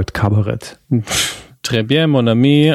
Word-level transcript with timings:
heute 0.00 0.12
Kabarett. 0.14 0.78
Très 1.62 1.82
bien, 1.82 2.06
mon 2.06 2.26
ami. 2.26 2.72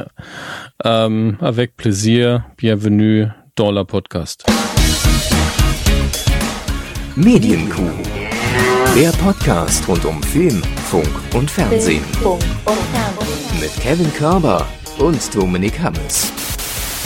Ähm, 0.84 1.38
avec 1.42 1.76
plaisir. 1.76 2.44
Bienvenue 2.56 3.30
dans 3.56 3.72
la 3.72 3.84
podcast. 3.84 4.46
Medienkuh. 7.16 7.82
Der 8.96 9.12
Podcast 9.14 9.88
rund 9.88 10.06
um 10.06 10.22
Film, 10.22 10.62
Funk 10.92 11.10
und 11.34 11.50
Fernsehen. 11.50 12.04
Mit 13.60 13.74
Kevin 13.82 14.14
Körber 14.14 14.64
und 15.00 15.36
Dominik 15.36 15.80
Hammes. 15.82 16.32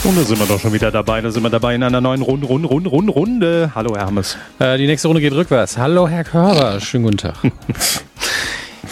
Und 0.04 0.17
da 0.17 0.23
sind 0.23 0.38
wir 0.39 0.47
doch 0.47 0.59
schon 0.59 0.73
wieder 0.73 0.91
dabei. 0.91 1.21
Da 1.21 1.31
sind 1.31 1.43
wir 1.43 1.49
dabei 1.49 1.75
in 1.75 1.83
einer 1.83 2.01
neuen 2.01 2.21
Runde, 2.21 2.45
Runde, 2.45 2.67
Runde, 2.67 2.89
Runde, 2.89 3.11
Runde. 3.13 3.71
Hallo, 3.73 3.95
Herr 3.95 4.07
Hammes. 4.07 4.38
Äh, 4.59 4.77
die 4.77 4.88
nächste 4.88 5.07
Runde 5.07 5.21
geht 5.21 5.33
rückwärts. 5.33 5.77
Hallo, 5.77 6.09
Herr 6.09 6.25
Körber. 6.25 6.81
Schönen 6.81 7.05
guten 7.05 7.17
Tag. 7.17 7.36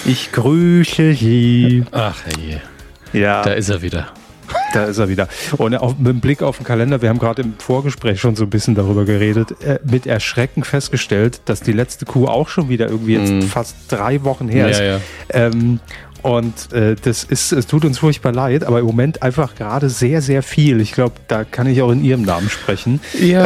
Ich 0.05 0.31
grüße 0.31 1.13
Sie. 1.13 1.83
Ach, 1.91 2.15
herrje. 2.25 2.61
Ja, 3.13 3.41
Da 3.41 3.51
ist 3.53 3.69
er 3.69 3.81
wieder. 3.81 4.07
da 4.73 4.85
ist 4.85 4.97
er 4.97 5.09
wieder. 5.09 5.27
Und 5.57 5.75
auf, 5.75 5.97
mit 5.97 6.07
dem 6.07 6.19
Blick 6.21 6.41
auf 6.41 6.57
den 6.57 6.65
Kalender, 6.65 7.01
wir 7.01 7.09
haben 7.09 7.19
gerade 7.19 7.41
im 7.41 7.55
Vorgespräch 7.57 8.19
schon 8.21 8.35
so 8.35 8.43
ein 8.45 8.49
bisschen 8.49 8.75
darüber 8.75 9.03
geredet, 9.05 9.61
äh, 9.61 9.79
mit 9.83 10.05
Erschrecken 10.07 10.63
festgestellt, 10.63 11.41
dass 11.45 11.61
die 11.61 11.73
letzte 11.73 12.05
Kuh 12.05 12.27
auch 12.27 12.47
schon 12.47 12.69
wieder 12.69 12.87
irgendwie 12.87 13.15
jetzt 13.15 13.49
fast 13.49 13.75
drei 13.89 14.23
Wochen 14.23 14.47
her 14.47 14.69
ist. 14.69 14.79
Ja, 14.79 14.85
ja. 14.85 14.99
Ähm, 15.29 15.79
und 16.21 16.71
äh, 16.73 16.95
das 16.95 17.23
ist, 17.23 17.51
es 17.51 17.67
tut 17.67 17.85
uns 17.85 17.99
furchtbar 17.99 18.31
leid, 18.31 18.63
aber 18.63 18.79
im 18.79 18.85
Moment 18.85 19.21
einfach 19.21 19.55
gerade 19.55 19.89
sehr, 19.89 20.21
sehr 20.21 20.43
viel. 20.43 20.81
Ich 20.81 20.91
glaube, 20.91 21.15
da 21.27 21.43
kann 21.43 21.67
ich 21.67 21.81
auch 21.81 21.91
in 21.91 22.03
Ihrem 22.03 22.23
Namen 22.23 22.49
sprechen. 22.49 22.99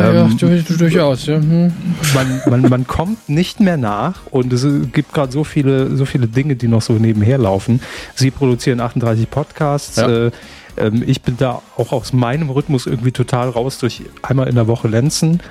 Ähm, 0.09 0.37
durchaus. 0.77 1.25
Ja. 1.25 1.37
Hm. 1.37 1.73
man, 2.13 2.41
man, 2.49 2.69
man 2.69 2.87
kommt 2.87 3.29
nicht 3.29 3.59
mehr 3.59 3.77
nach 3.77 4.21
und 4.31 4.53
es 4.53 4.65
gibt 4.91 5.13
gerade 5.13 5.31
so 5.31 5.43
viele, 5.43 5.95
so 5.95 6.05
viele 6.05 6.27
Dinge, 6.27 6.55
die 6.55 6.67
noch 6.67 6.81
so 6.81 6.93
nebenher 6.93 7.37
laufen. 7.37 7.81
Sie 8.15 8.31
produzieren 8.31 8.79
38 8.79 9.29
Podcasts. 9.29 9.97
Ja. 9.97 10.27
Äh, 10.27 10.31
ähm, 10.77 11.03
ich 11.05 11.21
bin 11.21 11.37
da 11.37 11.61
auch 11.77 11.91
aus 11.91 12.13
meinem 12.13 12.49
Rhythmus 12.49 12.85
irgendwie 12.85 13.11
total 13.11 13.49
raus 13.49 13.77
durch 13.79 14.03
einmal 14.21 14.47
in 14.47 14.55
der 14.55 14.67
Woche 14.67 14.87
Lenzen. 14.87 15.41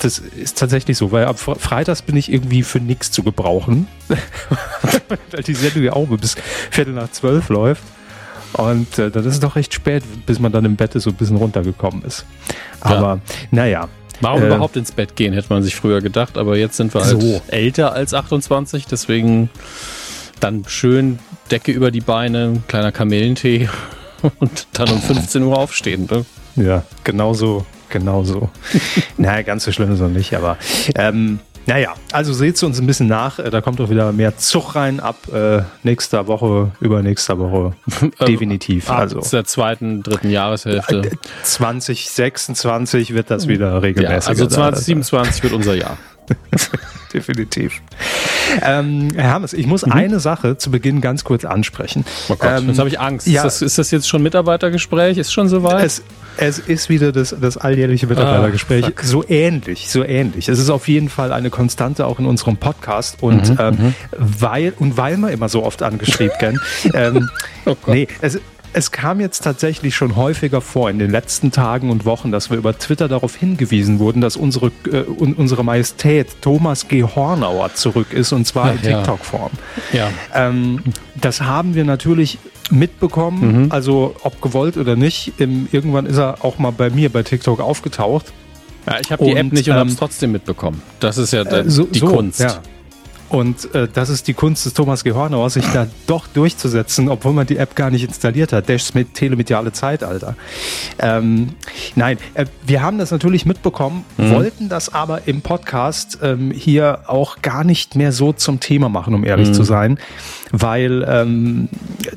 Das 0.00 0.18
ist 0.18 0.58
tatsächlich 0.58 0.96
so, 0.96 1.12
weil 1.12 1.26
ab 1.26 1.36
Fre- 1.36 1.58
Freitags 1.58 2.02
bin 2.02 2.16
ich 2.16 2.32
irgendwie 2.32 2.62
für 2.62 2.80
nichts 2.80 3.10
zu 3.10 3.22
gebrauchen. 3.22 3.86
weil 5.30 5.42
die 5.42 5.54
Sendung 5.54 5.82
ja 5.82 5.92
auch 5.92 6.06
bis 6.08 6.36
Viertel 6.70 6.94
nach 6.94 7.10
zwölf 7.12 7.48
läuft. 7.48 7.82
Und 8.54 8.98
äh, 8.98 9.10
dann 9.10 9.24
ist 9.24 9.34
es 9.34 9.40
doch 9.40 9.56
recht 9.56 9.72
spät, 9.74 10.02
bis 10.26 10.38
man 10.40 10.50
dann 10.52 10.64
im 10.64 10.76
Bett 10.76 10.92
so 10.94 11.10
ein 11.10 11.16
bisschen 11.16 11.36
runtergekommen 11.36 12.02
ist. 12.04 12.24
Aber 12.80 13.20
naja, 13.50 13.88
Warum 14.22 14.42
Äh, 14.42 14.46
überhaupt 14.48 14.76
ins 14.76 14.92
Bett 14.92 15.16
gehen, 15.16 15.32
hätte 15.32 15.46
man 15.50 15.62
sich 15.62 15.74
früher 15.76 16.00
gedacht. 16.02 16.36
Aber 16.36 16.56
jetzt 16.58 16.76
sind 16.76 16.92
wir 16.92 17.02
halt 17.04 17.20
So. 17.20 17.40
älter 17.48 17.92
als 17.94 18.12
28. 18.12 18.86
Deswegen 18.86 19.48
dann 20.40 20.64
schön 20.66 21.18
Decke 21.50 21.72
über 21.72 21.90
die 21.90 22.00
Beine, 22.02 22.62
kleiner 22.68 22.92
Kamillentee 22.92 23.68
und 24.40 24.66
dann 24.74 24.90
um 24.90 25.00
15 25.00 25.42
Uhr 25.42 25.56
aufstehen. 25.56 26.06
Ne? 26.10 26.24
Ja, 26.56 26.84
genau 27.04 27.32
so, 27.32 27.64
genau 27.90 28.22
so. 28.24 28.48
naja, 29.18 29.42
ganz 29.42 29.64
so 29.64 29.72
schlimm 29.72 29.92
ist 29.92 30.00
noch 30.00 30.08
nicht, 30.08 30.34
aber 30.34 30.56
ähm, 30.94 31.40
naja, 31.66 31.92
also 32.12 32.32
seht 32.32 32.60
uns 32.62 32.80
ein 32.80 32.86
bisschen 32.86 33.06
nach. 33.06 33.38
Äh, 33.38 33.50
Da 33.50 33.60
kommt 33.60 33.80
auch 33.80 33.90
wieder 33.90 34.12
mehr 34.12 34.36
Zug 34.38 34.74
rein 34.74 34.98
ab 34.98 35.16
äh, 35.32 35.60
nächster 35.82 36.26
Woche, 36.26 36.72
übernächster 36.80 37.38
Woche. 37.38 37.74
Definitiv. 38.26 38.88
Ab 38.90 38.98
Also 39.00 39.20
der 39.20 39.44
zweiten, 39.44 40.02
dritten 40.02 40.30
Jahreshälfte. 40.30 41.10
2026 41.42 43.14
wird 43.14 43.30
das 43.30 43.46
wieder 43.46 43.72
Ja, 43.72 43.78
regelmäßig. 43.78 44.28
also 44.30 44.46
2027 44.46 45.42
wird 45.42 45.52
unser 45.52 45.74
Jahr. 45.74 45.98
Definitiv. 47.14 47.80
Ähm, 48.62 49.08
Herr 49.14 49.30
Hammes, 49.30 49.52
ich 49.52 49.66
muss 49.66 49.84
eine 49.84 50.18
Sache 50.20 50.56
zu 50.56 50.70
Beginn 50.70 51.00
ganz 51.00 51.24
kurz 51.24 51.44
ansprechen. 51.44 52.04
Oh 52.28 52.36
Gott, 52.36 52.58
Ähm, 52.60 52.68
jetzt 52.68 52.78
habe 52.78 52.88
ich 52.88 52.98
Angst. 53.00 53.26
ja. 53.26 53.42
Ist, 53.44 53.60
das, 53.60 53.62
ist 53.62 53.78
das 53.78 53.90
jetzt 53.90 54.08
schon 54.08 54.22
Mitarbeitergespräch? 54.22 55.18
Ist 55.18 55.32
schon 55.32 55.48
soweit? 55.48 55.84
Es, 55.84 56.02
es 56.36 56.58
ist 56.58 56.88
wieder 56.88 57.12
das, 57.12 57.34
das 57.40 57.56
alljährliche 57.56 58.06
Mitarbeitergespräch. 58.06 58.86
Ah, 58.86 58.90
so 59.02 59.24
ähnlich, 59.28 59.88
so 59.90 60.02
ähnlich. 60.04 60.48
Es 60.48 60.58
ist 60.58 60.70
auf 60.70 60.88
jeden 60.88 61.08
Fall 61.08 61.32
eine 61.32 61.50
Konstante 61.50 62.06
auch 62.06 62.18
in 62.18 62.26
unserem 62.26 62.56
Podcast. 62.56 63.18
Und, 63.22 63.50
Mhm, 63.50 63.56
ähm, 63.60 63.94
weil, 64.16 64.72
und 64.78 64.96
weil 64.96 65.16
wir 65.16 65.30
immer 65.30 65.48
so 65.48 65.64
oft 65.64 65.82
angeschrieben 65.82 66.34
werden, 66.40 66.60
ähm, 66.94 67.30
Oh 67.66 67.76
Gott. 67.82 67.94
nee, 67.94 68.08
es, 68.20 68.38
es 68.72 68.90
kam 68.92 69.20
jetzt 69.20 69.40
tatsächlich 69.44 69.94
schon 69.94 70.16
häufiger 70.16 70.60
vor 70.60 70.90
in 70.90 70.98
den 70.98 71.10
letzten 71.10 71.50
Tagen 71.50 71.90
und 71.90 72.04
Wochen, 72.04 72.30
dass 72.30 72.50
wir 72.50 72.56
über 72.56 72.76
Twitter 72.78 73.08
darauf 73.08 73.34
hingewiesen 73.36 73.98
wurden, 73.98 74.20
dass 74.20 74.36
unsere, 74.36 74.70
äh, 74.90 75.04
un- 75.08 75.34
unsere 75.34 75.64
Majestät 75.64 76.28
Thomas 76.40 76.86
G. 76.88 77.02
Hornauer 77.02 77.74
zurück 77.74 78.12
ist 78.12 78.32
und 78.32 78.46
zwar 78.46 78.72
in 78.72 78.78
Ach 78.80 78.84
ja. 78.84 78.96
TikTok-Form. 78.98 79.50
ja. 79.92 80.08
Ähm, 80.34 80.82
das 81.20 81.40
haben 81.42 81.74
wir 81.74 81.84
natürlich 81.84 82.38
mitbekommen, 82.70 83.64
Mhm. 83.64 83.72
also 83.72 84.14
ob 84.22 84.40
gewollt 84.40 84.76
oder 84.76 84.94
nicht. 84.96 85.32
Ähm, 85.40 85.68
irgendwann 85.72 86.06
ist 86.06 86.18
er 86.18 86.44
auch 86.44 86.58
mal 86.58 86.70
bei 86.70 86.90
mir 86.90 87.08
bei 87.10 87.22
TikTok 87.22 87.60
aufgetaucht. 87.60 88.32
ja, 88.86 88.98
ich 89.00 89.10
habe 89.12 89.24
die 89.24 89.32
App 89.32 89.44
Und, 89.46 89.52
nicht 89.52 89.68
und 89.68 89.74
habe 89.74 89.88
es 89.88 89.94
ähm, 89.94 89.98
trotzdem 89.98 90.32
mitbekommen. 90.32 90.80
Das 91.00 91.18
ist 91.18 91.32
ja 91.32 91.42
Äh, 91.42 91.64
die 91.64 91.70
so- 91.70 91.88
so, 91.92 92.06
Kunst. 92.06 92.40
Ja. 92.40 92.60
Und 93.30 93.72
äh, 93.74 93.88
das 93.92 94.10
ist 94.10 94.26
die 94.28 94.34
Kunst 94.34 94.66
des 94.66 94.74
Thomas 94.74 95.04
Gehornauer, 95.04 95.48
sich 95.50 95.64
da 95.72 95.86
doch 96.06 96.26
durchzusetzen, 96.26 97.08
obwohl 97.08 97.32
man 97.32 97.46
die 97.46 97.56
App 97.58 97.76
gar 97.76 97.90
nicht 97.90 98.04
installiert 98.04 98.52
hat. 98.52 98.68
Das 98.68 98.92
mit 98.92 99.14
telemediale 99.14 99.72
Zeitalter. 99.72 100.34
Ähm, 100.98 101.50
nein, 101.94 102.18
äh, 102.34 102.46
wir 102.66 102.82
haben 102.82 102.98
das 102.98 103.10
natürlich 103.12 103.46
mitbekommen, 103.46 104.04
Mhm. 104.18 104.30
wollten 104.32 104.68
das 104.68 104.92
aber 104.92 105.28
im 105.28 105.42
Podcast 105.42 106.18
ähm, 106.22 106.50
hier 106.50 107.02
auch 107.06 107.40
gar 107.40 107.62
nicht 107.64 107.94
mehr 107.94 108.10
so 108.12 108.32
zum 108.32 108.58
Thema 108.60 108.88
machen, 108.88 109.14
um 109.14 109.20
Mhm. 109.20 109.26
ehrlich 109.28 109.52
zu 109.52 109.62
sein, 109.62 109.98
weil 110.50 111.04
ähm, 111.08 111.68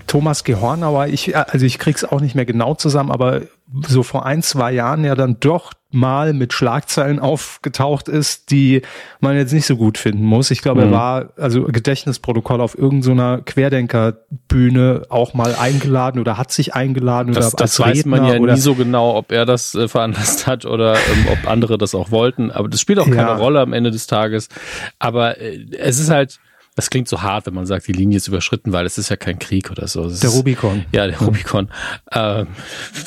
Thomas 0.08 0.44
Gehornauer, 0.44 1.08
ich, 1.08 1.30
äh, 1.30 1.44
also 1.48 1.66
ich 1.66 1.78
krieg's 1.78 2.04
auch 2.04 2.22
nicht 2.22 2.34
mehr 2.36 2.46
genau 2.46 2.74
zusammen, 2.74 3.12
aber 3.12 3.42
so 3.88 4.04
vor 4.04 4.26
ein, 4.26 4.44
zwei 4.44 4.72
Jahren 4.72 5.04
ja 5.04 5.16
dann 5.16 5.38
doch 5.40 5.74
mal 5.92 6.34
mit 6.34 6.54
Schlagzeilen 6.54 7.20
aufgetaucht 7.20 8.08
ist, 8.08 8.50
die 8.50 8.82
man 9.20 9.36
jetzt 9.36 9.54
nicht 9.54 9.66
so 9.66 9.78
gut 9.78 9.98
finden 9.98 10.24
muss. 10.24 10.50
Ich 10.50 10.62
glaube, 10.62 10.82
er 10.82 10.92
war 10.92 11.30
also 11.38 11.64
Gedächtnisprotokoll 11.64 12.62
auf 12.62 12.78
irgendeiner 12.78 13.42
Querdenkerbühne 13.42 15.04
auch 15.10 15.34
mal 15.34 15.56
eingeladen 15.56 16.20
oder 16.20 16.38
hat 16.38 16.52
sich 16.52 16.74
eingeladen 16.74 17.34
Das, 17.34 17.54
oder 17.54 17.58
das 17.58 17.80
weiß 17.80 18.06
man 18.06 18.22
Redner 18.22 18.34
ja 18.36 18.42
oder 18.42 18.54
nie 18.54 18.60
so 18.60 18.74
genau, 18.76 19.16
ob 19.16 19.32
er 19.32 19.46
das 19.46 19.76
äh, 19.76 19.88
veranlasst 19.88 20.48
hat 20.48 20.66
oder 20.66 20.96
ähm, 20.96 21.28
ob 21.32 21.50
andere 21.50 21.78
das 21.78 21.94
auch 21.94 22.10
wollten. 22.10 22.52
Aber 22.52 22.68
das 22.70 22.82
spielt 22.82 23.00
auch 23.00 23.06
keine 23.06 23.22
Ja. 23.22 23.36
Rolle 23.36 23.60
am 23.60 23.74
Ende 23.74 23.92
des 23.92 24.08
Tages. 24.08 24.50
Aber 24.98 25.40
äh, 25.40 25.66
es 25.78 26.00
ist 26.00 26.10
halt, 26.10 26.40
das 26.76 26.90
klingt 26.90 27.08
so 27.08 27.22
hart, 27.22 27.46
wenn 27.46 27.54
man 27.54 27.66
sagt, 27.66 27.88
die 27.88 27.92
Linie 27.92 28.18
ist 28.18 28.28
überschritten, 28.28 28.72
weil 28.72 28.86
es 28.86 28.98
ist 28.98 29.10
ja 29.10 29.16
kein 29.16 29.38
Krieg 29.38 29.70
oder 29.70 29.88
so. 29.88 30.06
Es 30.06 30.20
der 30.22 30.30
ist, 30.30 30.36
Rubicon. 30.36 30.86
Ja, 30.92 31.08
der 31.08 31.20
Rubicon. 31.20 31.70
Ähm, 32.12 32.48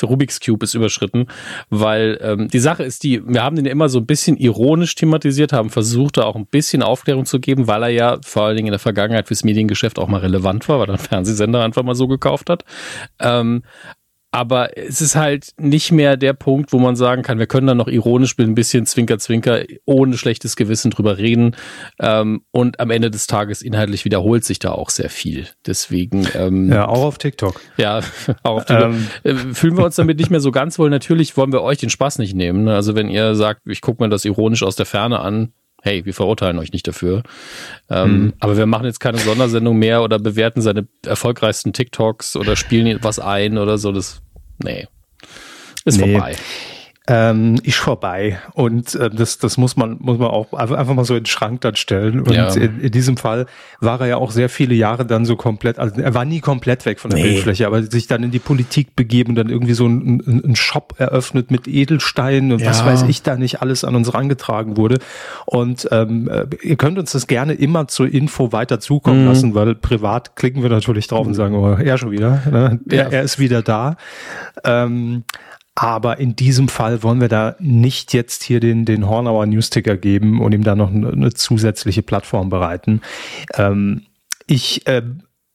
der 0.01 0.09
Rubik's 0.09 0.39
Cube 0.39 0.63
ist 0.63 0.73
überschritten, 0.73 1.27
weil 1.69 2.17
ähm, 2.21 2.47
die 2.47 2.59
Sache 2.59 2.83
ist 2.83 3.03
die, 3.03 3.21
wir 3.27 3.43
haben 3.43 3.55
den 3.55 3.65
immer 3.65 3.89
so 3.89 3.99
ein 3.99 4.05
bisschen 4.05 4.37
ironisch 4.37 4.95
thematisiert, 4.95 5.53
haben 5.53 5.69
versucht, 5.69 6.17
da 6.17 6.23
auch 6.23 6.35
ein 6.35 6.45
bisschen 6.45 6.81
Aufklärung 6.81 7.25
zu 7.25 7.39
geben, 7.39 7.67
weil 7.67 7.83
er 7.83 7.89
ja 7.89 8.17
vor 8.23 8.43
allen 8.43 8.55
Dingen 8.55 8.67
in 8.67 8.73
der 8.73 8.79
Vergangenheit 8.79 9.27
fürs 9.27 9.43
Mediengeschäft 9.43 9.99
auch 9.99 10.07
mal 10.07 10.21
relevant 10.21 10.67
war, 10.69 10.79
weil 10.79 10.87
er 10.87 10.95
einen 10.95 11.03
Fernsehsender 11.03 11.63
einfach 11.63 11.83
mal 11.83 11.95
so 11.95 12.07
gekauft 12.07 12.49
hat. 12.49 12.63
Ähm, 13.19 13.63
aber 14.31 14.77
es 14.77 15.01
ist 15.01 15.15
halt 15.15 15.51
nicht 15.57 15.91
mehr 15.91 16.17
der 16.17 16.33
Punkt, 16.33 16.73
wo 16.73 16.79
man 16.79 16.95
sagen 16.95 17.21
kann, 17.23 17.39
wir 17.39 17.47
können 17.47 17.67
da 17.67 17.73
noch 17.73 17.87
ironisch 17.87 18.37
mit 18.37 18.47
ein 18.47 18.55
bisschen 18.55 18.85
Zwinker, 18.85 19.17
Zwinker, 19.19 19.63
ohne 19.85 20.17
schlechtes 20.17 20.55
Gewissen 20.55 20.91
drüber 20.91 21.17
reden. 21.17 21.55
Ähm, 21.99 22.41
und 22.51 22.79
am 22.79 22.91
Ende 22.91 23.09
des 23.09 23.25
Tages 23.27 23.61
inhaltlich 23.61 24.05
wiederholt 24.05 24.43
sich 24.43 24.59
da 24.59 24.71
auch 24.71 24.89
sehr 24.89 25.09
viel. 25.09 25.47
Deswegen, 25.65 26.27
ähm, 26.35 26.71
Ja, 26.71 26.87
auch 26.87 27.03
auf 27.05 27.17
TikTok. 27.17 27.59
ja, 27.77 28.01
auch 28.43 28.57
auf 28.57 28.65
die, 28.65 28.73
Ähm. 28.73 29.07
äh, 29.23 29.33
fühlen 29.53 29.77
wir 29.77 29.85
uns 29.85 29.95
damit 29.95 30.17
nicht 30.19 30.29
mehr 30.29 30.41
so 30.41 30.51
ganz 30.51 30.77
wohl. 30.77 30.89
Natürlich 30.89 31.35
wollen 31.37 31.53
wir 31.53 31.61
euch 31.61 31.77
den 31.77 31.89
Spaß 31.89 32.19
nicht 32.19 32.35
nehmen. 32.35 32.65
ne? 32.65 32.75
Also 32.75 32.95
wenn 32.95 33.09
ihr 33.09 33.33
sagt, 33.35 33.61
ich 33.65 33.81
gucke 33.81 34.03
mir 34.03 34.09
das 34.09 34.25
ironisch 34.25 34.61
aus 34.63 34.75
der 34.75 34.85
Ferne 34.85 35.19
an, 35.19 35.53
hey, 35.83 36.05
wir 36.05 36.13
verurteilen 36.13 36.57
euch 36.59 36.71
nicht 36.73 36.87
dafür. 36.87 37.23
Ähm, 37.89 38.23
Mhm. 38.25 38.33
Aber 38.39 38.57
wir 38.57 38.65
machen 38.65 38.85
jetzt 38.85 38.99
keine 38.99 39.19
Sondersendung 39.19 39.77
mehr 39.77 40.01
oder 40.03 40.19
bewerten 40.19 40.61
seine 40.61 40.87
erfolgreichsten 41.05 41.73
TikToks 41.73 42.35
oder 42.35 42.55
spielen 42.55 42.99
was 43.03 43.19
ein 43.19 43.57
oder 43.57 43.77
so. 43.77 43.91
Das, 43.91 44.21
nee, 44.63 44.87
ist 45.85 45.99
Nee. 45.99 46.11
vorbei. 46.13 46.35
Ähm, 47.09 47.55
ist 47.63 47.77
vorbei. 47.77 48.37
Und 48.53 48.93
äh, 48.95 49.09
das, 49.09 49.37
das 49.37 49.57
muss 49.57 49.77
man, 49.77 49.95
muss 49.99 50.17
man 50.17 50.27
auch 50.27 50.51
einfach 50.53 50.93
mal 50.93 51.05
so 51.05 51.15
in 51.15 51.21
den 51.21 51.25
Schrank 51.25 51.61
dann 51.61 51.75
stellen. 51.77 52.19
Und 52.19 52.31
Ja. 52.31 52.53
in, 52.53 52.81
in 52.81 52.91
diesem 52.91 53.15
Fall 53.15 53.45
war 53.79 54.01
er 54.01 54.07
ja 54.07 54.17
auch 54.17 54.31
sehr 54.31 54.49
viele 54.49 54.75
Jahre 54.75 55.05
dann 55.05 55.23
so 55.25 55.37
komplett, 55.37 55.79
also 55.79 56.01
er 56.01 56.13
war 56.13 56.25
nie 56.25 56.41
komplett 56.41 56.85
weg 56.85 56.99
von 56.99 57.09
der 57.11 57.19
Nee. 57.21 57.29
Bildfläche, 57.29 57.65
aber 57.65 57.81
sich 57.83 58.07
dann 58.07 58.23
in 58.23 58.31
die 58.31 58.39
Politik 58.39 58.95
begeben 58.97 59.29
und 59.31 59.35
dann 59.35 59.49
irgendwie 59.49 59.73
so 59.73 59.85
einen 59.85 60.21
ein 60.45 60.55
Shop 60.57 60.95
eröffnet 60.97 61.49
mit 61.49 61.67
Edelsteinen 61.67 62.51
und 62.51 62.65
was 62.65 62.79
Ja. 62.81 62.85
weiß 62.87 63.03
ich 63.07 63.23
da 63.23 63.37
nicht 63.37 63.61
alles 63.61 63.83
an 63.85 63.95
uns 63.95 64.13
rangetragen 64.13 64.75
wurde. 64.75 64.99
Und 65.45 65.87
ähm, 65.91 66.27
äh, 66.29 66.45
ihr 66.61 66.75
könnt 66.75 66.99
uns 66.99 67.13
das 67.13 67.27
gerne 67.27 67.53
immer 67.53 67.87
zur 67.87 68.11
Info 68.11 68.51
weiter 68.51 68.79
zukommen 68.81 69.21
Mhm. 69.21 69.27
lassen, 69.27 69.55
weil 69.55 69.75
privat 69.75 70.35
klicken 70.35 70.61
wir 70.61 70.69
natürlich 70.69 71.07
drauf 71.07 71.25
und 71.25 71.35
sagen, 71.35 71.55
oh, 71.55 71.71
er 71.73 71.97
schon 71.97 72.11
wieder, 72.11 72.41
ne? 72.51 72.79
Ja. 72.91 72.97
er, 73.03 73.13
er 73.13 73.21
ist 73.23 73.39
wieder 73.39 73.61
da. 73.61 73.95
Ähm, 74.65 75.23
aber 75.77 76.17
in 76.17 76.35
diesem 76.35 76.69
Fall 76.69 77.03
wollen 77.03 77.21
wir 77.21 77.27
da 77.27 77.55
nicht 77.59 78.11
jetzt 78.11 78.41
hier 78.41 78.59
den, 78.59 78.83
den 78.83 79.07
Hornauer 79.07 79.45
Newsticker 79.45 79.95
geben 79.95 80.41
und 80.41 80.51
ihm 80.51 80.63
da 80.63 80.75
noch 80.75 80.89
eine, 80.89 81.11
eine 81.11 81.33
zusätzliche 81.33 82.01
Plattform 82.01 82.49
bereiten. 82.49 83.01
Ähm, 83.53 84.07
ich 84.47 84.87
äh, 84.87 85.03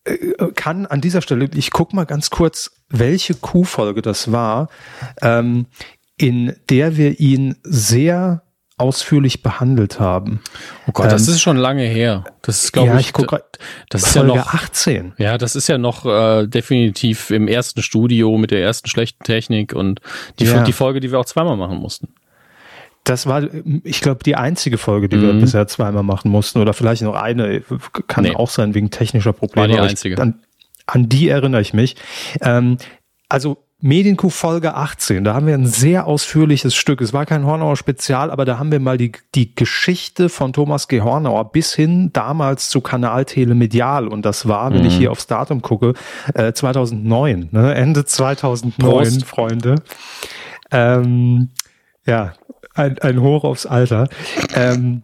äh, 0.05 0.53
kann 0.55 0.87
an 0.87 1.01
dieser 1.01 1.23
Stelle, 1.23 1.51
ich 1.53 1.73
guck 1.73 1.93
mal 1.93 2.05
ganz 2.05 2.31
kurz, 2.31 2.71
welche 2.89 3.35
Q-Folge 3.35 4.01
das 4.01 4.31
war, 4.31 4.69
ähm, 5.23 5.67
in 6.17 6.55
der 6.69 6.97
wir 6.97 7.19
ihn 7.19 7.57
sehr 7.65 8.45
ausführlich 8.79 9.43
behandelt 9.43 10.01
haben. 10.01 10.41
Oh 10.87 10.93
Gott, 10.93 11.13
das 11.13 11.29
ähm, 11.29 11.35
ist 11.35 11.41
schon 11.41 11.57
lange 11.57 11.85
her. 11.85 12.25
Das 12.43 12.65
ist, 12.65 12.73
glaube 12.73 12.89
ja, 12.89 12.99
ich, 12.99 13.07
ich 13.07 13.13
guck, 13.13 13.43
das 13.91 14.03
ist 14.03 14.17
ja 14.17 14.23
noch 14.23 14.55
18. 14.55 15.15
Ja, 15.19 15.39
das 15.39 15.57
ist 15.57 15.69
ja 15.69 15.79
noch 15.79 16.05
äh, 16.07 16.47
definitiv 16.47 17.31
im 17.31 17.49
ersten 17.49 17.83
Studio 17.83 18.37
mit 18.39 18.51
der 18.51 18.63
ersten 18.63 18.89
schlechten 18.89 19.23
Technik 19.25 19.75
und 19.75 20.01
die, 20.39 20.45
ja. 20.45 20.65
die 20.65 20.73
Folge, 20.73 21.01
die 21.01 21.13
wir 21.13 21.21
auch 21.21 21.25
zweimal 21.25 21.57
machen 21.57 21.79
mussten. 21.79 22.15
Das 23.05 23.27
war, 23.27 23.43
ich 23.83 24.01
glaube, 24.01 24.23
die 24.23 24.37
einzige 24.37 24.79
Folge, 24.79 25.09
die 25.09 25.17
mhm. 25.17 25.23
wir 25.23 25.33
bisher 25.35 25.67
zweimal 25.67 26.05
machen 26.05 26.31
mussten. 26.31 26.61
Oder 26.61 26.73
vielleicht 26.73 27.03
noch 27.03 27.15
eine. 27.15 27.63
Kann 28.07 28.25
nee. 28.25 28.35
auch 28.35 28.49
sein 28.49 28.75
wegen 28.75 28.91
technischer 28.91 29.33
Probleme. 29.33 29.69
War 29.69 29.83
die 29.83 29.91
einzige. 29.91 30.19
An, 30.19 30.41
an, 30.87 31.09
die 31.09 31.29
erinnere 31.29 31.61
ich 31.61 31.75
mich. 31.75 31.97
Ähm, 32.41 32.79
also 33.29 33.65
Medienkuh 33.85 34.31
Folge 34.31 34.77
18, 34.77 35.25
da 35.25 35.35
haben 35.35 35.49
wir 35.49 35.55
ein 35.55 35.67
sehr 35.67 36.07
ausführliches 36.07 36.73
Stück. 36.73 37.01
Es 37.01 37.13
war 37.13 37.27
kein 37.27 37.45
Hornauer 37.45 37.77
Spezial, 37.77 38.31
aber 38.31 38.45
da 38.45 38.57
haben 38.57 38.71
wir 38.71 38.79
mal 38.79 38.97
die, 38.97 39.11
die 39.35 39.57
Geschichte 39.57 40.29
von 40.29 40.53
Thomas 40.53 40.87
G. 40.87 41.01
Hornauer 41.01 41.51
bis 41.51 41.75
hin 41.75 42.11
damals 42.13 42.71
zu 42.71 42.81
Kanal 42.81 43.25
Telemedial. 43.25 44.07
Und 44.07 44.25
das 44.25 44.47
war, 44.47 44.73
wenn 44.73 44.83
mhm. 44.83 44.87
ich 44.87 44.97
hier 44.97 45.11
aufs 45.11 45.27
Datum 45.27 45.63
gucke, 45.63 45.95
äh, 46.33 46.53
2009, 46.53 47.49
ne? 47.51 47.75
Ende 47.75 48.05
2009, 48.05 48.79
Prost. 48.79 49.25
Freunde. 49.25 49.75
Ähm, 50.71 51.49
ja, 52.07 52.35
ein, 52.75 53.01
ein 53.01 53.21
Hoch 53.21 53.43
aufs 53.43 53.67
Alter. 53.67 54.09
Ähm, 54.55 55.03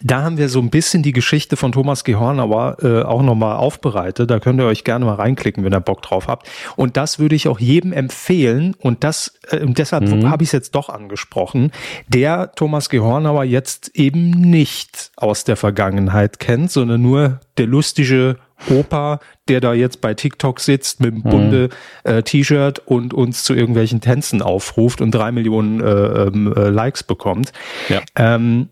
da 0.00 0.22
haben 0.22 0.38
wir 0.38 0.48
so 0.48 0.60
ein 0.60 0.70
bisschen 0.70 1.02
die 1.02 1.12
Geschichte 1.12 1.56
von 1.56 1.72
Thomas 1.72 2.04
G. 2.04 2.16
Hornauer 2.16 2.76
äh, 2.82 3.02
auch 3.02 3.22
nochmal 3.22 3.56
aufbereitet. 3.56 4.30
Da 4.30 4.40
könnt 4.40 4.60
ihr 4.60 4.66
euch 4.66 4.84
gerne 4.84 5.04
mal 5.04 5.14
reinklicken, 5.14 5.64
wenn 5.64 5.72
ihr 5.72 5.80
Bock 5.80 6.02
drauf 6.02 6.28
habt. 6.28 6.48
Und 6.76 6.96
das 6.96 7.18
würde 7.18 7.34
ich 7.34 7.48
auch 7.48 7.58
jedem 7.58 7.92
empfehlen. 7.92 8.74
Und 8.78 9.04
das, 9.04 9.38
äh, 9.50 9.60
deshalb 9.66 10.04
mhm. 10.04 10.28
habe 10.28 10.42
ich 10.42 10.48
es 10.48 10.52
jetzt 10.52 10.74
doch 10.74 10.88
angesprochen, 10.88 11.72
der 12.08 12.52
Thomas 12.54 12.88
G. 12.90 13.00
Hornauer 13.00 13.44
jetzt 13.44 13.90
eben 13.94 14.30
nicht 14.30 15.10
aus 15.16 15.44
der 15.44 15.56
Vergangenheit 15.56 16.38
kennt, 16.38 16.70
sondern 16.70 17.02
nur 17.02 17.40
der 17.56 17.66
lustige 17.66 18.36
Opa, 18.70 19.20
der 19.48 19.60
da 19.60 19.74
jetzt 19.74 20.00
bei 20.00 20.14
TikTok 20.14 20.60
sitzt 20.60 21.00
mit 21.00 21.12
einem 21.12 21.22
mhm. 21.24 21.30
bunte 21.30 21.68
äh, 22.04 22.22
T-Shirt 22.22 22.80
und 22.86 23.14
uns 23.14 23.44
zu 23.44 23.54
irgendwelchen 23.54 24.00
Tänzen 24.00 24.42
aufruft 24.42 25.00
und 25.00 25.12
drei 25.12 25.30
Millionen 25.30 25.80
äh, 25.80 25.84
ähm, 25.90 26.52
äh, 26.56 26.68
Likes 26.68 27.02
bekommt. 27.02 27.52
Ja. 27.88 28.00
Ähm, 28.16 28.68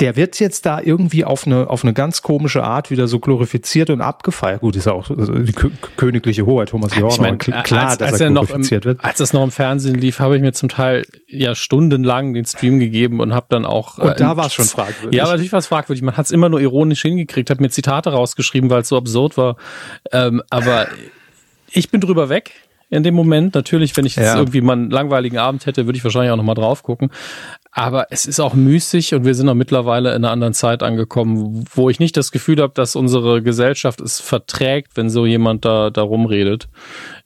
der 0.00 0.16
wird 0.16 0.38
jetzt 0.40 0.66
da 0.66 0.80
irgendwie 0.80 1.24
auf 1.24 1.46
eine, 1.46 1.68
auf 1.70 1.84
eine 1.84 1.92
ganz 1.92 2.22
komische 2.22 2.62
Art 2.62 2.90
wieder 2.90 3.08
so 3.08 3.18
glorifiziert 3.18 3.90
und 3.90 4.00
abgefeiert. 4.00 4.60
Gut, 4.60 4.76
ist 4.76 4.86
ja 4.86 4.92
auch 4.92 5.08
die 5.08 5.54
königliche 5.96 6.46
Hoheit 6.46 6.70
Thomas 6.70 6.94
Jordan. 6.94 7.38
Ich 7.40 7.48
mein, 7.48 7.62
klar, 7.62 7.88
als, 7.88 7.98
dass 7.98 8.12
als 8.12 8.20
er, 8.20 8.26
er 8.28 8.32
glorifiziert 8.32 8.84
im, 8.84 8.88
wird. 8.90 9.04
Als 9.04 9.18
das 9.18 9.32
noch 9.32 9.42
im 9.42 9.50
Fernsehen 9.50 9.96
lief, 9.96 10.18
habe 10.18 10.36
ich 10.36 10.42
mir 10.42 10.52
zum 10.52 10.68
Teil 10.68 11.04
ja 11.26 11.54
stundenlang 11.54 12.34
den 12.34 12.44
Stream 12.44 12.78
gegeben 12.78 13.20
und 13.20 13.34
habe 13.34 13.46
dann 13.48 13.64
auch. 13.64 13.98
Und 13.98 14.10
äh, 14.10 14.16
da 14.16 14.36
war 14.36 14.46
es 14.46 14.54
schon 14.54 14.64
fragwürdig. 14.64 15.16
Ja, 15.16 15.24
natürlich 15.24 15.52
war 15.52 15.58
es 15.58 15.66
fragwürdig. 15.66 16.02
Man 16.02 16.16
hat 16.16 16.26
es 16.26 16.32
immer 16.32 16.48
nur 16.48 16.60
ironisch 16.60 17.02
hingekriegt, 17.02 17.50
hat 17.50 17.60
mir 17.60 17.70
Zitate 17.70 18.10
rausgeschrieben, 18.10 18.70
weil 18.70 18.82
es 18.82 18.88
so 18.88 18.96
absurd 18.96 19.36
war. 19.36 19.56
Ähm, 20.12 20.42
aber 20.50 20.86
ich 21.70 21.90
bin 21.90 22.00
drüber 22.00 22.28
weg 22.28 22.52
in 22.92 23.02
dem 23.02 23.14
Moment. 23.14 23.54
Natürlich, 23.54 23.96
wenn 23.96 24.04
ich 24.04 24.16
jetzt 24.16 24.26
ja. 24.26 24.36
irgendwie 24.36 24.60
mal 24.60 24.74
einen 24.74 24.90
langweiligen 24.90 25.38
Abend 25.38 25.64
hätte, 25.64 25.86
würde 25.86 25.96
ich 25.96 26.04
wahrscheinlich 26.04 26.30
auch 26.30 26.36
nochmal 26.36 26.54
drauf 26.54 26.82
gucken. 26.82 27.10
Aber 27.70 28.08
es 28.10 28.26
ist 28.26 28.38
auch 28.38 28.52
müßig 28.52 29.14
und 29.14 29.24
wir 29.24 29.34
sind 29.34 29.48
auch 29.48 29.54
mittlerweile 29.54 30.10
in 30.10 30.16
einer 30.16 30.30
anderen 30.30 30.52
Zeit 30.52 30.82
angekommen, 30.82 31.64
wo 31.74 31.88
ich 31.88 32.00
nicht 32.00 32.18
das 32.18 32.32
Gefühl 32.32 32.60
habe, 32.60 32.74
dass 32.74 32.94
unsere 32.94 33.42
Gesellschaft 33.42 34.02
es 34.02 34.20
verträgt, 34.20 34.94
wenn 34.94 35.08
so 35.08 35.24
jemand 35.24 35.64
da, 35.64 35.88
da 35.88 36.02
rumredet. 36.02 36.68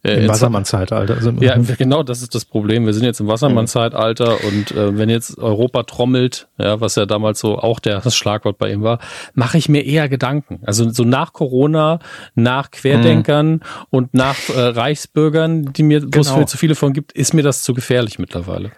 Äh, 0.07 0.23
Im 0.23 0.29
Wassermann-Zeitalter 0.29 1.21
wir. 1.41 1.49
Ja, 1.49 1.75
genau, 1.77 2.05
das 2.05 2.23
ist 2.23 2.35
das 2.35 2.45
Problem. 2.45 2.87
Wir 2.87 2.95
sind 2.95 3.05
jetzt 3.05 3.19
im 3.19 3.27
Wassermann-Zeitalter 3.27 4.45
und 4.45 4.71
äh, 4.71 4.97
wenn 4.97 5.09
jetzt 5.09 5.37
Europa 5.37 5.83
trommelt, 5.83 6.47
ja, 6.59 6.81
was 6.81 6.95
ja 6.95 7.07
damals 7.07 7.41
so 7.41 7.59
auch 7.59 7.81
der, 7.81 8.01
das 8.01 8.15
Schlagwort 8.15 8.57
bei 8.57 8.71
ihm 8.71 8.83
war, 8.83 9.01
mache 9.35 9.59
ich 9.59 9.69
mir 9.69 9.85
eher 9.85 10.09
Gedanken. 10.09 10.61
Also 10.65 10.89
so 10.91 11.03
nach 11.03 11.33
Corona, 11.33 11.99
nach 12.37 12.71
Querdenkern 12.71 13.55
mhm. 13.55 13.61
und 13.91 14.15
nach 14.15 14.37
äh, 14.49 14.61
Reichsbürgern, 14.61 15.73
die 15.73 15.83
mir, 15.83 16.03
wo 16.03 16.21
es 16.21 16.33
genau. 16.33 16.45
zu 16.45 16.57
viele 16.57 16.77
von 16.77 16.93
gibt, 16.93 17.11
ist 17.11 17.35
mir 17.35 17.43
das 17.43 17.63
zu 17.63 17.75
gefährlich 17.75 18.21
mittlerweile. 18.21 18.71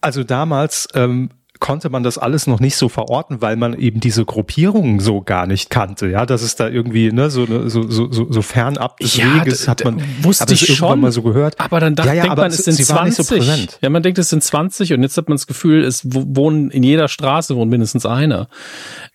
Also 0.00 0.24
damals 0.24 0.88
ähm, 0.94 1.28
konnte 1.60 1.88
man 1.88 2.02
das 2.02 2.18
alles 2.18 2.46
noch 2.46 2.60
nicht 2.60 2.76
so 2.76 2.88
verorten, 2.88 3.40
weil 3.40 3.56
man 3.56 3.74
eben 3.74 4.00
diese 4.00 4.24
Gruppierungen 4.24 4.98
so 4.98 5.22
gar 5.22 5.46
nicht 5.46 5.70
kannte. 5.70 6.08
Ja, 6.08 6.26
das 6.26 6.42
ist 6.42 6.58
da 6.60 6.68
irgendwie 6.68 7.12
ne, 7.12 7.30
so, 7.30 7.46
so, 7.46 7.88
so, 7.88 8.10
so, 8.10 8.30
so 8.30 8.42
fernab 8.42 8.98
des 8.98 9.16
ja, 9.16 9.40
Weges 9.40 9.68
hat 9.68 9.84
man 9.84 10.02
wusste 10.22 10.52
ich 10.52 10.74
schon 10.74 11.00
mal 11.00 11.12
so 11.12 11.22
gehört. 11.22 11.58
Aber 11.60 11.80
dann 11.80 11.94
dachte, 11.94 12.08
ja, 12.08 12.14
ja, 12.14 12.22
denkt 12.24 12.36
man, 12.38 12.48
es 12.48 12.64
sind 12.64 12.74
20. 12.74 13.26
So 13.26 13.36
ja, 13.80 13.90
man 13.90 14.02
denkt, 14.02 14.18
es 14.18 14.30
sind 14.30 14.42
20 14.42 14.92
und 14.92 15.02
jetzt 15.02 15.16
hat 15.16 15.28
man 15.28 15.36
das 15.36 15.46
Gefühl, 15.46 15.84
es 15.84 16.02
wohnen 16.04 16.70
in 16.70 16.82
jeder 16.82 17.08
Straße 17.08 17.54
wohnt 17.56 17.70
mindestens 17.70 18.04
einer. 18.04 18.48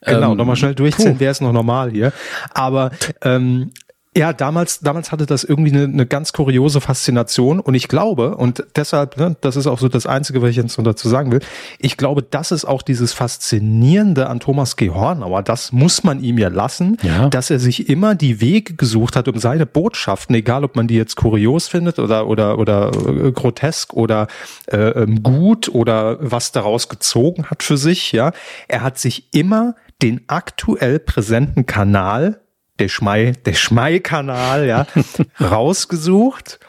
Genau, 0.02 0.32
ähm, 0.32 0.38
nochmal 0.38 0.56
schnell 0.56 0.76
durchziehen, 0.76 1.20
wäre 1.20 1.32
es 1.32 1.42
noch 1.42 1.52
normal 1.52 1.92
hier. 1.92 2.14
Aber 2.54 2.92
ähm, 3.22 3.72
ja, 4.18 4.34
damals, 4.34 4.80
damals 4.80 5.12
hatte 5.12 5.28
das 5.28 5.44
irgendwie 5.44 5.72
eine, 5.72 5.84
eine 5.84 6.08
ganz 6.08 6.34
kuriose 6.34 6.82
Faszination 6.82 7.60
und 7.60 7.76
ich 7.76 7.88
glaube, 7.88 8.36
und 8.36 8.66
deshalb, 8.76 9.18
ne, 9.18 9.36
das 9.42 9.56
ist 9.56 9.68
auch 9.68 9.78
so 9.78 9.88
das 9.88 10.08
Einzige, 10.08 10.42
was 10.42 10.50
ich 10.50 10.56
jetzt 10.56 10.80
dazu 10.80 11.08
sagen 11.08 11.32
will, 11.32 11.42
ich 11.78 11.96
glaube, 11.96 12.24
das 12.24 12.52
ist 12.52 12.66
auch 12.66 12.82
dieses 12.82 13.14
Faszinierende 13.14 14.28
an 14.28 14.40
Thomas 14.40 14.78
G. 14.78 14.90
Hornauer, 14.90 15.44
das 15.44 15.72
muss 15.72 16.04
man 16.04 16.24
ihm 16.24 16.40
ja 16.40 16.50
lassen, 16.50 16.98
ja. 17.04 17.30
dass 17.30 17.52
er 17.52 17.60
sich 17.60 17.88
immer 17.88 18.16
die 18.16 18.42
Wege 18.42 18.74
gesucht 18.74 19.16
hat, 19.16 19.28
um 19.28 19.38
seine 19.38 19.68
Botschaften, 19.68 20.36
egal 20.36 20.64
ob 20.64 20.76
man 20.76 20.88
die 20.88 20.96
jetzt 20.96 21.16
kurios 21.16 21.68
findet 21.68 22.00
oder, 22.00 22.28
oder, 22.28 22.58
oder 22.58 22.92
äh, 23.08 23.32
grotesk 23.32 23.94
oder 23.94 24.28
äh, 24.72 24.78
ähm, 24.78 25.22
gut 25.22 25.70
oder 25.70 26.18
was 26.20 26.52
daraus 26.52 26.90
gezogen 26.90 27.46
hat 27.52 27.62
für 27.62 27.78
sich, 27.78 28.12
ja, 28.12 28.32
er 28.68 28.82
hat 28.82 28.98
sich 28.98 29.32
immer 29.36 29.76
den 30.02 30.22
aktuell 30.28 30.98
präsenten 30.98 31.68
Kanal 31.68 32.40
der 32.80 32.88
Schmei, 32.90 33.34
der 33.46 33.54
Schmei-Kanal, 33.54 34.66
ja, 34.66 34.88
rausgesucht, 35.40 36.60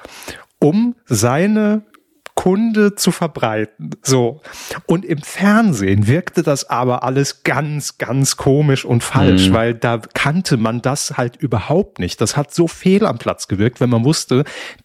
um 0.58 0.96
seine 1.06 1.82
Kunde 2.40 2.94
zu 2.94 3.10
verbreiten. 3.10 3.90
So. 4.02 4.40
Und 4.86 5.04
im 5.04 5.18
Fernsehen 5.18 6.06
wirkte 6.06 6.42
das 6.42 6.70
aber 6.70 7.02
alles 7.02 7.42
ganz, 7.42 7.98
ganz 7.98 8.38
komisch 8.38 8.86
und 8.86 9.02
falsch, 9.02 9.50
mhm. 9.50 9.52
weil 9.52 9.74
da 9.74 9.98
kannte 10.14 10.56
man 10.56 10.80
das 10.80 11.18
halt 11.18 11.36
überhaupt 11.36 11.98
nicht. 11.98 12.18
Das 12.18 12.38
hat 12.38 12.54
so 12.54 12.66
fehl 12.66 13.04
am 13.04 13.18
Platz 13.18 13.46
gewirkt, 13.46 13.82
wenn 13.82 13.90
man 13.90 14.06
wusste, 14.06 14.44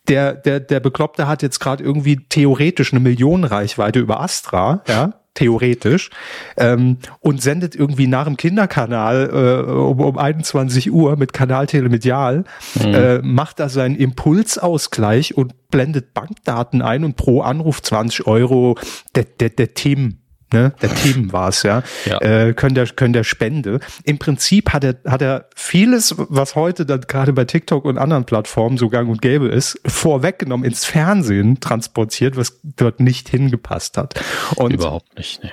der, 0.10 0.34
der, 0.34 0.60
der 0.60 0.82
Bekloppte 0.82 1.28
hat 1.28 1.44
jetzt 1.44 1.60
gerade 1.60 1.82
irgendwie 1.82 2.18
theoretisch 2.28 2.92
eine 2.92 3.00
Millionenreichweite 3.00 4.00
über 4.00 4.20
Astra, 4.20 4.84
ja, 4.90 5.14
theoretisch, 5.36 6.10
ähm, 6.58 6.98
und 7.20 7.42
sendet 7.42 7.76
irgendwie 7.76 8.08
nach 8.08 8.26
dem 8.26 8.38
Kinderkanal 8.38 9.30
äh, 9.32 9.72
um, 9.72 10.00
um 10.00 10.18
21 10.18 10.92
Uhr 10.92 11.16
mit 11.18 11.34
Kanal 11.34 11.68
Telemedial, 11.68 12.46
mhm. 12.76 12.94
äh, 12.94 13.18
macht 13.20 13.60
da 13.60 13.70
seinen 13.70 13.96
Impulsausgleich 13.96 15.38
und 15.38 15.70
blendet 15.70 16.14
Bankdaten 16.14 16.82
ein 16.82 17.04
und 17.04 17.16
pro 17.16 17.42
Anruf 17.42 17.82
20 17.82 18.26
Euro 18.26 18.78
der, 19.14 19.26
der, 19.26 19.50
der 19.50 19.74
Tim 19.74 20.18
ne, 20.54 20.74
der 20.82 20.94
Themen 20.94 21.32
war 21.32 21.50
es, 21.50 21.64
ja, 21.64 21.84
ja. 22.06 22.20
Äh, 22.22 22.54
können 22.54 22.76
der, 22.76 22.88
können 22.88 23.14
der 23.14 23.24
Spende. 23.24 23.80
Im 24.04 24.18
Prinzip 24.18 24.74
hat 24.74 24.84
er, 24.84 24.96
hat 25.06 25.22
er 25.22 25.50
vieles, 25.56 26.16
was 26.18 26.56
heute 26.56 26.86
dann 26.86 27.02
gerade 27.02 27.34
bei 27.34 27.46
TikTok 27.46 27.86
und 27.86 27.98
anderen 27.98 28.26
Plattformen 28.26 28.78
so 28.78 28.90
gang 28.90 29.10
und 29.10 29.22
gäbe 29.22 29.48
ist, 29.48 29.80
vorweggenommen 29.86 30.66
ins 30.66 30.86
Fernsehen 30.86 31.60
transportiert, 31.60 32.38
was 32.38 32.60
dort 32.64 33.00
nicht 33.00 33.30
hingepasst 33.30 33.98
hat. 33.98 34.20
Und 34.56 34.74
Überhaupt 34.74 35.18
nicht, 35.18 35.44
ne. 35.44 35.52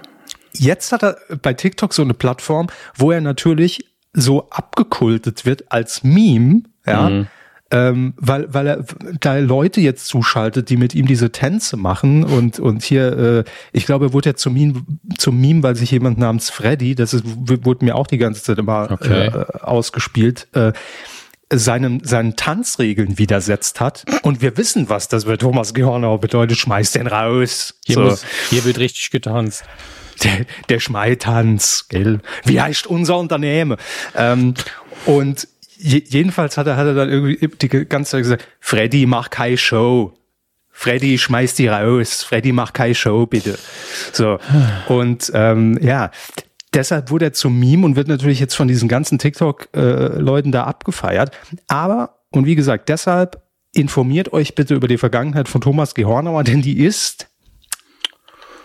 Jetzt 0.54 0.92
hat 0.92 1.02
er 1.02 1.16
bei 1.40 1.54
TikTok 1.54 1.94
so 1.94 2.02
eine 2.02 2.12
Plattform, 2.12 2.68
wo 2.94 3.10
er 3.10 3.22
natürlich 3.22 3.86
so 4.12 4.50
abgekultet 4.50 5.46
wird 5.46 5.72
als 5.72 6.02
Meme, 6.02 6.62
ja. 6.86 7.08
Mhm 7.08 7.28
ähm, 7.72 8.12
weil, 8.18 8.52
weil 8.52 8.66
er 8.66 8.84
da 9.18 9.38
Leute 9.38 9.80
jetzt 9.80 10.06
zuschaltet, 10.06 10.68
die 10.68 10.76
mit 10.76 10.94
ihm 10.94 11.06
diese 11.06 11.32
Tänze 11.32 11.78
machen 11.78 12.22
und, 12.22 12.60
und 12.60 12.82
hier, 12.82 13.18
äh, 13.18 13.44
ich 13.72 13.86
glaube, 13.86 14.06
er 14.06 14.12
wurde 14.12 14.30
ja 14.30 14.34
zum 14.36 14.52
Meme, 14.52 14.82
zum 15.16 15.40
Meme, 15.40 15.62
weil 15.62 15.74
sich 15.74 15.90
jemand 15.90 16.18
namens 16.18 16.50
Freddy, 16.50 16.94
das 16.94 17.14
ist, 17.14 17.24
wurde 17.26 17.84
mir 17.84 17.96
auch 17.96 18.06
die 18.06 18.18
ganze 18.18 18.42
Zeit 18.42 18.58
immer 18.58 18.90
okay. 18.90 19.28
äh, 19.28 19.44
ausgespielt, 19.62 20.48
äh, 20.52 20.72
seinen, 21.50 22.04
seinen 22.04 22.36
Tanzregeln 22.36 23.16
widersetzt 23.18 23.80
hat. 23.80 24.04
Und 24.22 24.42
wir 24.42 24.56
wissen, 24.58 24.90
was 24.90 25.08
das 25.08 25.24
für 25.24 25.38
Thomas 25.38 25.72
Gehornau 25.72 26.18
bedeutet. 26.18 26.58
Schmeiß 26.58 26.92
den 26.92 27.06
raus. 27.06 27.74
Hier, 27.84 27.94
so. 27.94 28.00
muss, 28.02 28.24
hier 28.50 28.64
wird 28.64 28.78
richtig 28.78 29.10
getanzt. 29.10 29.64
Der, 30.22 30.46
der 30.68 30.78
Schmeitanz, 30.78 31.86
gell? 31.88 32.20
Wie 32.44 32.60
heißt 32.60 32.86
unser 32.86 33.18
Unternehmen? 33.18 33.76
Ähm, 34.14 34.54
und 35.04 35.48
jedenfalls 35.82 36.56
hat 36.56 36.66
er, 36.66 36.76
hat 36.76 36.86
er 36.86 36.94
dann 36.94 37.10
irgendwie 37.10 37.48
die 37.60 37.68
ganze 37.86 38.12
Zeit 38.12 38.22
gesagt, 38.22 38.48
Freddy, 38.60 39.06
mach 39.06 39.30
keine 39.30 39.56
Show. 39.56 40.14
Freddy, 40.70 41.18
schmeiß 41.18 41.54
die 41.54 41.68
raus. 41.68 42.22
Freddy, 42.22 42.52
mach 42.52 42.72
keine 42.72 42.94
Show, 42.94 43.26
bitte. 43.26 43.58
So. 44.12 44.38
Und 44.88 45.30
ähm, 45.34 45.78
ja, 45.82 46.10
deshalb 46.72 47.10
wurde 47.10 47.26
er 47.26 47.32
zum 47.32 47.58
Meme 47.58 47.84
und 47.84 47.96
wird 47.96 48.08
natürlich 48.08 48.40
jetzt 48.40 48.54
von 48.54 48.68
diesen 48.68 48.88
ganzen 48.88 49.18
TikTok-Leuten 49.18 50.48
äh, 50.48 50.52
da 50.52 50.64
abgefeiert. 50.64 51.36
Aber, 51.68 52.20
und 52.30 52.46
wie 52.46 52.54
gesagt, 52.54 52.88
deshalb 52.88 53.42
informiert 53.72 54.32
euch 54.32 54.54
bitte 54.54 54.74
über 54.74 54.88
die 54.88 54.98
Vergangenheit 54.98 55.48
von 55.48 55.60
Thomas 55.60 55.94
Gehornauer, 55.94 56.44
denn 56.44 56.62
die 56.62 56.78
ist 56.84 57.28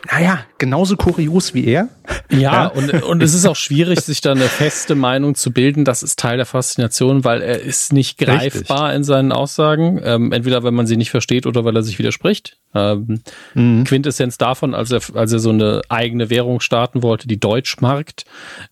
naja, 0.06 0.46
genauso 0.58 0.96
kurios 0.96 1.54
wie 1.54 1.66
er. 1.66 1.90
Ja, 2.30 2.40
ja, 2.40 2.68
Und, 2.68 3.04
und 3.04 3.24
es 3.24 3.34
ist 3.34 3.46
auch 3.46 3.56
schwierig, 3.56 4.00
sich 4.02 4.22
da 4.22 4.32
eine 4.32 4.46
feste 4.46 4.96
Meinung 4.96 5.36
zu 5.36 5.52
bilden. 5.52 5.86
Das 5.86 6.04
ist 6.04 6.20
Teil 6.20 6.38
der 6.38 6.46
Faszination, 6.46 7.24
weil 7.24 7.42
er 7.42 7.62
ist 7.62 7.94
nicht 7.94 8.18
greifbar 8.18 8.86
Richtig. 8.86 8.96
in 8.96 9.04
seinen 9.04 9.32
Aussagen. 9.32 10.00
Ähm, 10.04 10.32
entweder, 10.32 10.64
wenn 10.64 10.74
man 10.74 10.88
sie 10.88 10.98
nicht 10.98 11.10
versteht 11.10 11.46
oder 11.46 11.66
weil 11.66 11.76
er 11.76 11.84
sich 11.84 12.00
widerspricht. 12.00 12.58
Ähm, 12.74 13.22
mhm. 13.54 13.84
Quintessenz 13.84 14.38
davon, 14.38 14.74
als 14.74 14.92
er, 14.92 15.02
als 15.16 15.34
er 15.34 15.40
so 15.40 15.50
eine 15.50 15.82
eigene 15.90 16.30
Währung 16.30 16.60
starten 16.60 17.02
wollte, 17.02 17.28
die 17.28 17.40
Deutschmarkt, 17.40 18.26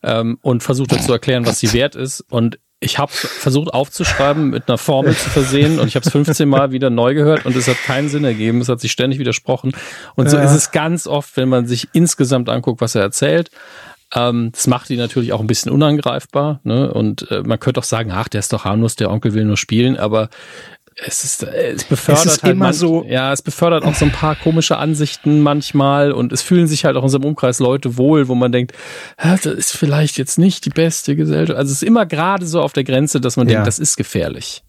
ähm, 0.04 0.38
und 0.42 0.64
versucht 0.64 0.92
hat 0.92 1.04
zu 1.04 1.12
erklären, 1.12 1.46
was 1.46 1.60
sie 1.60 1.74
wert 1.74 1.96
ist. 1.96 2.24
Und 2.30 2.60
ich 2.80 3.00
habe 3.00 3.12
versucht 3.12 3.74
aufzuschreiben, 3.74 4.50
mit 4.50 4.68
einer 4.68 4.78
Formel 4.78 5.16
zu 5.16 5.30
versehen 5.30 5.80
und 5.80 5.88
ich 5.88 5.96
habe 5.96 6.06
es 6.06 6.12
15 6.12 6.48
Mal 6.48 6.72
wieder 6.72 6.90
neu 6.90 7.14
gehört 7.14 7.46
und 7.46 7.56
es 7.56 7.68
hat 7.68 7.78
keinen 7.84 8.10
Sinn 8.10 8.24
ergeben. 8.24 8.62
Es 8.62 8.70
hat 8.70 8.80
sich 8.80 8.92
ständig 8.92 9.20
widersprochen. 9.20 9.72
Und 10.16 10.30
so 10.30 10.38
ja. 10.38 10.44
ist 10.44 10.52
es 10.52 10.72
ganz 10.72 11.08
oft, 11.08 11.38
wenn 11.38 11.50
man 11.50 11.68
sich 11.68 11.88
insgesamt 11.94 12.50
anguckt, 12.50 12.82
was 12.82 12.96
er 12.96 13.02
erzählt. 13.02 13.50
Ähm, 14.14 14.52
das 14.52 14.68
macht 14.68 14.90
ihn 14.90 15.00
natürlich 15.00 15.34
auch 15.34 15.40
ein 15.40 15.48
bisschen 15.48 15.72
unangreifbar. 15.72 16.60
Ne? 16.64 16.94
Und 16.94 17.32
äh, 17.32 17.42
man 17.44 17.60
könnte 17.60 17.80
auch 17.80 17.86
sagen, 17.86 18.12
ach, 18.12 18.28
der 18.28 18.40
ist 18.40 18.54
doch 18.54 18.66
harmlos, 18.66 18.96
der 18.96 19.10
Onkel 19.10 19.34
will 19.34 19.46
nur 19.46 19.58
spielen. 19.58 19.98
Aber 19.98 20.30
es 20.98 21.26
ist, 21.26 21.44
es 21.44 21.84
befördert 21.84 22.26
es 22.26 22.44
halt 22.44 22.54
immer 22.54 22.66
manch, 22.66 22.78
so. 22.78 23.06
Ja, 23.08 23.34
es 23.34 23.42
befördert 23.42 23.84
auch 23.84 23.96
so 23.96 24.06
ein 24.06 24.14
paar 24.14 24.36
komische 24.36 24.78
Ansichten 24.78 25.42
manchmal 25.42 26.14
und 26.14 26.32
es 26.32 26.42
fühlen 26.42 26.68
sich 26.68 26.86
halt 26.86 26.96
auch 26.96 27.02
in 27.02 27.06
unserem 27.06 27.26
Umkreis 27.26 27.60
Leute 27.60 27.98
wohl, 27.98 28.30
wo 28.30 28.36
man 28.36 28.54
denkt, 28.54 28.74
das 29.18 29.46
ist 29.46 29.76
vielleicht 29.76 30.18
jetzt 30.18 30.40
nicht 30.40 30.64
die 30.64 30.70
beste 30.70 31.18
Gesellschaft. 31.18 31.58
Also 31.58 31.72
es 31.72 31.82
ist 31.82 31.88
immer 31.88 32.06
gerade 32.06 32.46
so 32.46 32.62
auf 32.62 32.72
der 32.72 32.86
Grenze, 32.86 33.20
dass 33.20 33.36
man 33.36 33.48
ja. 33.48 33.56
denkt, 33.56 33.68
das 33.68 33.78
ist 33.78 33.98
gefährlich. 33.98 34.64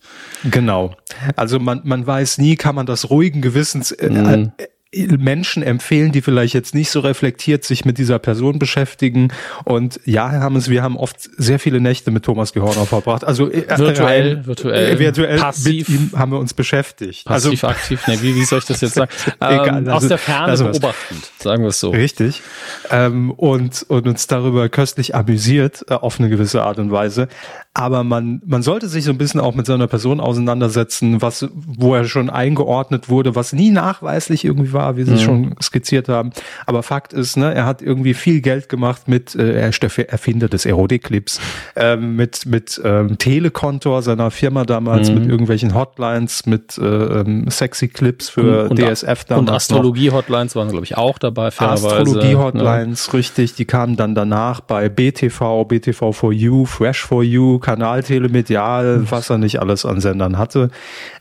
Genau. 0.50 0.96
Also 1.36 1.60
man, 1.60 1.82
man 1.84 2.04
weiß 2.04 2.38
nie, 2.38 2.56
kann 2.56 2.74
man 2.74 2.86
das 2.86 3.08
ruhigen 3.08 3.40
Gewissens 3.40 3.92
äh, 3.92 4.10
mhm. 4.10 4.52
Äh, 4.92 5.06
Menschen 5.16 5.62
empfehlen, 5.62 6.12
die 6.12 6.22
vielleicht 6.22 6.54
jetzt 6.54 6.74
nicht 6.74 6.90
so 6.90 7.00
reflektiert 7.00 7.64
sich 7.64 7.84
mit 7.84 7.98
dieser 7.98 8.18
Person 8.18 8.58
beschäftigen. 8.58 9.32
Und 9.64 10.00
ja, 10.04 10.30
Herr 10.30 10.40
Hammes, 10.40 10.68
wir 10.70 10.82
haben 10.82 10.96
oft 10.96 11.28
sehr 11.36 11.58
viele 11.58 11.80
Nächte 11.80 12.10
mit 12.10 12.24
Thomas 12.24 12.52
Gehorner 12.52 12.86
verbracht. 12.86 13.24
Also 13.24 13.50
äh, 13.50 13.66
virtuell, 13.68 14.38
äh, 14.38 14.46
virtuell, 14.46 14.94
äh, 14.94 14.98
virtuell 14.98 15.38
passiv. 15.38 15.88
mit 15.88 15.98
ihm 15.98 16.10
haben 16.16 16.32
wir 16.32 16.38
uns 16.38 16.54
beschäftigt. 16.54 17.24
Passiv, 17.24 17.64
also, 17.64 17.68
aktiv, 17.68 18.06
ne, 18.06 18.22
wie, 18.22 18.34
wie 18.34 18.44
soll 18.44 18.60
ich 18.60 18.66
das 18.66 18.80
jetzt 18.80 18.94
sagen? 18.94 19.10
Egal, 19.40 19.78
ähm, 19.78 19.88
aus 19.88 20.06
der 20.06 20.18
Ferne 20.18 20.46
also 20.46 20.66
beobachtend, 20.66 21.30
sagen 21.38 21.62
wir 21.62 21.70
es 21.70 21.80
so. 21.80 21.90
Richtig. 21.90 22.42
Ähm, 22.90 23.30
und, 23.32 23.84
und 23.88 24.06
uns 24.06 24.26
darüber 24.26 24.68
köstlich 24.68 25.14
amüsiert, 25.14 25.84
äh, 25.88 25.94
auf 25.94 26.20
eine 26.20 26.28
gewisse 26.28 26.62
Art 26.62 26.78
und 26.78 26.90
Weise. 26.90 27.28
Aber 27.74 28.04
man, 28.04 28.40
man 28.46 28.62
sollte 28.62 28.88
sich 28.88 29.04
so 29.04 29.10
ein 29.10 29.18
bisschen 29.18 29.38
auch 29.38 29.54
mit 29.54 29.66
seiner 29.66 29.86
Person 29.86 30.18
auseinandersetzen, 30.18 31.20
was, 31.20 31.46
wo 31.52 31.94
er 31.94 32.06
schon 32.06 32.30
eingeordnet 32.30 33.10
wurde, 33.10 33.34
was 33.34 33.52
nie 33.52 33.70
nachweislich 33.70 34.46
irgendwie 34.46 34.72
war, 34.76 34.96
wie 34.96 35.02
Sie 35.02 35.12
mhm. 35.12 35.18
schon 35.18 35.54
skizziert 35.60 36.08
haben. 36.08 36.30
Aber 36.66 36.82
Fakt 36.82 37.12
ist, 37.12 37.36
ne, 37.36 37.52
er 37.54 37.66
hat 37.66 37.82
irgendwie 37.82 38.14
viel 38.14 38.40
Geld 38.40 38.68
gemacht 38.68 39.08
mit, 39.08 39.34
äh, 39.34 39.60
er 39.60 39.70
ist 39.70 39.82
der 39.82 40.10
Erfinder 40.10 40.48
des 40.48 40.66
Erotik-Clips, 40.66 41.40
äh, 41.74 41.96
mit, 41.96 42.46
mit 42.46 42.80
ähm, 42.84 43.18
Telekontor 43.18 44.02
seiner 44.02 44.30
Firma 44.30 44.64
damals, 44.64 45.08
mhm. 45.08 45.18
mit 45.18 45.28
irgendwelchen 45.30 45.74
Hotlines, 45.74 46.46
mit 46.46 46.78
äh, 46.78 46.84
ähm, 46.84 47.46
sexy 47.48 47.88
Clips 47.88 48.28
für 48.28 48.68
und, 48.68 48.78
DSF 48.78 49.24
damals. 49.24 49.48
Und 49.48 49.50
Astrologie-Hotlines 49.50 50.54
waren, 50.54 50.68
glaube 50.68 50.84
ich, 50.84 50.96
auch 50.96 51.18
dabei, 51.18 51.48
Astrologie-Hotlines, 51.48 53.08
ne? 53.08 53.14
richtig, 53.14 53.54
die 53.54 53.64
kamen 53.64 53.96
dann 53.96 54.14
danach 54.14 54.60
bei 54.60 54.88
BTV, 54.88 55.64
BTV 55.64 56.12
for 56.12 56.32
You, 56.32 56.66
Fresh 56.66 57.02
for 57.02 57.22
You, 57.22 57.58
Kanal 57.58 58.02
Telemedial, 58.02 58.98
mhm. 58.98 59.10
was 59.10 59.30
er 59.30 59.38
nicht 59.38 59.60
alles 59.60 59.86
an 59.86 60.00
Sendern 60.00 60.36
hatte. 60.36 60.70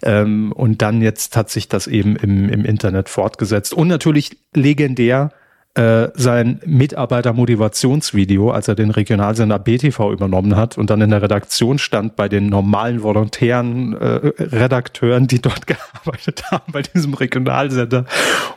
Ähm, 0.04 0.52
und 0.52 0.82
dann 0.82 1.02
jetzt 1.02 1.38
hat 1.38 1.50
sich 1.50 1.70
das 1.70 1.88
eben 1.88 2.16
im, 2.18 2.50
im 2.50 2.66
Internet 2.66 3.08
fortgesetzt. 3.10 3.45
Und 3.74 3.88
natürlich 3.88 4.38
legendär 4.54 5.32
äh, 5.76 6.10
sein 6.14 6.62
Mitarbeitermotivationsvideo, 6.66 8.50
als 8.50 8.70
er 8.70 8.76
den 8.76 8.92
Regionalsender 8.92 9.60
BTV 9.60 10.14
übernommen 10.14 10.56
hat 10.56 10.78
und 10.78 10.90
dann 10.90 11.02
in 11.02 11.10
der 11.10 11.22
Redaktion 11.22 11.80
stand 11.80 12.16
bei 12.16 12.30
den 12.30 12.48
normalen 12.48 13.04
volontären 13.04 13.92
äh, 13.92 14.32
Redakteuren, 14.40 15.28
die 15.28 15.42
dort 15.42 15.68
gearbeitet 15.68 16.50
haben 16.50 16.72
bei 16.72 16.82
diesem 16.82 17.14
Regionalsender. 17.14 18.06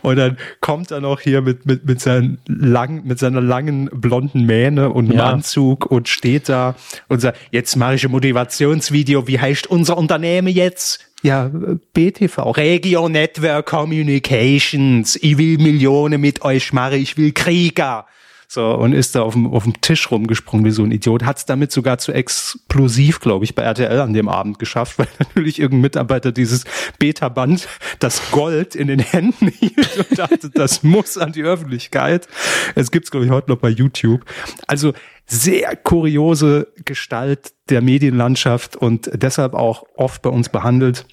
Und 0.02 0.14
dann 0.14 0.38
kommt 0.61 0.92
er 0.92 1.00
noch 1.00 1.18
hier 1.18 1.42
mit, 1.42 1.66
mit, 1.66 1.85
mit, 1.87 2.00
seinen 2.00 2.38
lang, 2.47 3.04
mit 3.04 3.18
seiner 3.18 3.40
langen 3.40 3.90
blonden 3.92 4.47
Mähne 4.47 4.90
und 4.90 5.12
ja. 5.12 5.28
Anzug 5.28 5.87
und 5.87 6.07
steht 6.07 6.49
da 6.49 6.76
und 7.09 7.21
sagt, 7.21 7.37
jetzt 7.50 7.75
mache 7.75 7.97
ich 7.97 8.04
ein 8.04 8.12
Motivationsvideo, 8.12 9.26
wie 9.26 9.40
heißt 9.40 9.66
unser 9.66 9.99
Unternehmen 9.99 10.47
jetzt? 10.47 11.07
Ja, 11.22 11.50
BTV, 11.94 12.38
Regio 12.56 13.08
Network 13.08 13.66
Communications, 13.66 15.16
ich 15.16 15.37
will 15.37 15.58
Millionen 15.58 16.20
mit 16.20 16.42
euch 16.42 16.72
machen, 16.72 17.00
ich 17.00 17.16
will 17.16 17.32
Krieger. 17.32 18.06
So, 18.50 18.75
und 18.75 18.94
ist 18.94 19.14
da 19.14 19.20
auf 19.20 19.34
dem, 19.34 19.46
auf 19.46 19.64
dem 19.64 19.78
Tisch 19.82 20.10
rumgesprungen 20.10 20.64
wie 20.64 20.70
so 20.70 20.82
ein 20.82 20.90
Idiot. 20.90 21.25
Hat 21.25 21.37
es 21.37 21.44
damit 21.44 21.70
sogar 21.70 21.98
zu 21.98 22.12
explosiv, 22.12 23.20
glaube 23.20 23.44
ich, 23.44 23.54
bei 23.54 23.62
RTL 23.62 24.00
an 24.00 24.14
dem 24.14 24.26
Abend 24.30 24.58
geschafft, 24.58 24.98
weil 24.98 25.08
natürlich 25.18 25.58
irgendein 25.58 25.82
Mitarbeiter 25.82 26.32
dieses 26.32 26.64
Beta-Band, 26.98 27.68
das 27.98 28.30
Gold 28.30 28.75
in 28.75 28.87
den 28.87 29.00
Händen 29.00 29.48
hielt 29.48 29.98
und 29.98 30.18
dachte, 30.18 30.48
das 30.48 30.82
muss 30.82 31.18
an 31.18 31.32
die 31.32 31.42
Öffentlichkeit. 31.42 32.26
Es 32.75 32.90
gibt's, 32.90 33.10
glaube 33.10 33.26
ich, 33.26 33.32
heute 33.32 33.50
noch 33.50 33.58
bei 33.58 33.68
YouTube. 33.68 34.25
Also 34.66 34.94
sehr 35.28 35.76
kuriose 35.76 36.68
Gestalt 36.85 37.52
der 37.68 37.82
Medienlandschaft 37.82 38.76
und 38.76 39.11
deshalb 39.12 39.54
auch 39.54 39.85
oft 39.94 40.23
bei 40.23 40.30
uns 40.30 40.49
behandelt. 40.49 41.04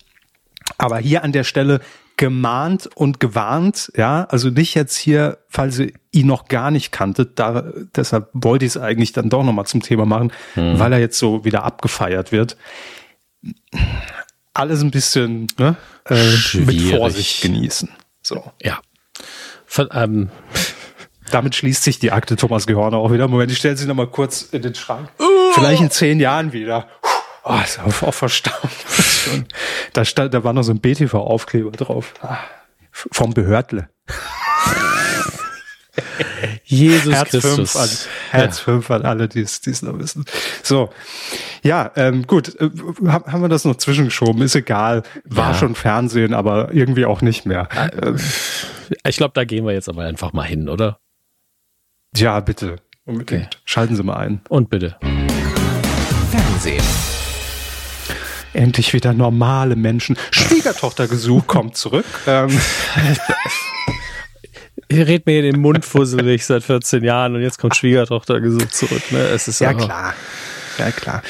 Aber 0.78 0.98
hier 0.98 1.24
an 1.24 1.34
der 1.34 1.44
Stelle 1.44 1.82
gemahnt 2.18 2.88
und 2.96 3.20
gewarnt, 3.20 3.92
ja, 3.98 4.24
also 4.30 4.50
nicht 4.50 4.74
jetzt 4.74 4.96
hier, 4.96 5.38
falls 5.50 5.80
ihr 5.80 5.92
ihn 6.12 6.28
noch 6.28 6.48
gar 6.48 6.72
nicht 6.72 6.94
kanntet, 6.94 7.38
da, 7.40 7.66
deshalb 7.96 8.30
wollte 8.32 8.64
ich 8.64 8.72
es 8.72 8.78
eigentlich 8.78 9.12
dann 9.12 9.30
doch 9.30 9.44
nochmal 9.44 9.66
zum 9.66 9.82
Thema 9.82 10.06
machen, 10.06 10.32
hm. 10.54 10.80
weil 10.80 10.94
er 10.94 11.00
jetzt 11.00 11.20
so 11.20 11.44
wieder 11.44 11.64
abgefeiert 11.64 12.32
wird. 12.32 12.56
Alles 14.54 14.82
ein 14.82 14.92
bisschen 14.92 15.48
ne, 15.60 15.76
äh, 16.06 16.60
mit 16.60 16.82
Vorsicht 16.84 17.42
genießen. 17.42 17.90
So. 18.22 18.52
Ja. 18.62 18.80
Von, 19.66 19.90
ähm, 19.92 20.30
damit 21.32 21.56
schließt 21.56 21.84
sich 21.84 22.00
die 22.00 22.12
Akte 22.12 22.36
Thomas 22.36 22.68
Gehorner 22.68 22.98
auch 22.98 23.12
wieder. 23.12 23.28
Moment, 23.28 23.52
ich 23.52 23.58
stelle 23.58 23.78
sie 23.78 23.88
nochmal 23.88 24.08
kurz 24.08 24.44
in 24.44 24.62
den 24.62 24.76
Schrank. 24.76 25.10
Vielleicht 25.54 25.82
in 25.82 25.92
zehn 25.92 26.20
Jahren 26.20 26.54
wieder. 26.54 26.88
Oh, 27.44 27.60
ist 27.64 27.80
auch, 27.80 28.08
auch 28.08 28.14
verstaubt. 28.14 28.70
da, 29.94 30.04
stand, 30.04 30.34
da 30.34 30.44
war 30.44 30.54
noch 30.54 30.64
so 30.64 30.72
ein 30.72 30.80
BTV-Aufkleber 30.80 31.72
drauf. 31.72 32.14
Ah, 32.22 32.40
vom 32.92 33.34
Behördle. 33.34 33.90
Jesus 36.64 37.14
Herz 37.14 37.30
Christus. 37.30 37.72
Fünf 37.72 37.76
an, 37.76 37.90
Herz 38.32 38.58
ja. 38.58 38.64
5 38.64 38.92
an 38.92 39.02
alle, 39.04 39.28
die 39.28 39.42
es 39.42 39.82
noch 39.82 39.98
wissen. 40.00 40.26
So, 40.64 40.90
ja, 41.64 41.92
ähm, 41.96 42.26
gut, 42.28 42.60
äh, 42.60 42.70
haben 43.08 43.42
wir 43.42 43.50
das 43.50 43.66
noch 43.66 43.76
zwischengeschoben, 43.76 44.42
ist 44.42 44.56
egal. 44.56 45.04
War 45.24 45.52
ja. 45.52 45.58
schon 45.58 45.76
Fernsehen, 45.76 46.34
aber 46.34 46.74
irgendwie 46.74 47.06
auch 47.06 47.22
nicht 47.22 47.46
mehr. 47.46 47.70
Äh, 47.72 48.14
ich 49.08 49.18
glaube, 49.18 49.34
da 49.36 49.46
gehen 49.46 49.66
wir 49.66 49.74
jetzt 49.74 49.90
aber 49.90 50.04
einfach 50.04 50.34
mal 50.34 50.44
hin, 50.44 50.68
oder? 50.68 51.00
Ja, 52.16 52.40
bitte. 52.40 52.78
Unbedingt. 53.06 53.46
Okay. 53.46 53.60
Schalten 53.66 53.96
Sie 53.96 54.04
mal 54.04 54.18
ein. 54.18 54.42
Und 54.50 54.70
bitte. 54.70 54.98
Fernsehen. 56.32 56.84
Endlich 58.54 58.94
wieder 58.94 59.14
normale 59.14 59.76
Menschen. 59.76 60.18
Schwiegertochtergesuch 60.32 61.46
kommt 61.48 61.76
zurück. 61.78 62.06
Ähm. 62.26 62.50
Ihr 64.88 65.08
redet 65.08 65.26
mir 65.26 65.40
in 65.40 65.52
den 65.52 65.60
Mund 65.62 65.84
fusselig 65.84 66.46
seit 66.46 66.64
14 66.64 67.04
Jahren 67.04 67.36
und 67.36 67.42
jetzt 67.42 67.58
kommt 67.58 67.76
Schwiegertochtergesuch 67.76 68.70
zurück. 68.70 69.12
Ne? 69.12 69.20
Es 69.20 69.48
ist 69.48 69.60
ja 69.60 69.74
klar. 69.74 70.14
Ja 70.78 70.92
klar. 70.92 71.22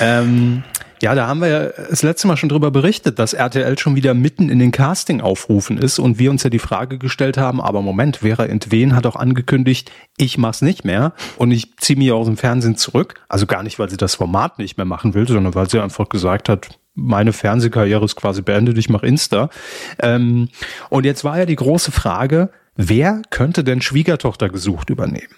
Ähm, 0.00 0.64
ja, 1.02 1.14
da 1.14 1.26
haben 1.26 1.40
wir 1.40 1.48
ja 1.48 1.68
das 1.90 2.02
letzte 2.02 2.26
Mal 2.26 2.36
schon 2.36 2.48
drüber 2.48 2.70
berichtet, 2.70 3.18
dass 3.18 3.32
RTL 3.32 3.78
schon 3.78 3.96
wieder 3.96 4.14
mitten 4.14 4.48
in 4.48 4.58
den 4.58 4.72
Casting-Aufrufen 4.72 5.78
ist 5.78 5.98
und 5.98 6.18
wir 6.18 6.30
uns 6.30 6.42
ja 6.42 6.50
die 6.50 6.58
Frage 6.58 6.98
gestellt 6.98 7.36
haben, 7.36 7.60
aber 7.60 7.82
Moment, 7.82 8.18
Vera 8.18 8.46
Entwen 8.46 8.94
hat 8.94 9.06
auch 9.06 9.16
angekündigt, 9.16 9.90
ich 10.16 10.38
mach's 10.38 10.62
nicht 10.62 10.84
mehr 10.84 11.12
und 11.36 11.50
ich 11.50 11.76
ziehe 11.76 11.98
mich 11.98 12.12
aus 12.12 12.26
dem 12.26 12.36
Fernsehen 12.36 12.76
zurück. 12.76 13.14
Also 13.28 13.46
gar 13.46 13.62
nicht, 13.62 13.78
weil 13.78 13.90
sie 13.90 13.96
das 13.96 14.14
Format 14.14 14.58
nicht 14.58 14.76
mehr 14.76 14.86
machen 14.86 15.14
will, 15.14 15.26
sondern 15.26 15.54
weil 15.54 15.68
sie 15.68 15.80
einfach 15.80 16.08
gesagt 16.08 16.48
hat, 16.48 16.78
meine 16.94 17.32
Fernsehkarriere 17.32 18.04
ist 18.04 18.16
quasi 18.16 18.42
beendet, 18.42 18.78
ich 18.78 18.88
mache 18.88 19.06
Insta. 19.06 19.50
Ähm, 19.98 20.48
und 20.90 21.04
jetzt 21.04 21.24
war 21.24 21.38
ja 21.38 21.46
die 21.46 21.56
große 21.56 21.90
Frage, 21.92 22.50
wer 22.76 23.22
könnte 23.30 23.64
denn 23.64 23.82
Schwiegertochter 23.82 24.48
gesucht 24.48 24.90
übernehmen? 24.90 25.34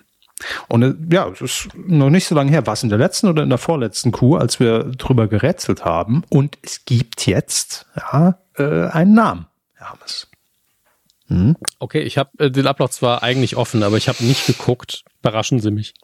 Und 0.69 0.83
äh, 0.83 0.95
ja, 1.15 1.29
es 1.29 1.41
ist 1.41 1.69
noch 1.75 2.11
nicht 2.11 2.27
so 2.27 2.35
lange 2.35 2.51
her. 2.51 2.67
War 2.67 2.75
es 2.75 2.83
in 2.83 2.89
der 2.89 2.99
letzten 2.99 3.29
oder 3.29 3.43
in 3.43 3.49
der 3.49 3.59
vorletzten 3.59 4.13
Kuh, 4.13 4.37
als 4.37 4.61
wir 4.61 4.85
drüber 4.85 5.29
gerätselt 5.29 5.85
haben? 5.85 6.25
Und 6.29 6.59
es 6.63 6.85
gibt 6.85 7.27
jetzt 7.27 7.87
ja, 7.97 8.39
äh, 8.57 8.89
einen 8.89 9.15
Namen, 9.15 9.47
Herr 9.75 9.91
Hammes. 9.91 10.29
Hm? 11.29 11.57
Okay, 11.79 12.03
ich 12.03 12.19
habe 12.19 12.31
äh, 12.39 12.51
den 12.51 12.67
Ablauf 12.67 12.91
zwar 12.91 13.23
eigentlich 13.23 13.57
offen, 13.57 13.83
aber 13.83 13.97
ich 13.97 14.09
habe 14.09 14.23
nicht 14.25 14.47
geguckt. 14.47 15.05
Überraschen 15.21 15.61
Sie 15.61 15.71
mich. 15.71 15.95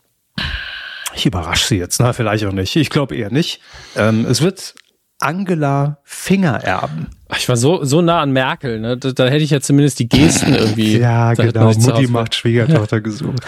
Ich 1.15 1.27
überrasche 1.27 1.67
Sie 1.67 1.77
jetzt, 1.77 2.01
na, 2.01 2.13
vielleicht 2.13 2.45
auch 2.45 2.53
nicht. 2.53 2.75
Ich 2.75 2.91
glaube 2.91 3.15
eher 3.15 3.31
nicht. 3.31 3.61
Ähm, 3.97 4.25
es 4.25 4.41
wird 4.41 4.75
Angela 5.23 5.99
Finger 6.05 6.63
erben. 6.63 7.09
Ich 7.37 7.49
war 7.49 7.57
so, 7.57 7.85
so 7.85 8.03
nah 8.03 8.21
an 8.21 8.33
Merkel, 8.33 8.79
ne? 8.81 8.99
Da, 8.99 9.13
da 9.13 9.27
hätte 9.27 9.43
ich 9.43 9.51
ja 9.51 9.61
zumindest 9.61 9.99
die 9.99 10.09
Gesten 10.09 10.55
irgendwie. 10.55 10.99
Ja, 10.99 11.33
genau. 11.35 11.73
Mutti 11.73 12.07
macht 12.07 12.35
Schwiegertochter 12.35 13.01
gesucht. 13.03 13.43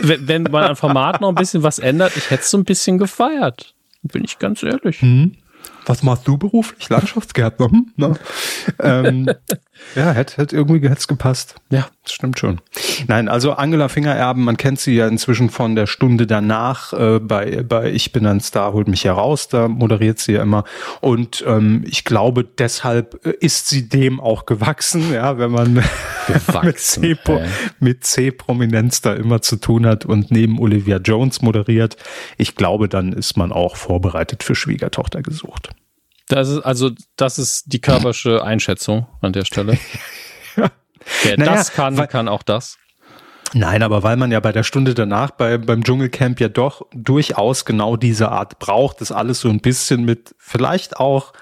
wenn, 0.00 0.42
man 0.44 0.64
an 0.64 0.76
Format 0.76 1.20
noch 1.20 1.28
ein 1.28 1.34
bisschen 1.36 1.62
was 1.62 1.78
ändert, 1.78 2.16
ich 2.16 2.30
hätte 2.30 2.42
es 2.42 2.50
so 2.50 2.58
ein 2.58 2.64
bisschen 2.64 2.98
gefeiert. 2.98 3.74
Bin 4.02 4.24
ich 4.24 4.38
ganz 4.38 4.62
ehrlich. 4.62 5.00
Hm. 5.00 5.36
Was 5.88 6.02
machst 6.02 6.28
du 6.28 6.36
beruflich? 6.36 6.90
Landschaftsgärtner? 6.90 7.70
Hm? 7.70 7.86
Ne? 7.96 8.14
ähm, 8.78 9.26
ja, 9.94 10.12
hätte, 10.12 10.36
hätte 10.36 10.54
irgendwie 10.54 10.86
hätte 10.86 11.06
gepasst. 11.06 11.54
Ja, 11.70 11.88
das 12.04 12.12
stimmt 12.12 12.38
schon. 12.38 12.60
Nein, 13.06 13.28
also 13.28 13.52
Angela 13.52 13.88
Fingererben, 13.88 14.44
man 14.44 14.58
kennt 14.58 14.80
sie 14.80 14.94
ja 14.94 15.08
inzwischen 15.08 15.48
von 15.48 15.76
der 15.76 15.86
Stunde 15.86 16.26
danach 16.26 16.92
äh, 16.92 17.20
bei, 17.20 17.62
bei 17.62 17.90
Ich 17.90 18.12
bin 18.12 18.26
ein 18.26 18.40
Star, 18.40 18.74
holt 18.74 18.86
mich 18.86 19.06
heraus, 19.06 19.48
da 19.48 19.66
moderiert 19.66 20.18
sie 20.18 20.32
ja 20.32 20.42
immer. 20.42 20.64
Und 21.00 21.42
ähm, 21.46 21.84
ich 21.86 22.04
glaube, 22.04 22.44
deshalb 22.44 23.24
äh, 23.24 23.32
ist 23.40 23.68
sie 23.68 23.88
dem 23.88 24.20
auch 24.20 24.44
gewachsen, 24.44 25.10
ja, 25.10 25.38
wenn 25.38 25.52
man 25.52 25.82
mit 27.80 28.04
C-Prominenz 28.04 29.00
da 29.00 29.14
immer 29.14 29.40
zu 29.40 29.56
tun 29.56 29.86
hat 29.86 30.04
und 30.04 30.30
neben 30.30 30.58
Olivia 30.58 30.98
Jones 30.98 31.40
moderiert. 31.40 31.96
Ich 32.36 32.56
glaube, 32.56 32.90
dann 32.90 33.14
ist 33.14 33.38
man 33.38 33.52
auch 33.52 33.76
vorbereitet 33.76 34.42
für 34.42 34.54
Schwiegertochter 34.54 35.22
gesucht. 35.22 35.70
Das 36.28 36.48
ist 36.48 36.60
also, 36.60 36.90
das 37.16 37.38
ist 37.38 37.72
die 37.72 37.80
körpersche 37.80 38.44
Einschätzung 38.44 39.06
an 39.20 39.32
der 39.32 39.44
Stelle. 39.44 39.78
Wer 41.22 41.38
naja, 41.38 41.54
das 41.54 41.72
kann, 41.72 41.96
weil, 41.96 42.06
kann 42.06 42.28
auch 42.28 42.42
das. 42.42 42.76
Nein, 43.54 43.82
aber 43.82 44.02
weil 44.02 44.16
man 44.16 44.30
ja 44.30 44.40
bei 44.40 44.52
der 44.52 44.62
Stunde 44.62 44.94
danach 44.94 45.30
bei, 45.30 45.56
beim 45.56 45.82
Dschungelcamp 45.82 46.38
ja 46.40 46.48
doch 46.48 46.82
durchaus 46.92 47.64
genau 47.64 47.96
diese 47.96 48.30
Art 48.30 48.58
braucht, 48.58 49.00
das 49.00 49.10
alles 49.10 49.40
so 49.40 49.48
ein 49.48 49.60
bisschen 49.60 50.04
mit 50.04 50.34
vielleicht 50.38 50.98
auch 50.98 51.32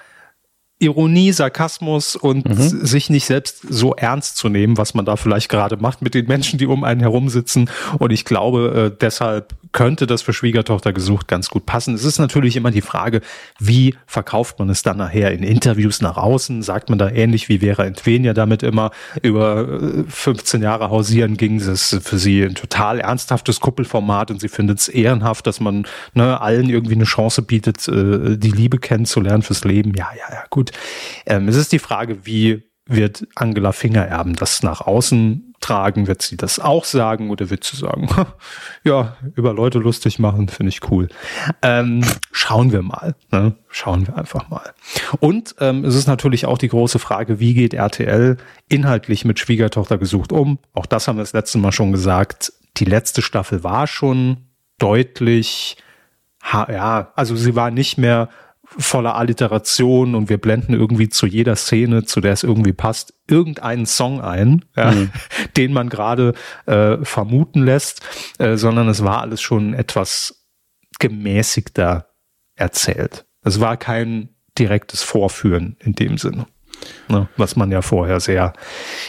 Ironie, 0.79 1.31
Sarkasmus 1.31 2.15
und 2.15 2.47
mhm. 2.47 2.85
sich 2.85 3.09
nicht 3.09 3.25
selbst 3.25 3.61
so 3.67 3.95
ernst 3.95 4.37
zu 4.37 4.47
nehmen, 4.47 4.77
was 4.77 4.93
man 4.93 5.05
da 5.05 5.15
vielleicht 5.15 5.49
gerade 5.49 5.77
macht 5.77 6.01
mit 6.01 6.13
den 6.13 6.27
Menschen, 6.27 6.59
die 6.59 6.67
um 6.67 6.83
einen 6.83 6.99
herum 6.99 7.29
sitzen. 7.29 7.69
Und 7.97 8.11
ich 8.11 8.25
glaube, 8.25 8.91
äh, 8.93 8.97
deshalb 8.99 9.55
könnte 9.71 10.07
das 10.07 10.21
für 10.21 10.33
Schwiegertochter 10.33 10.93
gesucht 10.93 11.27
ganz 11.27 11.49
gut 11.49 11.65
passen. 11.65 11.93
Es 11.93 12.03
ist 12.03 12.19
natürlich 12.19 12.55
immer 12.55 12.71
die 12.71 12.81
Frage, 12.81 13.21
wie 13.59 13.95
verkauft 14.05 14.59
man 14.59 14.69
es 14.69 14.83
dann 14.83 14.97
nachher 14.97 15.31
in 15.31 15.43
Interviews 15.43 16.01
nach 16.01 16.17
außen? 16.17 16.61
Sagt 16.61 16.89
man 16.89 16.97
da 16.97 17.09
ähnlich 17.09 17.49
wie 17.49 17.59
Vera 17.59 17.85
Entwenia 17.85 18.33
damit 18.33 18.63
immer 18.63 18.91
über 19.21 20.03
15 20.07 20.61
äh, 20.61 20.63
Jahre 20.63 20.89
hausieren 20.89 21.37
ging 21.37 21.59
es 21.59 21.97
für 22.01 22.17
sie 22.17 22.43
ein 22.43 22.55
total 22.55 22.99
ernsthaftes 22.99 23.59
Kuppelformat 23.59 24.31
und 24.31 24.41
sie 24.41 24.47
findet 24.47 24.79
es 24.79 24.87
ehrenhaft, 24.87 25.47
dass 25.47 25.59
man 25.59 25.85
ne, 26.13 26.41
allen 26.41 26.69
irgendwie 26.69 26.95
eine 26.95 27.03
Chance 27.03 27.41
bietet, 27.41 27.87
äh, 27.87 28.37
die 28.37 28.51
Liebe 28.51 28.79
kennenzulernen 28.79 29.43
fürs 29.43 29.63
Leben. 29.63 29.93
Ja, 29.95 30.09
ja, 30.17 30.33
ja, 30.33 30.43
gut. 30.49 30.66
Ähm, 31.25 31.47
es 31.47 31.55
ist 31.55 31.71
die 31.71 31.79
Frage, 31.79 32.25
wie 32.25 32.63
wird 32.87 33.27
Angela 33.35 33.71
Fingererben 33.71 34.35
das 34.35 34.63
nach 34.63 34.81
außen 34.81 35.55
tragen? 35.59 36.07
Wird 36.07 36.21
sie 36.21 36.37
das 36.37 36.59
auch 36.59 36.85
sagen 36.85 37.29
oder 37.29 37.49
wird 37.49 37.63
sie 37.63 37.77
sagen, 37.77 38.07
ja, 38.83 39.17
über 39.35 39.53
Leute 39.53 39.79
lustig 39.79 40.19
machen, 40.19 40.47
finde 40.47 40.69
ich 40.69 40.89
cool. 40.89 41.09
Ähm, 41.61 42.03
schauen 42.31 42.71
wir 42.71 42.81
mal. 42.81 43.15
Ne? 43.31 43.55
Schauen 43.69 44.07
wir 44.07 44.17
einfach 44.17 44.49
mal. 44.49 44.73
Und 45.19 45.55
ähm, 45.59 45.83
es 45.85 45.95
ist 45.95 46.07
natürlich 46.07 46.45
auch 46.45 46.57
die 46.57 46.69
große 46.69 46.99
Frage, 46.99 47.39
wie 47.39 47.53
geht 47.53 47.73
RTL 47.73 48.37
inhaltlich 48.69 49.25
mit 49.25 49.39
Schwiegertochter 49.39 49.97
gesucht 49.97 50.31
um? 50.31 50.59
Auch 50.73 50.85
das 50.85 51.07
haben 51.07 51.17
wir 51.17 51.23
das 51.23 51.33
letzte 51.33 51.57
Mal 51.57 51.71
schon 51.71 51.91
gesagt. 51.91 52.53
Die 52.77 52.85
letzte 52.85 53.21
Staffel 53.21 53.63
war 53.63 53.87
schon 53.87 54.37
deutlich, 54.79 55.77
ja, 56.53 57.11
also 57.15 57.35
sie 57.35 57.55
war 57.55 57.71
nicht 57.71 57.97
mehr 57.97 58.29
voller 58.77 59.15
Alliteration 59.15 60.15
und 60.15 60.29
wir 60.29 60.37
blenden 60.37 60.73
irgendwie 60.73 61.09
zu 61.09 61.25
jeder 61.25 61.55
Szene, 61.55 62.03
zu 62.03 62.21
der 62.21 62.33
es 62.33 62.43
irgendwie 62.43 62.73
passt, 62.73 63.13
irgendeinen 63.27 63.85
Song 63.85 64.21
ein, 64.21 64.65
ja, 64.75 64.91
mhm. 64.91 65.11
den 65.57 65.73
man 65.73 65.89
gerade 65.89 66.33
äh, 66.65 66.97
vermuten 67.03 67.63
lässt, 67.63 68.01
äh, 68.39 68.57
sondern 68.57 68.89
es 68.89 69.03
war 69.03 69.21
alles 69.21 69.41
schon 69.41 69.73
etwas 69.73 70.47
gemäßigter 70.99 72.09
erzählt. 72.55 73.25
Es 73.43 73.59
war 73.59 73.77
kein 73.77 74.29
direktes 74.57 75.03
Vorführen 75.03 75.77
in 75.79 75.93
dem 75.93 76.17
Sinne. 76.17 76.47
Ne, 77.09 77.27
was 77.37 77.55
man 77.55 77.71
ja 77.71 77.81
vorher 77.81 78.19
sehr 78.19 78.53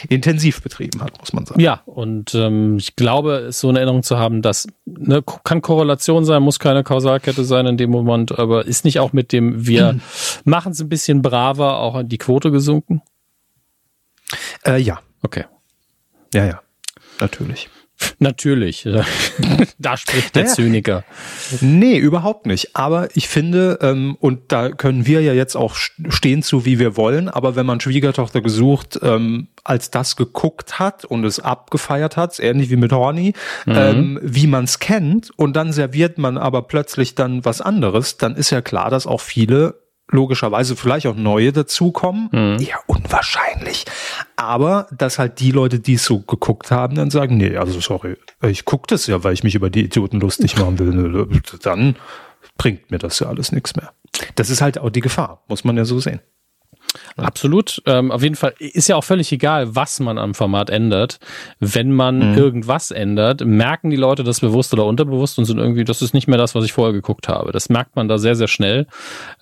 intensiv 0.07 0.61
betrieben 0.61 1.01
hat, 1.01 1.19
muss 1.19 1.33
man 1.33 1.45
sagen. 1.45 1.59
Ja, 1.59 1.81
und 1.85 2.33
ähm, 2.35 2.77
ich 2.77 2.95
glaube, 2.95 3.49
so 3.51 3.69
eine 3.69 3.79
Erinnerung 3.79 4.03
zu 4.03 4.17
haben, 4.17 4.41
dass 4.41 4.67
ne, 4.85 5.23
kann 5.43 5.61
Korrelation 5.61 6.25
sein, 6.25 6.41
muss 6.41 6.59
keine 6.59 6.83
Kausalkette 6.83 7.43
sein 7.43 7.65
in 7.65 7.77
dem 7.77 7.89
Moment, 7.89 8.37
aber 8.37 8.65
ist 8.65 8.85
nicht 8.85 8.99
auch 8.99 9.13
mit 9.13 9.31
dem, 9.31 9.67
wir 9.67 9.93
mhm. 9.93 10.01
machen 10.45 10.71
es 10.71 10.79
ein 10.79 10.89
bisschen 10.89 11.21
braver, 11.21 11.79
auch 11.79 11.95
an 11.95 12.09
die 12.09 12.17
Quote 12.17 12.51
gesunken? 12.51 13.01
Äh, 14.65 14.77
ja. 14.77 14.99
Okay. 15.21 15.45
Ja, 16.33 16.45
ja, 16.45 16.61
natürlich. 17.19 17.69
Natürlich. 18.19 18.87
da 19.79 19.97
spricht 19.97 20.35
der 20.35 20.43
naja. 20.43 20.55
Zyniker. 20.55 21.03
Nee, 21.61 21.97
überhaupt 21.97 22.45
nicht. 22.45 22.75
Aber 22.75 23.07
ich 23.15 23.27
finde, 23.27 23.79
ähm, 23.81 24.17
und 24.19 24.51
da 24.51 24.69
können 24.69 25.05
wir 25.05 25.21
ja 25.21 25.33
jetzt 25.33 25.55
auch 25.55 25.75
stehen 25.75 26.43
zu, 26.43 26.65
wie 26.65 26.79
wir 26.79 26.97
wollen, 26.97 27.29
aber 27.29 27.55
wenn 27.55 27.65
man 27.65 27.79
Schwiegertochter 27.79 28.41
gesucht 28.41 28.99
ähm, 29.01 29.47
als 29.63 29.91
das 29.91 30.15
geguckt 30.15 30.79
hat 30.79 31.05
und 31.05 31.23
es 31.23 31.39
abgefeiert 31.39 32.17
hat, 32.17 32.39
ähnlich 32.39 32.69
wie 32.69 32.75
mit 32.75 32.91
Horny, 32.91 33.33
mhm. 33.65 33.73
ähm, 33.75 34.19
wie 34.21 34.47
man 34.47 34.65
es 34.65 34.79
kennt, 34.79 35.31
und 35.37 35.55
dann 35.55 35.71
serviert 35.71 36.17
man 36.17 36.37
aber 36.37 36.63
plötzlich 36.63 37.15
dann 37.15 37.45
was 37.45 37.61
anderes, 37.61 38.17
dann 38.17 38.35
ist 38.35 38.49
ja 38.49 38.61
klar, 38.61 38.89
dass 38.89 39.07
auch 39.07 39.21
viele 39.21 39.75
logischerweise 40.09 40.75
vielleicht 40.75 41.07
auch 41.07 41.15
neue 41.15 41.51
dazukommen. 41.51 42.29
Mhm. 42.31 42.57
Ja, 42.59 42.77
unwahrscheinlich. 42.87 43.85
Aber 44.35 44.87
dass 44.91 45.19
halt 45.19 45.39
die 45.39 45.51
Leute, 45.51 45.79
die 45.79 45.93
es 45.93 46.05
so 46.05 46.19
geguckt 46.19 46.71
haben, 46.71 46.95
dann 46.95 47.11
sagen, 47.11 47.37
nee, 47.37 47.55
also 47.57 47.79
sorry, 47.79 48.17
ich 48.41 48.65
gucke 48.65 48.87
das 48.87 49.07
ja, 49.07 49.23
weil 49.23 49.33
ich 49.33 49.43
mich 49.43 49.55
über 49.55 49.69
die 49.69 49.85
Idioten 49.85 50.19
lustig 50.19 50.57
machen 50.57 50.79
will. 50.79 51.27
Dann 51.61 51.95
bringt 52.57 52.91
mir 52.91 52.97
das 52.97 53.19
ja 53.19 53.27
alles 53.27 53.51
nichts 53.51 53.75
mehr. 53.75 53.91
Das 54.35 54.49
ist 54.49 54.61
halt 54.61 54.77
auch 54.79 54.89
die 54.89 55.01
Gefahr, 55.01 55.43
muss 55.47 55.63
man 55.63 55.77
ja 55.77 55.85
so 55.85 55.99
sehen. 55.99 56.19
Absolut. 57.17 57.81
Ähm, 57.85 58.11
auf 58.11 58.23
jeden 58.23 58.35
Fall 58.35 58.53
ist 58.59 58.87
ja 58.87 58.95
auch 58.95 59.03
völlig 59.03 59.31
egal, 59.31 59.75
was 59.75 59.99
man 59.99 60.17
am 60.17 60.33
Format 60.33 60.69
ändert. 60.69 61.19
Wenn 61.59 61.91
man 61.91 62.31
mhm. 62.31 62.37
irgendwas 62.37 62.91
ändert, 62.91 63.45
merken 63.45 63.89
die 63.89 63.95
Leute 63.95 64.23
das 64.23 64.39
bewusst 64.39 64.73
oder 64.73 64.85
unterbewusst 64.85 65.37
und 65.37 65.45
sind 65.45 65.59
irgendwie, 65.59 65.83
das 65.83 66.01
ist 66.01 66.13
nicht 66.13 66.27
mehr 66.27 66.37
das, 66.37 66.55
was 66.55 66.65
ich 66.65 66.73
vorher 66.73 66.93
geguckt 66.93 67.27
habe. 67.27 67.51
Das 67.51 67.69
merkt 67.69 67.95
man 67.95 68.07
da 68.07 68.17
sehr, 68.17 68.35
sehr 68.35 68.47
schnell. 68.47 68.87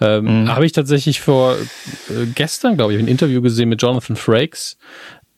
Ähm, 0.02 0.44
mhm. 0.44 0.48
Habe 0.54 0.66
ich 0.66 0.72
tatsächlich 0.72 1.22
vor 1.22 1.54
äh, 1.54 2.26
gestern, 2.36 2.76
glaube 2.76 2.94
ich, 2.94 3.00
ein 3.00 3.08
Interview 3.08 3.42
gesehen 3.42 3.70
mit 3.70 3.82
Jonathan 3.82 4.16
Frakes, 4.16 4.78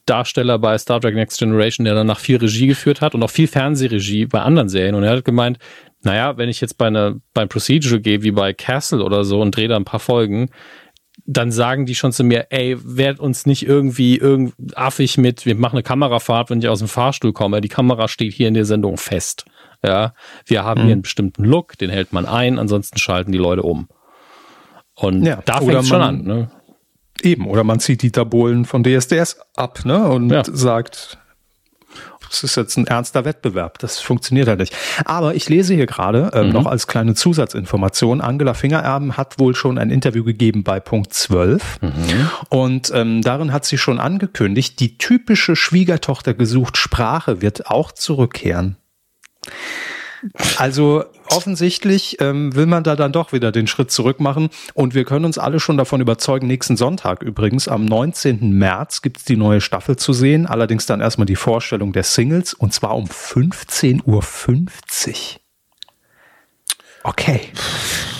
Darsteller 0.05 0.57
bei 0.57 0.77
Star 0.77 0.99
Trek 0.99 1.13
Next 1.13 1.37
Generation, 1.37 1.85
der 1.85 1.93
danach 1.93 2.19
viel 2.19 2.37
Regie 2.37 2.65
geführt 2.65 3.01
hat 3.01 3.13
und 3.13 3.21
auch 3.21 3.29
viel 3.29 3.47
Fernsehregie 3.47 4.25
bei 4.25 4.41
anderen 4.41 4.67
Serien. 4.67 4.95
Und 4.95 5.03
er 5.03 5.11
hat 5.11 5.25
gemeint, 5.25 5.59
naja, 6.01 6.37
wenn 6.37 6.49
ich 6.49 6.61
jetzt 6.61 6.77
bei 6.77 6.87
einer, 6.87 7.15
beim 7.33 7.49
Procedural 7.49 7.99
gehe, 7.99 8.23
wie 8.23 8.31
bei 8.31 8.53
Castle 8.53 9.03
oder 9.03 9.23
so 9.23 9.41
und 9.41 9.55
drehe 9.55 9.67
da 9.67 9.75
ein 9.75 9.85
paar 9.85 9.99
Folgen, 9.99 10.49
dann 11.25 11.51
sagen 11.51 11.85
die 11.85 11.95
schon 11.95 12.11
zu 12.11 12.23
mir, 12.23 12.47
ey, 12.49 12.77
werd 12.83 13.19
uns 13.19 13.45
nicht 13.45 13.65
irgendwie 13.65 14.17
irgend 14.17 14.53
affig 14.75 15.17
mit, 15.17 15.45
wir 15.45 15.55
machen 15.55 15.75
eine 15.75 15.83
Kamerafahrt, 15.83 16.49
wenn 16.49 16.59
ich 16.59 16.67
aus 16.67 16.79
dem 16.79 16.87
Fahrstuhl 16.87 17.33
komme. 17.33 17.61
Die 17.61 17.69
Kamera 17.69 18.07
steht 18.07 18.33
hier 18.33 18.47
in 18.47 18.53
der 18.53 18.65
Sendung 18.65 18.97
fest. 18.97 19.45
Ja, 19.83 20.13
wir 20.45 20.63
haben 20.63 20.81
mhm. 20.81 20.85
hier 20.85 20.93
einen 20.93 21.01
bestimmten 21.03 21.45
Look, 21.45 21.77
den 21.77 21.89
hält 21.89 22.11
man 22.11 22.25
ein, 22.25 22.59
ansonsten 22.59 22.97
schalten 22.97 23.31
die 23.31 23.37
Leute 23.37 23.63
um. 23.63 23.87
Und 24.95 25.23
ja, 25.23 25.41
da 25.45 25.59
fängt 25.59 25.73
es 25.73 25.87
schon 25.87 26.01
an, 26.01 26.23
ne? 26.23 26.51
Eben, 27.21 27.47
oder 27.47 27.63
man 27.63 27.79
zieht 27.79 28.01
die 28.01 28.11
Tabolen 28.11 28.65
von 28.65 28.83
DSDS 28.83 29.39
ab, 29.55 29.85
ne? 29.85 30.07
Und 30.07 30.29
ja. 30.29 30.43
sagt, 30.45 31.17
das 32.29 32.43
ist 32.43 32.55
jetzt 32.55 32.77
ein 32.77 32.87
ernster 32.87 33.25
Wettbewerb. 33.25 33.79
Das 33.79 33.99
funktioniert 33.99 34.47
halt 34.47 34.59
nicht. 34.59 34.75
Aber 35.05 35.35
ich 35.35 35.49
lese 35.49 35.73
hier 35.73 35.85
gerade 35.85 36.31
ähm, 36.33 36.47
mhm. 36.47 36.53
noch 36.53 36.65
als 36.65 36.87
kleine 36.87 37.15
Zusatzinformation. 37.15 38.21
Angela 38.21 38.53
Fingererben 38.53 39.17
hat 39.17 39.39
wohl 39.39 39.55
schon 39.55 39.77
ein 39.77 39.89
Interview 39.89 40.23
gegeben 40.23 40.63
bei 40.63 40.79
Punkt 40.79 41.13
12. 41.13 41.81
Mhm. 41.81 41.91
Und 42.49 42.91
ähm, 42.93 43.21
darin 43.21 43.51
hat 43.51 43.65
sie 43.65 43.77
schon 43.77 43.99
angekündigt, 43.99 44.79
die 44.79 44.97
typische 44.97 45.55
Schwiegertochter 45.55 46.33
gesucht 46.33 46.77
Sprache 46.77 47.41
wird 47.41 47.67
auch 47.67 47.91
zurückkehren. 47.91 48.77
Also 50.57 51.05
offensichtlich 51.29 52.17
ähm, 52.19 52.55
will 52.55 52.65
man 52.65 52.83
da 52.83 52.95
dann 52.95 53.11
doch 53.11 53.31
wieder 53.33 53.51
den 53.51 53.67
Schritt 53.67 53.91
zurück 53.91 54.19
machen. 54.19 54.49
Und 54.73 54.93
wir 54.93 55.05
können 55.05 55.25
uns 55.25 55.37
alle 55.37 55.59
schon 55.59 55.77
davon 55.77 56.01
überzeugen, 56.01 56.47
nächsten 56.47 56.77
Sonntag 56.77 57.23
übrigens, 57.23 57.67
am 57.67 57.85
19. 57.85 58.51
März 58.51 59.01
gibt's 59.01 59.25
die 59.25 59.37
neue 59.37 59.61
Staffel 59.61 59.97
zu 59.97 60.13
sehen. 60.13 60.45
Allerdings 60.45 60.85
dann 60.85 61.01
erstmal 61.01 61.25
die 61.25 61.35
Vorstellung 61.35 61.93
der 61.93 62.03
Singles 62.03 62.53
und 62.53 62.73
zwar 62.73 62.95
um 62.95 63.05
15.50 63.05 64.05
Uhr. 64.05 64.23
Okay. 67.03 67.41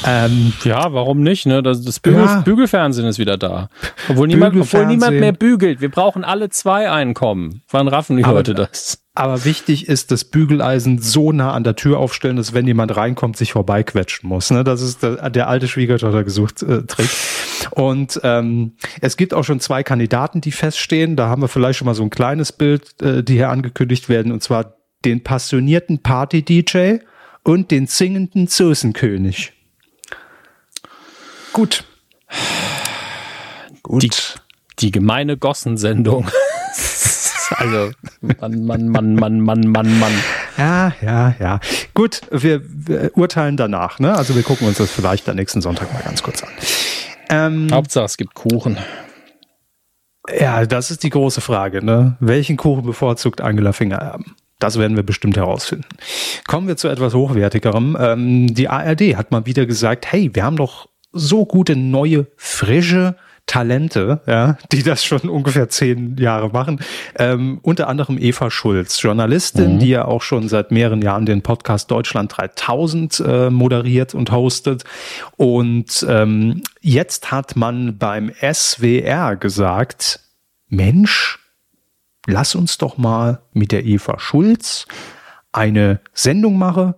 Ähm, 0.06 0.54
ja, 0.63 0.94
warum 0.94 1.22
nicht? 1.22 1.46
Ne? 1.46 1.62
Das, 1.62 1.84
das 1.84 2.00
Bügel, 2.00 2.24
ja. 2.24 2.42
Bügelfernsehen 2.42 3.08
ist 3.08 3.20
wieder 3.20 3.38
da. 3.38 3.70
Obwohl 4.08 4.28
niemand, 4.28 4.56
obwohl 4.60 4.86
niemand 4.86 5.20
mehr 5.20 5.34
bügelt. 5.34 5.82
Wir 5.82 5.89
brauchen 5.89 6.24
alle 6.24 6.50
zwei 6.50 6.89
Einkommen. 6.89 7.62
Wann 7.70 7.88
raffen 7.88 8.15
die 8.15 8.24
Leute 8.24 8.54
das? 8.54 9.04
Aber 9.13 9.44
wichtig 9.44 9.89
ist, 9.89 10.12
das 10.12 10.24
Bügeleisen 10.24 11.00
so 11.00 11.34
nah 11.34 11.52
an 11.52 11.65
der 11.65 11.76
Tür 11.76 11.98
aufstellen, 12.00 12.38
dass 12.38 12.54
wenn 12.54 12.65
jemand 12.65 12.96
reinkommt, 12.96 13.36
sich 13.36 13.52
vorbeiquetschen 13.52 14.30
muss. 14.30 14.50
Ne? 14.50 14.63
Das 14.63 14.82
ist 14.82 15.04
der, 15.04 15.30
der 15.30 15.50
alte 15.50 15.68
Schwiegertochter 15.68 16.24
gesucht 16.24 16.63
äh, 16.63 16.84
Trick. 16.84 17.10
Und 17.72 18.22
ähm, 18.24 18.78
es 19.02 19.18
gibt 19.18 19.34
auch 19.34 19.44
schon 19.44 19.60
zwei 19.60 19.84
Kandidaten, 19.84 20.39
die 20.39 20.54
feststehen. 20.54 21.18
Da 21.18 21.28
haben 21.28 21.42
wir 21.42 21.50
vielleicht 21.50 21.80
schon 21.80 21.86
mal 21.86 21.96
so 21.96 22.04
ein 22.04 22.10
kleines 22.10 22.54
Bild, 22.54 23.02
äh, 23.02 23.22
die 23.22 23.34
hier 23.34 23.50
angekündigt 23.50 24.08
werden. 24.08 24.32
Und 24.32 24.42
zwar 24.42 24.76
den 25.04 25.22
passionierten 25.22 26.02
Party-DJ 26.02 27.00
und 27.50 27.72
den 27.72 27.88
singenden 27.88 28.48
Soßenkönig. 28.48 29.54
Gut. 31.52 31.84
Gut. 33.82 34.04
Die, 34.04 34.12
die 34.80 34.92
gemeine 34.92 35.36
Gossensendung. 35.36 36.30
also, 37.56 37.92
Mann, 38.22 38.66
Mann, 38.66 38.90
Mann, 38.90 39.16
Mann, 39.16 39.40
Mann, 39.40 39.68
Mann, 39.68 40.00
Mann. 40.00 40.12
Ja, 40.58 40.94
ja, 41.02 41.36
ja. 41.40 41.60
Gut, 41.96 42.22
wir, 42.30 42.62
wir 42.64 43.18
urteilen 43.18 43.58
danach. 43.58 44.00
Ne? 44.00 44.14
Also 44.14 44.36
wir 44.36 44.44
gucken 44.44 44.68
uns 44.68 44.78
das 44.78 44.92
vielleicht 44.92 45.28
am 45.28 45.36
nächsten 45.36 45.62
Sonntag 45.62 45.92
mal 45.92 46.04
ganz 46.04 46.22
kurz 46.22 46.44
an. 46.44 46.50
Ähm, 47.30 47.70
Hauptsache, 47.72 48.06
es 48.06 48.18
gibt 48.18 48.36
Kuchen. 48.36 48.78
Ja, 50.38 50.66
das 50.66 50.92
ist 50.92 51.02
die 51.02 51.10
große 51.10 51.42
Frage. 51.42 51.84
Ne? 51.84 52.16
Welchen 52.20 52.58
Kuchen 52.58 52.84
bevorzugt 52.84 53.42
Angela 53.42 53.74
Fingererben? 53.74 54.36
Das 54.60 54.78
werden 54.78 54.98
wir 54.98 55.04
bestimmt 55.04 55.38
herausfinden. 55.38 55.88
Kommen 56.48 56.67
wir 56.67 56.78
zu 56.78 56.89
etwas 56.89 57.13
Hochwertigerem. 57.13 57.98
Ähm, 58.00 58.54
die 58.54 58.67
ARD 58.67 59.15
hat 59.15 59.32
mal 59.32 59.45
wieder 59.45 59.65
gesagt, 59.65 60.12
hey, 60.12 60.30
wir 60.34 60.43
haben 60.43 60.58
doch 60.58 60.89
so 61.12 61.45
gute 61.45 61.76
neue, 61.76 62.28
frische 62.36 63.15
Talente, 63.50 64.22
ja, 64.28 64.60
die 64.72 64.84
das 64.84 65.04
schon 65.04 65.22
ungefähr 65.22 65.69
zehn 65.69 66.17
Jahre 66.17 66.50
machen. 66.50 66.82
Ähm, 67.17 67.60
unter 67.63 67.88
anderem 67.88 68.19
Eva 68.19 68.52
Schulz, 68.52 69.02
Journalistin, 69.02 69.76
mhm. 69.76 69.80
die 69.80 69.89
ja 69.89 70.06
auch 70.06 70.22
schon 70.22 70.48
seit 70.48 70.69
mehreren 70.72 71.02
Jahren 71.02 71.26
den 71.26 71.41
Podcast 71.41 71.89
Deutschland 71.89 72.38
3000 72.38 73.24
äh, 73.26 73.50
moderiert 73.50 74.13
und 74.13 74.32
hostet. 74.32 74.84
Und 75.36 76.06
ähm, 76.08 76.62
jetzt 76.82 77.32
hat 77.32 77.56
man 77.56 77.98
beim 77.98 78.32
SWR 78.39 79.36
gesagt, 79.36 80.19
Mensch, 80.67 81.38
lass 82.28 82.56
uns 82.56 82.78
doch 82.78 82.98
mal 82.98 83.42
mit 83.54 83.72
der 83.72 83.86
Eva 83.86 84.20
Schulz 84.20 84.86
eine 85.52 86.02
Sendung 86.14 86.58
machen, 86.58 86.94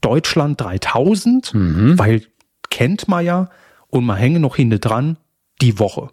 Deutschland 0.00 0.60
3000, 0.60 1.54
mhm. 1.54 1.98
weil 1.98 2.22
kennt 2.70 3.08
man 3.08 3.24
ja 3.24 3.50
und 3.88 4.04
man 4.04 4.16
hänge 4.16 4.40
noch 4.40 4.56
hinten 4.56 4.80
dran 4.80 5.18
die 5.60 5.78
Woche. 5.78 6.10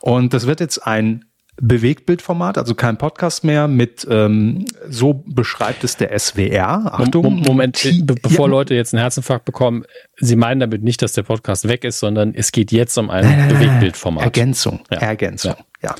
Und 0.00 0.34
das 0.34 0.46
wird 0.46 0.60
jetzt 0.60 0.78
ein 0.86 1.24
Bewegtbildformat, 1.62 2.56
also 2.56 2.74
kein 2.74 2.96
Podcast 2.96 3.44
mehr 3.44 3.68
mit 3.68 4.06
ähm, 4.10 4.64
so 4.88 5.22
beschreibt 5.26 5.84
es 5.84 5.96
der 5.96 6.18
SWR. 6.18 6.94
Achtung, 6.94 7.42
Moment, 7.42 7.82
be 8.04 8.14
bevor 8.14 8.46
ja. 8.46 8.50
Leute 8.50 8.74
jetzt 8.74 8.94
einen 8.94 9.02
Herzinfarkt 9.02 9.44
bekommen, 9.44 9.84
Sie 10.16 10.36
meinen 10.36 10.60
damit 10.60 10.82
nicht, 10.82 11.02
dass 11.02 11.12
der 11.12 11.22
Podcast 11.22 11.68
weg 11.68 11.84
ist, 11.84 11.98
sondern 11.98 12.34
es 12.34 12.52
geht 12.52 12.72
jetzt 12.72 12.96
um 12.96 13.10
ein 13.10 13.24
nein, 13.24 13.48
Bewegtbildformat. 13.48 14.24
Ergänzung, 14.24 14.80
ja. 14.90 14.98
Ergänzung, 14.98 15.54
ja. 15.82 15.90
ja. 15.90 15.94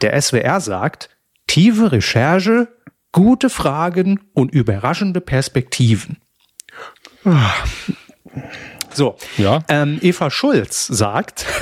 Der 0.00 0.20
SWR 0.20 0.60
sagt, 0.60 1.10
tiefe 1.46 1.92
Recherche, 1.92 2.68
gute 3.12 3.50
Fragen 3.50 4.20
und 4.34 4.52
überraschende 4.52 5.20
Perspektiven. 5.20 6.18
So, 8.92 9.16
ja. 9.36 9.60
Ähm, 9.68 9.98
Eva 10.02 10.30
Schulz 10.30 10.86
sagt, 10.86 11.46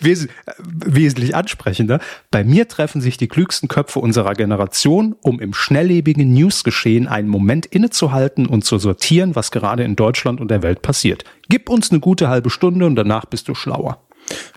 Wes 0.00 0.28
wesentlich 0.58 1.34
ansprechender. 1.34 2.00
Bei 2.30 2.44
mir 2.44 2.68
treffen 2.68 3.00
sich 3.00 3.16
die 3.16 3.28
klügsten 3.28 3.68
Köpfe 3.68 4.00
unserer 4.00 4.34
Generation, 4.34 5.14
um 5.22 5.40
im 5.40 5.54
schnelllebigen 5.54 6.32
Newsgeschehen 6.32 7.08
einen 7.08 7.28
Moment 7.28 7.66
innezuhalten 7.66 8.46
und 8.46 8.64
zu 8.64 8.78
sortieren, 8.78 9.34
was 9.34 9.50
gerade 9.50 9.84
in 9.84 9.96
Deutschland 9.96 10.40
und 10.40 10.50
der 10.50 10.62
Welt 10.62 10.82
passiert. 10.82 11.24
Gib 11.48 11.68
uns 11.68 11.90
eine 11.90 12.00
gute 12.00 12.28
halbe 12.28 12.50
Stunde 12.50 12.86
und 12.86 12.96
danach 12.96 13.26
bist 13.26 13.48
du 13.48 13.54
schlauer. 13.54 14.06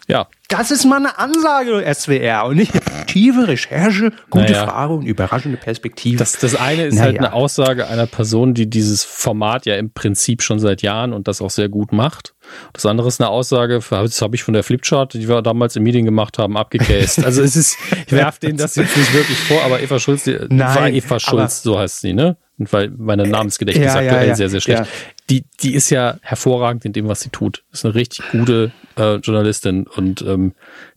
Ja. 0.08 0.27
Das 0.47 0.71
ist 0.71 0.86
mal 0.86 0.97
eine 0.97 1.19
Ansage, 1.19 1.86
SWR, 1.93 2.45
und 2.45 2.55
nicht 2.58 2.71
tiefe 3.05 3.47
Recherche, 3.47 4.12
gute 4.32 4.45
naja. 4.45 4.65
Frage 4.65 4.93
und 4.93 5.05
überraschende 5.05 5.58
Perspektive. 5.58 6.17
Das, 6.17 6.34
das 6.39 6.55
eine 6.55 6.86
ist 6.88 6.93
halt 6.93 6.93
naja. 6.93 7.05
halt 7.05 7.17
eine 7.19 7.34
Aussage 7.34 7.88
einer 7.88 8.08
Person, 8.08 8.55
die 8.55 8.67
dieses 8.67 9.03
Format 9.03 9.67
ja 9.67 9.75
im 9.75 9.91
Prinzip 9.91 10.41
schon 10.41 10.58
seit 10.58 10.82
Jahren 10.82 11.13
und 11.13 11.27
das 11.27 11.41
auch 11.41 11.51
sehr 11.51 11.69
gut 11.69 11.93
macht. 11.93 12.34
Das 12.73 12.88
andere 12.88 13.08
ist 13.08 13.21
eine 13.21 13.29
Aussage, 13.29 13.79
das 13.88 14.21
habe 14.23 14.36
ich 14.36 14.41
von 14.41 14.55
der 14.55 14.63
Flipchart, 14.63 15.13
die 15.13 15.29
wir 15.29 15.43
damals 15.43 15.75
im 15.75 15.84
Meeting 15.84 16.05
gemacht 16.05 16.39
haben, 16.39 16.58
abgecased. 16.58 17.23
Also 17.23 17.43
es 17.43 17.55
ist, 17.55 17.77
ich 18.08 18.12
werfe 18.12 18.39
denen 18.39 18.58
das 18.58 18.75
jetzt 18.75 18.97
nicht 18.97 19.13
wirklich 19.13 19.38
vor, 19.38 19.62
aber 19.63 19.82
Eva 19.82 19.99
Schulz, 19.99 20.23
die, 20.23 20.39
Nein, 20.49 20.95
Eva 20.95 21.19
Schulz, 21.19 21.62
so 21.62 21.77
heißt 21.77 22.01
sie, 22.01 22.13
ne? 22.13 22.38
Weil 22.58 22.89
meine 22.97 23.27
Namensgedächtnis 23.27 23.93
ja, 23.93 23.99
aktuell 23.99 24.23
ja, 24.23 24.29
ja, 24.29 24.36
sehr, 24.36 24.49
sehr 24.49 24.60
schlecht. 24.60 24.84
Die, 25.30 25.46
die 25.62 25.76
ist 25.76 25.89
ja 25.89 26.18
hervorragend 26.22 26.86
in 26.86 26.94
dem, 26.94 27.08
was 27.08 27.22
sie 27.22 27.30
tut. 27.30 27.63
Ist 27.72 27.86
eine 27.86 27.94
richtig 27.96 28.30
gute 28.32 28.72
äh, 28.98 29.15
Journalistin 29.15 29.86
und 29.86 30.22
ähm, 30.22 30.54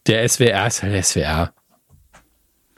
der 0.07 0.27
SWR 0.29 0.67
ist 0.67 0.83
halt 0.83 1.05
SWR. 1.05 1.53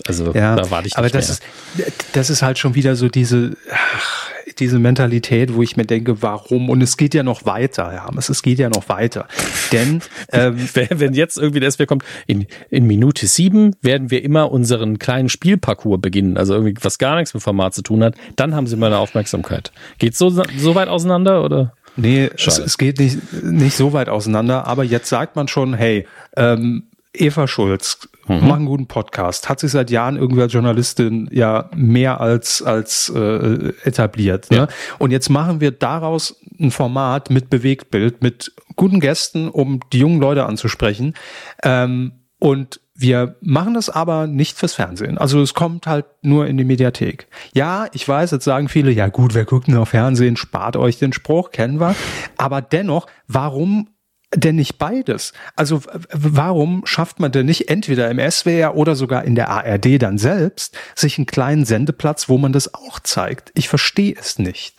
Also 0.07 0.33
da 0.33 0.71
warte 0.71 0.89
ich 0.89 0.95
nicht 0.95 0.99
aber 0.99 1.09
das 1.09 1.41
mehr. 1.77 1.87
ist 1.87 2.17
das 2.17 2.29
ist 2.29 2.43
halt 2.43 2.59
schon 2.59 2.75
wieder 2.75 2.97
so 2.97 3.09
diese 3.09 3.57
ach, 3.73 4.31
diese 4.61 4.79
Mentalität, 4.79 5.55
wo 5.55 5.63
ich 5.63 5.77
mir 5.77 5.85
denke, 5.85 6.23
warum? 6.23 6.71
Und 6.71 6.83
es 6.83 6.97
geht 6.97 7.15
ja 7.15 7.23
noch 7.23 7.47
weiter, 7.47 7.93
ja, 7.93 8.09
es 8.17 8.43
geht 8.43 8.59
ja 8.59 8.69
noch 8.69 8.89
weiter. 8.89 9.27
Denn 9.73 10.01
ähm, 10.33 10.57
wenn 10.91 11.15
jetzt 11.15 11.39
irgendwie 11.39 11.61
der 11.61 11.71
SWR 11.71 11.87
kommt, 11.87 12.05
in, 12.27 12.47
in 12.71 12.87
Minute 12.87 13.27
sieben 13.27 13.77
werden 13.83 14.11
wir 14.11 14.23
immer 14.23 14.51
unseren 14.51 14.99
kleinen 14.99 15.29
Spielparcours 15.29 16.01
beginnen, 16.01 16.37
also 16.37 16.55
irgendwie 16.55 16.75
was 16.83 16.99
gar 16.99 17.17
nichts 17.17 17.35
mit 17.35 17.43
Format 17.43 17.75
zu 17.75 17.83
tun 17.83 18.03
hat, 18.03 18.15
dann 18.37 18.55
haben 18.55 18.67
sie 18.67 18.77
meine 18.77 18.99
Aufmerksamkeit. 18.99 19.73
Geht 19.99 20.17
so 20.17 20.31
so 20.31 20.75
weit 20.75 20.89
auseinander 20.89 21.45
oder? 21.45 21.73
Nee, 21.97 22.31
es, 22.37 22.59
es, 22.59 22.77
geht 22.77 22.99
nicht, 22.99 23.19
nicht 23.43 23.77
so 23.77 23.93
weit 23.93 24.09
auseinander, 24.09 24.67
aber 24.67 24.83
jetzt 24.83 25.09
sagt 25.09 25.37
man 25.37 25.47
schon, 25.47 25.75
hey, 25.75 26.07
ähm, 26.37 26.85
Eva 27.15 27.47
Schulz 27.47 28.09
mhm. 28.27 28.49
macht 28.49 28.57
einen 28.57 28.67
guten 28.67 28.87
Podcast, 28.87 29.49
hat 29.49 29.61
sich 29.61 29.71
seit 29.71 29.91
Jahren 29.91 30.17
irgendwie 30.17 30.43
als 30.43 30.53
Journalistin 30.53 31.29
ja 31.33 31.71
mehr 31.75 32.21
als, 32.21 32.63
als 32.63 33.11
äh, 33.15 33.73
etabliert. 33.85 34.51
Ne? 34.51 34.57
Ja. 34.57 34.69
Und 34.99 35.11
jetzt 35.11 35.31
machen 35.31 35.61
wir 35.61 35.71
daraus 35.71 36.41
ein 36.59 36.71
Format 36.71 37.31
mit 37.31 37.51
Bewegtbild, 37.51 38.23
mit 38.23 38.53
guten 38.77 39.01
Gästen, 39.01 39.49
um 39.49 39.81
die 39.93 39.99
jungen 39.99 40.21
Leute 40.21 40.47
anzusprechen. 40.47 41.15
Ähm, 41.63 42.13
und 42.39 42.81
wir 42.97 43.37
machen 43.41 43.75
das 43.75 43.91
aber 43.91 44.27
nicht 44.27 44.57
fürs 44.57 44.75
Fernsehen. 44.75 45.19
Also 45.19 45.41
es 45.41 45.55
kommt 45.55 45.87
halt 45.87 46.07
nur 46.23 46.47
in 46.47 46.57
die 46.57 46.65
Mediathek. 46.65 47.27
Ja, 47.53 47.87
ich 47.93 48.07
weiß, 48.07 48.31
jetzt 48.31 48.45
sagen 48.45 48.69
viele, 48.69 48.93
ja 48.93 49.09
gut, 49.09 49.35
wer 49.35 49.45
guckt 49.45 49.67
denn 49.67 49.77
auf 49.77 49.89
Fernsehen, 49.89 50.37
spart 50.37 50.77
euch 50.77 50.99
den 50.99 51.13
Spruch, 51.13 51.51
kennen 51.51 51.81
wir. 51.81 51.97
Aber 52.37 52.61
dennoch, 52.63 53.07
warum 53.27 53.89
denn 54.35 54.57
nicht 54.57 54.79
beides? 54.79 55.33
Also 55.57 55.83
warum 56.13 56.83
schafft 56.87 57.21
man 57.21 57.33
denn 57.33 57.47
nicht 57.47 57.69
entweder 57.69 58.11
im 58.11 58.19
SWR 58.19 58.77
oder 58.77 58.95
sogar 58.97 59.25
in 59.25 59.35
der 59.35 59.49
ARD 59.49 60.03
dann 60.03 60.19
selbst 60.19 60.77
sich 60.95 61.19
einen 61.19 61.27
kleinen 61.27 61.65
Sendeplatz, 61.65 62.29
wo 62.29 62.39
man 62.39 62.53
das 62.53 62.75
auch 62.75 63.01
zeigt? 63.01 63.53
Ich 63.55 63.69
verstehe 63.69 64.15
es 64.19 64.39
nicht. 64.39 64.77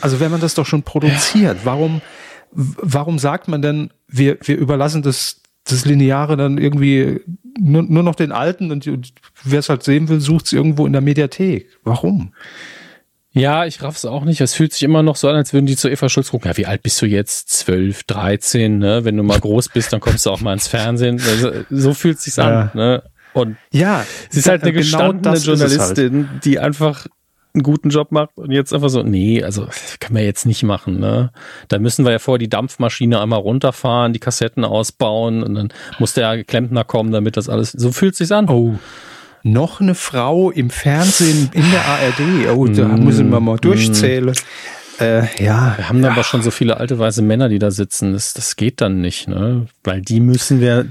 Also 0.00 0.20
wenn 0.20 0.30
man 0.30 0.40
das 0.40 0.54
doch 0.54 0.66
schon 0.66 0.82
produziert, 0.82 1.58
warum, 1.64 2.02
warum 2.52 3.18
sagt 3.18 3.48
man 3.48 3.62
denn, 3.62 3.90
wir, 4.06 4.38
wir 4.42 4.56
überlassen 4.56 5.02
das, 5.02 5.40
das 5.64 5.84
Lineare 5.84 6.36
dann 6.36 6.58
irgendwie 6.58 7.20
nur, 7.58 7.82
nur 7.82 8.02
noch 8.02 8.14
den 8.14 8.32
Alten 8.32 8.70
und, 8.70 8.86
und 8.86 9.12
wer 9.44 9.60
es 9.60 9.68
halt 9.68 9.82
sehen 9.82 10.08
will, 10.08 10.20
sucht 10.20 10.46
es 10.46 10.52
irgendwo 10.52 10.86
in 10.86 10.92
der 10.92 11.00
Mediathek. 11.00 11.68
Warum? 11.84 12.34
Ja, 13.34 13.66
ich 13.66 13.82
raff's 13.82 14.04
auch 14.04 14.24
nicht. 14.24 14.40
Es 14.40 14.54
fühlt 14.54 14.72
sich 14.72 14.84
immer 14.84 15.02
noch 15.02 15.16
so 15.16 15.28
an, 15.28 15.34
als 15.34 15.52
würden 15.52 15.66
die 15.66 15.76
zu 15.76 15.88
Eva 15.88 16.08
Schulz 16.08 16.30
gucken. 16.30 16.48
Ja, 16.48 16.56
wie 16.56 16.66
alt 16.66 16.84
bist 16.84 17.02
du 17.02 17.06
jetzt? 17.06 17.50
Zwölf, 17.50 18.04
dreizehn, 18.04 18.78
ne? 18.78 19.04
Wenn 19.04 19.16
du 19.16 19.24
mal 19.24 19.40
groß 19.40 19.70
bist, 19.70 19.92
dann 19.92 19.98
kommst 20.00 20.24
du 20.24 20.30
auch 20.30 20.40
mal 20.40 20.52
ins 20.52 20.68
Fernsehen. 20.68 21.20
Also, 21.20 21.50
so 21.68 21.94
fühlt 21.94 22.20
sich's 22.20 22.36
ja. 22.36 22.60
an, 22.62 22.70
ne? 22.74 23.02
Und 23.32 23.56
ja, 23.72 24.06
sie 24.30 24.38
ist 24.38 24.48
halt 24.48 24.62
eine 24.62 24.72
genau 24.72 24.82
gestandene 24.82 25.36
Journalistin, 25.36 26.28
halt. 26.30 26.44
die 26.44 26.60
einfach 26.60 27.08
einen 27.54 27.64
guten 27.64 27.90
Job 27.90 28.12
macht 28.12 28.36
und 28.36 28.52
jetzt 28.52 28.72
einfach 28.72 28.88
so, 28.88 29.02
nee, 29.02 29.42
also 29.42 29.66
kann 29.98 30.12
man 30.12 30.22
jetzt 30.22 30.46
nicht 30.46 30.62
machen, 30.62 31.00
ne? 31.00 31.32
Da 31.66 31.80
müssen 31.80 32.04
wir 32.04 32.12
ja 32.12 32.20
vorher 32.20 32.38
die 32.38 32.48
Dampfmaschine 32.48 33.20
einmal 33.20 33.40
runterfahren, 33.40 34.12
die 34.12 34.20
Kassetten 34.20 34.64
ausbauen 34.64 35.42
und 35.42 35.54
dann 35.54 35.72
muss 35.98 36.14
der 36.14 36.44
Klempner 36.44 36.84
kommen, 36.84 37.10
damit 37.10 37.36
das 37.36 37.48
alles, 37.48 37.72
so 37.72 37.90
fühlt 37.90 38.14
sich's 38.14 38.30
an. 38.30 38.48
Oh 38.48 38.78
noch 39.44 39.80
eine 39.80 39.94
Frau 39.94 40.50
im 40.50 40.70
Fernsehen 40.70 41.50
in 41.52 41.70
der 41.70 41.84
ARD. 41.84 42.56
Oh, 42.56 42.66
da 42.66 42.88
mm, 42.88 43.04
müssen 43.04 43.30
wir 43.30 43.40
mal 43.40 43.58
durchzählen. 43.58 44.34
Äh, 45.00 45.22
ja. 45.42 45.74
Wir 45.76 45.88
haben 45.88 46.02
ja. 46.02 46.10
aber 46.10 46.24
schon 46.24 46.42
so 46.42 46.50
viele 46.50 46.78
alte 46.78 46.98
weiße 46.98 47.20
Männer, 47.20 47.48
die 47.48 47.58
da 47.58 47.70
sitzen. 47.70 48.12
Das, 48.12 48.32
das 48.32 48.56
geht 48.56 48.80
dann 48.80 49.00
nicht, 49.00 49.28
ne? 49.28 49.66
Weil 49.82 50.00
die 50.00 50.20
müssen 50.20 50.60
wir, 50.60 50.86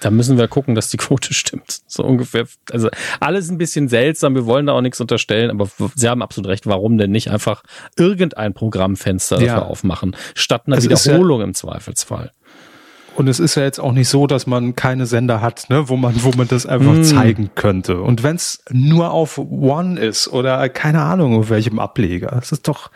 da 0.00 0.10
müssen 0.10 0.38
wir 0.38 0.48
gucken, 0.48 0.74
dass 0.74 0.90
die 0.90 0.96
Quote 0.96 1.34
stimmt. 1.34 1.80
So 1.86 2.02
ungefähr. 2.04 2.46
Also 2.72 2.88
alles 3.20 3.50
ein 3.50 3.58
bisschen 3.58 3.88
seltsam. 3.88 4.34
Wir 4.34 4.46
wollen 4.46 4.66
da 4.66 4.72
auch 4.72 4.80
nichts 4.80 5.00
unterstellen, 5.00 5.50
aber 5.50 5.68
Sie 5.94 6.08
haben 6.08 6.22
absolut 6.22 6.48
recht. 6.48 6.66
Warum 6.66 6.98
denn 6.98 7.10
nicht 7.10 7.30
einfach 7.30 7.62
irgendein 7.96 8.54
Programmfenster 8.54 9.36
dafür 9.36 9.48
Ja. 9.48 9.62
aufmachen, 9.62 10.16
statt 10.34 10.62
einer 10.66 10.78
Es 10.78 10.86
ist 10.86 11.04
ja- 11.06 11.12
Wiederholung 11.12 11.42
im 11.42 11.54
Zweifelsfall? 11.54 12.32
Und 13.18 13.26
es 13.26 13.40
ist 13.40 13.56
ja 13.56 13.64
jetzt 13.64 13.80
auch 13.80 13.90
nicht 13.90 14.08
so, 14.08 14.28
dass 14.28 14.46
man 14.46 14.76
keine 14.76 15.04
Sender 15.04 15.40
hat, 15.40 15.68
ne, 15.70 15.88
wo 15.88 15.96
man, 15.96 16.22
wo 16.22 16.30
man 16.36 16.46
das 16.46 16.66
einfach 16.66 16.92
Mm. 16.92 17.02
zeigen 17.02 17.50
könnte. 17.56 18.00
Und 18.00 18.22
wenn 18.22 18.36
es 18.36 18.62
nur 18.70 19.10
auf 19.10 19.38
One 19.38 19.98
ist 19.98 20.28
oder 20.28 20.68
keine 20.68 21.02
Ahnung 21.02 21.36
auf 21.36 21.50
welchem 21.50 21.80
Ableger, 21.80 22.28
das 22.28 22.52
ist 22.52 22.68
doch, 22.68 22.92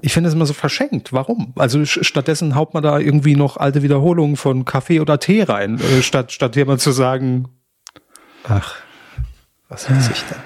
ich 0.00 0.14
finde 0.14 0.28
es 0.28 0.34
immer 0.34 0.46
so 0.46 0.54
verschenkt. 0.54 1.12
Warum? 1.12 1.52
Also 1.56 1.84
stattdessen 1.84 2.54
haut 2.54 2.72
man 2.72 2.82
da 2.82 2.98
irgendwie 2.98 3.36
noch 3.36 3.58
alte 3.58 3.82
Wiederholungen 3.82 4.36
von 4.36 4.64
Kaffee 4.64 4.98
oder 5.00 5.20
Tee 5.20 5.42
rein, 5.42 5.78
äh, 5.78 6.00
statt, 6.00 6.32
statt 6.32 6.56
jemand 6.56 6.80
zu 6.80 6.92
sagen, 6.92 7.48
ach, 8.44 8.76
was 9.68 9.90
weiß 9.90 10.08
ich 10.08 10.24
denn? 10.24 10.38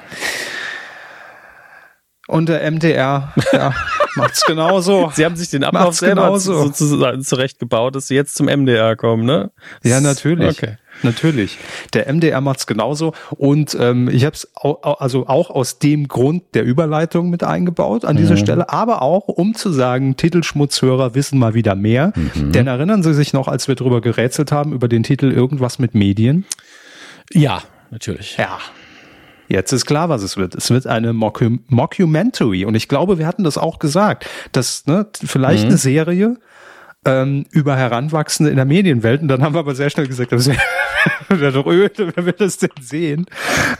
Und 2.33 2.49
der 2.49 2.63
MDR, 2.71 3.35
ja, 3.53 3.75
macht's 4.17 4.47
genauso. 4.47 5.13
Sie 5.15 5.23
haben 5.23 5.37
sich 5.37 5.51
den 5.51 5.65
Ablauf 5.65 5.85
Macht's 5.85 5.99
selber 5.99 6.23
genauso. 6.23 6.63
sozusagen 6.63 7.23
zurechtgebaut, 7.23 7.95
dass 7.95 8.07
Sie 8.07 8.15
jetzt 8.15 8.37
zum 8.37 8.47
MDR 8.47 8.97
kommen, 8.97 9.27
ne? 9.27 9.51
Ja, 9.85 10.01
natürlich. 10.01 10.57
Okay. 10.57 10.79
Natürlich. 11.03 11.59
Der 11.93 12.11
MDR 12.11 12.41
macht's 12.41 12.67
genauso. 12.67 13.13
Und 13.37 13.77
ähm, 13.79 14.09
ich 14.09 14.25
habe 14.25 14.35
es 14.35 14.51
also 14.83 15.27
auch 15.27 15.51
aus 15.51 15.79
dem 15.79 16.09
Grund 16.09 16.43
der 16.55 16.65
Überleitung 16.65 17.29
mit 17.29 17.45
eingebaut 17.45 18.07
an 18.07 18.17
dieser 18.17 18.39
Stelle, 18.39 18.71
aber 18.71 19.03
auch 19.03 19.29
um 19.29 19.55
zu 19.55 19.71
sagen, 19.71 20.17
Titelschmutzhörer 20.17 21.15
wissen 21.15 21.39
mal 21.39 21.53
wieder 21.53 21.75
mehr. 21.75 22.15
Denn 22.35 22.67
erinnern 22.67 23.03
Sie 23.03 23.13
sich 23.13 23.35
noch, 23.35 23.47
als 23.47 23.69
wir 23.69 23.75
drüber 23.75 24.01
gerätselt 24.01 24.53
haben, 24.53 24.73
über 24.73 24.89
den 24.89 25.03
Titel 25.03 25.31
Irgendwas 25.31 25.79
mit 25.79 25.95
Medien? 25.95 26.47
Ja, 27.31 27.63
natürlich. 27.91 28.39
Ja. 28.39 28.59
Jetzt 29.53 29.71
ist 29.73 29.85
klar, 29.85 30.09
was 30.09 30.23
es 30.23 30.39
wird. 30.39 30.55
Es 30.55 30.71
wird 30.71 30.87
eine 30.87 31.13
Mockum 31.13 31.61
Mockumentary. 31.69 32.65
Und 32.65 32.75
ich 32.75 32.89
glaube, 32.89 33.19
wir 33.19 33.27
hatten 33.27 33.45
das 33.45 33.59
auch 33.59 33.79
gesagt, 33.79 34.27
dass 34.53 34.87
ne, 34.87 35.07
vielleicht 35.23 35.67
eine 35.67 35.77
Serie 35.77 36.39
ähm, 37.05 37.45
über 37.51 37.77
Heranwachsende 37.77 38.51
in 38.51 38.57
der 38.57 38.65
Medienwelt. 38.65 39.21
Und 39.21 39.29
dann 39.29 39.43
haben 39.43 39.55
wir 39.55 39.59
aber 39.59 39.75
sehr 39.75 39.91
schnell 39.91 40.09
gesagt, 40.09 40.33
das 40.33 40.47
wäre 40.47 40.59
wer 41.29 42.27
will 42.27 42.35
das 42.39 42.59
denn 42.59 42.71
sehen? 42.81 43.27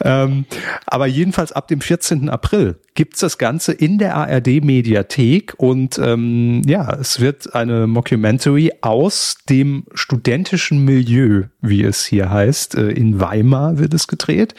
Ähm, 0.03 0.47
aber 0.87 1.07
jedenfalls 1.07 1.53
ab 1.53 1.69
dem 1.69 1.81
14. 1.81 2.29
April 2.29 2.77
gibt's 2.95 3.21
das 3.21 3.39
Ganze 3.39 3.73
in 3.73 3.99
der 3.99 4.17
ARD-Mediathek. 4.17 5.55
Und 5.59 5.99
ähm, 5.99 6.63
ja, 6.67 6.93
es 6.95 7.21
wird 7.21 7.55
eine 7.55 7.87
Mockumentary 7.87 8.73
aus 8.81 9.39
dem 9.49 9.85
studentischen 9.95 10.85
Milieu, 10.85 11.45
wie 11.61 11.83
es 11.83 12.05
hier 12.05 12.31
heißt. 12.31 12.75
Äh, 12.77 12.91
in 12.91 13.21
Weimar 13.21 13.79
wird 13.79 13.95
es 13.95 14.07
gedreht. 14.09 14.55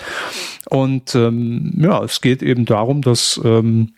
Und 0.69 1.15
ähm, 1.15 1.73
ja, 1.77 2.03
es 2.03 2.21
geht 2.21 2.41
eben 2.41 2.65
darum, 2.65 3.01
dass 3.01 3.39
ähm, 3.43 3.93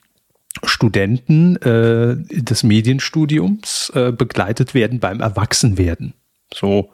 Studenten 0.63 1.57
äh, 1.57 2.15
des 2.31 2.63
Medienstudiums 2.63 3.91
äh, 3.93 4.11
begleitet 4.11 4.73
werden 4.73 4.99
beim 4.99 5.19
Erwachsenwerden. 5.19 6.13
So 6.53 6.91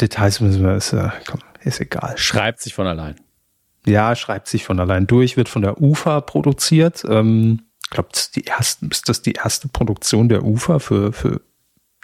Details 0.00 0.40
müssen 0.40 0.62
wir, 0.64 0.76
ist, 0.76 0.94
komm, 1.26 1.40
ist 1.62 1.80
egal. 1.80 2.16
Schreibt 2.16 2.60
sich 2.60 2.74
von 2.74 2.86
allein. 2.86 3.16
Ja, 3.86 4.14
schreibt 4.16 4.48
sich 4.48 4.64
von 4.64 4.80
allein 4.80 5.06
durch, 5.06 5.36
wird 5.36 5.48
von 5.48 5.62
der 5.62 5.80
UFA 5.80 6.20
produziert. 6.20 7.04
Ähm, 7.08 7.62
ich 7.84 7.90
glaube, 7.90 8.10
das 8.12 8.22
ist 8.22 8.36
die 8.36 8.44
erste, 8.44 8.86
ist 8.86 9.08
das 9.08 9.22
die 9.22 9.32
erste 9.32 9.68
Produktion 9.68 10.28
der 10.28 10.44
UFA 10.44 10.78
für, 10.78 11.12
für 11.12 11.40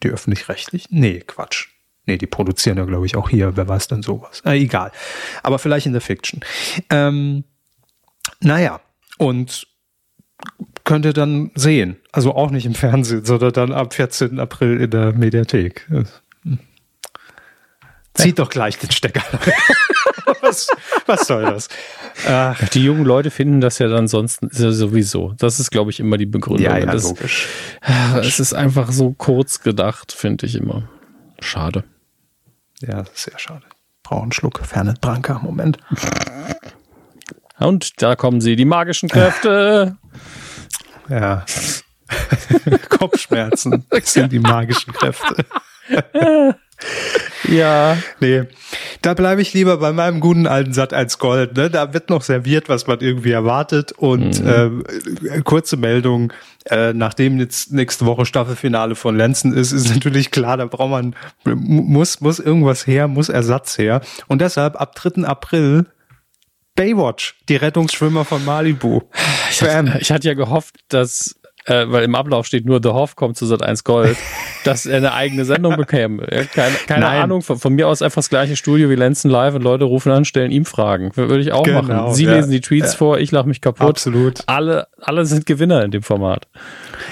die 0.02 0.09
öffentlich-rechtlichen? 0.09 0.98
Nee, 0.98 1.20
Quatsch. 1.20 1.68
Nee, 2.07 2.18
die 2.18 2.26
produzieren 2.26 2.78
ja, 2.78 2.85
glaube 2.85 3.07
ich, 3.07 3.16
auch 3.16 3.30
hier. 3.30 3.57
Wer 3.57 3.68
weiß 3.68 3.88
denn 3.88 4.02
sowas? 4.02 4.42
Äh, 4.44 4.59
egal. 4.59 4.92
Aber 5.42 5.59
vielleicht 5.59 5.87
in 5.87 5.92
der 5.92 6.00
Fiction. 6.00 6.40
Ähm, 6.90 7.44
naja, 8.40 8.80
und 9.18 9.66
könnt 10.85 11.07
ihr 11.07 11.12
dann 11.12 11.50
sehen. 11.54 11.96
Also 12.12 12.35
auch 12.35 12.50
nicht 12.50 12.66
im 12.66 12.74
Fernsehen, 12.74 13.24
sondern 13.24 13.52
dann 13.52 13.72
ab 13.72 13.94
14. 13.94 14.38
April 14.38 14.80
in 14.80 14.90
der 14.90 15.12
Mediathek. 15.12 15.88
Zieht 18.14 18.38
doch 18.38 18.48
gleich 18.48 18.79
den 18.79 18.90
Stecker. 18.90 19.22
was, 20.40 20.68
was 21.07 21.27
soll 21.27 21.42
das? 21.42 21.68
Ach, 22.29 22.68
Die 22.68 22.85
jungen 22.85 23.05
Lete 23.05 23.31
finden 23.31 23.61
das 23.61 23.79
ja 23.79 23.88
dann 23.88 24.07
sonst 24.07 24.40
ja 24.53 24.70
sowieso. 24.70 25.35
Das 25.38 25.59
ist, 25.59 25.70
glaube 25.70 25.90
ich, 25.90 26.00
immer 26.00 26.16
die 26.16 26.27
Begründung. 26.27 26.64
ja, 26.64 26.79
ja, 26.79 26.87
das, 26.87 27.03
logisch. 27.03 27.48
es 28.22 28.38
ist 28.38 28.55
einfach 28.55 28.92
so 28.92 29.12
kurz 29.12 29.61
gedacht, 29.61 30.12
finde 30.12 30.46
ich 30.46 30.55
immer. 30.55 30.88
Schade. 31.40 31.85
Ja, 32.81 33.05
sehr 33.12 33.38
schade. 33.38 33.64
Brauche 34.03 34.22
einen 34.22 34.33
Schluck 34.33 34.61
Fernet 34.64 35.00
Branca. 35.00 35.40
Moment. 35.42 35.79
Und 37.59 38.03
da 38.03 38.16
kommen 38.16 38.40
sie, 38.40 38.57
die 38.57 38.64
magischen 38.64 39.09
Kräfte. 39.09 39.96
Ja. 41.09 41.44
Kopfschmerzen 42.88 43.87
sind 44.03 44.33
die 44.33 44.38
magischen 44.38 44.92
Kräfte. 44.92 45.44
ja. 47.49 47.97
Nee, 48.20 48.44
da 49.03 49.14
bleibe 49.14 49.42
ich 49.42 49.53
lieber 49.53 49.77
bei 49.79 49.92
meinem 49.92 50.20
guten 50.20 50.47
alten 50.47 50.73
Sat 50.73 50.92
1 50.92 51.18
Gold. 51.18 51.57
Ne? 51.57 51.68
Da 51.70 51.92
wird 51.92 52.11
noch 52.11 52.23
serviert, 52.23 52.68
was 52.68 52.87
man 52.87 53.01
irgendwie 53.01 53.33
erwartet. 53.33 53.92
Und 53.92 54.42
Mhm. 54.42 54.85
äh, 55.31 55.40
kurze 55.42 55.77
Meldung, 55.77 56.33
äh, 56.66 56.92
nachdem 56.92 57.38
jetzt 57.38 57.73
nächste 57.73 58.07
Woche 58.07 58.25
Staffelfinale 58.27 58.94
von 58.94 59.16
Lenzen 59.16 59.53
ist, 59.55 59.73
ist 59.73 59.94
natürlich 59.94 60.31
klar, 60.31 60.57
da 60.57 60.66
braucht 60.66 60.90
man, 60.90 61.14
mu- 61.44 61.83
muss, 61.83 62.20
muss 62.20 62.38
irgendwas 62.38 62.87
her, 62.87 63.09
muss 63.09 63.29
Ersatz 63.29 63.77
her. 63.79 64.01
Und 64.29 64.40
deshalb 64.40 64.81
ab 64.81 64.94
3. 64.94 65.25
April 65.27 65.87
Baywatch, 66.77 67.37
die 67.49 67.57
Rettungsschwimmer 67.57 68.25
von 68.25 68.44
Malibu. 68.44 69.03
Ich 69.51 69.62
hatte, 69.62 69.99
ich 70.01 70.11
hatte 70.11 70.27
ja 70.27 70.35
gehofft, 70.35 70.75
dass, 70.88 71.37
äh, 71.66 71.85
weil 71.88 72.05
im 72.05 72.14
Ablauf 72.14 72.46
steht 72.46 72.66
nur 72.66 72.81
The 72.83 72.90
Hoff 72.90 73.16
kommt 73.16 73.37
zu 73.37 73.46
Sat 73.46 73.62
1 73.62 73.85
Gold, 73.85 74.16
dass 74.64 74.87
er 74.87 74.96
eine 74.98 75.12
eigene 75.14 75.44
Sendung 75.44 75.77
bekäme. 75.77 76.22
Ja, 76.31 76.44
Keine, 76.44 76.74
keine. 76.87 77.07
Ahnung, 77.09 77.42
von, 77.42 77.59
von 77.59 77.72
mir 77.74 77.88
aus 77.88 78.03
einfach 78.03 78.16
das 78.16 78.31
gleiche 78.31 78.57
Studio 78.57 78.90
wie 78.90 78.94
Lenzen 78.94 79.31
Live 79.31 79.55
und 79.55 79.62
Leute 79.62 79.85
rufen 79.85 80.12
an, 80.12 80.24
stellen 80.24 80.50
ihm 80.50 80.64
Fragen. 80.64 81.11
Würde 81.14 81.40
ich 81.40 81.53
auch 81.53 81.62
Genau, 81.64 81.83
machen. 81.83 82.14
Sie 82.14 82.24
ja. 82.24 82.35
lesen 82.35 82.50
die 82.50 82.61
Tweets 82.61 82.94
vor, 82.94 83.18
ich 83.18 83.31
lache 83.33 83.48
mich 83.48 83.61
kaputt. 83.61 83.88
Absolut. 83.88 84.40
Alle, 84.46 84.87
alle 85.00 85.24
sind 85.27 85.46
Gewinner 85.46 85.83
in 85.85 85.90
dem 85.90 86.03
Format. 86.03 86.46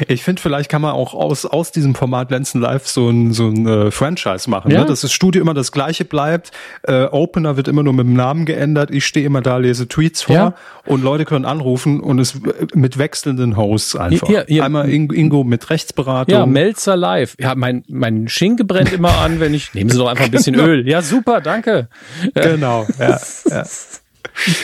Ich 0.08 0.22
finde, 0.22 0.40
vielleicht 0.40 0.70
kann 0.70 0.82
man 0.82 0.92
auch 0.92 1.14
aus, 1.14 1.44
aus 1.44 1.72
diesem 1.72 1.94
Format 1.94 2.30
Lenzen 2.30 2.60
Live 2.60 2.86
so 2.86 3.08
ein, 3.10 3.32
so 3.32 3.48
ein 3.48 3.66
äh, 3.66 3.90
Franchise 3.90 4.48
machen, 4.48 4.70
Ja. 4.70 4.80
ne? 4.80 4.86
dass 4.86 5.02
das 5.02 5.12
Studio 5.12 5.42
immer 5.42 5.54
das 5.54 5.72
gleiche 5.72 6.04
bleibt. 6.04 6.50
Äh, 6.84 7.04
Opener 7.04 7.56
wird 7.56 7.68
immer 7.68 7.82
nur 7.82 7.92
mit 7.92 8.06
dem 8.06 8.14
Namen 8.14 8.44
geändert. 8.46 8.90
Ich 8.90 9.04
stehe 9.06 9.26
immer 9.26 9.40
da, 9.42 9.58
lese 9.58 9.88
Tweets 9.88 10.22
vor 10.22 10.34
Ja. 10.34 10.54
und 10.86 11.02
Leute 11.02 11.24
können 11.24 11.44
anrufen 11.44 12.00
und 12.00 12.18
es 12.18 12.34
äh, 12.36 12.66
mit 12.74 12.98
wechselnden 12.98 13.56
Hosts 13.56 13.96
einfach. 13.96 14.28
Hier- 14.46 14.54
hier- 14.56 14.64
Einmal 14.64 14.88
Ingo, 14.90 15.44
mit 15.44 15.68
Rechtsberatung. 15.70 16.34
Ja, 16.34 16.46
Melzer 16.46 16.96
Live. 16.96 17.36
Ja, 17.38 17.54
mein, 17.54 17.84
mein 17.88 18.28
Schinke 18.28 18.64
brennt 18.64 18.92
immer 18.92 19.18
an, 19.18 19.40
wenn 19.40 19.54
ich, 19.54 19.74
nehmen 19.74 19.90
Sie 19.90 19.98
doch 19.98 20.08
einfach 20.08 20.24
ein 20.24 20.30
bisschen 20.30 20.54
Öl. 20.54 20.88
Ja, 20.88 21.02
super, 21.02 21.40
danke. 21.40 21.88
genau. 22.34 22.86
Ja, 22.98 23.20
ja. 23.48 23.64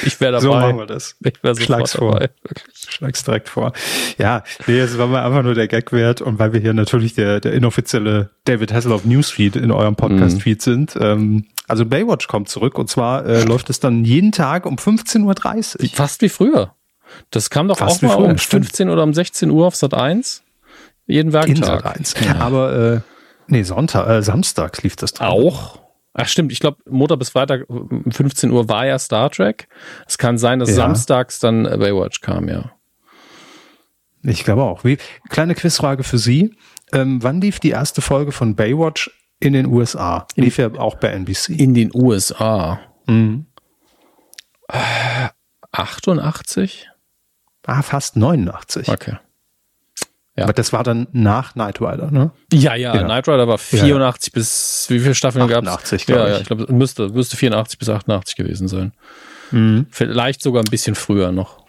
Ich 0.04 0.18
wäre 0.20 0.32
dabei. 0.32 0.42
So 0.42 0.50
machen 0.54 0.78
wir 0.78 0.86
das. 0.86 1.16
Ich 1.22 1.42
wäre 1.42 1.54
Schlag's 1.60 1.92
vor. 1.94 2.12
dabei. 2.12 2.30
Schlag's 2.74 3.22
direkt 3.24 3.48
vor. 3.48 3.72
Ja, 4.16 4.42
nee, 4.66 4.78
es 4.78 4.96
war 4.96 5.06
mir 5.08 5.22
einfach 5.22 5.42
nur 5.42 5.54
der 5.54 5.68
Gag 5.68 5.92
wert 5.92 6.22
und 6.22 6.38
weil 6.38 6.52
wir 6.52 6.60
hier 6.60 6.72
natürlich 6.72 7.14
der, 7.14 7.40
der 7.40 7.52
inoffizielle 7.52 8.30
David 8.44 8.72
Hasselhoff 8.72 9.04
Newsfeed 9.04 9.56
in 9.56 9.70
eurem 9.70 9.94
Podcast-Feed 9.96 10.62
sind. 10.62 10.96
Ähm, 11.00 11.44
also 11.66 11.84
Baywatch 11.84 12.28
kommt 12.28 12.48
zurück 12.48 12.78
und 12.78 12.88
zwar 12.88 13.26
äh, 13.26 13.44
läuft 13.44 13.68
es 13.68 13.78
dann 13.78 14.04
jeden 14.04 14.32
Tag 14.32 14.64
um 14.64 14.76
15.30 14.76 15.82
Uhr. 15.82 15.88
Fast 15.92 16.22
wie 16.22 16.30
früher. 16.30 16.74
Das 17.30 17.50
kam 17.50 17.68
doch 17.68 17.78
Fast 17.78 17.98
auch 17.98 18.02
mal 18.08 18.14
früher, 18.16 18.28
um 18.30 18.38
stimmt. 18.38 18.64
15 18.66 18.90
oder 18.90 19.02
um 19.02 19.14
16 19.14 19.50
Uhr 19.50 19.66
auf 19.66 19.76
Sat 19.76 19.94
1. 19.94 20.42
Jeden 21.06 21.28
In 21.28 21.32
Werktag. 21.32 21.82
Sat 21.82 21.86
1. 21.86 22.14
Aber 22.40 22.94
äh, 22.96 23.00
nee, 23.46 23.62
Sonntag, 23.62 24.08
äh, 24.08 24.22
samstags 24.22 24.82
lief 24.82 24.96
das 24.96 25.12
dran. 25.14 25.28
Auch. 25.28 25.78
Ach 26.14 26.26
stimmt, 26.26 26.50
ich 26.50 26.58
glaube, 26.58 26.78
Montag 26.88 27.18
bis 27.20 27.30
Freitag 27.30 27.68
um 27.68 28.04
15 28.10 28.50
Uhr 28.50 28.68
war 28.68 28.86
ja 28.86 28.98
Star 28.98 29.30
Trek. 29.30 29.68
Es 30.06 30.18
kann 30.18 30.36
sein, 30.36 30.58
dass 30.58 30.70
Ja. 30.70 30.74
samstags 30.76 31.38
dann 31.38 31.64
äh, 31.64 31.76
Baywatch 31.78 32.20
kam, 32.20 32.48
ja. 32.48 32.72
Ich 34.22 34.42
glaube 34.42 34.64
auch. 34.64 34.82
Wie, 34.84 34.98
kleine 35.28 35.54
Quizfrage 35.54 36.02
für 36.02 36.18
Sie. 36.18 36.56
Ähm, 36.92 37.22
wann 37.22 37.40
lief 37.40 37.60
die 37.60 37.70
erste 37.70 38.00
Folge 38.02 38.32
von 38.32 38.56
Baywatch 38.56 39.10
in 39.38 39.52
den 39.52 39.66
USA? 39.66 40.26
Lief 40.34 40.58
ja 40.58 40.74
auch 40.74 40.96
bei 40.96 41.08
NBC. 41.10 41.50
In 41.50 41.72
den 41.74 41.92
USA. 41.94 42.80
Mhm. 43.06 43.46
88? 45.72 46.88
Ah, 47.68 47.82
fast 47.82 48.16
89. 48.16 48.88
Okay. 48.88 49.18
Ja. 50.36 50.44
Aber 50.44 50.52
das 50.54 50.72
war 50.72 50.84
dann 50.84 51.06
nach 51.12 51.52
Knight 51.52 51.80
Rider, 51.82 52.10
ne? 52.10 52.30
Ja, 52.52 52.74
ja, 52.74 52.94
Ja. 52.94 53.02
Knight 53.04 53.28
Rider 53.28 53.46
war 53.46 53.58
84 53.58 54.32
bis, 54.32 54.86
wie 54.88 55.00
viele 55.00 55.14
Staffeln 55.14 55.46
gab 55.48 55.64
es? 55.64 55.68
88, 55.68 56.06
glaub 56.06 56.18
Ja, 56.20 56.28
ja, 56.28 56.34
ich. 56.36 56.40
ich 56.42 56.46
glaube, 56.46 56.72
müsste, 56.72 57.08
müsste 57.10 57.36
84 57.36 57.78
bis 57.78 57.88
88 57.90 58.36
gewesen 58.36 58.68
sein. 58.68 58.92
Mhm. 59.50 59.86
Vielleicht 59.90 60.40
sogar 60.42 60.62
ein 60.62 60.70
bisschen 60.70 60.94
früher 60.94 61.30
noch. 61.32 61.66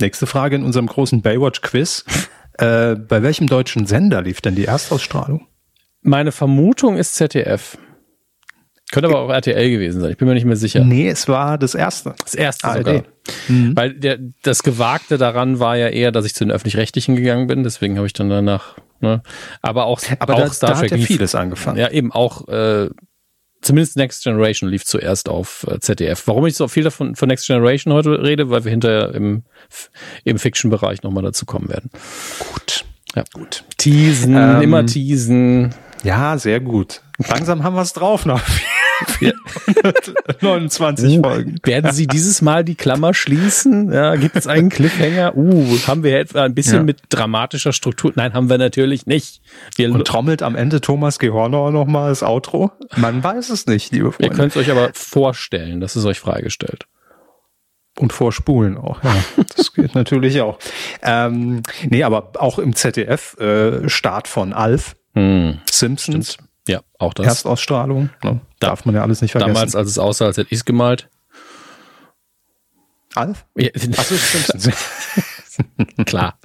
nächste 0.00 0.26
Frage 0.26 0.56
in 0.56 0.64
unserem 0.64 0.88
großen 0.88 1.22
Baywatch-Quiz. 1.22 2.04
äh, 2.58 2.96
bei 2.96 3.22
welchem 3.22 3.46
deutschen 3.46 3.86
Sender 3.86 4.20
lief 4.22 4.40
denn 4.42 4.56
die 4.56 4.64
Erstausstrahlung? 4.66 5.46
Meine 6.02 6.32
Vermutung 6.32 6.98
ist 6.98 7.14
ZDF. 7.14 7.78
Könnte 8.94 9.08
aber 9.08 9.18
auch 9.18 9.30
RTL 9.30 9.70
gewesen 9.70 10.00
sein. 10.00 10.12
Ich 10.12 10.18
bin 10.18 10.28
mir 10.28 10.34
nicht 10.34 10.44
mehr 10.44 10.54
sicher. 10.54 10.84
Nee, 10.84 11.08
es 11.08 11.26
war 11.26 11.58
das 11.58 11.74
erste. 11.74 12.14
Das 12.22 12.32
erste 12.32 12.68
ARD. 12.68 12.76
sogar. 12.76 13.02
Mhm. 13.48 13.74
Weil 13.74 13.94
der, 13.94 14.20
das 14.42 14.62
Gewagte 14.62 15.18
daran 15.18 15.58
war 15.58 15.76
ja 15.76 15.88
eher, 15.88 16.12
dass 16.12 16.24
ich 16.24 16.32
zu 16.32 16.44
den 16.44 16.52
Öffentlich-Rechtlichen 16.52 17.16
gegangen 17.16 17.48
bin. 17.48 17.64
Deswegen 17.64 17.96
habe 17.96 18.06
ich 18.06 18.12
dann 18.12 18.28
danach, 18.30 18.76
ne? 19.00 19.24
Aber 19.62 19.86
auch, 19.86 20.00
aber 20.20 20.34
auch 20.34 20.42
da, 20.42 20.52
Star 20.52 20.70
da 20.70 20.78
Trek 20.78 20.92
hat 20.92 21.00
ja 21.00 21.06
vieles 21.06 21.34
angefangen. 21.34 21.76
Ja, 21.76 21.90
eben 21.90 22.12
auch, 22.12 22.46
äh, 22.46 22.88
zumindest 23.62 23.96
Next 23.96 24.22
Generation 24.22 24.70
lief 24.70 24.84
zuerst 24.84 25.28
auf 25.28 25.66
äh, 25.68 25.80
ZDF. 25.80 26.28
Warum 26.28 26.46
ich 26.46 26.54
so 26.54 26.68
viel 26.68 26.84
davon 26.84 27.16
von 27.16 27.28
Next 27.28 27.48
Generation 27.48 27.92
heute 27.92 28.22
rede, 28.22 28.48
weil 28.50 28.62
wir 28.62 28.70
hinterher 28.70 29.12
im, 29.12 29.42
im 30.22 30.38
Fiction-Bereich 30.38 31.02
nochmal 31.02 31.24
dazu 31.24 31.46
kommen 31.46 31.68
werden. 31.68 31.90
Gut. 32.52 32.84
Ja, 33.16 33.24
gut. 33.32 33.64
Teasen, 33.76 34.36
ähm, 34.36 34.62
immer 34.62 34.86
teasen. 34.86 35.74
Ja, 36.04 36.38
sehr 36.38 36.60
gut. 36.60 37.02
Langsam 37.28 37.64
haben 37.64 37.74
wir 37.74 37.82
es 37.82 37.92
drauf 37.92 38.24
noch. 38.24 38.40
29 40.40 41.18
uh, 41.18 41.22
Folgen. 41.22 41.56
Werden 41.64 41.92
Sie 41.92 42.06
dieses 42.06 42.42
Mal 42.42 42.64
die 42.64 42.74
Klammer 42.74 43.14
schließen? 43.14 43.92
Ja, 43.92 44.16
gibt 44.16 44.36
es 44.36 44.46
einen 44.46 44.68
Cliffhanger? 44.68 45.36
Uh, 45.36 45.78
haben 45.86 46.02
wir 46.02 46.18
etwa 46.18 46.44
ein 46.44 46.54
bisschen 46.54 46.78
ja. 46.78 46.82
mit 46.82 47.00
dramatischer 47.08 47.72
Struktur? 47.72 48.12
Nein, 48.14 48.34
haben 48.34 48.48
wir 48.48 48.58
natürlich 48.58 49.06
nicht. 49.06 49.40
Wir 49.76 49.92
Und 49.92 50.06
trommelt 50.06 50.42
am 50.42 50.56
Ende 50.56 50.80
Thomas 50.80 51.18
Gehornauer 51.18 51.70
nochmal 51.70 52.10
das 52.10 52.22
Outro? 52.22 52.72
Man 52.96 53.22
weiß 53.22 53.50
es 53.50 53.66
nicht, 53.66 53.92
liebe 53.92 54.12
Freunde. 54.12 54.32
Ihr 54.32 54.36
könnt 54.36 54.52
es 54.52 54.56
euch 54.56 54.70
aber 54.70 54.90
vorstellen, 54.94 55.80
das 55.80 55.96
ist 55.96 56.04
euch 56.04 56.20
freigestellt. 56.20 56.86
Und 57.96 58.12
vorspulen 58.12 58.76
auch, 58.76 59.04
ja. 59.04 59.14
Das 59.56 59.72
geht 59.72 59.94
natürlich 59.94 60.40
auch. 60.40 60.58
Ähm, 61.02 61.62
nee, 61.88 62.02
aber 62.02 62.32
auch 62.38 62.58
im 62.58 62.74
ZDF, 62.74 63.38
äh, 63.38 63.88
Start 63.88 64.26
von 64.26 64.52
Alf, 64.52 64.96
hm. 65.14 65.60
Simpsons. 65.70 66.34
Stimmt. 66.34 66.43
Ja, 66.68 66.80
auch 66.98 67.14
das. 67.14 67.26
Erstausstrahlung. 67.26 68.10
Ne? 68.22 68.40
Darf 68.58 68.84
man 68.84 68.94
ja 68.94 69.02
alles 69.02 69.20
nicht 69.20 69.32
vergessen. 69.32 69.54
Damals, 69.54 69.76
als 69.76 69.90
es 69.90 69.98
aussah, 69.98 70.26
als 70.26 70.36
hätte 70.36 70.50
ich 70.50 70.58
es 70.58 70.64
gemalt. 70.64 71.08
Alf? 73.14 73.46
Ja. 73.56 73.70
Achso, 73.96 74.14
Klar. 76.06 76.38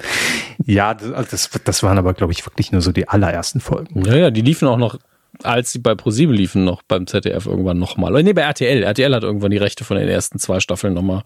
Ja, 0.65 0.93
das, 0.93 1.49
das 1.63 1.83
waren 1.83 1.97
aber, 1.97 2.13
glaube 2.13 2.33
ich, 2.33 2.45
wirklich 2.45 2.71
nur 2.71 2.81
so 2.81 2.91
die 2.91 3.07
allerersten 3.07 3.59
Folgen. 3.59 4.03
Ja, 4.05 4.15
ja, 4.15 4.31
die 4.31 4.41
liefen 4.41 4.67
auch 4.67 4.77
noch 4.77 4.99
als 5.43 5.71
sie 5.71 5.79
bei 5.79 5.95
ProSieben 5.95 6.35
liefen, 6.35 6.65
noch 6.65 6.81
beim 6.83 7.07
ZDF 7.07 7.45
irgendwann 7.45 7.79
nochmal. 7.79 8.11
Oder 8.11 8.23
nee, 8.23 8.33
bei 8.33 8.41
RTL. 8.41 8.83
RTL 8.83 9.15
hat 9.15 9.23
irgendwann 9.23 9.51
die 9.51 9.57
Rechte 9.57 9.83
von 9.83 9.97
den 9.97 10.07
ersten 10.07 10.39
zwei 10.39 10.59
Staffeln 10.59 10.93
nochmal 10.93 11.23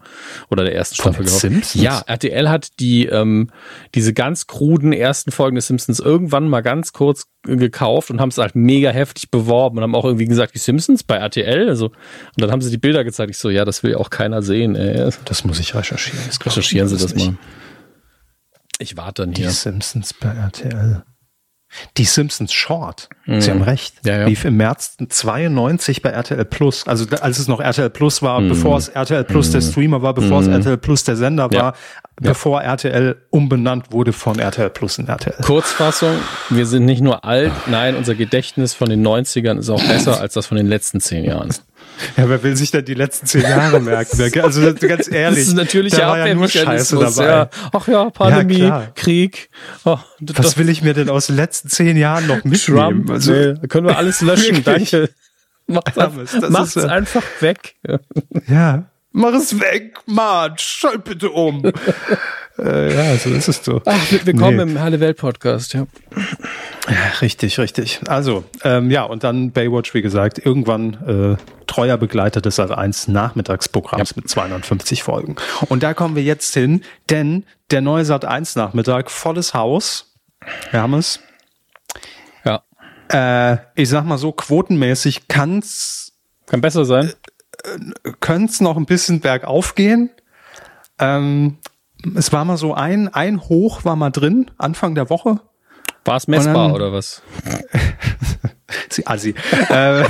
oder 0.50 0.64
der 0.64 0.74
ersten 0.74 0.96
von 0.96 1.12
Staffel 1.12 1.26
gehabt. 1.26 1.40
Simpsons? 1.40 1.74
Ja, 1.74 2.02
RTL 2.06 2.48
hat 2.48 2.78
die 2.80 3.06
ähm, 3.06 3.50
diese 3.94 4.12
ganz 4.12 4.46
kruden 4.46 4.92
ersten 4.92 5.32
Folgen 5.32 5.56
des 5.56 5.66
Simpsons 5.66 6.00
irgendwann 6.00 6.48
mal 6.48 6.60
ganz 6.60 6.92
kurz 6.92 7.26
gekauft 7.42 8.10
und 8.10 8.20
haben 8.20 8.30
es 8.30 8.38
halt 8.38 8.54
mega 8.54 8.90
heftig 8.90 9.30
beworben 9.30 9.78
und 9.78 9.82
haben 9.82 9.94
auch 9.94 10.04
irgendwie 10.04 10.26
gesagt, 10.26 10.54
die 10.54 10.58
Simpsons 10.58 11.02
bei 11.02 11.16
RTL. 11.16 11.68
Also, 11.68 11.86
und 11.86 11.94
dann 12.36 12.50
haben 12.50 12.62
sie 12.62 12.70
die 12.70 12.78
Bilder 12.78 13.04
gezeigt. 13.04 13.30
Ich 13.30 13.38
so, 13.38 13.50
ja, 13.50 13.64
das 13.64 13.82
will 13.82 13.92
ja 13.92 13.96
auch 13.98 14.10
keiner 14.10 14.42
sehen. 14.42 14.76
Ey. 14.76 15.10
Das 15.24 15.44
muss 15.44 15.58
ich 15.58 15.74
recherchieren. 15.74 16.20
Das 16.26 16.44
Recherchieren 16.44 16.88
Sie 16.88 16.96
das 16.96 17.14
nicht. 17.14 17.26
mal. 17.26 17.38
Ich 18.78 18.96
warte 18.96 19.22
dann 19.22 19.34
hier. 19.34 19.48
Die 19.48 19.52
Simpsons 19.52 20.14
bei 20.14 20.30
RTL. 20.30 21.02
Die 21.96 22.04
Simpsons 22.04 22.52
Short, 22.52 23.08
mhm. 23.26 23.40
Sie 23.40 23.50
haben 23.50 23.62
recht, 23.62 23.94
ja, 24.04 24.20
ja. 24.20 24.26
lief 24.26 24.44
im 24.44 24.56
März 24.56 24.96
92 25.08 26.02
bei 26.02 26.10
RTL 26.10 26.44
Plus. 26.44 26.86
Also 26.86 27.06
als 27.20 27.38
es 27.38 27.48
noch 27.48 27.60
RTL 27.60 27.90
Plus 27.90 28.22
war, 28.22 28.40
mhm. 28.40 28.50
bevor 28.50 28.78
es 28.78 28.88
RTL 28.88 29.24
Plus 29.24 29.48
mhm. 29.48 29.52
der 29.52 29.60
Streamer 29.60 30.02
war, 30.02 30.14
bevor 30.14 30.40
es 30.40 30.46
mhm. 30.46 30.54
RTL 30.54 30.76
Plus 30.76 31.04
der 31.04 31.16
Sender 31.16 31.50
war, 31.50 31.72
ja. 31.72 31.74
bevor 32.20 32.62
RTL 32.62 33.16
umbenannt 33.30 33.92
wurde 33.92 34.12
von 34.12 34.38
RTL 34.38 34.70
Plus 34.70 34.98
in 34.98 35.08
RTL. 35.08 35.42
Kurzfassung, 35.42 36.16
wir 36.50 36.66
sind 36.66 36.84
nicht 36.84 37.02
nur 37.02 37.24
alt, 37.24 37.52
nein, 37.66 37.96
unser 37.96 38.14
Gedächtnis 38.14 38.74
von 38.74 38.88
den 38.88 39.06
90ern 39.06 39.58
ist 39.58 39.70
auch 39.70 39.82
besser 39.82 40.20
als 40.20 40.34
das 40.34 40.46
von 40.46 40.56
den 40.56 40.66
letzten 40.66 41.00
zehn 41.00 41.24
Jahren. 41.24 41.50
Ja, 42.16 42.28
wer 42.28 42.42
will 42.42 42.56
sich 42.56 42.70
denn 42.70 42.84
die 42.84 42.94
letzten 42.94 43.26
zehn 43.26 43.42
Jahre 43.42 43.80
merken? 43.80 44.40
Also 44.42 44.60
ganz 44.80 45.10
ehrlich, 45.10 45.40
das 45.40 45.48
ist 45.48 45.54
natürlich 45.54 45.94
da 45.94 46.08
war 46.08 46.26
ja 46.26 46.34
nur 46.34 46.48
Scheiße 46.48 46.98
dabei. 46.98 47.26
Ja. 47.26 47.50
Ach 47.72 47.88
ja, 47.88 48.10
Pandemie, 48.10 48.58
ja, 48.58 48.88
Krieg. 48.94 49.50
Oh, 49.84 49.98
Was 50.20 50.58
will 50.58 50.68
ich 50.68 50.82
mir 50.82 50.94
denn 50.94 51.08
aus 51.08 51.26
den 51.26 51.36
letzten 51.36 51.68
zehn 51.68 51.96
Jahren 51.96 52.26
noch 52.26 52.44
mitnehmen? 52.44 53.06
Trump, 53.06 53.10
also, 53.10 53.32
nee, 53.32 53.54
können 53.68 53.86
wir 53.86 53.96
alles 53.96 54.20
löschen, 54.20 54.62
danke. 54.64 55.10
Macht's, 55.66 55.96
ja, 55.96 56.10
macht's 56.50 56.76
ist, 56.76 56.84
einfach 56.84 57.22
weg. 57.40 57.76
Ja, 58.48 58.84
mach 59.12 59.32
es 59.32 59.58
weg, 59.60 59.98
Mann, 60.06 60.54
schalt 60.58 61.04
bitte 61.04 61.30
um. 61.30 61.64
äh, 62.58 62.94
ja, 62.94 63.16
so 63.16 63.30
ist 63.30 63.48
es 63.48 63.64
so. 63.64 63.80
Ach, 63.86 64.12
willkommen 64.24 64.56
nee. 64.56 64.72
im 64.72 64.80
Halle 64.80 65.00
Welt 65.00 65.16
Podcast, 65.16 65.72
ja. 65.72 65.86
Richtig, 67.22 67.58
richtig. 67.58 68.00
Also, 68.08 68.44
ähm, 68.62 68.90
ja, 68.90 69.04
und 69.04 69.24
dann 69.24 69.52
Baywatch, 69.52 69.94
wie 69.94 70.02
gesagt, 70.02 70.38
irgendwann 70.44 71.38
äh, 71.38 71.64
treuer 71.66 71.96
Begleiter 71.96 72.42
des 72.42 72.58
Sat1 72.58 73.10
Nachmittagsprogramms 73.10 74.10
ja. 74.10 74.16
mit 74.16 74.28
250 74.28 75.02
Folgen. 75.02 75.36
Und 75.68 75.82
da 75.82 75.94
kommen 75.94 76.14
wir 76.14 76.22
jetzt 76.22 76.52
hin, 76.52 76.82
denn 77.08 77.44
der 77.70 77.80
neue 77.80 78.04
Sat1 78.04 78.58
Nachmittag, 78.58 79.10
volles 79.10 79.54
Haus, 79.54 80.14
Hermes. 80.70 81.20
Ja. 82.44 82.62
Äh, 83.08 83.58
ich 83.76 83.88
sag 83.88 84.04
mal 84.04 84.18
so, 84.18 84.32
quotenmäßig 84.32 85.28
kann's. 85.28 86.12
Kann 86.46 86.60
besser 86.60 86.84
sein. 86.84 87.14
Äh, 87.64 88.12
könnte 88.20 88.62
noch 88.62 88.76
ein 88.76 88.86
bisschen 88.86 89.20
bergauf 89.20 89.74
gehen. 89.74 90.10
Ähm, 90.98 91.56
es 92.14 92.30
war 92.30 92.44
mal 92.44 92.58
so 92.58 92.74
ein, 92.74 93.08
ein 93.08 93.40
Hoch 93.40 93.86
war 93.86 93.96
mal 93.96 94.10
drin, 94.10 94.50
Anfang 94.58 94.94
der 94.94 95.08
Woche. 95.08 95.40
War 96.04 96.16
es 96.16 96.28
messbar 96.28 96.68
dann, 96.68 96.72
oder 96.72 96.92
was? 96.92 97.22
Sie 98.90 99.06
Assi. 99.06 99.34
äh, 99.70 100.04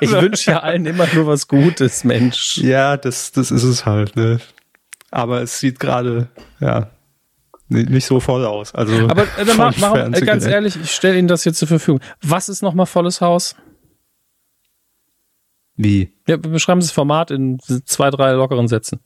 ich 0.00 0.10
wünsche 0.10 0.50
ja 0.50 0.60
allen 0.60 0.86
immer 0.86 1.06
nur 1.14 1.26
was 1.26 1.48
Gutes, 1.48 2.04
Mensch. 2.04 2.58
Ja, 2.58 2.96
das, 2.96 3.32
das 3.32 3.50
ist 3.50 3.62
es 3.62 3.86
halt. 3.86 4.16
Ne? 4.16 4.40
Aber 5.10 5.42
es 5.42 5.58
sieht 5.58 5.80
gerade, 5.80 6.28
ja, 6.60 6.90
nicht 7.68 8.06
so 8.06 8.20
voll 8.20 8.44
aus. 8.44 8.74
Also 8.74 9.08
Aber 9.08 9.22
äh, 9.38 9.44
dann 9.44 9.56
mach, 9.56 9.76
mach, 9.78 9.94
äh, 9.94 10.20
ganz 10.20 10.46
ehrlich, 10.46 10.76
ich 10.76 10.90
stelle 10.90 11.18
Ihnen 11.18 11.28
das 11.28 11.44
jetzt 11.44 11.58
zur 11.58 11.68
Verfügung. 11.68 12.00
Was 12.22 12.48
ist 12.48 12.62
nochmal 12.62 12.86
volles 12.86 13.20
Haus? 13.20 13.56
Wie? 15.76 16.12
Ja, 16.26 16.36
beschreiben 16.36 16.80
Sie 16.80 16.88
das 16.88 16.94
Format 16.94 17.30
in 17.30 17.58
zwei, 17.84 18.10
drei 18.10 18.32
lockeren 18.32 18.68
Sätzen. 18.68 19.00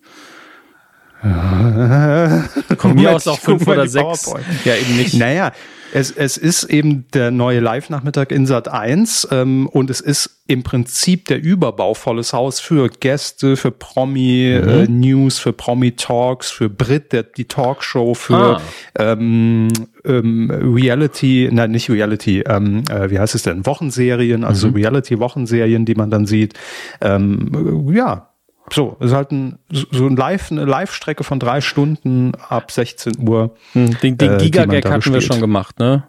Von 1.20 2.94
mir 2.94 3.10
aus 3.14 3.26
auch 3.28 3.38
fünf 3.38 3.66
oder 3.66 3.86
sechs. 3.86 4.32
Ja, 4.64 4.74
eben 4.74 4.96
nicht. 4.96 5.14
Naja, 5.14 5.52
es, 5.92 6.10
es 6.10 6.36
ist 6.36 6.64
eben 6.64 7.06
der 7.12 7.30
neue 7.30 7.60
Live-Nachmittag 7.60 8.30
in 8.30 8.46
Sat 8.46 8.68
1 8.68 9.28
ähm, 9.32 9.66
und 9.66 9.90
es 9.90 10.00
ist 10.00 10.42
im 10.46 10.62
Prinzip 10.62 11.26
der 11.26 11.42
Überbau 11.42 11.94
volles 11.94 12.32
Haus 12.32 12.60
für 12.60 12.88
Gäste, 12.88 13.56
für 13.56 13.70
Promi-News, 13.70 14.88
mhm. 14.88 15.26
äh, 15.26 15.42
für 15.42 15.52
Promi-Talks, 15.52 16.50
für 16.50 16.68
Brit, 16.68 17.12
der, 17.12 17.24
die 17.24 17.46
Talkshow, 17.46 18.14
für 18.14 18.58
ah. 18.58 18.60
ähm, 18.98 19.68
ähm, 20.04 20.50
Reality, 20.50 21.48
nein, 21.52 21.72
nicht 21.72 21.90
Reality, 21.90 22.40
ähm, 22.40 22.84
äh, 22.90 23.10
wie 23.10 23.18
heißt 23.18 23.34
es 23.34 23.42
denn? 23.42 23.66
Wochenserien, 23.66 24.44
also 24.44 24.68
mhm. 24.68 24.74
Reality-Wochenserien, 24.74 25.84
die 25.84 25.94
man 25.94 26.10
dann 26.10 26.26
sieht. 26.26 26.54
Ähm, 27.00 27.90
ja, 27.92 28.29
so, 28.74 28.96
ist 29.00 29.12
halt 29.12 29.32
ein, 29.32 29.58
so 29.70 30.06
ein 30.06 30.16
Live, 30.16 30.50
eine 30.50 30.64
Live-Strecke 30.64 31.24
von 31.24 31.38
drei 31.40 31.60
Stunden 31.60 32.34
ab 32.34 32.70
16 32.70 33.28
Uhr. 33.28 33.56
Hm, 33.72 33.98
den 34.00 34.18
den 34.18 34.32
äh, 34.32 34.36
Giga-Gag 34.38 34.84
hatten 34.84 34.96
gespielt. 34.96 35.14
wir 35.14 35.20
schon 35.22 35.40
gemacht, 35.40 35.78
ne? 35.78 36.04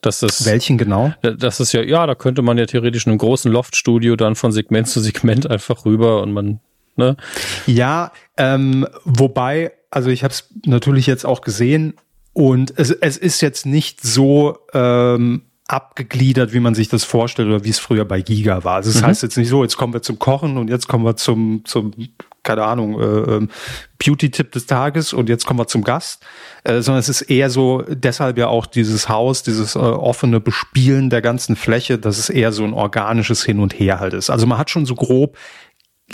Das 0.00 0.22
ist, 0.22 0.46
Welchen 0.46 0.78
genau? 0.78 1.12
Das 1.20 1.60
ist 1.60 1.72
ja, 1.72 1.82
ja, 1.82 2.06
da 2.06 2.14
könnte 2.14 2.40
man 2.42 2.56
ja 2.56 2.66
theoretisch 2.66 3.06
in 3.06 3.10
einem 3.12 3.18
großen 3.18 3.52
Loftstudio 3.52 4.16
dann 4.16 4.34
von 4.34 4.50
Segment 4.50 4.88
zu 4.88 5.00
Segment 5.00 5.48
einfach 5.50 5.84
rüber 5.84 6.22
und 6.22 6.32
man, 6.32 6.60
ne? 6.96 7.16
Ja, 7.66 8.12
ähm, 8.36 8.86
wobei, 9.04 9.72
also 9.90 10.08
ich 10.08 10.24
habe 10.24 10.32
es 10.32 10.48
natürlich 10.64 11.06
jetzt 11.06 11.26
auch 11.26 11.42
gesehen 11.42 11.94
und 12.32 12.72
es, 12.78 12.90
es 12.90 13.18
ist 13.18 13.42
jetzt 13.42 13.66
nicht 13.66 14.02
so 14.02 14.58
ähm, 14.72 15.42
abgegliedert, 15.72 16.52
wie 16.52 16.60
man 16.60 16.74
sich 16.74 16.88
das 16.88 17.04
vorstellt 17.04 17.48
oder 17.48 17.64
wie 17.64 17.70
es 17.70 17.78
früher 17.78 18.04
bei 18.04 18.20
Giga 18.22 18.64
war. 18.64 18.76
Also 18.76 18.90
das 18.90 19.02
mhm. 19.02 19.06
heißt 19.06 19.22
jetzt 19.22 19.36
nicht 19.36 19.48
so, 19.48 19.62
jetzt 19.62 19.76
kommen 19.76 19.92
wir 19.92 20.02
zum 20.02 20.18
Kochen 20.18 20.58
und 20.58 20.68
jetzt 20.68 20.88
kommen 20.88 21.04
wir 21.04 21.16
zum, 21.16 21.62
zum 21.64 21.92
keine 22.42 22.64
Ahnung, 22.64 22.98
äh, 22.98 23.04
ähm, 23.04 23.48
Beauty-Tipp 24.04 24.50
des 24.52 24.66
Tages 24.66 25.12
und 25.12 25.28
jetzt 25.28 25.46
kommen 25.46 25.60
wir 25.60 25.66
zum 25.66 25.84
Gast, 25.84 26.24
äh, 26.64 26.80
sondern 26.80 27.00
es 27.00 27.08
ist 27.08 27.22
eher 27.22 27.50
so, 27.50 27.84
deshalb 27.86 28.38
ja 28.38 28.48
auch 28.48 28.66
dieses 28.66 29.08
Haus, 29.08 29.42
dieses 29.42 29.76
äh, 29.76 29.78
offene 29.78 30.40
Bespielen 30.40 31.10
der 31.10 31.22
ganzen 31.22 31.54
Fläche, 31.54 31.98
dass 31.98 32.18
es 32.18 32.30
eher 32.30 32.50
so 32.52 32.64
ein 32.64 32.72
organisches 32.72 33.44
Hin 33.44 33.60
und 33.60 33.78
Her 33.78 34.00
halt 34.00 34.14
ist. 34.14 34.30
Also 34.30 34.46
man 34.46 34.58
hat 34.58 34.70
schon 34.70 34.86
so 34.86 34.94
grob 34.94 35.36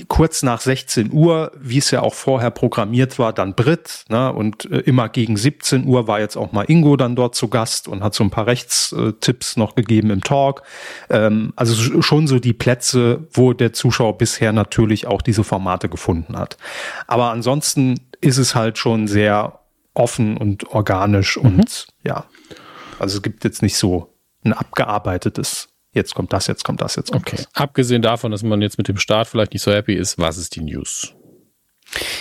kurz 0.08 0.42
nach 0.42 0.60
16 0.60 1.12
Uhr, 1.12 1.52
wie 1.58 1.78
es 1.78 1.90
ja 1.90 2.02
auch 2.02 2.14
vorher 2.14 2.50
programmiert 2.50 3.18
war, 3.18 3.32
dann 3.32 3.54
Brit. 3.54 4.04
Ne? 4.08 4.32
Und 4.32 4.70
äh, 4.70 4.80
immer 4.80 5.08
gegen 5.08 5.36
17 5.36 5.86
Uhr 5.86 6.06
war 6.06 6.20
jetzt 6.20 6.36
auch 6.36 6.52
mal 6.52 6.64
Ingo 6.64 6.96
dann 6.96 7.16
dort 7.16 7.34
zu 7.34 7.48
Gast 7.48 7.88
und 7.88 8.02
hat 8.02 8.14
so 8.14 8.24
ein 8.24 8.30
paar 8.30 8.46
Rechtstipps 8.46 9.56
noch 9.56 9.74
gegeben 9.74 10.10
im 10.10 10.22
Talk. 10.22 10.62
Ähm, 11.10 11.52
also 11.56 12.02
schon 12.02 12.26
so 12.26 12.38
die 12.38 12.52
Plätze, 12.52 13.26
wo 13.32 13.52
der 13.52 13.72
Zuschauer 13.72 14.18
bisher 14.18 14.52
natürlich 14.52 15.06
auch 15.06 15.22
diese 15.22 15.44
Formate 15.44 15.88
gefunden 15.88 16.38
hat. 16.38 16.56
Aber 17.06 17.30
ansonsten 17.30 18.00
ist 18.20 18.38
es 18.38 18.54
halt 18.54 18.78
schon 18.78 19.08
sehr 19.08 19.60
offen 19.94 20.36
und 20.36 20.68
organisch 20.70 21.36
mhm. 21.36 21.46
und 21.46 21.86
ja, 22.04 22.24
also 22.98 23.16
es 23.16 23.22
gibt 23.22 23.44
jetzt 23.44 23.62
nicht 23.62 23.76
so 23.76 24.14
ein 24.44 24.52
abgearbeitetes 24.52 25.68
jetzt 25.96 26.14
kommt 26.14 26.32
das, 26.32 26.46
jetzt 26.46 26.64
kommt 26.64 26.80
das, 26.80 26.94
jetzt 26.94 27.10
kommt 27.10 27.26
okay. 27.26 27.36
das. 27.38 27.48
Abgesehen 27.54 28.02
davon, 28.02 28.30
dass 28.30 28.42
man 28.42 28.62
jetzt 28.62 28.78
mit 28.78 28.86
dem 28.88 28.98
Start 28.98 29.26
vielleicht 29.26 29.52
nicht 29.52 29.62
so 29.62 29.72
happy 29.72 29.94
ist, 29.94 30.18
was 30.18 30.38
ist 30.38 30.54
die 30.54 30.60
News? 30.60 31.14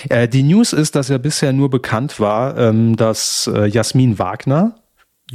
Äh, 0.08 0.28
die 0.28 0.42
News 0.42 0.72
ist, 0.72 0.96
dass 0.96 1.08
ja 1.08 1.18
bisher 1.18 1.52
nur 1.52 1.70
bekannt 1.70 2.18
war, 2.18 2.56
ähm, 2.56 2.96
dass 2.96 3.50
äh, 3.52 3.66
Jasmin 3.66 4.18
Wagner, 4.18 4.76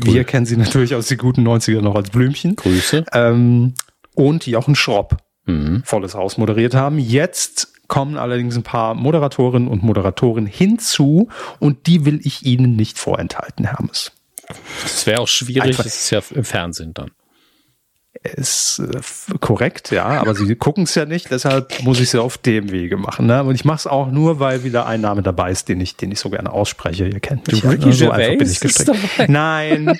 cool. 0.06 0.14
wir 0.14 0.24
kennen 0.24 0.46
sie 0.46 0.58
natürlich 0.58 0.96
aus 0.96 1.08
den 1.08 1.18
guten 1.18 1.48
90er 1.48 1.82
noch 1.82 1.96
als 1.96 2.10
Blümchen. 2.10 2.56
Grüße. 2.56 3.06
Ähm, 3.14 3.74
und 4.16 4.46
Jochen 4.46 4.76
Schropp 4.76 5.18
mhm. 5.46 5.84
volles 5.86 6.16
Haus 6.16 6.38
moderiert 6.38 6.74
haben. 6.74 7.00
Jetzt 7.00 7.88
kommen 7.88 8.18
allerdings 8.18 8.56
ein 8.56 8.64
paar 8.64 8.94
Moderatorinnen 8.94 9.68
und 9.68 9.84
Moderatoren 9.84 10.46
hinzu 10.46 11.30
und 11.60 11.88
die 11.88 12.06
will 12.06 12.22
ich 12.24 12.46
Ihnen 12.46 12.76
nicht 12.76 12.98
vorenthalten, 12.98 13.66
Hermes. 13.66 14.14
Das 14.84 15.06
wäre 15.06 15.22
auch 15.22 15.28
schwierig, 15.28 15.64
Einfach. 15.64 15.84
das 15.84 15.96
ist 15.96 16.10
ja 16.10 16.22
im 16.32 16.44
Fernsehen 16.44 16.94
dann 16.94 17.12
ist 18.24 18.80
äh, 18.80 19.00
korrekt, 19.40 19.92
ja, 19.92 20.06
aber 20.06 20.36
sie 20.36 20.56
gucken 20.56 20.84
es 20.84 20.94
ja 20.96 21.06
nicht, 21.06 21.32
deshalb 21.32 21.82
muss 21.84 21.98
ich 21.98 22.04
es 22.06 22.14
ja 22.14 22.22
auf 22.22 22.38
dem 22.38 22.72
Wege 22.72 22.98
machen. 22.98 23.26
Ne? 23.26 23.44
Und 23.44 23.56
ich 23.56 23.66
mache 23.66 23.78
es 23.78 23.88
auch 23.88 24.12
nur, 24.12 24.40
weil 24.40 24.64
wieder 24.64 24.86
ein 24.86 25.02
Name 25.02 25.24
dabei 25.24 25.52
ist, 25.52 25.70
den 25.70 25.82
ich, 25.82 25.96
den 25.96 26.12
ich 26.12 26.20
so 26.20 26.30
gerne 26.30 26.52
ausspreche. 26.52 27.08
Ihr 27.08 27.20
kennt 27.20 27.48
mich. 27.52 27.66
Ricky 27.66 27.88
ja, 27.88 27.94
so 27.94 28.12
einfach 28.12 28.38
bin 28.38 28.50
ich 28.50 28.60
gestrickt. 28.60 29.28
Nein. 29.28 29.98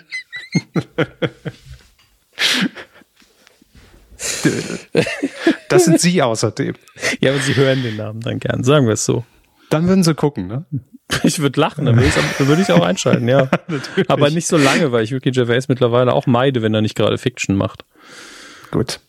das 5.70 5.86
sind 5.86 6.00
Sie 6.00 6.22
außerdem. 6.22 6.76
Ja, 7.22 7.32
aber 7.32 7.40
Sie 7.40 7.56
hören 7.56 7.82
den 7.82 7.96
Namen 7.98 8.22
dann 8.22 8.40
gern, 8.40 8.64
sagen 8.64 8.86
wir 8.86 8.94
es 8.94 9.06
so. 9.06 9.24
Dann 9.72 9.88
würden 9.88 10.04
Sie 10.04 10.14
gucken, 10.14 10.48
ne? 10.48 10.66
Ich 11.24 11.40
würde 11.40 11.60
lachen, 11.60 11.86
dann 11.86 11.98
würde 11.98 12.08
ich, 12.08 12.48
würd 12.48 12.60
ich 12.60 12.72
auch 12.72 12.86
einschalten, 12.86 13.28
ja. 13.28 13.50
Aber 14.08 14.30
nicht 14.30 14.48
so 14.48 14.56
lange, 14.56 14.94
weil 14.94 15.04
ich 15.04 15.14
Ricky 15.14 15.32
Gervais 15.32 15.68
mittlerweile 15.68 16.14
auch 16.14 16.26
meide, 16.26 16.62
wenn 16.62 16.74
er 16.74 16.82
nicht 16.82 16.96
gerade 16.96 17.18
Fiction 17.18 17.58
macht. 17.58 17.84
Gut. 18.72 19.02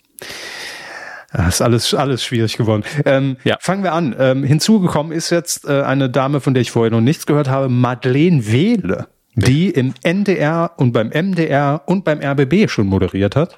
Das 1.32 1.54
ist 1.54 1.62
alles, 1.62 1.94
alles 1.94 2.24
schwierig 2.24 2.56
geworden. 2.56 2.82
Ähm, 3.04 3.36
ja. 3.44 3.56
Fangen 3.60 3.84
wir 3.84 3.92
an. 3.92 4.14
Ähm, 4.18 4.44
hinzugekommen 4.44 5.12
ist 5.12 5.30
jetzt 5.30 5.64
äh, 5.64 5.82
eine 5.82 6.10
Dame, 6.10 6.40
von 6.40 6.54
der 6.54 6.60
ich 6.60 6.72
vorher 6.72 6.90
noch 6.90 7.00
nichts 7.00 7.24
gehört 7.24 7.48
habe, 7.48 7.68
Madeleine 7.68 8.46
Wehle, 8.50 9.06
die 9.34 9.70
im 9.70 9.94
NDR 10.02 10.72
und 10.76 10.92
beim 10.92 11.08
MDR 11.08 11.82
und 11.86 12.04
beim 12.04 12.20
RBB 12.20 12.68
schon 12.68 12.86
moderiert 12.86 13.36
hat. 13.36 13.56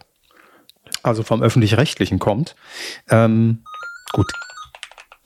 Also 1.03 1.23
vom 1.23 1.43
Öffentlich-Rechtlichen 1.43 2.19
kommt. 2.19 2.55
Ähm, 3.11 3.65
gut. 4.13 4.31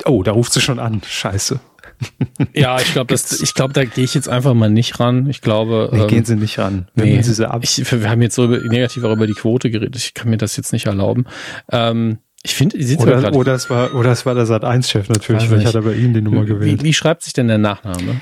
Oh, 0.04 0.22
da 0.22 0.32
ruft 0.32 0.52
sie 0.52 0.60
schon 0.60 0.78
an. 0.78 1.02
Scheiße. 1.06 1.60
Ja, 2.54 2.80
ich 2.80 2.92
glaube, 2.92 3.14
ich 3.14 3.54
glaube, 3.54 3.72
da 3.72 3.84
gehe 3.84 4.04
ich 4.04 4.14
jetzt 4.14 4.28
einfach 4.28 4.54
mal 4.54 4.70
nicht 4.70 5.00
ran. 5.00 5.28
Ich 5.28 5.40
glaube, 5.40 5.90
nee, 5.92 6.02
ähm, 6.02 6.06
gehen 6.06 6.24
Sie 6.24 6.36
nicht 6.36 6.58
ran. 6.58 6.88
Nee, 6.94 7.20
Sie 7.22 7.34
sie 7.34 7.50
ab. 7.50 7.62
Ich, 7.64 7.90
wir 7.90 8.08
haben 8.08 8.22
jetzt 8.22 8.34
so 8.36 8.44
über, 8.44 8.58
negativ 8.58 9.04
auch 9.04 9.12
über 9.12 9.26
die 9.26 9.34
Quote 9.34 9.70
geredet. 9.70 9.96
Ich 9.96 10.14
kann 10.14 10.30
mir 10.30 10.36
das 10.36 10.56
jetzt 10.56 10.72
nicht 10.72 10.86
erlauben. 10.86 11.24
Ähm, 11.72 12.18
ich 12.42 12.54
finde, 12.54 12.80
Sie 12.82 12.96
oder, 12.98 13.34
oder 13.34 13.54
es 13.54 13.68
war 13.68 13.94
oder 13.94 14.12
es 14.12 14.24
war 14.26 14.34
der 14.34 14.46
Sat 14.46 14.64
1 14.64 14.88
Chef 14.88 15.08
natürlich, 15.08 15.50
weil 15.50 15.60
ich 15.60 15.66
hatte 15.66 15.82
bei 15.82 15.94
Ihnen 15.94 16.14
die 16.14 16.20
Nummer 16.20 16.44
gewählt. 16.44 16.82
Wie, 16.82 16.86
wie 16.86 16.94
schreibt 16.94 17.24
sich 17.24 17.32
denn 17.32 17.48
der 17.48 17.58
Nachname? 17.58 18.20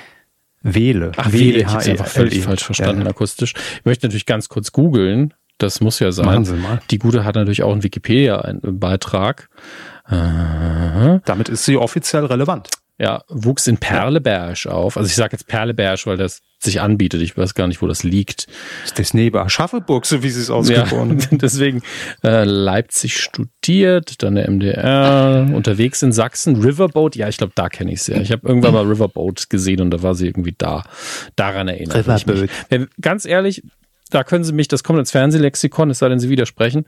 Wähle. 0.62 1.12
Ach, 1.16 1.32
Wähle. 1.32 1.58
Ich 1.58 1.66
habe 1.66 1.84
einfach 1.84 2.06
völlig 2.06 2.42
falsch 2.42 2.64
verstanden 2.64 3.02
ja, 3.02 3.06
ja. 3.06 3.10
akustisch. 3.10 3.54
Ich 3.78 3.84
möchte 3.84 4.06
natürlich 4.06 4.26
ganz 4.26 4.48
kurz 4.48 4.72
googeln. 4.72 5.34
Das 5.58 5.80
muss 5.80 6.00
ja 6.00 6.12
sein. 6.12 6.46
Die 6.90 6.98
Gute 6.98 7.24
hat 7.24 7.34
natürlich 7.34 7.62
auch 7.62 7.72
einen 7.72 7.82
Wikipedia-Beitrag. 7.82 9.48
Damit 10.08 11.48
ist 11.48 11.64
sie 11.64 11.76
offiziell 11.76 12.24
relevant. 12.26 12.68
Ja, 12.98 13.24
wuchs 13.28 13.66
in 13.66 13.76
Perleberg 13.76 14.66
auf. 14.66 14.96
Also 14.96 15.06
ich 15.08 15.16
sage 15.16 15.32
jetzt 15.32 15.46
Perleberg, 15.46 16.06
weil 16.06 16.16
das 16.16 16.40
sich 16.58 16.80
anbietet. 16.80 17.20
Ich 17.20 17.36
weiß 17.36 17.54
gar 17.54 17.66
nicht, 17.66 17.82
wo 17.82 17.86
das 17.86 18.04
liegt. 18.04 18.46
Das 18.90 18.98
ist 18.98 19.14
neben 19.14 19.36
Aschaffenburg, 19.36 20.06
so 20.06 20.22
wie 20.22 20.30
sie 20.30 20.40
es 20.40 20.48
ausgeboren 20.48 21.18
ja, 21.18 21.26
Deswegen 21.32 21.82
äh, 22.24 22.44
Leipzig 22.44 23.20
studiert, 23.20 24.22
dann 24.22 24.36
der 24.36 24.50
MDR, 24.50 25.46
unterwegs 25.52 26.02
in 26.02 26.12
Sachsen, 26.12 26.56
Riverboat. 26.56 27.16
Ja, 27.16 27.28
ich 27.28 27.36
glaube, 27.36 27.52
da 27.54 27.68
kenne 27.68 27.92
ich 27.92 28.02
sie. 28.02 28.12
Ja. 28.12 28.20
Ich 28.22 28.32
habe 28.32 28.48
irgendwann 28.48 28.72
mal 28.72 28.86
Riverboat 28.86 29.50
gesehen 29.50 29.82
und 29.82 29.90
da 29.90 30.02
war 30.02 30.14
sie 30.14 30.26
irgendwie 30.26 30.54
da. 30.56 30.82
Daran 31.36 31.68
erinnert 31.68 31.98
Riverboat. 31.98 32.48
ich 32.70 32.78
mich. 32.78 32.88
Ganz 33.02 33.26
ehrlich, 33.26 33.62
da 34.10 34.24
können 34.24 34.44
Sie 34.44 34.52
mich, 34.52 34.68
das 34.68 34.84
kommt 34.84 34.98
ins 35.00 35.10
Fernsehlexikon, 35.10 35.90
es 35.90 35.98
sei 35.98 36.08
denn, 36.08 36.20
Sie 36.20 36.30
widersprechen. 36.30 36.86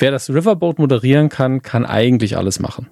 Wer 0.00 0.10
das 0.10 0.30
Riverboat 0.30 0.78
moderieren 0.78 1.28
kann, 1.28 1.60
kann 1.60 1.84
eigentlich 1.84 2.38
alles 2.38 2.58
machen. 2.58 2.88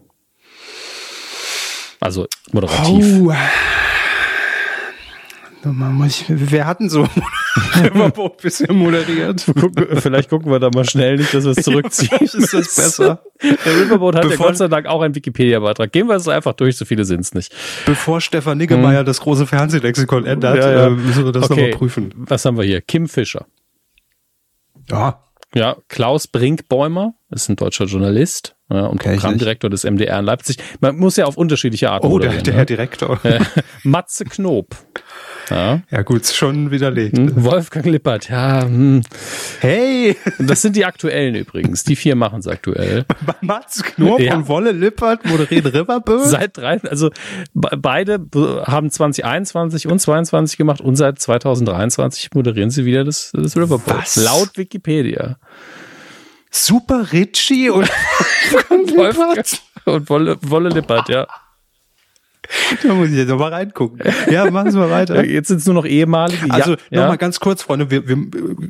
Also 2.01 2.27
moderativ. 2.53 3.23
Oh. 3.23 3.33
wer 6.29 6.67
hat 6.67 6.81
denn 6.81 6.91
so 6.91 7.09
Riverboat 7.83 8.43
bisher 8.43 8.73
moderiert? 8.75 9.41
vielleicht 9.97 10.29
gucken 10.29 10.53
wir 10.53 10.61
da 10.61 10.69
mal 10.69 10.85
schnell 10.85 11.17
nicht, 11.17 11.33
dass 11.33 11.45
wir 11.45 11.53
es 11.53 11.65
zurückziehen. 11.65 12.19
ist 12.21 12.53
das 12.53 12.77
besser? 12.77 13.23
Der 13.43 13.81
Riverboat 13.81 14.15
hat 14.15 14.23
Bevor, 14.25 14.45
ja 14.45 14.51
Gott 14.51 14.59
sei 14.59 14.69
Dank 14.69 14.87
auch 14.87 15.01
einen 15.01 15.15
Wikipedia-Beitrag. 15.15 15.91
Gehen 15.91 16.09
wir 16.09 16.17
es 16.17 16.29
einfach 16.29 16.53
durch, 16.53 16.77
so 16.77 16.85
viele 16.85 17.07
sind 17.07 17.21
es 17.21 17.33
nicht. 17.33 17.55
Bevor 17.87 18.21
Stefan 18.21 18.59
Niggemeier 18.59 19.01
hm. 19.01 19.07
das 19.07 19.21
große 19.21 19.47
Fernsehlexikon 19.47 20.27
ändert, 20.27 20.59
ja, 20.59 20.71
ja. 20.71 20.87
Äh, 20.89 20.91
müssen 20.91 21.25
wir 21.25 21.33
das 21.33 21.51
okay. 21.51 21.55
nochmal 21.55 21.79
prüfen. 21.79 22.13
Was 22.17 22.45
haben 22.45 22.59
wir 22.59 22.65
hier? 22.65 22.83
Kim 22.83 23.09
Fischer. 23.09 23.47
Ja. 24.91 25.23
Ja, 25.55 25.77
Klaus 25.89 26.27
Brinkbäumer 26.27 27.15
ist 27.31 27.49
ein 27.49 27.57
deutscher 27.57 27.87
Journalist 27.87 28.57
ja, 28.71 28.87
und 28.87 29.01
okay, 29.01 29.15
Programmdirektor 29.15 29.71
des 29.71 29.85
MDR 29.85 30.19
in 30.19 30.25
Leipzig. 30.25 30.59
Man 30.81 30.97
muss 30.97 31.17
ja 31.17 31.25
auf 31.25 31.37
unterschiedliche 31.37 31.91
Arten 31.91 32.07
Oh, 32.07 32.19
der, 32.19 32.33
der 32.33 32.53
ne? 32.53 32.59
Herr 32.59 32.67
Direktor. 32.67 33.19
Matze 33.83 34.25
Knob. 34.25 34.77
Ja, 35.51 35.81
ja 35.91 36.03
gut, 36.03 36.27
schon 36.27 36.71
widerlegt. 36.71 37.17
Hm, 37.17 37.45
Wolfgang 37.45 37.87
Lippert, 37.87 38.29
ja. 38.29 38.63
Hm. 38.63 39.03
Hey! 39.61 40.17
Das 40.39 40.63
sind 40.63 40.77
die 40.77 40.85
aktuellen 40.85 41.35
übrigens. 41.35 41.85
Die 41.85 41.97
vier 41.97 42.15
machen 42.15 42.41
es 42.41 42.47
aktuell. 42.47 43.05
Mats 43.41 43.83
Knob 43.83 44.21
ja. 44.21 44.37
und 44.37 44.49
Wolle 44.49 44.73
Lippert 44.73 45.25
moderieren 45.25 45.67
Riverbird? 45.67 46.27
Seit 46.27 46.57
drei, 46.57 46.81
also 46.83 47.11
beide 47.55 48.21
haben 48.65 48.91
2021 48.91 49.87
und 49.87 49.99
22 49.99 50.57
gemacht 50.57 50.81
und 50.81 50.97
seit 50.97 51.19
2023 51.19 52.31
moderieren 52.35 52.71
sie 52.71 52.85
wieder 52.85 53.05
das, 53.05 53.33
das. 53.33 53.57
Was? 53.57 54.17
Laut 54.17 54.57
Wikipedia. 54.57 55.39
Super 56.51 57.13
Ritchie 57.13 57.71
und, 57.71 57.91
und 58.71 58.91
Lippert. 58.91 59.63
Und 59.85 60.11
Wolle, 60.11 60.37
Wolle 60.43 60.71
Lippert, 60.71 61.09
ja. 61.09 61.27
Da 62.83 62.95
muss 62.95 63.11
ich 63.11 63.17
jetzt 63.17 63.29
noch 63.29 63.39
mal 63.39 63.53
reingucken. 63.53 64.01
Ja, 64.31 64.51
machen 64.51 64.71
Sie 64.71 64.79
mal 64.79 64.91
weiter. 64.91 65.25
Jetzt 65.25 65.49
sind 65.49 65.59
es 65.59 65.67
nur 65.67 65.75
noch 65.75 65.85
ehemalige. 65.85 66.51
Also 66.51 66.77
ja, 66.91 67.03
noch 67.03 67.09
mal 67.09 67.17
ganz 67.17 67.41
kurz, 67.41 67.63
Freunde, 67.63 67.91
wir, 67.91 68.09
wir 68.09 68.17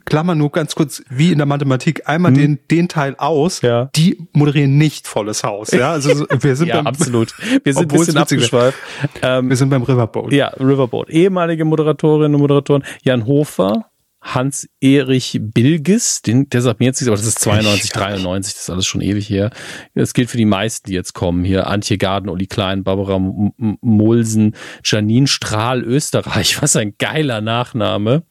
klammern 0.05 0.39
nur 0.39 0.51
ganz 0.51 0.75
kurz, 0.75 1.03
wie 1.09 1.33
in 1.33 1.39
der 1.39 1.47
Mathematik, 1.47 2.09
einmal 2.09 2.33
hm. 2.33 2.39
den, 2.39 2.59
den 2.71 2.89
Teil 2.89 3.15
aus, 3.19 3.63
ja. 3.63 3.91
die 3.97 4.19
moderieren 4.33 4.79
nicht 4.79 5.07
volles 5.07 5.45
Haus. 5.45 5.71
Ja, 5.71 5.93
also 5.93 6.27
wir 6.41 6.57
sind 6.57 6.69
ja, 6.69 6.77
beim, 6.77 6.87
absolut. 6.87 7.35
Wir 7.65 7.75
sind 7.75 7.93
ein 7.93 7.99
bisschen 7.99 8.17
abgeschweift. 8.17 8.79
Ähm, 9.23 9.49
wir 9.49 9.57
sind 9.57 9.71
beim 9.71 9.83
Riverboat. 9.83 10.33
Ja, 10.33 10.49
Riverboat. 10.49 11.11
Ehemalige 11.11 11.65
Moderatorinnen 11.65 12.35
und 12.35 12.41
Moderatoren. 12.41 12.85
Jan 13.03 13.27
Hofer, 13.27 13.88
Hans-Erich 14.21 15.39
Bilges, 15.41 16.23
den, 16.23 16.49
der 16.51 16.61
sagt 16.61 16.81
mir 16.81 16.87
jetzt 16.87 17.01
nichts, 17.01 17.09
aber 17.09 17.17
das 17.17 17.27
ist 17.27 17.39
92, 17.39 17.91
93, 17.93 18.55
das 18.55 18.63
ist 18.63 18.71
alles 18.71 18.87
schon 18.87 19.01
ewig 19.01 19.29
her. 19.31 19.51
Das 19.95 20.13
gilt 20.13 20.29
für 20.29 20.37
die 20.37 20.45
meisten, 20.45 20.91
die 20.91 20.95
jetzt 20.95 21.15
kommen. 21.15 21.45
Hier 21.45 21.69
Antje 21.69 21.99
Garden, 21.99 22.29
Uli 22.29 22.47
Klein, 22.47 22.83
Barbara 22.83 23.19
Molsen, 23.19 24.57
Janine 24.85 25.29
Strahl, 25.29 25.83
Österreich, 25.83 26.61
was 26.63 26.77
ein 26.77 26.95
geiler 26.99 27.41
Nachname. 27.41 28.25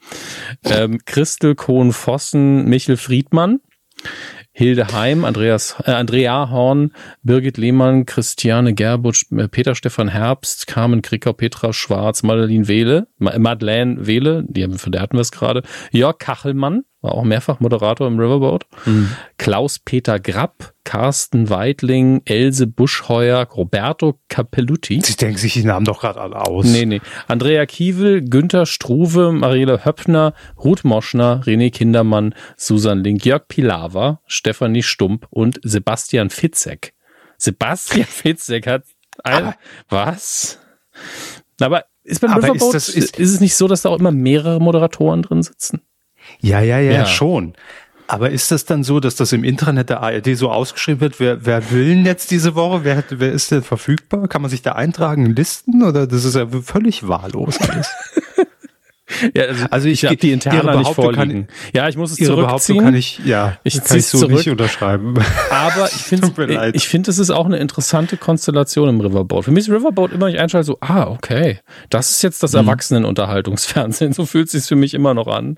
Ähm, 0.64 1.00
Christel 1.06 1.56
Kohn-Vossen, 1.56 2.66
Michel 2.66 2.98
Friedmann. 2.98 3.62
Hilde 4.60 4.92
Heim, 4.92 5.24
Andreas, 5.24 5.76
äh, 5.86 5.92
Andrea 5.92 6.50
Horn, 6.50 6.92
Birgit 7.22 7.58
Lehmann, 7.58 8.08
Christiane 8.08 8.74
Gerbutsch, 8.74 9.26
äh, 9.32 9.48
Peter 9.48 9.76
Stefan 9.76 10.08
Herbst, 10.08 10.66
Carmen 10.66 11.04
Kricker, 11.04 11.34
Petra 11.34 11.74
Schwarz, 11.74 12.24
Madeleine 12.24 12.68
Wehle, 12.68 13.08
Madeleine 13.20 14.08
Wehle, 14.08 14.44
die 14.48 14.64
haben, 14.64 14.80
von 14.80 14.92
der 14.92 15.04
hatten 15.04 15.16
wir 15.16 15.22
es 15.22 15.32
gerade, 15.32 15.62
Jörg 15.92 16.18
Kachelmann, 16.18 16.86
war 17.02 17.12
auch 17.12 17.24
mehrfach 17.24 17.60
Moderator 17.60 18.08
im 18.08 18.20
Riverboat. 18.20 18.66
Mhm. 18.88 19.12
Klaus-Peter 19.38 20.20
Grapp, 20.20 20.74
Carsten 20.88 21.50
Weidling, 21.50 22.22
Else 22.24 22.66
Buschheuer, 22.66 23.44
Roberto 23.46 24.22
Capelluti. 24.30 25.02
Sie 25.04 25.18
denken 25.18 25.38
sich 25.38 25.52
die 25.52 25.66
Namen 25.66 25.86
doch 25.86 26.00
gerade 26.00 26.22
alle 26.22 26.38
aus. 26.40 26.66
Nee, 26.66 26.86
nee. 26.86 27.02
Andrea 27.28 27.66
Kiewel, 27.66 28.22
Günther 28.24 28.66
Struve, 28.66 29.34
Marielle 29.34 29.84
Höppner, 29.84 30.34
Ruth 30.64 30.86
Moschner, 30.86 31.42
René 31.46 31.72
Kindermann, 31.72 32.34
Susan 32.56 33.04
Link, 33.04 33.26
Jörg 33.26 33.50
Pilawa, 33.50 34.22
Stefanie 34.28 34.82
Stump 34.82 35.28
und 35.30 35.60
Sebastian 35.62 36.30
Fitzek. 36.30 36.94
Sebastian 37.38 38.06
Fitzek 38.08 38.66
hat 38.66 38.84
ein, 39.26 39.56
was? 39.90 40.60
Aber 41.60 41.84
ist 42.06 42.22
beim 42.22 42.32
Aber 42.32 42.56
ist 42.56 42.74
das- 42.74 42.88
ist, 42.88 43.18
ist- 43.18 43.20
es 43.20 43.42
nicht 43.42 43.56
so, 43.58 43.68
dass 43.68 43.82
da 43.82 43.90
auch 43.90 44.00
immer 44.00 44.12
mehrere 44.12 44.62
Moderatoren 44.62 45.22
drin 45.22 45.44
sitzen? 45.44 45.82
Ja, 46.40 46.62
ja, 46.62 46.80
ja, 46.80 46.92
Ja. 46.94 47.06
schon. 47.06 47.56
Aber 48.08 48.32
ist 48.32 48.52
das 48.52 48.66
dann 48.66 48.84
so, 48.84 49.00
dass 49.00 49.16
das 49.16 49.34
im 49.34 49.44
Intranet 49.44 49.90
der 49.90 50.02
ARD 50.02 50.38
so 50.38 50.50
ausgeschrieben 50.50 51.02
wird, 51.02 51.20
wer, 51.20 51.46
wer 51.46 51.72
will 51.72 51.90
denn 51.90 52.06
jetzt 52.06 52.32
diese 52.32 52.56
Woche, 52.56 52.84
wer, 52.84 53.04
wer 53.10 53.32
ist 53.32 53.52
denn 53.52 53.64
verfügbar? 53.64 54.28
Kann 54.28 54.42
man 54.42 54.50
sich 54.50 54.62
da 54.62 54.74
eintragen 54.74 55.26
in 55.26 55.36
Listen 55.36 55.84
oder 55.84 56.08
das 56.08 56.24
ist 56.24 56.36
ja 56.36 56.48
völlig 56.48 57.08
wahllos 57.08 57.60
alles? 57.60 57.90
Ja, 59.34 59.44
also, 59.46 59.66
Also 59.72 59.88
ich- 59.88 60.04
ich 60.04 60.06
habe 60.06 60.18
die 60.18 60.28
Ihre 60.28 60.34
Interna 60.34 60.58
nicht 60.76 60.82
Behauptung 60.82 61.06
kann- 61.06 61.16
vorliegen. 61.16 61.48
ja, 61.74 61.88
ich 61.88 61.96
muss 61.96 62.12
es 62.12 62.20
Ihre 62.20 62.36
Behauptung 62.36 62.60
zurückziehen. 62.60 62.84
kann 62.84 62.96
ich, 62.96 63.20
ja, 63.26 63.58
Ich 63.64 63.82
kann 63.84 63.98
ich 63.98 64.06
so 64.08 64.20
zurück. 64.20 64.34
nicht 64.36 64.50
unterschreiben. 64.50 65.14
Aber 65.50 65.86
ich 65.86 65.92
finde, 66.04 66.72
ich 66.74 66.88
finde, 66.90 67.10
es 67.12 67.18
ist 67.18 67.30
auch 67.30 67.46
eine 67.46 67.58
interessante 67.58 68.18
Konstellation 68.18 68.90
im 68.90 69.00
Riverboat. 69.00 69.46
Für 69.46 69.52
mich 69.52 69.68
ist 69.68 69.74
Riverboat 69.74 70.12
immer, 70.12 70.28
ich 70.28 70.40
einschalte 70.40 70.66
so, 70.66 70.78
ah, 70.82 71.06
okay, 71.08 71.60
das 71.90 72.12
ist 72.12 72.22
jetzt 72.22 72.44
das 72.44 72.52
Mhm. 72.54 72.60
Erwachsenenunterhaltungsfernsehen. 72.60 74.14
So 74.14 74.26
fühlt 74.26 74.48
es 74.48 74.52
sich 74.54 74.66
für 74.66 74.76
mich 74.76 74.94
immer 74.94 75.14
noch 75.14 75.28
an. 75.28 75.58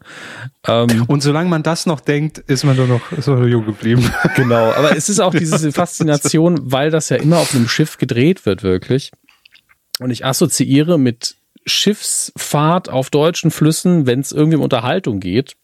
Ähm, 0.68 1.06
Und 1.08 1.24
solange 1.24 1.50
man 1.50 1.64
das 1.64 1.86
noch 1.86 2.00
denkt, 2.02 2.38
ist 2.38 2.64
man 2.64 2.76
nur 2.76 2.88
noch, 2.88 3.12
ist 3.14 3.28
man 3.28 3.39
nur 3.39 3.47
jung 3.47 3.66
geblieben. 3.66 4.04
genau. 4.36 4.72
Aber 4.74 4.95
es 4.95 5.10
ist 5.10 5.20
auch 5.20 5.34
diese 5.34 5.72
Faszination, 5.72 6.60
weil 6.72 6.91
das 6.91 7.10
ja 7.10 7.18
immer 7.18 7.38
auf 7.38 7.54
einem 7.56 7.68
Schiff 7.68 7.97
gedreht 7.97 8.45
wird, 8.45 8.64
wirklich. 8.64 9.12
Und 10.00 10.12
ich 10.12 10.24
assoziiere 10.26 10.97
mit 11.00 11.36
Schiffsfahrt 11.70 12.89
auf 12.89 13.09
deutschen 13.09 13.51
Flüssen, 13.51 14.05
wenn 14.05 14.20
es 14.20 14.32
irgendwie 14.32 14.57
um 14.57 14.63
Unterhaltung 14.63 15.20
geht, 15.20 15.55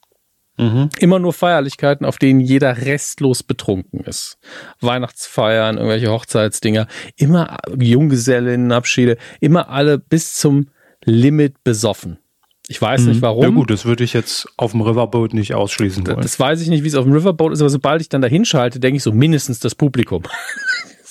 immer 0.99 1.19
nur 1.19 1.33
Feierlichkeiten, 1.33 2.05
auf 2.05 2.17
denen 2.17 2.39
jeder 2.39 2.77
restlos 2.77 3.43
betrunken 3.43 3.99
ist. 4.05 4.37
Weihnachtsfeiern, 4.79 5.75
irgendwelche 5.75 6.09
Hochzeitsdinger, 6.09 6.87
immer 7.17 7.57
Junggesellinnenabschiede, 7.77 9.17
immer 9.41 9.67
alle 9.67 9.97
bis 9.97 10.35
zum 10.35 10.69
Limit 11.03 11.61
besoffen. 11.65 12.19
Ich 12.67 12.81
weiß 12.81 13.01
nicht 13.01 13.21
warum. 13.21 13.43
Ja 13.43 13.49
gut, 13.49 13.69
das 13.69 13.85
würde 13.85 14.05
ich 14.05 14.13
jetzt 14.13 14.47
auf 14.57 14.71
dem 14.71 14.81
Riverboat 14.81 15.33
nicht 15.33 15.53
ausschließen 15.53 16.07
wollen. 16.07 16.21
Das 16.21 16.39
weiß 16.39 16.61
ich 16.61 16.69
nicht, 16.69 16.83
wie 16.83 16.87
es 16.87 16.95
auf 16.95 17.03
dem 17.03 17.13
Riverboat 17.13 17.51
ist, 17.51 17.59
aber 17.59 17.69
sobald 17.69 18.01
ich 18.01 18.07
dann 18.09 18.21
dahin 18.21 18.45
schalte, 18.45 18.79
denke 18.79 18.97
ich 18.97 19.03
so 19.03 19.11
mindestens 19.11 19.59
das 19.59 19.75
Publikum. 19.75 20.23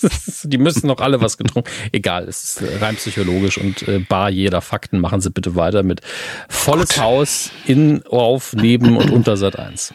Die 0.45 0.59
müssen 0.59 0.87
noch 0.87 1.01
alle 1.01 1.21
was 1.21 1.39
getrunken. 1.39 1.71
Egal, 1.93 2.29
es 2.29 2.45
ist 2.45 2.63
äh, 2.63 2.79
rein 2.79 2.97
psychologisch 2.97 3.59
und 3.59 3.87
äh, 3.89 3.99
bar 3.99 4.31
jeder 4.31 4.61
Fakten. 4.61 5.01
Machen 5.01 5.21
Sie 5.21 5.31
bitte 5.31 5.57
weiter 5.57 5.83
mit 5.83 6.01
volles 6.49 7.01
Haus 7.01 7.51
in, 7.67 8.05
auf, 8.07 8.53
neben 8.55 8.97
und 8.97 9.11
unter 9.11 9.37
Sat 9.37 9.59
1. 9.59 9.95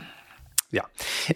Ja, 0.71 0.83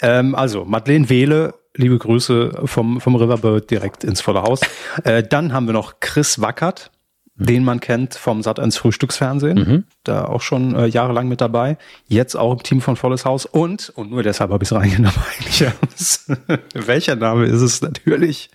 ähm, 0.01 0.35
also 0.35 0.65
Madeleine 0.65 1.09
Wehle, 1.09 1.55
liebe 1.75 1.97
Grüße 1.97 2.61
vom, 2.65 3.01
vom 3.01 3.15
Riverboat 3.15 3.69
direkt 3.69 4.03
ins 4.03 4.21
volle 4.21 4.43
Haus. 4.43 4.61
Äh, 5.03 5.23
dann 5.23 5.53
haben 5.53 5.65
wir 5.65 5.73
noch 5.73 5.99
Chris 5.99 6.39
Wackert, 6.39 6.91
den 7.35 7.63
man 7.63 7.79
kennt 7.79 8.13
vom 8.13 8.41
Sat1 8.41 8.77
Frühstücksfernsehen, 8.77 9.85
da 10.03 10.25
auch 10.25 10.41
schon 10.41 10.75
äh, 10.75 10.85
jahrelang 10.85 11.27
mit 11.27 11.41
dabei, 11.41 11.77
jetzt 12.07 12.35
auch 12.35 12.53
im 12.53 12.61
Team 12.61 12.79
von 12.81 12.95
Volles 12.95 13.25
Haus 13.25 13.45
und, 13.45 13.89
und 13.95 14.11
nur 14.11 14.21
deshalb 14.21 14.51
habe 14.51 14.63
ich 14.63 14.71
es 14.71 14.75
reingenommen 14.77 15.17
eigentlich. 15.39 15.65
Welcher 16.87 17.15
Name 17.15 17.45
ist 17.45 17.61
es 17.61 17.81
natürlich? 17.81 18.49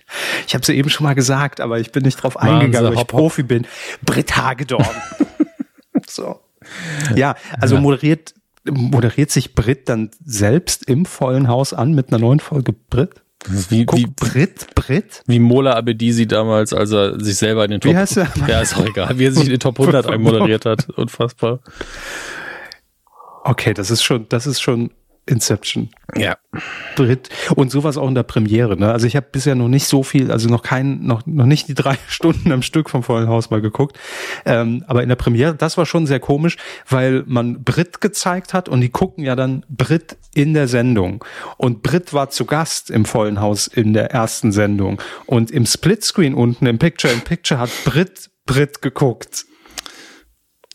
Ich 0.47 0.53
habe 0.53 0.61
es 0.61 0.67
ja 0.67 0.73
eben 0.75 0.89
schon 0.89 1.03
mal 1.03 1.15
gesagt, 1.15 1.59
aber 1.59 1.79
ich 1.79 1.91
bin 1.91 2.03
nicht 2.03 2.15
drauf 2.23 2.35
Machen 2.35 2.49
eingegangen, 2.49 2.87
weil 2.87 2.93
ich 2.93 2.99
hopp, 2.99 3.11
hopp. 3.13 3.19
Profi 3.19 3.43
bin. 3.43 3.67
Britt 4.05 4.37
Hagedorn. 4.37 4.85
so. 6.07 6.39
Ja, 7.15 7.35
also 7.59 7.75
Ja. 7.75 7.81
moderiert 7.81 8.33
moderiert 8.69 9.31
sich 9.31 9.55
Brit 9.55 9.89
dann 9.89 10.11
selbst 10.23 10.87
im 10.87 11.05
vollen 11.05 11.47
Haus 11.47 11.73
an 11.73 11.93
mit 11.93 12.09
einer 12.09 12.19
neuen 12.19 12.39
Folge 12.39 12.73
Brit? 12.73 13.21
Wie, 13.47 13.85
Guck, 13.85 13.97
wie, 13.97 14.05
Brit, 14.05 14.75
Brit? 14.75 15.23
wie 15.25 15.39
Mola 15.39 15.73
Abedisi 15.75 16.27
damals, 16.27 16.73
als 16.73 16.91
er 16.91 17.19
sich 17.23 17.37
selber 17.37 17.63
in 17.63 17.71
den 17.71 17.79
Top... 17.79 17.91
Wie 17.91 17.97
heißt 17.97 18.17
er? 18.17 18.27
Ja, 18.47 18.59
ist 18.59 18.75
auch 18.75 18.85
egal. 18.85 19.17
Wie 19.17 19.25
er 19.25 19.31
sich 19.31 19.45
in 19.45 19.51
den 19.51 19.59
Top 19.59 19.79
100 19.79 20.07
einmoderiert 20.11 20.65
hat. 20.65 20.89
Unfassbar. 20.89 21.59
Okay, 23.45 23.73
das 23.73 23.91
ist 23.91 24.03
schon, 24.03 24.27
das 24.27 24.45
ist 24.45 24.59
schon 24.59 24.91
Inception. 25.29 25.89
Ja. 26.15 26.37
Brit 26.95 27.29
und 27.55 27.69
sowas 27.71 27.97
auch 27.97 28.07
in 28.07 28.15
der 28.15 28.23
Premiere. 28.23 28.75
Ne? 28.77 28.91
Also 28.91 29.05
ich 29.05 29.15
habe 29.15 29.27
bisher 29.31 29.55
noch 29.55 29.67
nicht 29.67 29.85
so 29.85 30.01
viel, 30.03 30.31
also 30.31 30.49
noch 30.49 30.63
kein, 30.63 31.05
noch 31.05 31.25
noch 31.25 31.45
nicht 31.45 31.67
die 31.67 31.75
drei 31.75 31.97
Stunden 32.07 32.51
am 32.51 32.61
Stück 32.61 32.89
vom 32.89 33.03
vollen 33.03 33.27
Haus 33.27 33.49
mal 33.49 33.61
geguckt. 33.61 33.97
Ähm, 34.45 34.83
aber 34.87 35.03
in 35.03 35.09
der 35.09 35.15
Premiere, 35.15 35.55
das 35.55 35.77
war 35.77 35.85
schon 35.85 36.07
sehr 36.07 36.19
komisch, 36.19 36.57
weil 36.87 37.23
man 37.27 37.63
Brit 37.63 38.01
gezeigt 38.01 38.53
hat 38.53 38.67
und 38.67 38.81
die 38.81 38.89
gucken 38.89 39.23
ja 39.23 39.35
dann 39.35 39.65
Brit 39.69 40.17
in 40.33 40.53
der 40.53 40.67
Sendung. 40.67 41.23
Und 41.57 41.83
Brit 41.83 42.13
war 42.13 42.29
zu 42.29 42.45
Gast 42.45 42.89
im 42.89 43.05
vollen 43.05 43.39
Haus 43.39 43.67
in 43.67 43.93
der 43.93 44.11
ersten 44.11 44.51
Sendung. 44.51 45.01
Und 45.25 45.51
im 45.51 45.65
Splitscreen 45.65 46.33
unten 46.33 46.65
im 46.65 46.79
Picture 46.79 47.13
in 47.13 47.21
Picture 47.21 47.59
hat 47.59 47.69
Brit 47.85 48.29
Brit 48.45 48.81
geguckt. 48.81 49.45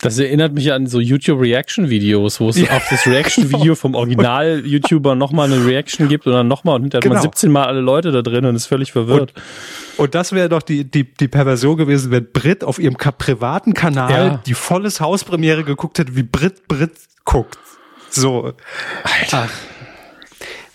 Das 0.01 0.19
erinnert 0.19 0.53
mich 0.53 0.71
an 0.73 0.87
so 0.87 0.99
YouTube-Reaction-Videos, 0.99 2.39
wo 2.41 2.49
es 2.49 2.61
auf 2.69 2.85
das 2.89 3.05
Reaction-Video 3.07 3.75
vom 3.75 3.95
Original-YouTuber 3.95 5.15
nochmal 5.15 5.51
eine 5.51 5.65
Reaction 5.65 6.09
gibt 6.09 6.27
und 6.27 6.33
dann 6.33 6.47
nochmal 6.47 6.75
und 6.75 6.81
hinterher 6.83 7.01
hat 7.01 7.09
man 7.09 7.21
Genau. 7.21 7.31
17 7.31 7.49
Mal 7.51 7.65
alle 7.65 7.79
Leute 7.81 8.11
da 8.11 8.21
drin 8.21 8.45
und 8.45 8.55
ist 8.55 8.65
völlig 8.65 8.91
verwirrt. 8.91 9.33
Und 9.97 10.13
das 10.13 10.33
wäre 10.33 10.49
doch 10.49 10.61
die, 10.61 10.83
die, 10.83 11.05
die 11.05 11.27
Perversion 11.29 11.77
gewesen, 11.77 12.11
wenn 12.11 12.29
Brit 12.31 12.63
auf 12.63 12.77
ihrem 12.77 12.95
privaten 12.95 13.73
Kanal 13.73 14.11
Ja. 14.11 14.41
die 14.45 14.53
volles 14.53 14.99
Hauspremiere 14.99 15.63
geguckt 15.63 15.97
hätte, 15.97 16.15
wie 16.15 16.23
Brit 16.23 16.67
Brit 16.67 16.91
guckt. 17.23 17.57
So. 18.09 18.53
Alter. 19.03 19.49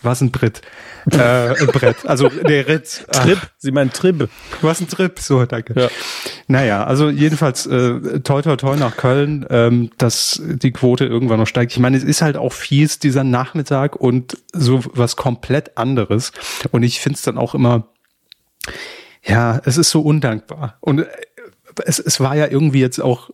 Was 0.01 0.21
ein 0.21 0.31
Brit? 0.31 0.61
Äh, 1.09 1.65
Brett. 1.67 2.05
Also 2.05 2.29
der 2.29 2.67
Ritz. 2.67 3.05
Ach, 3.13 3.23
Trip, 3.23 3.39
sie 3.57 3.71
meinen 3.71 3.91
Trip. 3.91 4.29
was 4.61 4.81
ein 4.81 4.87
Trip. 4.87 5.17
So, 5.19 5.45
danke. 5.45 5.79
Ja. 5.79 5.89
Naja, 6.47 6.83
also 6.83 7.09
jedenfalls 7.09 7.65
äh, 7.65 8.19
toi 8.19 8.41
toi 8.41 8.55
toi 8.55 8.75
nach 8.75 8.97
Köln, 8.97 9.45
ähm, 9.49 9.91
dass 9.97 10.41
die 10.43 10.71
Quote 10.71 11.05
irgendwann 11.05 11.39
noch 11.39 11.47
steigt. 11.47 11.71
Ich 11.71 11.79
meine, 11.79 11.97
es 11.97 12.03
ist 12.03 12.21
halt 12.21 12.37
auch 12.37 12.53
fies 12.53 12.99
dieser 12.99 13.23
Nachmittag 13.23 13.95
und 13.95 14.37
so 14.53 14.81
was 14.93 15.15
komplett 15.15 15.77
anderes. 15.77 16.31
Und 16.71 16.83
ich 16.83 16.99
finde 16.99 17.17
es 17.17 17.23
dann 17.23 17.37
auch 17.37 17.55
immer, 17.55 17.87
ja, 19.23 19.61
es 19.65 19.77
ist 19.77 19.89
so 19.89 20.01
undankbar. 20.01 20.77
Und 20.81 20.99
äh, 20.99 21.07
es, 21.85 21.99
es 21.99 22.19
war 22.19 22.35
ja 22.35 22.47
irgendwie 22.47 22.81
jetzt 22.81 22.99
auch, 22.99 23.29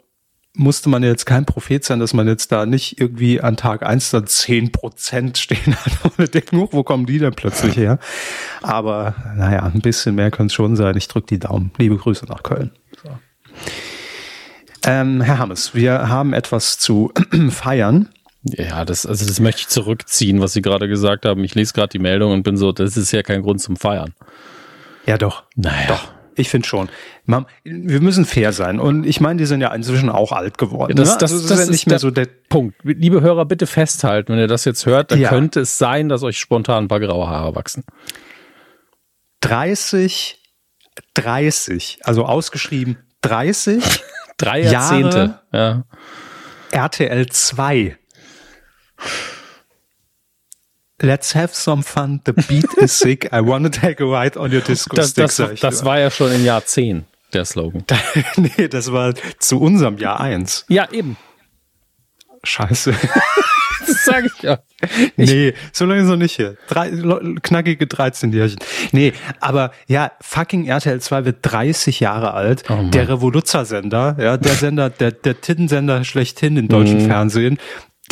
musste 0.58 0.90
man 0.90 1.04
jetzt 1.04 1.26
kein 1.26 1.46
Prophet 1.46 1.84
sein, 1.84 2.00
dass 2.00 2.14
man 2.14 2.28
jetzt 2.28 2.52
da 2.52 2.66
nicht 2.66 3.00
irgendwie 3.00 3.42
an 3.42 3.58
Tag 3.58 3.84
eins 3.84 4.12
dann 4.12 4.28
zehn 4.28 4.72
Prozent 4.72 5.38
stehen 5.38 5.76
hat. 5.76 5.94
Und 6.18 6.24
ich 6.24 6.32
denke, 6.32 6.56
nur, 6.56 6.74
wo 6.74 6.84
kommen 6.84 7.06
die 7.06 7.20
denn 7.20 7.34
plötzlich 7.34 7.78
her? 7.78 8.00
Aber 8.62 9.16
naja, 9.36 9.64
ein 9.64 9.82
bisschen 9.82 10.16
mehr 10.16 10.32
könnte 10.32 10.48
es 10.48 10.54
schon 10.54 10.76
sein. 10.76 10.98
Ich 10.98 11.08
drücke 11.08 11.28
die 11.28 11.40
Daumen. 11.40 11.72
Liebe 11.78 11.98
Grüße 11.98 12.26
nach 12.26 12.44
Köln. 12.44 12.72
So. 13.04 13.10
Ähm, 14.86 15.22
Herr 15.22 15.38
Hammes, 15.38 15.76
wir 15.76 16.10
haben 16.10 16.34
etwas 16.34 16.78
zu 16.78 17.12
feiern. 17.50 18.10
Ja, 18.44 18.86
das, 18.86 19.06
also 19.06 19.26
das 19.26 19.40
möchte 19.40 19.62
ich 19.62 19.68
zurückziehen, 19.68 20.40
was 20.40 20.54
Sie 20.54 20.62
gerade 20.62 20.88
gesagt 20.88 21.26
haben. 21.26 21.44
Ich 21.44 21.56
lese 21.56 21.74
gerade 21.74 21.90
die 21.90 22.00
Meldung 22.00 22.32
und 22.32 22.44
bin 22.44 22.58
so, 22.58 22.72
das 22.72 22.96
ist 22.96 23.12
ja 23.12 23.24
kein 23.24 23.42
Grund 23.42 23.62
zum 23.62 23.76
Feiern. 23.76 24.14
Ja, 25.06 25.18
doch. 25.18 25.44
Naja. 25.56 25.88
Doch. 25.88 26.17
Ich 26.38 26.50
finde 26.50 26.68
schon. 26.68 26.90
Man, 27.26 27.46
wir 27.64 28.00
müssen 28.00 28.26
fair 28.26 28.54
sein. 28.54 28.80
Und 28.80 29.06
ich 29.06 29.20
meine, 29.20 29.38
die 29.40 29.46
sind 29.46 29.60
ja 29.62 29.74
inzwischen 29.74 30.10
auch 30.10 30.32
alt 30.32 30.58
geworden. 30.58 30.96
Das, 30.96 31.10
ne? 31.14 31.18
das, 31.20 31.32
Also 31.34 31.44
es 31.44 31.50
das 31.50 31.66
ja 31.66 31.72
nicht 31.72 31.88
mehr 31.88 31.94
der 31.96 32.00
so 32.00 32.12
der. 32.12 32.28
Punkt. 32.50 32.78
Liebe 32.84 33.22
Hörer, 33.22 33.46
bitte 33.46 33.68
festhalten, 33.68 34.32
wenn 34.34 34.40
ihr 34.40 34.48
das 34.48 34.64
jetzt 34.66 34.86
hört, 34.86 35.12
dann 35.12 35.20
Ja. 35.20 35.30
könnte 35.30 35.60
es 35.62 35.78
sein, 35.78 36.08
dass 36.10 36.24
euch 36.24 36.38
spontan 36.40 36.86
ein 36.86 36.88
paar 36.88 37.00
graue 37.02 37.28
Haare 37.28 37.56
wachsen. 37.56 37.84
30, 39.42 40.42
30, 41.14 42.00
also 42.04 42.26
ausgeschrieben 42.26 42.98
30, 43.22 43.84
Drei 44.38 44.62
Jahre- 44.62 44.72
Jahrzehnte. 44.72 45.40
Ja. 45.52 45.84
RTL 46.72 47.26
2. 47.28 47.98
Let's 51.02 51.36
have 51.36 51.54
some 51.54 51.84
fun. 51.84 52.22
The 52.26 52.34
beat 52.34 52.74
is 52.78 52.98
sick. 52.98 53.26
I 53.32 53.42
wanna 53.42 53.70
take 53.70 54.02
a 54.04 54.06
ride 54.06 54.36
on 54.38 54.52
your 54.52 54.62
disco 54.62 54.96
Das, 54.96 55.12
stick. 55.12 55.26
das, 55.26 55.36
sag 55.36 55.60
das 55.60 55.86
war 55.86 56.00
ja 56.00 56.10
schon 56.10 56.32
in 56.32 56.44
Jahr 56.44 56.66
10, 56.66 57.06
der 57.34 57.46
Slogan. 57.46 57.84
nee, 58.38 58.68
das 58.68 58.92
war 58.92 59.14
zu 59.40 59.60
unserem 59.62 59.98
Jahr 59.98 60.20
eins. 60.20 60.66
Ja, 60.70 60.90
eben. 60.92 61.18
Scheiße. 62.44 62.94
Das 63.86 64.04
sage 64.04 64.30
ich 64.36 64.42
ja. 64.42 64.60
nee, 65.16 65.54
so 65.72 65.86
lange 65.86 66.02
ist 66.02 66.08
noch 66.10 66.18
nicht 66.18 66.36
hier. 66.36 66.58
Drei, 66.68 66.90
knackige 67.42 67.86
13-Jährchen. 67.86 68.58
Nee, 68.92 69.14
aber 69.40 69.72
ja, 69.88 70.12
fucking 70.20 70.66
RTL 70.68 71.00
2 71.00 71.24
wird 71.24 71.38
30 71.44 72.02
Jahre 72.02 72.34
alt. 72.34 72.66
Oh 72.70 72.90
der 72.90 73.08
Revoluzzer-Sender, 73.08 74.18
ja, 74.20 74.36
der 74.36 74.52
Sender, 74.56 74.90
der, 74.90 75.12
der 75.12 75.40
Tittensender 75.40 76.04
schlechthin 76.04 76.58
im 76.58 76.68
deutschen 76.68 77.04
Mhm. 77.04 77.08
Fernsehen. 77.08 77.60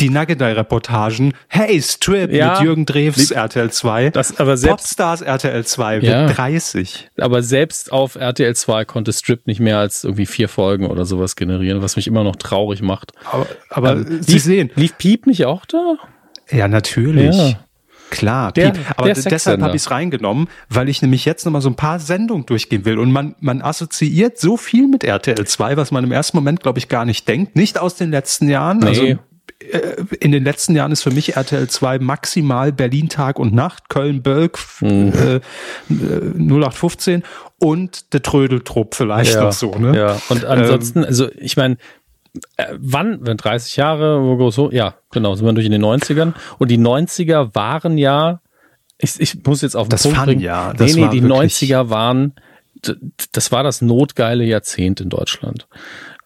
Die 0.00 0.10
Nuggetei-Reportagen. 0.10 1.32
Hey, 1.48 1.80
Strip 1.80 2.30
Ja. 2.32 2.52
mit 2.54 2.60
Jürgen 2.62 2.84
Drews 2.86 3.30
RTL 3.30 3.70
2. 3.70 4.10
Das, 4.10 4.38
aber 4.38 4.56
selbst, 4.58 4.76
Popstars 4.84 5.22
RTL 5.22 5.64
2 5.64 6.02
wird 6.02 6.12
Ja. 6.12 6.26
30. 6.26 7.08
aber 7.18 7.42
selbst 7.42 7.92
auf 7.92 8.14
RTL 8.16 8.54
2 8.54 8.84
konnte 8.84 9.12
Strip 9.12 9.46
nicht 9.46 9.60
mehr 9.60 9.78
als 9.78 10.04
irgendwie 10.04 10.26
vier 10.26 10.48
Folgen 10.50 10.86
oder 10.86 11.06
sowas 11.06 11.34
generieren, 11.36 11.80
was 11.80 11.96
mich 11.96 12.06
immer 12.06 12.24
noch 12.24 12.36
traurig 12.36 12.82
macht. 12.82 13.12
Aber, 13.32 13.46
aber 13.70 13.92
Ähm, 13.92 14.22
Sie 14.22 14.34
lief, 14.34 14.42
sehen. 14.42 14.70
Lief 14.76 14.98
Piep 14.98 15.26
nicht 15.26 15.46
auch 15.46 15.64
da? 15.64 15.96
Ja, 16.50 16.68
natürlich. 16.68 17.34
Ja. 17.34 17.58
klar. 18.10 18.52
Der- 18.52 18.70
Piep. 18.72 18.84
aber 18.98 19.12
der 19.12 19.22
deshalb 19.22 19.62
habe 19.62 19.74
ich 19.76 19.82
es 19.82 19.90
reingenommen, 19.90 20.48
weil 20.68 20.88
ich 20.90 21.00
nämlich 21.02 21.24
jetzt 21.24 21.44
nochmal 21.46 21.62
so 21.62 21.70
ein 21.70 21.74
paar 21.74 21.98
Sendungen 22.00 22.44
durchgehen 22.46 22.84
will. 22.84 22.98
Und 22.98 23.10
man, 23.12 23.34
man 23.40 23.62
assoziiert 23.62 24.38
so 24.38 24.56
viel 24.58 24.86
mit 24.88 25.02
RTL 25.04 25.44
2, 25.46 25.76
was 25.76 25.90
man 25.90 26.04
im 26.04 26.12
ersten 26.12 26.36
Moment, 26.36 26.62
glaube 26.62 26.78
ich, 26.78 26.88
gar 26.88 27.04
nicht 27.06 27.26
denkt. 27.26 27.56
Nicht 27.56 27.78
aus 27.78 27.94
den 27.96 28.10
letzten 28.10 28.48
Jahren. 28.48 28.78
Nee. 28.78 28.86
Also 28.86 29.18
in 30.20 30.32
den 30.32 30.44
letzten 30.44 30.74
Jahren 30.76 30.92
ist 30.92 31.02
für 31.02 31.10
mich 31.10 31.36
RTL 31.36 31.68
2 31.68 31.98
maximal 31.98 32.72
Berlin 32.72 33.08
Tag 33.08 33.38
und 33.38 33.54
Nacht, 33.54 33.88
Köln 33.88 34.22
Bölk, 34.22 34.58
Mhm. 34.80 35.12
äh, 35.14 35.34
äh, 35.36 35.40
0815 36.36 37.22
und 37.58 38.12
der 38.12 38.22
Trödeltrupp 38.22 38.94
vielleicht 38.94 39.34
noch 39.38 39.52
so. 39.52 39.72
Ne? 39.72 39.96
Ja, 39.96 40.20
und 40.28 40.44
ansonsten, 40.44 41.04
also 41.04 41.28
ich 41.36 41.56
meine, 41.56 41.76
äh, 42.56 42.66
wann, 42.78 43.18
wenn 43.22 43.36
30 43.36 43.76
Jahre, 43.76 44.20
wo 44.22 44.50
so, 44.50 44.70
ja, 44.70 44.94
genau, 45.10 45.34
sind 45.34 45.46
wir 45.46 45.52
durch 45.54 45.66
in 45.66 45.72
den 45.72 45.84
90ern. 45.84 46.34
Und 46.58 46.70
die 46.70 46.78
90er 46.78 47.54
waren 47.54 47.96
ja, 47.98 48.40
ich, 48.98 49.20
ich 49.20 49.42
muss 49.44 49.62
jetzt 49.62 49.76
auf 49.76 49.88
den 49.88 49.90
Das 49.90 50.02
Punkt 50.02 50.24
bringen. 50.24 50.42
Das 50.42 50.94
nee, 50.94 51.02
nee, 51.04 51.08
die 51.10 51.22
wirklich- 51.22 51.54
90er 51.54 51.88
waren, 51.90 52.34
das 53.32 53.52
war 53.52 53.62
das 53.62 53.80
notgeile 53.80 54.44
Jahrzehnt 54.44 55.00
in 55.00 55.08
Deutschland. 55.08 55.66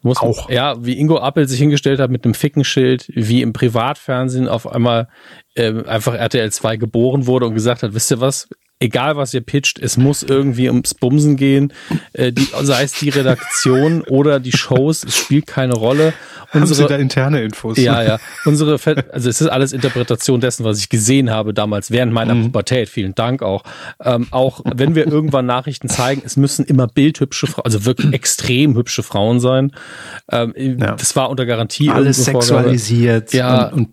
Muss 0.02 0.20
man- 0.22 0.30
Auch. 0.30 0.48
Ja, 0.50 0.84
wie 0.84 0.98
Ingo 0.98 1.18
Appel 1.18 1.46
sich 1.46 1.58
hingestellt 1.58 2.00
hat 2.00 2.10
mit 2.10 2.24
einem 2.24 2.34
Fickenschild, 2.34 3.06
wie 3.14 3.42
im 3.42 3.52
Privatfernsehen 3.52 4.48
auf 4.48 4.66
einmal 4.66 5.08
ähm, 5.56 5.84
einfach 5.86 6.14
RTL 6.14 6.50
2 6.50 6.76
geboren 6.76 7.26
wurde 7.26 7.46
und 7.46 7.54
gesagt 7.54 7.82
hat, 7.82 7.92
wisst 7.92 8.10
ihr 8.10 8.20
was, 8.20 8.48
egal 8.80 9.16
was 9.16 9.32
ihr 9.34 9.42
pitcht, 9.42 9.78
es 9.78 9.96
muss 9.96 10.22
irgendwie 10.22 10.68
ums 10.68 10.94
Bumsen 10.94 11.36
gehen, 11.36 11.72
äh, 12.14 12.32
die, 12.32 12.48
sei 12.62 12.82
es 12.82 12.92
die 12.94 13.10
Redaktion 13.10 14.02
oder 14.08 14.40
die 14.40 14.52
Shows, 14.52 15.04
es 15.04 15.16
spielt 15.16 15.46
keine 15.46 15.74
Rolle. 15.74 16.12
Haben 16.52 16.66
Sie 16.66 16.74
da 16.74 16.82
Unsere, 16.82 17.00
interne 17.00 17.42
Infos? 17.44 17.78
ja, 17.78 18.02
ja, 18.02 18.18
unsere, 18.44 18.72
also 19.12 19.28
es 19.28 19.40
ist 19.40 19.46
alles 19.46 19.72
Interpretation 19.72 20.40
dessen, 20.40 20.64
was 20.64 20.80
ich 20.80 20.88
gesehen 20.88 21.30
habe 21.30 21.54
damals 21.54 21.92
während 21.92 22.12
meiner 22.12 22.34
Mhm. 22.34 22.44
Pubertät. 22.46 22.88
Vielen 22.88 23.14
Dank 23.14 23.42
auch. 23.42 23.62
Ähm, 24.02 24.26
auch 24.32 24.60
wenn 24.74 24.96
wir 24.96 25.06
irgendwann 25.06 25.46
Nachrichten 25.46 25.88
zeigen, 25.88 26.22
es 26.24 26.36
müssen 26.36 26.64
immer 26.64 26.88
bildhübsche 26.88 27.46
Frauen, 27.46 27.66
also 27.66 27.84
wirklich 27.84 28.12
extrem 28.14 28.74
hübsche 28.74 29.04
Frauen 29.04 29.38
sein. 29.38 29.70
Ähm, 30.32 30.52
Ja. 30.56 30.96
Das 30.96 31.14
war 31.14 31.30
unter 31.30 31.46
Garantie 31.46 31.88
Alles 31.90 32.24
sexualisiert 32.24 33.32
Ja. 33.32 33.66
und, 33.68 33.72
und 33.74 33.88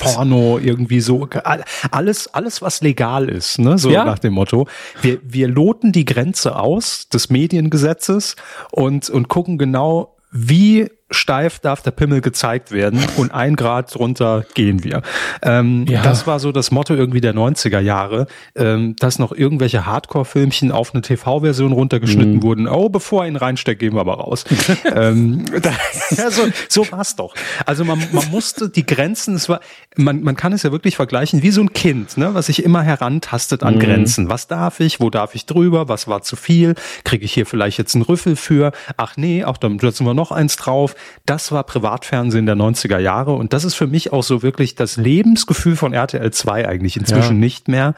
Porno 0.00 0.58
irgendwie 0.58 1.00
so 1.00 1.28
all- 1.44 1.64
alles 1.90 2.28
alles 2.34 2.62
was 2.62 2.80
legal 2.82 3.28
ist 3.28 3.58
ne 3.58 3.78
so 3.78 3.90
Ja. 3.90 4.04
nach 4.04 4.18
dem 4.18 4.32
Motto 4.34 4.66
wir 5.02 5.18
wir 5.24 5.48
loten 5.48 5.92
die 5.92 6.04
Grenze 6.04 6.56
aus 6.56 7.08
des 7.08 7.30
Mediengesetzes 7.30 8.36
und 8.70 9.10
und 9.10 9.28
gucken 9.28 9.58
genau 9.58 10.16
wie 10.30 10.88
steif 11.10 11.58
darf 11.60 11.80
der 11.82 11.90
Pimmel 11.90 12.20
gezeigt 12.20 12.70
werden 12.70 13.00
und 13.16 13.32
ein 13.32 13.56
Grad 13.56 13.94
drunter 13.94 14.44
gehen 14.54 14.84
wir. 14.84 15.02
Ähm, 15.42 15.86
Ja. 15.88 16.02
Das 16.02 16.26
war 16.26 16.38
so 16.38 16.52
das 16.52 16.70
Motto 16.70 16.94
irgendwie 16.94 17.20
der 17.20 17.34
90er 17.34 17.80
Jahre, 17.80 18.26
ähm, 18.54 18.94
dass 18.98 19.18
noch 19.18 19.32
irgendwelche 19.32 19.86
Hardcore-Filmchen 19.86 20.70
auf 20.70 20.92
eine 20.94 21.00
TV-Version 21.02 21.72
runtergeschnitten 21.72 22.36
Mhm. 22.36 22.42
wurden. 22.42 22.68
Oh, 22.68 22.88
bevor 22.90 23.22
er 23.22 23.28
ihn 23.28 23.36
reinsteckt, 23.36 23.80
gehen 23.80 23.94
wir 23.94 24.00
aber 24.00 24.14
raus. 24.14 24.44
ähm, 24.94 25.44
da, 25.62 25.70
ja, 26.16 26.30
so, 26.30 26.42
so 26.68 26.90
war's 26.92 27.16
doch. 27.16 27.34
Also 27.64 27.84
man, 27.84 28.02
man 28.12 28.28
musste 28.30 28.68
die 28.68 28.84
Grenzen, 28.84 29.34
es 29.34 29.48
war, 29.48 29.60
man, 29.96 30.22
man 30.22 30.36
kann 30.36 30.52
es 30.52 30.62
ja 30.62 30.72
wirklich 30.72 30.96
vergleichen 30.96 31.42
wie 31.42 31.50
so 31.50 31.62
ein 31.62 31.72
Kind, 31.72 32.16
ne, 32.18 32.34
was 32.34 32.46
sich 32.46 32.62
immer 32.64 32.82
herantastet 32.82 33.62
Mhm. 33.62 33.66
an 33.68 33.78
Grenzen. 33.78 34.28
Was 34.28 34.46
darf 34.46 34.80
ich? 34.80 35.00
Wo 35.00 35.08
darf 35.10 35.34
ich 35.34 35.46
drüber? 35.46 35.88
Was 35.88 36.06
war 36.06 36.22
zu 36.22 36.36
viel? 36.36 36.74
Kriege 37.04 37.24
ich 37.24 37.32
hier 37.32 37.46
vielleicht 37.46 37.78
jetzt 37.78 37.94
einen 37.94 38.02
Rüffel 38.02 38.36
für? 38.36 38.72
Ach 38.98 39.16
nee, 39.16 39.44
auch 39.44 39.56
dann 39.56 39.78
setzen 39.78 40.04
wir 40.06 40.14
noch 40.14 40.32
eins 40.32 40.56
drauf. 40.56 40.94
Das 41.26 41.52
war 41.52 41.64
Privatfernsehen 41.64 42.46
der 42.46 42.56
90er 42.56 42.98
Jahre 42.98 43.34
und 43.34 43.52
das 43.52 43.64
ist 43.64 43.74
für 43.74 43.86
mich 43.86 44.12
auch 44.12 44.22
so 44.22 44.42
wirklich 44.42 44.74
das 44.74 44.96
Lebensgefühl 44.96 45.76
von 45.76 45.92
RTL 45.92 46.30
2 46.30 46.68
eigentlich. 46.68 46.96
Inzwischen 46.96 47.36
Ja. 47.36 47.40
nicht 47.40 47.68
mehr, 47.68 47.94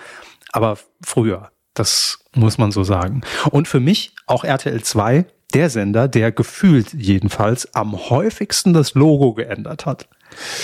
aber 0.52 0.78
früher. 1.04 1.50
Das 1.74 2.18
muss 2.34 2.58
man 2.58 2.72
so 2.72 2.82
sagen. 2.84 3.22
Und 3.50 3.68
für 3.68 3.80
mich 3.80 4.12
auch 4.26 4.44
RTL 4.44 4.82
2 4.82 5.24
der 5.54 5.70
Sender, 5.70 6.08
der 6.08 6.30
gefühlt 6.32 6.92
jedenfalls 6.94 7.74
am 7.74 8.10
häufigsten 8.10 8.72
das 8.72 8.94
Logo 8.94 9.34
geändert 9.34 9.86
hat. 9.86 10.08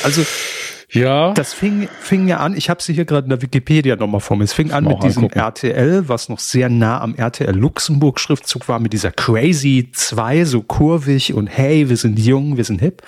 Also 0.04 0.22
Ja. 0.92 1.32
das 1.32 1.52
fing, 1.52 1.88
fing 2.00 2.28
ja 2.28 2.38
an, 2.38 2.56
ich 2.56 2.70
habe 2.70 2.82
sie 2.82 2.92
hier 2.92 3.04
gerade 3.04 3.24
in 3.24 3.30
der 3.30 3.42
Wikipedia 3.42 3.96
nochmal 3.96 4.20
vor 4.20 4.36
mir. 4.36 4.44
Es 4.44 4.52
fing 4.52 4.70
an 4.70 4.84
mit 4.84 5.02
diesem 5.02 5.24
angucken. 5.24 5.40
RTL, 5.40 6.08
was 6.08 6.28
noch 6.28 6.38
sehr 6.38 6.68
nah 6.68 7.00
am 7.00 7.14
RTL 7.14 7.54
Luxemburg 7.54 8.20
Schriftzug 8.20 8.68
war, 8.68 8.78
mit 8.78 8.92
dieser 8.92 9.10
Crazy 9.10 9.90
2, 9.92 10.44
so 10.44 10.62
kurvig 10.62 11.34
und 11.34 11.48
hey, 11.48 11.88
wir 11.88 11.96
sind 11.96 12.18
jung, 12.18 12.56
wir 12.56 12.64
sind 12.64 12.80
hip. 12.80 13.02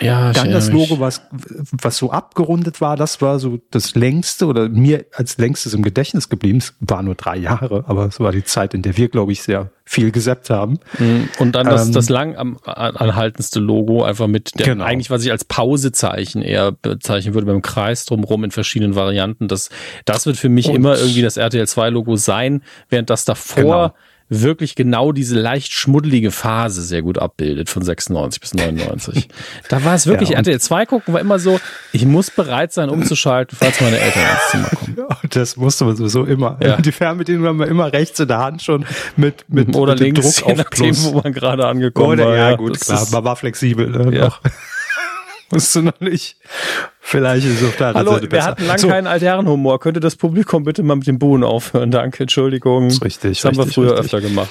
ja, 0.00 0.32
Dann 0.32 0.50
das. 0.50 0.70
Logo, 0.70 1.00
was, 1.00 1.22
was 1.30 1.96
so 1.96 2.10
abgerundet 2.10 2.80
war, 2.80 2.96
das 2.96 3.20
war 3.20 3.38
so 3.38 3.58
das 3.70 3.94
längste 3.94 4.46
oder 4.46 4.68
mir 4.68 5.06
als 5.14 5.38
längstes 5.38 5.74
im 5.74 5.82
Gedächtnis 5.82 6.28
geblieben. 6.28 6.58
Es 6.58 6.74
war 6.80 7.02
nur 7.02 7.14
drei 7.14 7.36
Jahre, 7.36 7.84
aber 7.86 8.06
es 8.06 8.20
war 8.20 8.32
die 8.32 8.44
Zeit, 8.44 8.74
in 8.74 8.82
der 8.82 8.96
wir, 8.96 9.08
glaube 9.08 9.32
ich, 9.32 9.42
sehr 9.42 9.70
viel 9.92 10.10
gesappt 10.10 10.48
haben. 10.48 10.78
Mhm. 10.98 11.28
Und 11.38 11.54
dann 11.54 11.66
das, 11.66 11.86
Ähm, 11.88 11.92
das 11.92 12.08
lang 12.08 12.34
am, 12.36 12.56
anhaltendste 12.64 13.60
Logo, 13.60 14.02
einfach 14.04 14.26
mit 14.26 14.58
der, 14.58 14.64
Genau. 14.66 14.84
eigentlich, 14.84 15.10
was 15.10 15.22
ich 15.24 15.30
als 15.30 15.44
Pausezeichen 15.44 16.40
eher 16.40 16.72
bezeichnen 16.72 17.34
würde, 17.34 17.46
beim 17.46 17.60
Kreis 17.60 18.06
drumherum 18.06 18.44
in 18.44 18.50
verschiedenen 18.52 18.94
Varianten. 18.94 19.48
Das, 19.48 19.68
das 20.06 20.24
wird 20.24 20.38
für 20.38 20.48
mich 20.48 20.68
Und- 20.68 20.76
immer 20.76 20.96
irgendwie 20.96 21.20
das 21.22 21.36
RTL 21.36 21.66
2 21.68 21.90
Logo 21.90 22.16
sein, 22.16 22.62
während 22.88 23.10
das 23.10 23.24
davor 23.26 23.62
Genau. 23.62 23.94
Wirklich 24.40 24.74
genau 24.74 25.12
diese 25.12 25.38
leicht 25.38 25.72
schmuddelige 25.72 26.30
Phase 26.30 26.82
sehr 26.82 27.02
gut 27.02 27.18
abbildet 27.18 27.68
von 27.68 27.82
96 27.82 28.40
bis 28.40 28.54
99. 28.54 29.28
da 29.68 29.84
war 29.84 29.94
es 29.94 30.06
wirklich, 30.06 30.30
Ja, 30.30 30.38
RTL 30.38 30.60
2 30.60 30.86
gucken 30.86 31.12
war 31.14 31.20
immer 31.20 31.38
so, 31.38 31.60
ich 31.92 32.06
muss 32.06 32.30
bereit 32.30 32.72
sein 32.72 32.88
umzuschalten, 32.88 33.58
falls 33.60 33.80
meine 33.80 33.98
Eltern 33.98 34.22
ins 34.22 34.50
Zimmer 34.50 34.68
kommen. 34.70 34.96
Das 35.30 35.56
musste 35.56 35.84
man 35.84 35.96
sowieso 35.96 36.24
immer. 36.24 36.58
Ja. 36.62 36.76
Die 36.76 36.92
Fernbedienung 36.92 37.46
haben 37.46 37.58
wir 37.58 37.66
immer 37.66 37.92
rechts 37.92 38.18
in 38.20 38.28
der 38.28 38.38
Hand 38.38 38.62
schon 38.62 38.84
mit, 39.16 39.44
mit, 39.48 39.74
Oder 39.76 39.92
mit 39.92 40.00
dem 40.00 40.04
links, 40.14 40.36
Druck 40.36 40.46
je 40.48 40.52
auf 40.52 40.58
nachdem, 40.58 40.86
Plus. 40.94 41.04
wo 41.04 41.20
man 41.20 41.32
gerade 41.32 41.66
angekommen 41.66 42.12
Oder 42.20 42.26
war. 42.26 42.36
ja, 42.36 42.56
gut, 42.56 42.78
klar. 42.80 43.02
ist- 43.02 43.12
Man 43.12 43.24
war 43.24 43.36
flexibel. 43.36 43.88
Ne, 43.90 44.16
Ja. 44.16 44.24
noch. 44.26 44.40
Musst 45.52 45.76
du 45.76 45.82
noch 45.82 46.00
nicht. 46.00 46.36
Vielleicht 47.00 47.46
ist 47.46 47.60
es 47.62 47.68
auf 47.68 47.76
der 47.76 47.94
Hallo, 47.94 48.20
wir 48.20 48.28
besser. 48.28 48.46
hatten 48.46 48.66
lange 48.66 48.78
So, 48.78 48.88
keinen 48.88 49.06
Altherrenhumor. 49.06 49.78
Könnte 49.80 50.00
das 50.00 50.16
Publikum 50.16 50.64
bitte 50.64 50.82
mal 50.82 50.96
mit 50.96 51.06
dem 51.06 51.18
Buhen 51.18 51.44
aufhören? 51.44 51.90
Danke, 51.90 52.24
Entschuldigung. 52.24 52.86
Ist 52.88 53.04
richtig, 53.04 53.40
Das 53.40 53.44
haben 53.48 53.56
wir 53.56 53.60
richtig, 53.66 53.74
früher 53.74 53.92
richtig. 53.98 54.14
öfter 54.14 54.20
gemacht. 54.20 54.50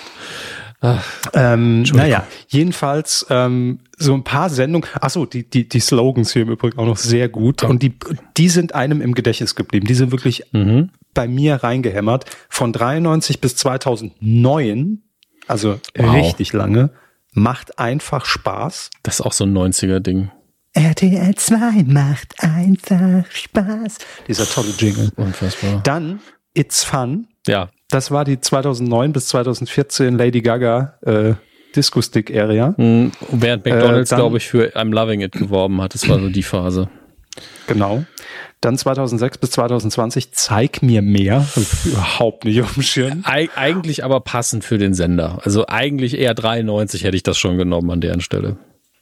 Ähm, 1.33 1.83
naja, 1.93 2.25
jedenfalls 2.47 3.25
ähm, 3.29 3.79
so 3.97 4.13
ein 4.15 4.23
paar 4.23 4.49
Sendungen. 4.49 4.87
Achso, 4.99 5.25
die, 5.27 5.47
die, 5.47 5.69
die 5.69 5.79
Slogans 5.79 6.33
hier 6.33 6.41
im 6.41 6.49
Übrigen 6.49 6.79
auch 6.79 6.85
noch 6.87 6.97
sehr 6.97 7.29
gut. 7.29 7.63
Und 7.63 7.83
die, 7.83 7.93
die 8.37 8.49
sind 8.49 8.73
einem 8.73 8.99
im 9.01 9.13
Gedächtnis 9.13 9.55
geblieben. 9.55 9.85
Die 9.85 9.93
sind 9.93 10.11
wirklich 10.11 10.43
Mhm. 10.53 10.89
bei 11.13 11.27
mir 11.27 11.57
reingehämmert. 11.57 12.25
Von 12.49 12.73
93 12.73 13.39
bis 13.41 13.55
2009, 13.57 15.03
also 15.47 15.79
Wow. 15.95 16.15
richtig 16.15 16.51
lange, 16.53 16.89
macht 17.33 17.77
einfach 17.77 18.25
Spaß. 18.25 18.89
Das 19.03 19.15
ist 19.19 19.21
auch 19.21 19.33
so 19.33 19.43
ein 19.45 19.53
90er-Ding. 19.53 20.31
RTL 20.73 21.35
2 21.35 21.83
macht 21.85 22.33
einfach 22.39 23.25
Spaß. 23.29 23.97
Dieser 24.27 24.45
tolle 24.45 24.69
Jingle. 24.77 25.11
Unfassbar. 25.17 25.81
Dann 25.83 26.19
It's 26.53 26.83
Fun. 26.83 27.27
Ja. 27.47 27.69
Das 27.89 28.11
war 28.11 28.23
die 28.23 28.39
2009 28.39 29.11
bis 29.11 29.27
2014 29.27 30.17
Lady 30.17 30.41
Gaga 30.41 30.93
äh, 31.01 31.33
Disco 31.75 32.01
Stick 32.01 32.33
Area. 32.35 32.73
Mhm. 32.77 33.11
Während 33.31 33.65
McDonalds, 33.65 34.11
Äh, 34.11 34.15
glaube 34.15 34.37
ich, 34.37 34.47
für 34.47 34.75
I'm 34.75 34.93
Loving 34.93 35.21
It 35.21 35.33
geworben 35.33 35.81
hat. 35.81 35.93
Das 35.93 36.07
war 36.07 36.19
so 36.19 36.29
die 36.29 36.43
Phase. 36.43 36.89
Genau. 37.67 38.03
Dann 38.61 38.77
2006 38.77 39.39
bis 39.39 39.51
2020 39.51 40.33
Zeig 40.33 40.83
mir 40.83 41.01
mehr. 41.01 41.45
Überhaupt 41.83 42.45
nicht 42.45 42.61
auf 42.61 42.75
dem 42.75 42.83
Schirm. 42.83 43.21
Eig 43.25 43.51
eigentlich 43.55 44.03
aber 44.05 44.19
passend 44.21 44.63
für 44.63 44.77
den 44.77 44.93
Sender. 44.93 45.39
Also 45.43 45.65
eigentlich 45.67 46.17
eher 46.17 46.33
93 46.33 47.03
hätte 47.03 47.17
ich 47.17 47.23
das 47.23 47.37
schon 47.37 47.57
genommen 47.57 47.89
an 47.91 48.01
deren 48.01 48.21
Stelle. 48.21 48.57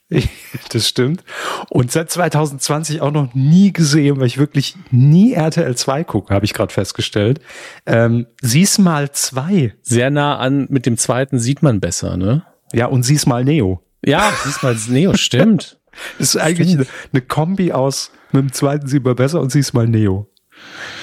Das 0.72 0.88
stimmt. 0.88 1.24
Und 1.70 1.92
seit 1.92 2.10
2020 2.12 3.02
auch 3.02 3.12
noch 3.12 3.34
nie 3.34 3.72
gesehen, 3.72 4.20
weil 4.20 4.28
ich 4.28 4.38
wirklich 4.38 4.76
nie 4.92 5.34
RTL 5.34 5.76
2 5.76 6.04
gucke, 6.04 6.34
habe 6.34 6.46
ich 6.46 6.54
gerade 6.54 6.74
festgestellt. 6.74 7.40
Ähm, 7.86 8.28
sieh's 8.42 8.78
mal 8.78 9.12
zwei. 9.12 9.76
Sehr 9.82 10.10
nah 10.10 10.38
an 10.38 10.68
mit 10.70 10.86
dem 10.86 10.98
zweiten 10.98 11.40
sieht 11.40 11.62
man 11.62 11.80
besser, 11.80 12.18
ne? 12.18 12.44
Ja, 12.74 12.88
und 12.88 13.04
sieh's 13.04 13.26
mal 13.26 13.44
Neo. 13.44 13.82
Ja, 14.06 14.32
diesmal 14.46 14.74
das 14.74 14.88
Neo, 14.88 15.16
stimmt. 15.16 15.76
Das 16.18 16.36
ist 16.36 16.38
eigentlich 16.38 16.76
eine, 16.76 16.86
eine 17.12 17.22
Kombi 17.22 17.74
aus 17.74 18.12
mit 18.32 18.44
dem 18.44 18.54
zweiten 18.54 18.88
sieht 18.88 19.04
man 19.04 19.16
besser 19.16 19.42
und 19.42 19.52
sieh's 19.52 19.74
mal 19.74 19.88
Neo. 19.88 20.32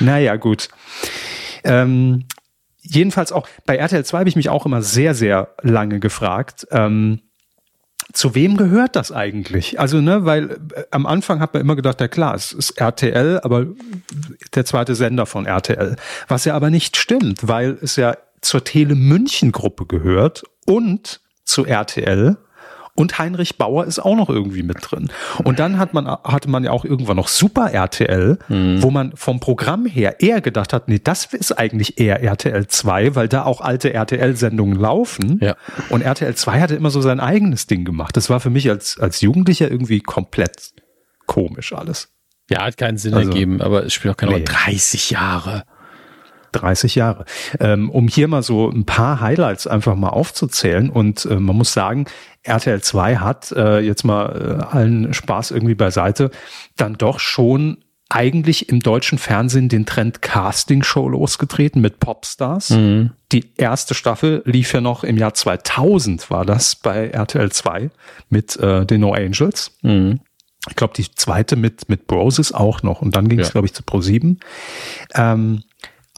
Naja, 0.00 0.36
gut. 0.36 0.68
Ähm, 1.64 2.24
jedenfalls 2.80 3.32
auch 3.32 3.48
bei 3.66 3.76
RTL 3.76 4.04
2 4.04 4.18
habe 4.20 4.28
ich 4.28 4.36
mich 4.36 4.48
auch 4.48 4.64
immer 4.64 4.80
sehr, 4.80 5.14
sehr 5.14 5.54
lange 5.61 5.98
gefragt, 5.98 6.66
ähm, 6.70 7.20
zu 8.16 8.34
wem 8.34 8.56
gehört 8.56 8.96
das 8.96 9.12
eigentlich? 9.12 9.78
Also, 9.78 10.00
ne, 10.00 10.24
weil 10.24 10.52
äh, 10.74 10.84
am 10.90 11.06
Anfang 11.06 11.40
hat 11.40 11.52
man 11.52 11.60
immer 11.60 11.76
gedacht, 11.76 12.00
ja 12.00 12.08
klar, 12.08 12.34
es 12.34 12.52
ist 12.52 12.70
RTL, 12.80 13.40
aber 13.42 13.66
der 14.54 14.64
zweite 14.64 14.94
Sender 14.94 15.26
von 15.26 15.44
RTL. 15.44 15.96
Was 16.26 16.46
ja 16.46 16.54
aber 16.54 16.70
nicht 16.70 16.96
stimmt, 16.96 17.46
weil 17.46 17.76
es 17.82 17.96
ja 17.96 18.16
zur 18.40 18.64
Tele 18.64 18.94
München 18.94 19.52
Gruppe 19.52 19.84
gehört 19.84 20.44
und 20.64 21.20
zu 21.44 21.66
RTL. 21.66 22.38
Und 22.97 23.18
Heinrich 23.18 23.57
Bauer 23.57 23.84
ist 23.84 23.99
auch 23.99 24.16
noch 24.16 24.28
irgendwie 24.28 24.62
mit 24.62 24.78
drin. 24.80 25.11
Und 25.44 25.59
dann 25.59 25.78
hat 25.78 25.94
man, 25.94 26.07
hatte 26.07 26.51
man 26.51 26.64
ja 26.64 26.70
auch 26.72 26.84
irgendwann 26.84 27.16
noch 27.16 27.28
Super 27.28 27.70
RTL, 27.72 28.38
mhm. 28.49 28.82
wo 28.82 28.90
man 28.90 29.12
vom 29.14 29.38
Programm 29.38 29.86
her 29.86 30.20
eher 30.20 30.40
gedacht 30.40 30.72
hat, 30.72 30.88
nee, 30.88 31.01
das 31.03 31.26
ist 31.26 31.53
eigentlich 31.53 32.01
eher 32.01 32.22
RTL 32.22 32.66
2, 32.66 33.14
weil 33.14 33.28
da 33.28 33.44
auch 33.44 33.61
alte 33.61 33.92
RTL-Sendungen 33.92 34.78
laufen. 34.78 35.38
Ja. 35.42 35.57
Und 35.90 36.03
RTL 36.03 36.34
2 36.34 36.61
hatte 36.61 36.74
immer 36.74 36.90
so 36.90 37.01
sein 37.01 37.20
eigenes 37.20 37.66
Ding 37.66 37.84
gemacht. 37.84 38.16
Das 38.16 38.30
war 38.30 38.40
für 38.40 38.51
mich 38.51 38.68
als, 38.68 38.99
als 38.99 39.20
Jugendlicher 39.20 39.70
irgendwie 39.70 40.01
komplett 40.01 40.72
komisch 41.26 41.72
alles. 41.72 42.09
Ja, 42.51 42.64
hat 42.64 42.76
keinen 42.76 42.97
Sinn 42.97 43.14
also, 43.14 43.30
ergeben, 43.30 43.61
aber 43.61 43.84
es 43.84 43.92
spielt 43.92 44.14
auch 44.14 44.16
keine 44.16 44.32
Rolle. 44.32 44.44
Nee. 44.44 44.53
30 44.53 45.11
Jahre. 45.11 45.64
30 46.53 46.94
Jahre. 46.94 47.24
Ähm, 47.61 47.90
um 47.90 48.09
hier 48.09 48.28
mal 48.28 48.42
so 48.42 48.70
ein 48.70 48.86
paar 48.86 49.20
Highlights 49.20 49.66
einfach 49.66 49.94
mal 49.94 50.11
aufzuzählen 50.11 50.90
und 50.90 51.26
äh, 51.26 51.34
man 51.34 51.57
muss 51.57 51.72
sagen, 51.72 52.07
RTL 52.47 52.80
2 52.80 53.16
hat 53.16 53.53
äh, 53.53 53.80
jetzt 53.80 54.05
mal 54.05 54.61
äh, 54.61 54.76
allen 54.76 55.12
Spaß 55.12 55.51
irgendwie 55.51 55.74
beiseite, 55.74 56.30
dann 56.76 56.94
doch 56.94 57.20
schon 57.20 57.78
eigentlich 58.09 58.68
im 58.68 58.80
deutschen 58.80 59.18
Fernsehen 59.18 59.68
den 59.68 59.84
Trend 59.84 60.22
Casting 60.22 60.84
Show 60.84 61.09
losgetreten 61.09 61.80
mit 61.80 61.99
Popstars. 61.99 62.70
Mhm. 62.70 63.11
Die 63.32 63.53
erste 63.57 63.94
Staffel 63.94 64.42
lief 64.44 64.72
ja 64.72 64.80
noch 64.80 65.03
im 65.03 65.16
Jahr 65.16 65.34
2000 65.34 66.30
war 66.30 66.44
das 66.44 66.76
bei 66.76 67.09
RTL 67.09 67.51
2 67.51 67.90
mit 68.30 68.57
äh, 68.59 68.86
den 68.86 69.01
No 69.01 69.12
Angels. 69.12 69.72
Mhm. 69.82 70.20
Ich 70.68 70.76
glaube, 70.76 70.94
die 70.94 71.07
zweite 71.14 71.57
mit, 71.57 71.88
mit 71.88 72.07
Broses 72.07 72.53
auch 72.53 72.82
noch. 72.82 73.03
Und 73.03 73.14
dann 73.14 73.28
ging 73.28 73.38
es, 73.38 73.49
ja. 73.49 73.53
glaube 73.53 73.66
ich, 73.66 73.74
zu 73.74 73.82
Pro7. 73.82 74.38
Ähm, 75.14 75.62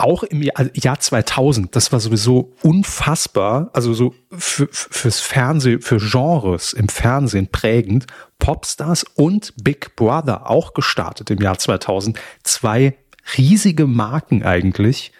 auch 0.00 0.22
im 0.22 0.42
Jahr, 0.42 0.56
also 0.56 0.70
Jahr 0.74 1.00
2000, 1.00 1.74
das 1.74 1.92
war 1.92 2.00
sowieso 2.00 2.52
unfassbar, 2.62 3.70
also 3.72 3.94
so 3.94 4.14
für, 4.36 4.68
fürs 4.70 5.20
Fernsehen, 5.20 5.80
für 5.80 5.98
Genres 5.98 6.72
im 6.72 6.88
Fernsehen 6.88 7.48
prägend. 7.50 8.06
Popstars 8.38 9.04
und 9.14 9.52
Big 9.62 9.96
Brother 9.96 10.48
auch 10.48 10.74
gestartet 10.74 11.30
im 11.30 11.38
Jahr 11.38 11.58
2000. 11.58 12.18
Zwei 12.44 12.96
riesige 13.36 13.86
Marken 13.86 14.42
eigentlich. 14.42 15.12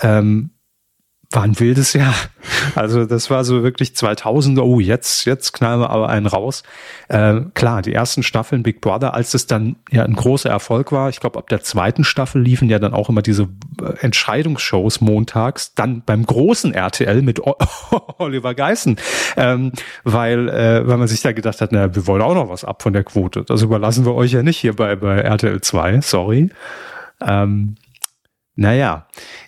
Ähm, 0.00 0.50
war 1.32 1.44
ein 1.44 1.58
wildes 1.60 1.92
Jahr. 1.92 2.14
Also 2.74 3.04
das 3.04 3.30
war 3.30 3.44
so 3.44 3.62
wirklich 3.62 3.94
2000. 3.94 4.58
Oh, 4.58 4.80
jetzt 4.80 5.26
jetzt 5.26 5.52
knallen 5.52 5.80
wir 5.80 5.90
aber 5.90 6.08
einen 6.08 6.26
raus. 6.26 6.64
Äh, 7.08 7.42
klar, 7.54 7.82
die 7.82 7.94
ersten 7.94 8.24
Staffeln 8.24 8.64
Big 8.64 8.80
Brother, 8.80 9.14
als 9.14 9.34
es 9.34 9.46
dann 9.46 9.76
ja 9.92 10.04
ein 10.04 10.14
großer 10.14 10.50
Erfolg 10.50 10.90
war. 10.90 11.08
Ich 11.08 11.20
glaube, 11.20 11.38
ab 11.38 11.48
der 11.48 11.62
zweiten 11.62 12.02
Staffel 12.02 12.42
liefen 12.42 12.68
ja 12.68 12.80
dann 12.80 12.94
auch 12.94 13.08
immer 13.08 13.22
diese 13.22 13.48
äh, 13.80 13.92
Entscheidungsshows 14.00 15.00
montags. 15.00 15.74
Dann 15.74 16.02
beim 16.04 16.26
großen 16.26 16.74
RTL 16.74 17.22
mit 17.22 17.40
Oliver 18.18 18.54
Geissen, 18.54 18.96
ähm, 19.36 19.70
weil 20.02 20.48
äh, 20.48 20.86
weil 20.88 20.96
man 20.96 21.06
sich 21.06 21.22
da 21.22 21.30
gedacht 21.30 21.60
hat, 21.60 21.70
na, 21.70 21.94
wir 21.94 22.08
wollen 22.08 22.22
auch 22.22 22.34
noch 22.34 22.48
was 22.48 22.64
ab 22.64 22.82
von 22.82 22.92
der 22.92 23.04
Quote. 23.04 23.44
Das 23.44 23.62
überlassen 23.62 24.04
wir 24.04 24.14
euch 24.14 24.32
ja 24.32 24.42
nicht 24.42 24.58
hier 24.58 24.74
bei 24.74 24.96
bei 24.96 25.18
RTL 25.18 25.60
2. 25.60 26.00
Sorry. 26.00 26.50
Ähm, 27.20 27.76
naja, 28.60 29.06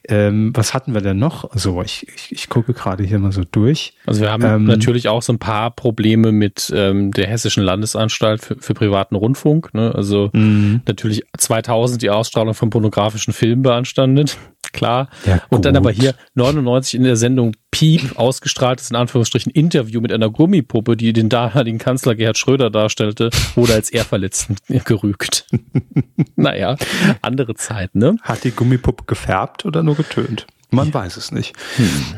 ähm, 0.08 0.52
was 0.54 0.72
hatten 0.72 0.94
wir 0.94 1.02
denn 1.02 1.18
noch? 1.18 1.52
Also 1.52 1.82
ich, 1.82 2.08
ich, 2.16 2.32
ich 2.32 2.48
gucke 2.48 2.72
gerade 2.72 3.04
hier 3.04 3.18
mal 3.18 3.30
so 3.30 3.42
durch. 3.44 3.92
Also 4.06 4.22
wir 4.22 4.32
haben 4.32 4.42
ähm, 4.42 4.64
natürlich 4.64 5.06
auch 5.08 5.20
so 5.20 5.34
ein 5.34 5.38
paar 5.38 5.70
Probleme 5.70 6.32
mit 6.32 6.72
ähm, 6.74 7.10
der 7.10 7.26
Hessischen 7.26 7.62
Landesanstalt 7.62 8.42
für, 8.42 8.56
für 8.56 8.72
privaten 8.72 9.14
Rundfunk. 9.14 9.74
Ne? 9.74 9.94
Also 9.94 10.30
mhm. 10.32 10.80
natürlich 10.86 11.24
2000 11.36 12.00
die 12.00 12.08
Ausstrahlung 12.08 12.54
von 12.54 12.70
pornografischen 12.70 13.34
Filmen 13.34 13.60
beanstandet 13.60 14.38
klar. 14.72 15.08
Ja, 15.26 15.42
und 15.50 15.64
dann 15.64 15.76
aber 15.76 15.90
hier 15.90 16.14
99 16.34 16.94
in 16.94 17.04
der 17.04 17.16
Sendung 17.16 17.54
Piep 17.70 18.16
ausgestrahltes 18.18 18.90
in 18.90 18.96
Anführungsstrichen 18.96 19.50
Interview 19.52 20.00
mit 20.00 20.12
einer 20.12 20.30
Gummipuppe, 20.30 20.96
die 20.96 21.12
den 21.12 21.28
damaligen 21.28 21.78
Kanzler 21.78 22.14
Gerhard 22.14 22.38
Schröder 22.38 22.70
darstellte, 22.70 23.30
wurde 23.54 23.74
als 23.74 23.90
Ehrverletzten 23.90 24.56
gerügt. 24.84 25.46
naja, 26.36 26.76
andere 27.22 27.54
Zeit, 27.54 27.94
ne? 27.94 28.16
Hat 28.22 28.44
die 28.44 28.50
Gummipuppe 28.50 29.04
gefärbt 29.06 29.64
oder 29.64 29.82
nur 29.82 29.96
getönt? 29.96 30.46
Man 30.70 30.92
weiß 30.92 31.16
es 31.16 31.32
nicht. 31.32 31.54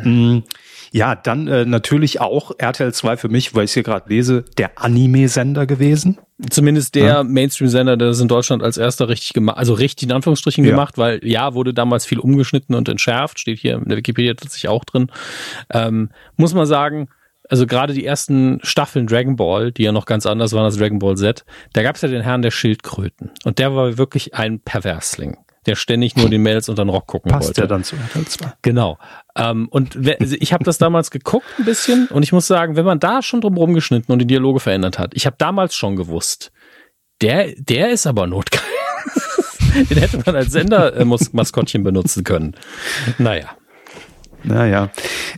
Hm. 0.02 0.44
Ja, 0.95 1.16
dann 1.16 1.49
äh, 1.49 1.64
natürlich 1.64 2.20
auch 2.20 2.53
RTL 2.57 2.95
2 2.95 3.16
für 3.16 3.28
mich, 3.28 3.53
weil 3.53 3.64
ich 3.64 3.72
hier 3.72 3.82
gerade 3.82 4.09
lese, 4.09 4.45
der 4.59 4.80
Anime-Sender 4.80 5.66
gewesen. 5.66 6.18
Zumindest 6.49 6.95
der 6.95 7.05
ja. 7.05 7.24
Mainstream-Sender, 7.24 7.97
der 7.97 8.07
das 8.07 8.20
in 8.20 8.28
Deutschland 8.28 8.62
als 8.62 8.76
erster 8.78 9.09
richtig 9.09 9.32
gemacht, 9.32 9.59
also 9.59 9.74
richtig 9.74 10.09
in 10.09 10.14
Anführungsstrichen 10.14 10.64
ja. 10.64 10.70
gemacht, 10.70 10.97
weil 10.97 11.18
ja, 11.24 11.55
wurde 11.55 11.74
damals 11.74 12.07
viel 12.07 12.20
umgeschnitten 12.20 12.76
und 12.76 12.88
entschärft, 12.88 13.40
steht 13.40 13.59
hier 13.59 13.74
in 13.74 13.88
der 13.88 13.99
Wikipedia 13.99 14.34
tatsächlich 14.34 14.68
auch 14.68 14.84
drin. 14.84 15.11
Ähm, 15.72 16.11
muss 16.36 16.55
man 16.55 16.64
sagen, 16.64 17.09
also 17.49 17.66
gerade 17.66 17.92
die 17.92 18.07
ersten 18.07 18.61
Staffeln 18.62 19.09
Dragon 19.09 19.34
Ball, 19.34 19.72
die 19.72 19.82
ja 19.82 19.90
noch 19.90 20.07
ganz 20.07 20.26
anders 20.26 20.53
waren 20.53 20.64
als 20.64 20.76
Dragon 20.76 21.01
Ball 21.01 21.16
Z, 21.16 21.45
da 21.72 21.82
gab 21.82 21.97
es 21.97 22.03
ja 22.03 22.09
den 22.09 22.22
Herrn 22.22 22.42
der 22.42 22.53
Schildkröten. 22.53 23.32
Und 23.42 23.59
der 23.59 23.74
war 23.74 23.99
wirklich 23.99 24.34
ein 24.34 24.61
Perversling 24.61 25.38
der 25.66 25.76
ständig 25.76 26.16
nur 26.16 26.28
den 26.28 26.42
Mails 26.42 26.68
und 26.68 26.78
dann 26.78 26.88
Rock 26.88 27.06
gucken 27.06 27.30
Passt 27.30 27.48
wollte. 27.48 27.60
Passt 27.62 27.70
ja 27.70 27.76
dann 27.76 27.84
zu 27.84 27.96
RTL 27.96 28.26
2. 28.26 28.52
Genau. 28.62 28.98
Ähm, 29.36 29.68
und 29.70 29.96
also 29.96 30.36
ich 30.38 30.52
habe 30.52 30.64
das 30.64 30.78
damals 30.78 31.10
geguckt 31.10 31.46
ein 31.58 31.64
bisschen 31.64 32.06
und 32.08 32.22
ich 32.22 32.32
muss 32.32 32.46
sagen, 32.46 32.76
wenn 32.76 32.84
man 32.84 33.00
da 33.00 33.22
schon 33.22 33.40
drum 33.40 33.56
rumgeschnitten 33.56 34.12
und 34.12 34.18
die 34.18 34.26
Dialoge 34.26 34.60
verändert 34.60 34.98
hat, 34.98 35.12
ich 35.14 35.26
habe 35.26 35.36
damals 35.38 35.74
schon 35.74 35.96
gewusst, 35.96 36.52
der, 37.20 37.54
der 37.56 37.90
ist 37.90 38.06
aber 38.06 38.26
notgeil. 38.26 38.60
Den 39.90 39.98
hätte 39.98 40.22
man 40.24 40.36
als 40.36 40.52
Sender-Maskottchen 40.52 41.80
äh, 41.80 41.84
benutzen 41.84 42.22
können. 42.22 42.54
Naja. 43.18 43.56
Naja, 44.45 44.90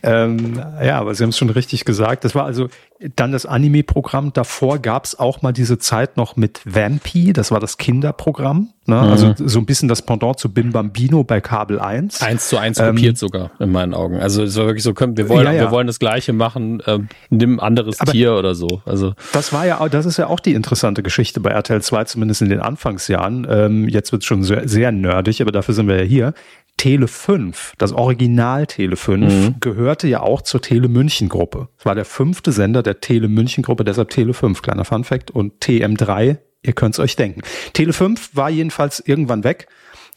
ähm, 0.02 0.60
ja, 0.82 0.98
aber 0.98 1.14
Sie 1.14 1.22
haben 1.22 1.30
es 1.30 1.38
schon 1.38 1.50
richtig 1.50 1.84
gesagt. 1.84 2.24
Das 2.24 2.34
war 2.34 2.44
also 2.44 2.68
dann 3.14 3.32
das 3.32 3.46
Anime-Programm. 3.46 4.32
Davor 4.32 4.78
gab 4.78 5.04
es 5.04 5.18
auch 5.18 5.42
mal 5.42 5.52
diese 5.52 5.78
Zeit 5.78 6.16
noch 6.16 6.36
mit 6.36 6.60
Vampy, 6.64 7.32
das 7.32 7.50
war 7.50 7.60
das 7.60 7.76
Kinderprogramm. 7.76 8.70
Ne? 8.86 8.94
Mhm. 8.94 9.02
Also 9.02 9.34
so 9.36 9.58
ein 9.58 9.66
bisschen 9.66 9.88
das 9.88 10.02
Pendant 10.02 10.38
zu 10.38 10.52
Bim 10.52 10.70
Bambino 10.70 11.24
bei 11.24 11.40
Kabel 11.40 11.80
1. 11.80 12.22
Eins 12.22 12.48
zu 12.48 12.56
eins 12.56 12.78
kopiert 12.78 13.14
ähm, 13.14 13.16
sogar, 13.16 13.50
in 13.58 13.72
meinen 13.72 13.94
Augen. 13.94 14.18
Also 14.18 14.44
es 14.44 14.56
war 14.56 14.66
wirklich 14.66 14.84
so, 14.84 14.94
wir 14.96 15.28
wollen, 15.28 15.46
ja, 15.46 15.52
ja. 15.52 15.62
wir 15.62 15.70
wollen 15.72 15.88
das 15.88 15.98
Gleiche 15.98 16.32
machen, 16.32 16.80
äh, 16.86 17.00
nimm 17.28 17.58
anderes 17.58 18.00
aber 18.00 18.12
Tier 18.12 18.34
oder 18.34 18.54
so. 18.54 18.82
Also 18.86 19.14
Das 19.32 19.52
war 19.52 19.66
ja, 19.66 19.86
das 19.88 20.06
ist 20.06 20.16
ja 20.16 20.28
auch 20.28 20.40
die 20.40 20.54
interessante 20.54 21.02
Geschichte 21.02 21.40
bei 21.40 21.50
RTL 21.50 21.82
2, 21.82 22.04
zumindest 22.04 22.42
in 22.42 22.48
den 22.48 22.60
Anfangsjahren. 22.60 23.46
Ähm, 23.50 23.88
jetzt 23.88 24.12
wird 24.12 24.22
es 24.22 24.26
schon 24.26 24.42
sehr, 24.42 24.68
sehr 24.68 24.92
nerdig, 24.92 25.42
aber 25.42 25.52
dafür 25.52 25.74
sind 25.74 25.88
wir 25.88 25.96
ja 25.96 26.04
hier. 26.04 26.34
Tele 26.76 27.08
5, 27.08 27.74
das 27.78 27.92
Original 27.92 28.66
Tele 28.66 28.96
5, 28.96 29.32
mhm. 29.32 29.54
gehörte 29.60 30.08
ja 30.08 30.20
auch 30.20 30.42
zur 30.42 30.60
Tele 30.60 30.88
München 30.88 31.28
Gruppe. 31.28 31.68
Es 31.78 31.86
war 31.86 31.94
der 31.94 32.04
fünfte 32.04 32.52
Sender 32.52 32.82
der 32.82 33.00
Tele 33.00 33.28
München 33.28 33.62
Gruppe, 33.62 33.84
deshalb 33.84 34.10
Tele 34.10 34.34
5, 34.34 34.60
kleiner 34.62 34.84
Fun 34.84 35.04
Fact, 35.04 35.30
und 35.30 35.64
TM3, 35.64 36.38
ihr 36.62 36.72
könnt 36.74 36.94
es 36.94 36.98
euch 36.98 37.16
denken. 37.16 37.42
Tele 37.72 37.92
5 37.92 38.36
war 38.36 38.50
jedenfalls 38.50 39.00
irgendwann 39.00 39.42
weg 39.42 39.68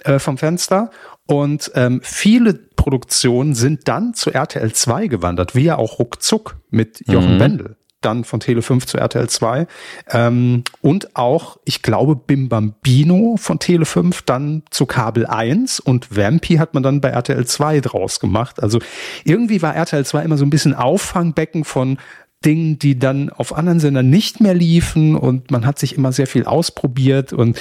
äh, 0.03 0.19
vom 0.19 0.37
Fenster 0.37 0.91
und 1.25 1.71
ähm, 1.75 2.01
viele 2.03 2.53
Produktionen 2.53 3.55
sind 3.55 3.87
dann 3.87 4.13
zu 4.13 4.31
RTL 4.31 4.73
2 4.73 5.07
gewandert, 5.07 5.55
wie 5.55 5.63
ja 5.63 5.77
auch 5.77 5.99
ruckzuck 5.99 6.57
mit 6.69 7.07
Jochen 7.07 7.35
mhm. 7.35 7.39
Wendel 7.39 7.78
dann 8.01 8.23
von 8.23 8.39
Tele 8.39 8.61
5 8.61 8.85
zu 8.85 8.97
RTL 8.97 9.29
2 9.29 9.67
ähm, 10.11 10.63
und 10.81 11.15
auch, 11.15 11.57
ich 11.65 11.81
glaube, 11.81 12.15
Bim 12.15 12.49
Bambino 12.49 13.35
von 13.37 13.59
Tele 13.59 13.85
5 13.85 14.21
dann 14.23 14.63
zu 14.69 14.85
Kabel 14.85 15.25
1 15.25 15.79
und 15.79 16.15
Vampy 16.15 16.55
hat 16.55 16.73
man 16.73 16.83
dann 16.83 17.01
bei 17.01 17.09
RTL 17.09 17.45
2 17.45 17.81
draus 17.81 18.19
gemacht. 18.19 18.61
Also 18.61 18.79
irgendwie 19.23 19.61
war 19.61 19.75
RTL 19.75 20.05
2 20.05 20.23
immer 20.23 20.37
so 20.37 20.45
ein 20.45 20.49
bisschen 20.49 20.73
Auffangbecken 20.73 21.63
von 21.63 21.97
Dingen, 22.45 22.79
die 22.79 22.97
dann 22.97 23.29
auf 23.29 23.53
anderen 23.53 23.79
Sendern 23.79 24.09
nicht 24.09 24.39
mehr 24.39 24.53
liefen 24.53 25.15
und 25.15 25.51
man 25.51 25.65
hat 25.65 25.77
sich 25.77 25.97
immer 25.97 26.13
sehr 26.13 26.27
viel 26.27 26.45
ausprobiert 26.45 27.33
und 27.33 27.59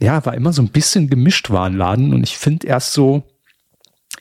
ja, 0.00 0.24
war 0.24 0.34
immer 0.34 0.52
so 0.52 0.62
ein 0.62 0.68
bisschen 0.68 1.08
gemischt 1.08 1.50
Warenladen 1.50 2.14
und 2.14 2.22
ich 2.22 2.38
finde 2.38 2.66
erst 2.66 2.92
so 2.92 3.24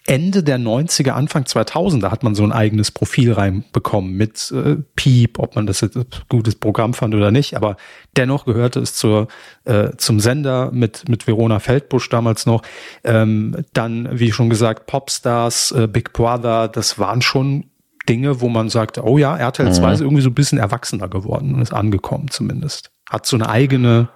Ende 0.07 0.43
der 0.43 0.59
90er, 0.59 1.11
Anfang 1.11 1.43
2000er 1.43 2.11
hat 2.11 2.21
man 2.21 2.35
so 2.35 2.43
ein 2.43 2.51
eigenes 2.51 2.91
Profil 2.91 3.33
reinbekommen 3.33 4.13
mit 4.13 4.51
äh, 4.51 4.77
Piep, 4.95 5.39
ob 5.39 5.55
man 5.55 5.65
das 5.65 5.81
jetzt 5.81 5.97
ein 5.97 6.05
gutes 6.29 6.55
Programm 6.55 6.93
fand 6.93 7.15
oder 7.15 7.31
nicht, 7.31 7.55
aber 7.55 7.75
dennoch 8.15 8.45
gehörte 8.45 8.79
es 8.79 8.93
zur, 8.93 9.27
äh, 9.63 9.91
zum 9.97 10.19
Sender 10.19 10.69
mit, 10.71 11.09
mit 11.09 11.25
Verona 11.25 11.59
Feldbusch 11.59 12.07
damals 12.09 12.45
noch. 12.45 12.61
Ähm, 13.03 13.65
dann, 13.73 14.07
wie 14.11 14.31
schon 14.31 14.51
gesagt, 14.51 14.85
Popstars, 14.85 15.71
äh, 15.71 15.87
Big 15.87 16.13
Brother, 16.13 16.67
das 16.67 16.99
waren 16.99 17.23
schon 17.23 17.65
Dinge, 18.07 18.41
wo 18.41 18.49
man 18.49 18.69
sagte, 18.69 19.03
oh 19.03 19.17
ja, 19.17 19.35
RTL 19.35 19.73
2 19.73 19.87
mhm. 19.87 19.93
ist 19.93 20.01
irgendwie 20.01 20.21
so 20.21 20.29
ein 20.29 20.35
bisschen 20.35 20.59
erwachsener 20.59 21.07
geworden 21.07 21.55
und 21.55 21.61
ist 21.61 21.73
angekommen 21.73 22.29
zumindest. 22.29 22.91
Hat 23.09 23.25
so 23.25 23.37
eine 23.37 23.49
eigene 23.49 24.09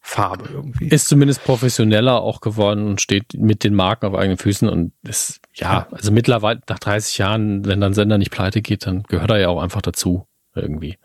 Farbe 0.00 0.48
irgendwie. 0.52 0.88
Ist 0.88 1.08
zumindest 1.08 1.44
professioneller 1.44 2.22
auch 2.22 2.40
geworden 2.40 2.86
und 2.86 3.00
steht 3.00 3.34
mit 3.34 3.64
den 3.64 3.74
Marken 3.74 4.06
auf 4.06 4.14
eigenen 4.14 4.38
Füßen 4.38 4.68
und 4.68 4.92
ist, 5.02 5.40
ja, 5.54 5.86
also 5.90 6.10
mittlerweile 6.10 6.60
nach 6.68 6.78
30 6.78 7.18
Jahren, 7.18 7.64
wenn 7.66 7.80
dann 7.80 7.94
Sender 7.94 8.18
nicht 8.18 8.30
pleite 8.30 8.62
geht, 8.62 8.86
dann 8.86 9.02
gehört 9.04 9.30
er 9.30 9.38
ja 9.38 9.48
auch 9.48 9.62
einfach 9.62 9.82
dazu 9.82 10.26
irgendwie. 10.54 10.96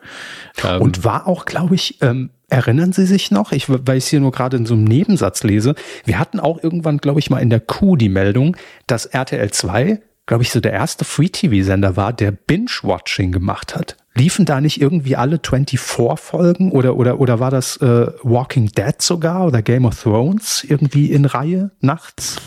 Ähm, 0.63 0.81
und 0.81 1.03
war 1.03 1.27
auch, 1.27 1.45
glaube 1.45 1.75
ich, 1.75 2.01
ähm, 2.01 2.31
erinnern 2.49 2.93
Sie 2.93 3.05
sich 3.05 3.31
noch, 3.31 3.51
ich, 3.51 3.69
weil 3.69 3.97
ich 3.97 4.05
es 4.05 4.09
hier 4.09 4.19
nur 4.19 4.31
gerade 4.31 4.57
in 4.57 4.65
so 4.65 4.73
einem 4.73 4.85
Nebensatz 4.85 5.43
lese, 5.43 5.75
wir 6.05 6.17
hatten 6.17 6.39
auch 6.39 6.61
irgendwann, 6.63 6.97
glaube 6.97 7.19
ich, 7.19 7.29
mal 7.29 7.39
in 7.39 7.49
der 7.49 7.59
Q 7.59 7.95
die 7.95 8.09
Meldung, 8.09 8.55
dass 8.87 9.05
RTL 9.05 9.51
2, 9.51 10.01
glaube 10.25 10.43
ich, 10.43 10.51
so 10.51 10.59
der 10.59 10.73
erste 10.73 11.05
Free-TV-Sender 11.05 11.95
war, 11.95 12.13
der 12.13 12.31
Binge-Watching 12.31 13.31
gemacht 13.31 13.75
hat. 13.75 13.97
Liefen 14.15 14.45
da 14.45 14.61
nicht 14.61 14.81
irgendwie 14.81 15.15
alle 15.15 15.39
24 15.43 15.79
Folgen 15.79 16.71
oder 16.71 16.95
oder 16.95 17.19
oder 17.19 17.39
war 17.39 17.51
das 17.51 17.77
äh, 17.77 18.07
Walking 18.23 18.67
Dead 18.67 18.99
sogar 18.99 19.45
oder 19.45 19.61
Game 19.61 19.85
of 19.85 20.01
Thrones 20.01 20.65
irgendwie 20.67 21.11
in 21.11 21.25
Reihe 21.25 21.71
nachts? 21.81 22.37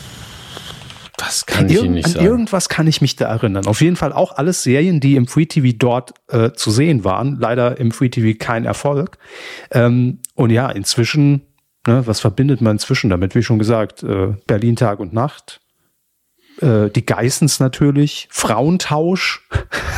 Das 1.19 1.45
kann 1.45 1.67
ich 1.67 1.83
Ihnen 1.83 1.95
nicht 1.95 2.05
an 2.05 2.11
sagen. 2.13 2.25
Irgendwas 2.25 2.69
kann 2.69 2.87
ich 2.87 3.01
mich 3.01 3.17
da 3.17 3.25
erinnern. 3.25 3.67
Auf 3.67 3.81
jeden 3.81 3.97
Fall 3.97 4.13
auch 4.13 4.37
alles 4.37 4.63
Serien, 4.63 5.01
die 5.01 5.15
im 5.15 5.27
Free 5.27 5.45
TV 5.45 5.75
dort 5.77 6.13
äh, 6.29 6.51
zu 6.53 6.71
sehen 6.71 7.03
waren. 7.03 7.37
Leider 7.37 7.77
im 7.77 7.91
Free 7.91 8.09
TV 8.09 8.37
kein 8.39 8.65
Erfolg. 8.65 9.17
Ähm, 9.71 10.19
und 10.35 10.49
ja, 10.49 10.69
inzwischen, 10.69 11.41
ne, 11.85 12.07
was 12.07 12.21
verbindet 12.21 12.61
man 12.61 12.73
inzwischen 12.73 13.09
damit? 13.09 13.35
Wie 13.35 13.43
schon 13.43 13.59
gesagt, 13.59 14.01
äh, 14.01 14.33
Berlin 14.47 14.77
Tag 14.77 15.01
und 15.01 15.11
Nacht, 15.11 15.59
äh, 16.61 16.89
die 16.89 17.05
Geissens 17.05 17.59
natürlich, 17.59 18.29
Frauentausch, 18.31 19.45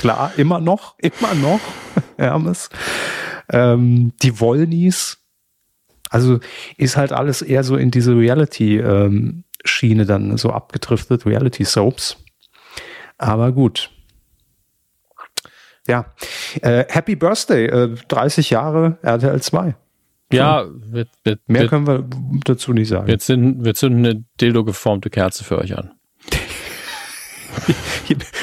klar, 0.00 0.32
immer 0.38 0.60
noch, 0.60 0.98
immer 0.98 1.34
noch, 1.34 1.60
Hermes, 2.16 2.70
ähm, 3.50 4.12
die 4.22 4.40
Wollnies. 4.40 5.18
Also 6.08 6.40
ist 6.78 6.96
halt 6.96 7.12
alles 7.12 7.42
eher 7.42 7.62
so 7.62 7.76
in 7.76 7.90
diese 7.90 8.16
Reality 8.16 8.78
ähm, 8.78 9.44
dann 10.06 10.36
so 10.38 10.50
abgedriftet, 10.50 11.26
Reality 11.26 11.64
Soaps. 11.64 12.16
Aber 13.18 13.52
gut. 13.52 13.90
Ja, 15.86 16.06
äh, 16.62 16.86
Happy 16.88 17.14
Birthday, 17.14 17.66
äh, 17.66 17.94
30 18.08 18.50
Jahre 18.50 18.98
RTL 19.02 19.40
2. 19.42 19.76
Ja, 20.32 20.66
wird, 20.66 21.08
wird, 21.24 21.40
mehr 21.46 21.62
wird, 21.62 21.70
können 21.70 21.86
wir 21.86 22.08
dazu 22.44 22.72
nicht 22.72 22.88
sagen. 22.88 23.06
Wir 23.06 23.18
zünden, 23.18 23.64
wir 23.64 23.74
zünden 23.74 24.06
eine 24.06 24.24
Dildo 24.40 24.64
geformte 24.64 25.10
Kerze 25.10 25.44
für 25.44 25.58
euch 25.58 25.76
an. 25.76 25.92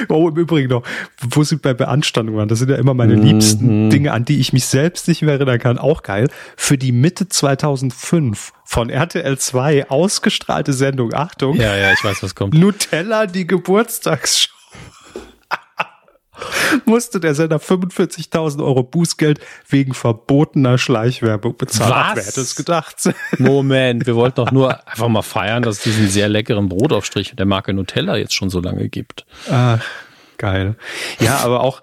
Oh, 0.09 0.29
im 0.29 0.35
Übrigen 0.35 0.69
noch, 0.69 0.83
wo 1.29 1.43
sie 1.43 1.57
bei 1.57 1.73
Beanstandung 1.73 2.35
waren, 2.37 2.47
das 2.47 2.59
sind 2.59 2.69
ja 2.69 2.77
immer 2.77 2.93
meine 2.93 3.15
mhm. 3.15 3.23
liebsten 3.23 3.89
Dinge, 3.89 4.13
an 4.13 4.25
die 4.25 4.39
ich 4.39 4.53
mich 4.53 4.65
selbst 4.65 5.07
nicht 5.07 5.21
mehr 5.21 5.35
erinnern 5.35 5.59
kann, 5.59 5.77
auch 5.77 6.03
geil. 6.03 6.29
Für 6.55 6.77
die 6.77 6.91
Mitte 6.91 7.29
2005 7.29 8.53
von 8.65 8.89
RTL 8.89 9.37
2 9.37 9.89
ausgestrahlte 9.89 10.73
Sendung, 10.73 11.13
Achtung. 11.13 11.55
Ja, 11.55 11.75
ja, 11.75 11.93
ich 11.93 12.03
weiß, 12.03 12.21
was 12.23 12.35
kommt. 12.35 12.53
Nutella, 12.53 13.25
die 13.25 13.47
Geburtstagsshow 13.47 14.56
musste 16.85 17.19
der 17.19 17.35
Sender 17.35 17.57
45.000 17.57 18.63
Euro 18.63 18.83
Bußgeld 18.83 19.39
wegen 19.67 19.93
verbotener 19.93 20.77
Schleichwerbung 20.77 21.57
bezahlen. 21.57 21.91
Was? 21.91 22.15
Wer 22.15 22.25
hätte 22.25 22.41
es 22.41 22.55
gedacht? 22.55 23.09
Moment, 23.38 24.05
wir 24.05 24.15
wollten 24.15 24.35
doch 24.35 24.51
nur 24.51 24.88
einfach 24.88 25.07
mal 25.07 25.21
feiern, 25.21 25.63
dass 25.63 25.77
es 25.77 25.83
diesen 25.83 26.09
sehr 26.09 26.29
leckeren 26.29 26.69
Brotaufstrich 26.69 27.35
der 27.35 27.45
Marke 27.45 27.73
Nutella 27.73 28.17
jetzt 28.17 28.33
schon 28.33 28.49
so 28.49 28.59
lange 28.59 28.89
gibt. 28.89 29.25
Ach, 29.49 29.83
geil. 30.38 30.75
Ja, 31.19 31.38
aber 31.39 31.61
auch 31.61 31.81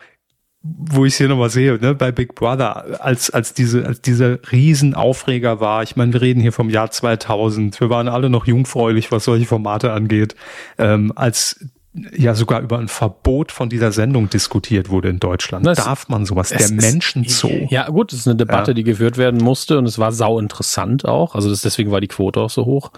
wo 0.67 1.05
ich 1.05 1.13
es 1.13 1.19
hier 1.19 1.29
nochmal 1.29 1.51
sehe, 1.51 1.79
ne, 1.79 1.95
bei 1.95 2.11
Big 2.11 2.35
Brother, 2.35 3.05
als, 3.05 3.29
als 3.29 3.53
diese, 3.53 3.85
als 3.85 4.01
dieser 4.01 4.39
Riesenaufreger 4.51 5.61
war, 5.61 5.83
ich 5.83 5.95
meine, 5.95 6.15
wir 6.15 6.23
reden 6.23 6.41
hier 6.41 6.53
vom 6.53 6.71
Jahr 6.71 6.91
2000, 6.91 7.79
wir 7.81 7.91
waren 7.91 8.09
alle 8.09 8.31
noch 8.31 8.47
jungfräulich, 8.47 9.13
was 9.13 9.25
solche 9.25 9.45
Formate 9.45 9.93
angeht, 9.93 10.35
ähm, 10.79 11.13
als 11.15 11.67
ja 11.95 12.35
sogar 12.35 12.61
über 12.61 12.79
ein 12.79 12.89
Verbot 12.89 13.53
von 13.53 13.69
dieser 13.69 13.93
Sendung 13.93 14.29
diskutiert 14.29 14.89
wurde 14.89 15.09
in 15.09 15.21
Deutschland. 15.21 15.65
Das, 15.65 15.79
Darf 15.79 16.09
man 16.09 16.27
sowas? 16.27 16.49
Der 16.49 16.71
Menschenzoo. 16.71 17.69
Ja, 17.71 17.89
gut, 17.89 18.13
das 18.13 18.21
ist 18.21 18.29
eine 18.29 18.37
Debatte, 18.37 18.73
ja. 18.73 18.75
die 18.75 18.85
geführt 18.85 19.17
werden 19.17 19.41
musste 19.41 19.79
und 19.79 19.87
es 19.87 19.99
war 19.99 20.11
sau 20.13 20.39
interessant 20.39 21.07
auch. 21.07 21.35
Also 21.35 21.49
das, 21.49 21.61
deswegen 21.61 21.91
war 21.93 22.01
die 22.01 22.09
Quote 22.09 22.41
auch 22.41 22.51
so 22.51 22.65
hoch. 22.65 22.91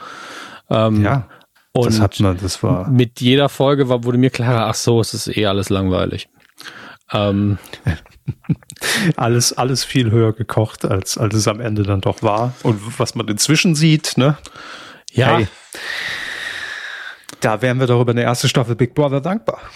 Ähm, 0.70 1.02
ja. 1.02 1.28
Und 1.72 1.86
das 1.86 2.00
hat 2.00 2.18
man, 2.20 2.38
das 2.38 2.62
war. 2.62 2.88
Mit 2.88 3.20
jeder 3.20 3.50
Folge 3.50 3.90
war, 3.90 4.04
wurde 4.04 4.16
mir 4.16 4.30
klarer, 4.30 4.66
ach 4.66 4.74
so, 4.74 4.98
es 5.00 5.12
ist 5.12 5.36
eh 5.36 5.44
alles 5.44 5.68
langweilig. 5.68 6.28
Ähm, 7.12 7.58
alles, 9.16 9.52
alles 9.52 9.84
viel 9.84 10.10
höher 10.10 10.32
gekocht, 10.32 10.86
als, 10.86 11.18
als 11.18 11.34
es 11.34 11.48
am 11.48 11.60
Ende 11.60 11.82
dann 11.82 12.00
doch 12.00 12.22
war. 12.22 12.54
Und 12.62 12.98
was 12.98 13.14
man 13.14 13.28
inzwischen 13.28 13.74
sieht, 13.74 14.16
ne? 14.16 14.38
Ja. 15.12 15.36
Hey, 15.36 15.48
da 17.40 17.62
wären 17.62 17.80
wir 17.80 17.86
doch 17.86 18.00
über 18.00 18.12
eine 18.12 18.22
erste 18.22 18.48
Staffel 18.48 18.74
Big 18.76 18.94
Brother 18.94 19.20
dankbar. 19.20 19.60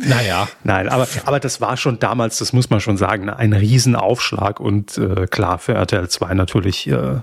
Naja. 0.00 0.48
Nein, 0.62 0.88
aber, 0.88 1.08
aber 1.24 1.40
das 1.40 1.60
war 1.60 1.76
schon 1.76 1.98
damals, 1.98 2.38
das 2.38 2.52
muss 2.52 2.70
man 2.70 2.80
schon 2.80 2.96
sagen, 2.96 3.28
ein 3.28 3.52
Riesenaufschlag 3.52 4.60
und 4.60 4.96
äh, 4.96 5.26
klar 5.26 5.58
für 5.58 5.74
RTL 5.74 6.08
2 6.08 6.34
natürlich 6.34 6.88
äh, 6.88 7.20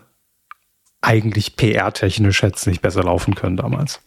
eigentlich 1.06 1.56
PR-technisch 1.56 2.42
hätte 2.42 2.56
es 2.56 2.66
nicht 2.66 2.82
besser 2.82 3.04
laufen 3.04 3.36
können 3.36 3.58
damals. 3.58 4.02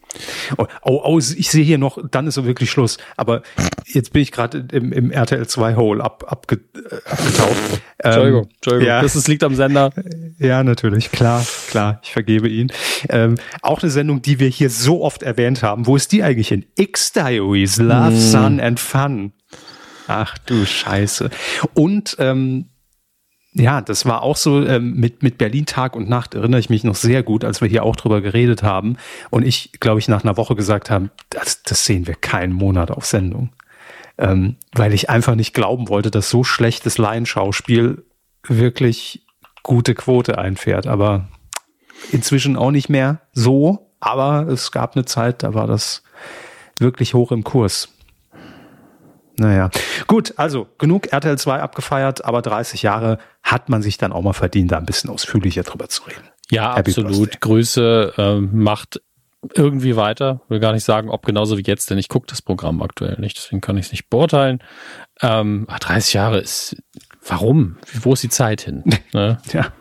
Oh, 0.57 0.67
oh, 0.83 1.01
oh, 1.05 1.19
ich 1.19 1.51
sehe 1.51 1.65
hier 1.65 1.79
noch, 1.79 1.99
dann 2.11 2.27
ist 2.27 2.35
so 2.35 2.45
wirklich 2.45 2.71
Schluss. 2.71 2.99
Aber 3.17 3.43
jetzt 3.87 4.13
bin 4.13 4.23
ich 4.23 4.33
gerade 4.33 4.67
im, 4.73 4.93
im 4.93 5.11
RTL 5.11 5.47
2 5.47 5.77
Hole 5.77 6.03
ab, 6.03 6.25
abge, 6.27 6.57
äh, 6.57 7.11
abgetaucht. 7.11 7.57
Ähm, 8.03 8.13
Entschuldigung. 8.13 8.49
Ja. 8.81 9.03
Das 9.03 9.15
ist, 9.15 9.29
liegt 9.29 9.45
am 9.45 9.55
Sender. 9.55 9.93
Ja, 10.39 10.65
natürlich, 10.65 11.11
klar, 11.13 11.45
klar, 11.69 12.01
ich 12.03 12.13
vergebe 12.13 12.49
ihn. 12.49 12.73
Ähm, 13.09 13.37
auch 13.63 13.83
eine 13.83 13.91
Sendung, 13.91 14.23
die 14.23 14.41
wir 14.41 14.49
hier 14.49 14.71
so 14.71 15.03
oft 15.03 15.23
erwähnt 15.23 15.63
haben. 15.63 15.87
Wo 15.87 15.95
ist 15.95 16.13
die 16.13 16.23
eigentlich 16.23 16.49
hin? 16.49 16.65
X-Diaries, 16.75 17.77
Love, 17.79 18.11
mm. 18.11 18.17
Sun 18.17 18.61
and 18.61 18.81
Fun. 18.81 19.33
Ach 20.09 20.39
du 20.39 20.65
Scheiße. 20.65 21.31
Und 21.75 22.17
ähm, 22.19 22.71
ja, 23.53 23.81
das 23.81 24.07
war 24.07 24.23
auch 24.23 24.37
so 24.37 24.65
ähm, 24.65 24.95
mit, 24.95 25.23
mit 25.23 25.39
Berlin 25.39 25.67
Tag 25.67 25.97
und 25.97 26.09
Nacht, 26.09 26.35
erinnere 26.35 26.61
ich 26.61 26.71
mich 26.71 26.85
noch 26.85 26.95
sehr 26.95 27.23
gut, 27.23 27.45
als 27.45 27.61
wir 27.61 27.69
hier 27.69 27.83
auch 27.83 27.97
drüber 27.97 28.21
geredet 28.21 28.63
haben. 28.63 28.97
Und 29.31 29.45
ich, 29.45 29.73
glaube 29.81 29.99
ich, 29.99 30.09
nach 30.09 30.23
einer 30.23 30.37
Woche 30.37 30.55
gesagt 30.55 30.91
habe, 30.91 31.11
das, 31.31 31.63
das 31.63 31.85
sehen 31.85 32.07
wir 32.07 32.15
keinen 32.15 32.53
Monat 32.53 32.91
auf 32.91 33.07
Sendung. 33.07 33.51
Ähm, 34.19 34.57
weil 34.73 34.93
ich 34.93 35.11
einfach 35.11 35.35
nicht 35.35 35.55
glauben 35.55 35.89
wollte, 35.89 36.11
dass 36.11 36.29
so 36.29 36.45
schlechtes 36.45 36.99
Laienschauspiel 36.99 38.05
wirklich 38.47 39.25
gute 39.63 39.95
Quote 39.95 40.39
einfährt. 40.39 40.87
Aber 40.87 41.29
inzwischen 42.13 42.57
auch 42.57 42.71
nicht 42.71 42.89
mehr 42.89 43.23
so. 43.33 43.93
Aber 44.01 44.47
es 44.49 44.71
gab 44.73 44.95
eine 44.95 45.05
Zeit, 45.05 45.43
da 45.43 45.55
war 45.55 45.67
das 45.67 46.03
wirklich 46.79 47.15
hoch 47.15 47.33
im 47.33 47.45
Kurs. 47.45 47.89
Naja, 49.39 49.71
gut, 50.07 50.35
also 50.37 50.69
genug 50.79 51.13
RTL 51.13 51.39
2 51.39 51.61
abgefeiert, 51.61 52.25
aber 52.25 52.43
30 52.43 52.83
Jahre 52.83 53.19
hat 53.43 53.69
man 53.69 53.83
sich 53.83 53.97
dann 53.97 54.13
auch 54.13 54.23
mal 54.23 54.33
verdient, 54.33 54.73
da 54.73 54.79
ein 54.79 54.87
bisschen 54.87 55.11
ausführlicher 55.11 55.63
drüber 55.63 55.89
zu 55.89 56.03
reden. 56.05 56.29
Ja, 56.51 56.77
Happy 56.77 56.91
absolut. 56.91 57.13
Birthday. 57.13 57.39
Grüße 57.41 58.13
äh, 58.17 58.41
macht 58.41 59.01
irgendwie 59.55 59.97
weiter. 59.97 60.41
Will 60.49 60.61
gar 60.61 60.73
nicht 60.73 60.85
sagen, 60.85 61.11
ob 61.11 61.25
genauso 61.25 61.57
wie 61.57 61.63
jetzt, 61.63 61.91
denn 61.91 61.99
ich 61.99 62.09
gucke 62.09 62.27
das 62.27 62.43
Programm 62.43 62.83
aktuell 62.83 63.17
nicht, 63.21 63.37
deswegen 63.37 63.61
kann 63.61 63.77
ich 63.77 63.87
es 63.87 63.93
nicht 63.93 64.11
beurteilen. 64.11 64.59
Ähm, 65.23 65.67
30 65.69 66.15
Jahre 66.15 66.39
ist, 66.39 66.77
warum? 67.27 67.77
Wo 68.01 68.15
ist 68.15 68.23
die 68.23 68.29
Zeit 68.29 68.63
hin? 68.63 68.85
Ne? 69.13 69.39
ja. 69.53 69.73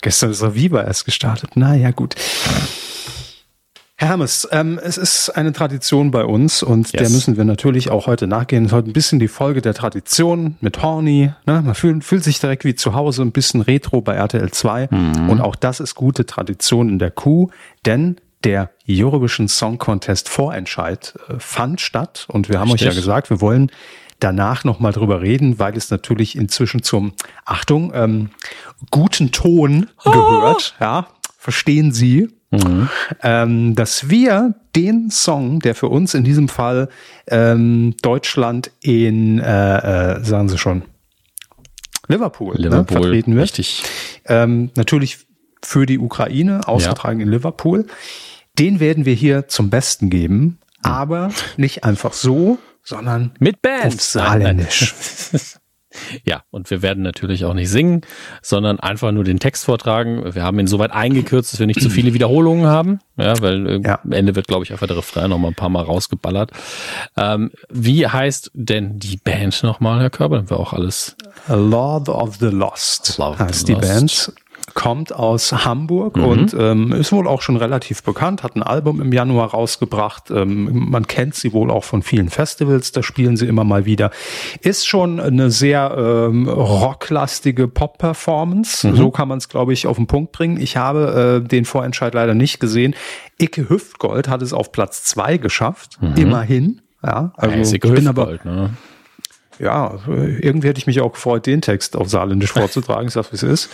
Gestern 0.00 0.30
ist 0.30 0.40
er 0.40 0.54
Viva 0.54 0.82
erst 0.82 1.04
gestartet. 1.04 1.56
Naja, 1.56 1.90
gut. 1.90 2.14
Hermes, 4.02 4.48
ähm, 4.50 4.80
es 4.82 4.98
ist 4.98 5.30
eine 5.30 5.52
Tradition 5.52 6.10
bei 6.10 6.24
uns 6.24 6.62
und 6.62 6.92
yes. 6.92 7.02
der 7.02 7.10
müssen 7.10 7.36
wir 7.36 7.44
natürlich 7.44 7.90
auch 7.90 8.06
heute 8.06 8.26
nachgehen. 8.26 8.64
Es 8.64 8.72
ist 8.72 8.76
heute 8.76 8.90
ein 8.90 8.92
bisschen 8.92 9.20
die 9.20 9.28
Folge 9.28 9.62
der 9.62 9.74
Tradition 9.74 10.56
mit 10.60 10.82
Horny. 10.82 11.32
Ne? 11.46 11.62
Man 11.62 11.74
fühlt, 11.74 12.02
fühlt 12.02 12.24
sich 12.24 12.40
direkt 12.40 12.64
wie 12.64 12.74
zu 12.74 12.94
Hause, 12.94 13.22
ein 13.22 13.32
bisschen 13.32 13.60
Retro 13.60 14.00
bei 14.00 14.14
RTL 14.14 14.50
2. 14.50 14.88
Mhm. 14.90 15.30
Und 15.30 15.40
auch 15.40 15.54
das 15.54 15.78
ist 15.78 15.94
gute 15.94 16.26
Tradition 16.26 16.88
in 16.88 16.98
der 16.98 17.12
Kuh, 17.12 17.50
denn 17.86 18.16
der 18.42 18.70
Eurovision 18.88 19.46
Song 19.46 19.78
Contest 19.78 20.28
Vorentscheid 20.28 21.14
äh, 21.28 21.34
fand 21.38 21.80
statt 21.80 22.26
und 22.28 22.48
wir 22.48 22.58
haben 22.58 22.72
Richtig. 22.72 22.88
euch 22.88 22.94
ja 22.94 23.00
gesagt, 23.00 23.30
wir 23.30 23.40
wollen 23.40 23.70
danach 24.18 24.64
nochmal 24.64 24.92
drüber 24.92 25.20
reden, 25.20 25.60
weil 25.60 25.76
es 25.76 25.90
natürlich 25.90 26.36
inzwischen 26.36 26.82
zum, 26.82 27.12
Achtung, 27.44 27.92
ähm, 27.94 28.30
guten 28.90 29.30
Ton 29.30 29.88
gehört. 30.02 30.74
Oh. 30.80 30.82
Ja, 30.82 31.06
verstehen 31.38 31.92
Sie? 31.92 32.28
Mhm. 32.52 32.88
Ähm, 33.22 33.74
dass 33.74 34.10
wir 34.10 34.54
den 34.76 35.10
Song, 35.10 35.60
der 35.60 35.74
für 35.74 35.88
uns 35.88 36.14
in 36.14 36.22
diesem 36.22 36.48
Fall 36.48 36.88
ähm, 37.26 37.94
Deutschland 38.02 38.70
in, 38.82 39.38
äh, 39.38 40.16
äh, 40.16 40.24
sagen 40.24 40.48
Sie 40.48 40.58
schon, 40.58 40.82
Liverpool, 42.08 42.54
ne, 42.56 42.62
Liverpool 42.64 42.96
ne, 42.98 43.02
vertreten 43.02 43.34
wird. 43.34 43.44
Richtig. 43.44 43.84
Ähm, 44.26 44.70
natürlich 44.76 45.26
für 45.64 45.86
die 45.86 45.98
Ukraine, 45.98 46.68
ausgetragen 46.68 47.20
ja. 47.20 47.26
in 47.26 47.32
Liverpool. 47.32 47.86
Den 48.58 48.80
werden 48.80 49.06
wir 49.06 49.14
hier 49.14 49.48
zum 49.48 49.70
Besten 49.70 50.10
geben, 50.10 50.58
aber 50.82 51.30
nicht 51.56 51.84
einfach 51.84 52.12
so, 52.12 52.58
sondern 52.82 53.32
mit 53.38 53.62
Band. 53.62 53.94
Auf 53.94 54.02
Saarländisch. 54.02 54.94
Ja, 56.24 56.42
und 56.50 56.70
wir 56.70 56.82
werden 56.82 57.02
natürlich 57.02 57.44
auch 57.44 57.54
nicht 57.54 57.70
singen, 57.70 58.02
sondern 58.42 58.80
einfach 58.80 59.12
nur 59.12 59.24
den 59.24 59.38
Text 59.38 59.64
vortragen. 59.64 60.34
Wir 60.34 60.42
haben 60.42 60.58
ihn 60.58 60.66
soweit 60.66 60.92
eingekürzt, 60.92 61.52
dass 61.52 61.60
wir 61.60 61.66
nicht 61.66 61.80
zu 61.80 61.90
viele 61.90 62.14
Wiederholungen 62.14 62.66
haben. 62.66 63.00
Ja, 63.16 63.40
weil 63.40 63.66
äh, 63.66 63.80
ja. 63.84 64.00
am 64.02 64.12
Ende 64.12 64.34
wird, 64.34 64.48
glaube 64.48 64.64
ich, 64.64 64.72
einfach 64.72 64.86
der 64.86 64.96
Refrain 64.96 65.30
noch 65.30 65.38
mal 65.38 65.48
ein 65.48 65.54
paar 65.54 65.68
Mal 65.68 65.82
rausgeballert. 65.82 66.50
Ähm, 67.16 67.50
wie 67.68 68.06
heißt 68.06 68.50
denn 68.54 68.98
die 68.98 69.16
Band 69.16 69.62
nochmal, 69.62 70.00
Herr 70.00 70.10
Körber? 70.10 70.36
Dann 70.36 70.50
wir 70.50 70.58
auch 70.58 70.72
alles. 70.72 71.16
A 71.48 71.54
Lord 71.54 72.08
of 72.08 72.36
the 72.36 72.46
Lost 72.46 73.18
heißt 73.18 73.68
die 73.68 73.72
Lost. 73.72 73.88
Band. 73.88 74.32
Kommt 74.74 75.14
aus 75.14 75.52
Hamburg 75.64 76.16
mhm. 76.16 76.24
und 76.24 76.56
ähm, 76.58 76.92
ist 76.92 77.12
wohl 77.12 77.26
auch 77.26 77.42
schon 77.42 77.56
relativ 77.56 78.02
bekannt, 78.02 78.42
hat 78.42 78.56
ein 78.56 78.62
Album 78.62 79.00
im 79.00 79.12
Januar 79.12 79.50
rausgebracht. 79.50 80.30
Ähm, 80.30 80.88
man 80.90 81.06
kennt 81.06 81.34
sie 81.34 81.52
wohl 81.52 81.70
auch 81.70 81.84
von 81.84 82.02
vielen 82.02 82.28
Festivals, 82.28 82.92
da 82.92 83.02
spielen 83.02 83.36
sie 83.36 83.46
immer 83.46 83.64
mal 83.64 83.84
wieder. 83.84 84.10
Ist 84.60 84.86
schon 84.86 85.20
eine 85.20 85.50
sehr 85.50 85.94
ähm, 85.96 86.48
rocklastige 86.48 87.68
Pop-Performance. 87.68 88.88
Mhm. 88.88 88.96
So 88.96 89.10
kann 89.10 89.28
man 89.28 89.38
es, 89.38 89.48
glaube 89.48 89.72
ich, 89.72 89.86
auf 89.86 89.96
den 89.96 90.06
Punkt 90.06 90.32
bringen. 90.32 90.60
Ich 90.60 90.76
habe 90.76 91.42
äh, 91.44 91.48
den 91.48 91.64
Vorentscheid 91.64 92.14
leider 92.14 92.34
nicht 92.34 92.60
gesehen. 92.60 92.94
Icke 93.38 93.68
Hüftgold 93.68 94.28
hat 94.28 94.42
es 94.42 94.52
auf 94.52 94.72
Platz 94.72 95.04
zwei 95.04 95.36
geschafft, 95.36 95.98
mhm. 96.00 96.14
immerhin. 96.16 96.80
Ja, 97.04 97.32
also 97.36 97.56
ja, 97.56 97.74
ich 97.74 97.80
bin 97.80 98.06
aber, 98.06 98.38
ne? 98.44 98.70
ja, 99.58 99.98
irgendwie 100.06 100.68
hätte 100.68 100.78
ich 100.78 100.86
mich 100.86 101.00
auch 101.00 101.12
gefreut, 101.12 101.46
den 101.46 101.60
Text 101.60 101.96
auf 101.96 102.08
Saarländisch 102.08 102.52
vorzutragen. 102.52 103.08
Ich 103.08 103.14
sag, 103.14 103.30
wie 103.32 103.36
es 103.36 103.42
ist. 103.42 103.70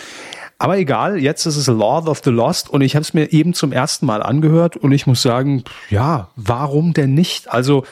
Aber 0.58 0.76
egal, 0.76 1.18
jetzt 1.18 1.46
ist 1.46 1.56
es 1.56 1.68
Lord 1.68 2.08
of 2.08 2.20
the 2.24 2.30
Lost 2.30 2.68
und 2.68 2.80
ich 2.80 2.96
habe 2.96 3.04
es 3.04 3.14
mir 3.14 3.32
eben 3.32 3.54
zum 3.54 3.72
ersten 3.72 4.06
Mal 4.06 4.22
angehört 4.22 4.76
und 4.76 4.90
ich 4.90 5.06
muss 5.06 5.22
sagen, 5.22 5.62
ja, 5.88 6.30
warum 6.34 6.94
denn 6.94 7.14
nicht? 7.14 7.48
Also 7.48 7.84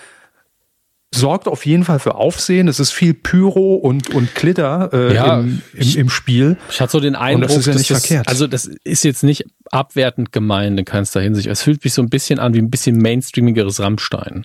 sorgt 1.14 1.46
auf 1.46 1.64
jeden 1.64 1.84
Fall 1.84 2.00
für 2.00 2.16
Aufsehen. 2.16 2.66
Es 2.66 2.80
ist 2.80 2.90
viel 2.90 3.14
Pyro 3.14 3.74
und, 3.74 4.10
und 4.10 4.34
Glitter 4.34 4.90
äh, 4.92 5.14
ja, 5.14 5.40
im, 5.40 5.62
im, 5.74 5.96
im, 5.96 6.10
Spiel. 6.10 6.56
Ich 6.70 6.80
hatte 6.80 6.92
so 6.92 7.00
den 7.00 7.14
Eindruck, 7.14 7.48
das 7.48 7.58
ist 7.58 7.66
ja 7.66 7.74
nicht 7.74 7.90
das, 7.90 8.00
verkehrt. 8.00 8.28
Also 8.28 8.48
das 8.48 8.66
ist 8.66 9.04
jetzt 9.04 9.22
nicht 9.22 9.44
abwertend 9.70 10.32
gemeint 10.32 10.78
in 10.78 10.84
keinster 10.84 11.20
Hinsicht. 11.20 11.46
Es 11.46 11.62
fühlt 11.62 11.82
sich 11.82 11.94
so 11.94 12.02
ein 12.02 12.10
bisschen 12.10 12.40
an 12.40 12.54
wie 12.54 12.58
ein 12.58 12.70
bisschen 12.70 12.98
mainstreamigeres 12.98 13.80
Rammstein. 13.80 14.44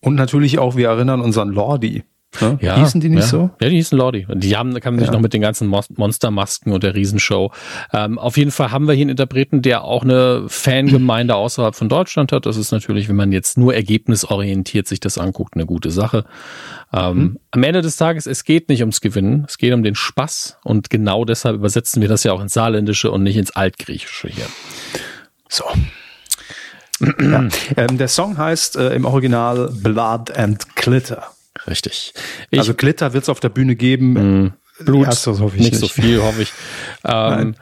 Und 0.00 0.14
natürlich 0.14 0.58
auch, 0.58 0.76
wir 0.76 0.88
erinnern 0.88 1.20
uns 1.20 1.38
an 1.38 1.48
Lordi. 1.48 2.04
Ne? 2.40 2.58
Ja, 2.60 2.76
hießen 2.76 3.00
die 3.00 3.08
nicht 3.08 3.22
ja. 3.22 3.28
so? 3.28 3.50
Ja, 3.60 3.68
die 3.68 3.76
hießen 3.76 3.96
Lordi. 3.96 4.26
Die 4.34 4.56
haben, 4.56 4.78
kann 4.80 4.94
man 4.94 5.00
sich 5.00 5.08
ja. 5.08 5.12
noch 5.12 5.20
mit 5.20 5.32
den 5.32 5.40
ganzen 5.40 5.68
Monstermasken 5.68 6.72
und 6.72 6.82
der 6.82 6.94
Riesenshow. 6.94 7.52
Ähm, 7.92 8.18
auf 8.18 8.36
jeden 8.36 8.50
Fall 8.50 8.70
haben 8.70 8.86
wir 8.86 8.94
hier 8.94 9.02
einen 9.02 9.10
Interpreten, 9.10 9.62
der 9.62 9.84
auch 9.84 10.02
eine 10.02 10.44
Fangemeinde 10.48 11.34
außerhalb 11.34 11.74
von 11.74 11.88
Deutschland 11.88 12.32
hat. 12.32 12.46
Das 12.46 12.56
ist 12.56 12.72
natürlich, 12.72 13.08
wenn 13.08 13.16
man 13.16 13.32
jetzt 13.32 13.58
nur 13.58 13.74
ergebnisorientiert 13.74 14.86
sich 14.86 15.00
das 15.00 15.18
anguckt, 15.18 15.54
eine 15.54 15.66
gute 15.66 15.90
Sache. 15.90 16.24
Ähm, 16.92 17.16
mhm. 17.16 17.38
Am 17.50 17.62
Ende 17.62 17.82
des 17.82 17.96
Tages, 17.96 18.26
es 18.26 18.44
geht 18.44 18.68
nicht 18.68 18.80
ums 18.80 19.00
Gewinnen, 19.00 19.44
es 19.48 19.58
geht 19.58 19.72
um 19.72 19.82
den 19.82 19.94
Spaß 19.94 20.58
und 20.64 20.90
genau 20.90 21.24
deshalb 21.24 21.56
übersetzen 21.56 22.02
wir 22.02 22.08
das 22.08 22.24
ja 22.24 22.32
auch 22.32 22.40
ins 22.40 22.54
Saarländische 22.54 23.10
und 23.10 23.22
nicht 23.22 23.36
ins 23.36 23.50
Altgriechische 23.50 24.28
hier. 24.28 24.46
So. 25.48 25.64
ja. 27.20 27.48
ähm, 27.76 27.98
der 27.98 28.08
Song 28.08 28.38
heißt 28.38 28.76
äh, 28.76 28.94
im 28.94 29.04
Original 29.04 29.70
Blood 29.82 30.36
and 30.36 30.76
Glitter. 30.76 31.33
Richtig. 31.66 32.12
Ich, 32.50 32.58
also 32.58 32.74
Glitter 32.74 33.12
wird 33.12 33.24
es 33.24 33.28
auf 33.28 33.40
der 33.40 33.48
Bühne 33.48 33.76
geben. 33.76 34.12
Mh, 34.42 34.52
Blut, 34.80 35.06
Erst, 35.06 35.26
nicht, 35.26 35.54
nicht, 35.56 35.76
so 35.76 35.86
viel, 35.86 36.20
hoffe 36.20 36.42
ich. 36.42 36.52
Ähm, 37.04 37.54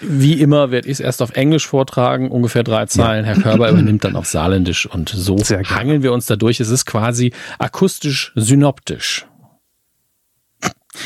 wie 0.00 0.40
immer 0.40 0.70
werde 0.70 0.88
ich 0.88 0.92
es 0.92 1.00
erst 1.00 1.22
auf 1.22 1.32
Englisch 1.32 1.66
vortragen, 1.66 2.30
ungefähr 2.30 2.62
drei 2.62 2.86
Zeilen. 2.86 3.24
Ja. 3.24 3.34
Herr 3.34 3.42
Körber 3.42 3.70
übernimmt 3.70 4.04
dann 4.04 4.14
auf 4.14 4.26
Saarländisch 4.26 4.86
und 4.86 5.08
so 5.08 5.36
hangeln 5.38 6.02
wir 6.02 6.12
uns 6.12 6.26
da 6.26 6.36
durch. 6.36 6.60
Es 6.60 6.68
ist 6.68 6.84
quasi 6.84 7.32
akustisch 7.58 8.32
synoptisch. 8.36 9.26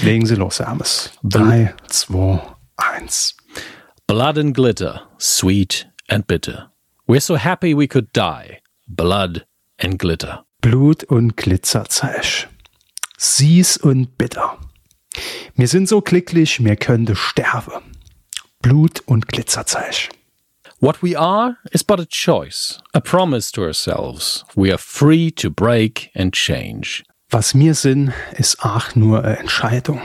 Legen 0.03 0.27
Sie 0.27 0.35
los, 0.35 0.61
Hermes. 0.61 1.13
Drei, 1.23 1.75
zwei, 1.89 2.41
eins. 2.77 3.37
Blood 4.07 4.39
and 4.39 4.55
glitter, 4.55 5.03
sweet 5.19 5.89
and 6.09 6.27
bitter. 6.27 6.71
We're 7.07 7.21
so 7.21 7.37
happy 7.37 7.77
we 7.77 7.89
could 7.89 8.09
die. 8.13 8.61
Blood 8.87 9.47
and 9.79 9.99
glitter. 9.99 10.45
Blut 10.61 11.05
und 11.05 11.39
Glitzerzeug. 11.39 12.49
Süß 13.17 13.79
und 13.79 14.19
bitter. 14.19 14.59
Wir 15.55 15.67
sind 15.69 15.89
so 15.89 16.03
glücklich, 16.03 16.61
mir 16.61 16.77
könnte 16.77 17.17
sterben. 17.17 17.81
Blut 18.61 19.01
und 19.07 19.27
Glitzerzeug. 19.29 20.11
What 20.81 21.03
we 21.03 21.19
are 21.19 21.57
is 21.71 21.83
but 21.83 21.99
a 21.99 22.05
choice, 22.05 22.79
a 22.93 23.01
promise 23.01 23.51
to 23.53 23.63
ourselves. 23.63 24.45
We 24.55 24.71
are 24.71 24.77
free 24.77 25.31
to 25.31 25.51
break 25.51 26.11
and 26.15 26.35
change. 26.35 27.05
Was 27.31 27.55
mir 27.55 27.75
sind, 27.75 28.13
ist 28.37 28.63
auch 28.63 28.95
nur 28.95 29.25
eine 29.25 29.39
Entscheidung. 29.39 30.03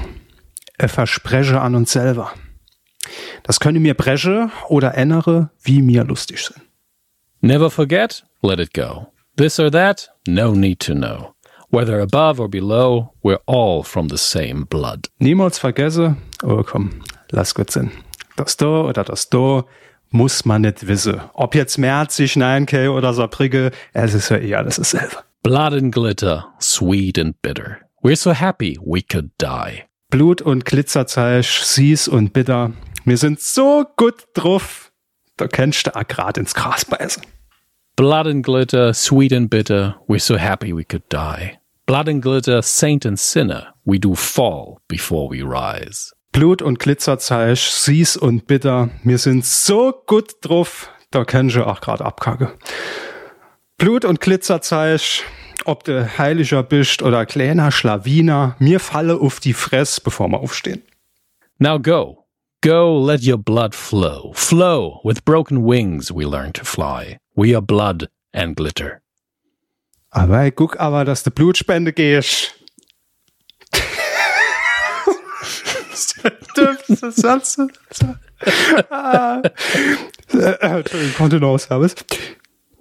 Ein 0.77 0.87
Versprechen 0.87 1.57
an 1.57 1.75
uns 1.75 1.91
selber. 1.91 2.33
Das 3.43 3.59
können 3.59 3.81
mir 3.81 3.93
breche 3.93 4.49
oder 4.69 4.95
ändere, 4.95 5.49
wie 5.63 5.81
mir 5.81 6.05
lustig 6.05 6.45
sind. 6.45 6.61
Never 7.41 7.69
forget, 7.69 8.23
let 8.41 8.59
it 8.59 8.73
go. 8.73 9.11
This 9.37 9.59
or 9.59 9.69
that, 9.71 10.07
no 10.27 10.53
need 10.53 10.79
to 10.81 10.93
know. 10.93 11.35
Whether 11.69 11.99
above 11.99 12.39
or 12.39 12.47
below, 12.47 13.11
we're 13.21 13.41
all 13.45 13.83
from 13.83 14.07
the 14.07 14.17
same 14.17 14.63
blood. 14.63 15.09
Niemals 15.19 15.59
vergesse, 15.59 16.15
oh 16.41 16.63
komm, 16.63 17.01
lass 17.31 17.53
gut 17.53 17.69
sein. 17.69 17.91
Das 18.37 18.55
da 18.55 18.83
oder 18.83 19.03
das 19.03 19.29
da 19.29 19.65
muss 20.09 20.45
man 20.45 20.61
nicht 20.61 20.87
wissen. 20.87 21.19
Ob 21.33 21.53
jetzt 21.53 21.77
Merzig, 21.77 22.37
Neinke 22.37 22.91
oder 22.91 23.13
Saarbrücke, 23.13 23.71
es 23.91 24.13
ist 24.13 24.29
ja 24.29 24.37
eh 24.37 24.55
alles 24.55 24.77
dasselbe. 24.77 25.17
Blood 25.43 25.73
and 25.73 25.93
glitter, 25.93 26.45
sweet 26.59 27.19
and 27.19 27.41
bitter. 27.41 27.79
We're 28.01 28.15
so 28.15 28.31
happy 28.31 28.79
we 28.81 29.01
could 29.01 29.31
die. 29.41 29.83
Blut 30.09 30.41
und 30.41 30.63
Glitzerzeug, 30.63 31.43
süß 31.43 32.07
und 32.07 32.31
bitter. 32.31 32.71
Wir 33.03 33.17
sind 33.17 33.41
so 33.41 33.83
gut 33.97 34.27
drauf, 34.33 34.93
da 35.35 35.47
kennst 35.47 35.87
du 35.87 35.91
grad 35.91 36.37
ins 36.37 36.53
Gras 36.53 36.85
beißen. 36.85 37.23
Blood 37.97 38.27
and 38.27 38.43
glitter, 38.43 38.93
sweet 38.93 39.31
and 39.31 39.49
bitter, 39.49 39.95
we're 40.09 40.19
so 40.19 40.35
happy 40.35 40.73
we 40.73 40.83
could 40.83 41.07
die. 41.07 41.59
Blood 41.85 42.09
and 42.09 42.21
glitter, 42.21 42.61
saint 42.61 43.05
and 43.05 43.17
sinner, 43.17 43.67
we 43.85 43.99
do 43.99 44.15
fall 44.15 44.81
before 44.89 45.29
we 45.29 45.41
rise. 45.41 46.11
Blut 46.33 46.61
und 46.61 46.79
Glitzerzeug, 46.79 47.57
süß 47.57 48.17
und 48.17 48.47
bitter, 48.47 48.89
wir 49.05 49.17
sind 49.17 49.45
so 49.45 49.93
gut 50.07 50.33
drauf, 50.41 50.89
da 51.11 51.23
können 51.23 51.49
sie 51.49 51.65
auch 51.65 51.79
gerade 51.79 52.03
abkacke. 52.03 52.57
Blut 53.77 54.03
und 54.03 54.19
Glitzerzeug, 54.19 55.23
ob 55.63 55.85
du 55.85 56.17
heiliger 56.17 56.63
bist 56.63 57.01
oder 57.01 57.25
kleiner 57.25 57.71
Schlawiner, 57.71 58.57
mir 58.59 58.81
falle 58.81 59.21
auf 59.21 59.39
die 59.39 59.53
Fress, 59.53 60.01
bevor 60.01 60.27
wir 60.27 60.41
aufstehen. 60.41 60.83
Now 61.59 61.79
go. 61.79 62.25
Go, 62.61 63.01
let 63.01 63.25
your 63.25 63.37
blood 63.37 63.73
flow. 63.73 64.33
Flow, 64.33 64.99
with 65.05 65.23
broken 65.23 65.65
wings 65.65 66.11
we 66.13 66.25
learn 66.25 66.51
to 66.51 66.65
fly. 66.65 67.19
We 67.35 67.53
are 67.53 67.61
blood 67.61 68.09
and 68.33 68.55
glitter. 68.55 69.01
Aber 70.09 70.49
guck 70.51 70.79
aber, 70.79 71.03
dass 71.03 71.23
du 71.23 71.31
Blutspende 71.31 71.91
gehst. 71.91 72.53
Dümmste 76.55 77.11
Satz. 77.11 77.57
ah. 78.89 79.41
Entschuldigung, 80.31 81.59
Service. 81.59 81.95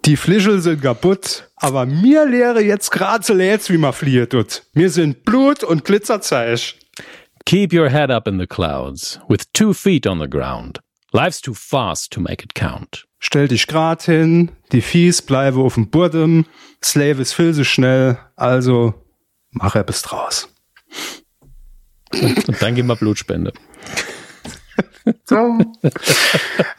Die 0.04 0.16
Flischel 0.16 0.60
sind 0.60 0.82
kaputt, 0.82 1.48
aber 1.56 1.86
mir 1.86 2.26
lehre 2.26 2.62
jetzt 2.62 2.90
gerade 2.90 3.24
so 3.24 3.34
jetzt, 3.34 3.70
wie 3.70 3.78
man 3.78 3.92
flieht 3.92 4.30
tut. 4.30 4.62
Mir 4.74 4.90
sind 4.90 5.24
Blut 5.24 5.64
und 5.64 5.84
Glitzerzeug. 5.84 6.74
Keep 7.46 7.72
your 7.72 7.88
head 7.90 8.10
up 8.10 8.28
in 8.28 8.38
the 8.38 8.46
clouds, 8.46 9.18
with 9.28 9.50
two 9.52 9.72
feet 9.72 10.06
on 10.06 10.20
the 10.20 10.28
ground. 10.28 10.80
Life's 11.12 11.40
too 11.40 11.54
fast 11.54 12.12
to 12.12 12.20
make 12.20 12.42
it 12.44 12.54
count. 12.54 13.04
Stell 13.26 13.48
dich 13.48 13.66
grad 13.68 14.02
hin, 14.02 14.50
die 14.72 14.82
Fies 14.82 15.22
bleibe 15.22 15.60
auf 15.60 15.76
dem 15.76 15.88
Boden, 15.88 16.44
Slave 16.84 17.22
ist 17.22 17.32
viel 17.32 17.54
so 17.54 17.64
schnell, 17.64 18.18
also 18.36 18.92
mach 19.50 19.74
er 19.74 19.82
bis 19.82 20.02
draus. 20.02 20.50
Und 22.12 22.60
dann 22.60 22.74
gehen 22.74 22.86
wir 22.86 22.96
Blutspende. 22.96 23.54
so. 25.24 25.58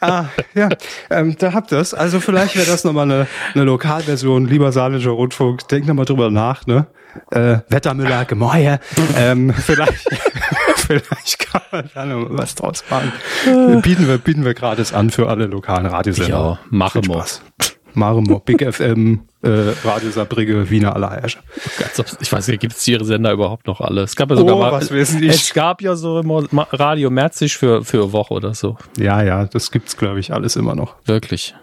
ah, 0.00 0.26
ja, 0.54 0.68
ähm, 1.10 1.34
da 1.36 1.52
habt 1.52 1.72
ihr 1.72 1.78
es. 1.78 1.92
Also 1.92 2.20
vielleicht 2.20 2.54
wäre 2.54 2.66
das 2.66 2.84
nochmal 2.84 3.10
eine, 3.10 3.26
eine 3.54 3.64
Lokalversion, 3.64 4.46
lieber 4.46 4.70
Saarländischer 4.70 5.10
Rundfunk. 5.10 5.66
Denk 5.66 5.88
nochmal 5.88 6.04
drüber 6.04 6.30
nach, 6.30 6.64
ne? 6.68 6.86
Äh, 7.32 7.58
Wettermüller, 7.68 8.24
Gemäuer. 8.24 8.78
ähm, 9.16 9.52
vielleicht, 9.52 10.08
vielleicht 10.86 11.38
kann 11.38 11.62
man 11.70 11.90
da 11.94 12.04
noch 12.04 12.26
was 12.30 12.54
draus 12.54 12.84
machen. 12.90 13.12
Bieten 13.82 14.08
wir, 14.08 14.18
bieten 14.18 14.44
wir 14.44 14.54
gratis 14.54 14.92
an 14.92 15.10
für 15.10 15.28
alle 15.28 15.46
lokalen 15.46 15.86
Radiosender. 15.86 16.30
Ja, 16.30 16.58
machen 16.70 17.06
wir. 17.06 17.24
Marimo, 17.96 18.40
Big 18.40 18.62
FM, 18.62 19.20
äh, 19.42 19.48
Radio 19.82 20.10
Saarbrücke, 20.10 20.68
Wiener 20.68 20.94
Allerhersche. 20.94 21.38
Ich 22.20 22.30
weiß 22.30 22.48
nicht, 22.48 22.60
gibt 22.60 22.74
es 22.74 22.86
ihre 22.86 23.06
Sender 23.06 23.32
überhaupt 23.32 23.66
noch 23.66 23.80
alle? 23.80 24.02
Es 24.02 24.14
gab 24.14 24.28
ja 24.28 24.36
sogar 24.36 24.56
oh, 24.56 24.60
mal, 24.60 24.72
was 24.72 24.90
wissen 24.90 25.22
ich. 25.22 25.30
es 25.30 25.54
gab 25.54 25.80
ja 25.80 25.96
so 25.96 26.20
immer 26.20 26.44
Radio 26.72 27.08
Merzig 27.08 27.56
für, 27.56 27.84
für 27.84 28.02
eine 28.02 28.12
Woche 28.12 28.34
oder 28.34 28.52
so. 28.52 28.76
Ja, 28.98 29.22
ja, 29.22 29.46
das 29.46 29.70
gibt's, 29.70 29.96
glaube 29.96 30.20
ich, 30.20 30.32
alles 30.34 30.56
immer 30.56 30.74
noch. 30.74 30.96
Wirklich. 31.06 31.54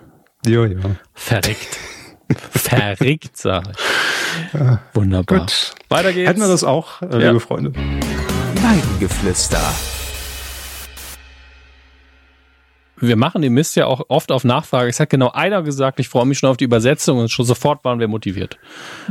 Ja, 0.46 0.66
ja. 0.66 0.80
Verreckt. 1.14 1.78
Verrickt, 2.50 3.38
sag 3.38 3.66
ich. 3.70 4.60
Ja. 4.60 4.80
Wunderbar. 4.94 5.40
Gut. 5.42 5.76
Weiter 5.90 6.14
geht's. 6.14 6.30
Hätten 6.30 6.42
wir 6.42 6.48
das 6.48 6.64
auch, 6.64 7.02
äh, 7.04 7.12
ja. 7.12 7.28
liebe 7.28 7.40
Freunde. 7.40 7.74
Weidengeflüster. 8.64 9.62
wir 12.96 13.18
machen 13.18 13.42
den 13.42 13.54
Mist 13.54 13.76
ja 13.76 13.86
auch 13.86 14.06
oft 14.08 14.32
auf 14.32 14.46
Nachfrage. 14.46 14.90
Es 14.90 15.02
hat 15.02 15.10
genau 15.10 15.32
einer 15.32 15.62
gesagt, 15.62 16.00
ich 16.00 16.08
freue 16.08 16.26
mich 16.26 16.40
schon 16.40 16.50
auf 16.50 16.56
die 16.56 16.64
Übersetzung 16.64 17.20
und 17.20 17.30
schon 17.30 17.46
sofort 17.46 17.84
waren 17.84 18.00
wir 18.00 18.08
motiviert. 18.08 18.58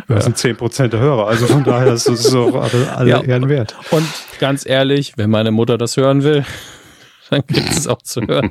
Das 0.08 0.24
sind 0.24 0.38
zehn 0.38 0.56
Prozent 0.56 0.94
der 0.94 1.00
Hörer, 1.00 1.26
also 1.26 1.46
von 1.46 1.62
daher 1.62 1.92
ist 1.92 2.08
es 2.08 2.22
so 2.22 2.58
alle, 2.58 2.96
alle 2.96 3.10
ja, 3.10 3.20
Ehren 3.20 3.50
wert. 3.50 3.76
Und 3.90 4.08
ganz 4.38 4.64
ehrlich, 4.64 5.18
wenn 5.18 5.28
meine 5.28 5.50
Mutter 5.50 5.76
das 5.76 5.98
hören 5.98 6.22
will, 6.22 6.46
Dann 7.32 7.46
gibt 7.46 7.70
es 7.70 7.88
auch 7.88 8.02
zu 8.02 8.20
hören. 8.20 8.50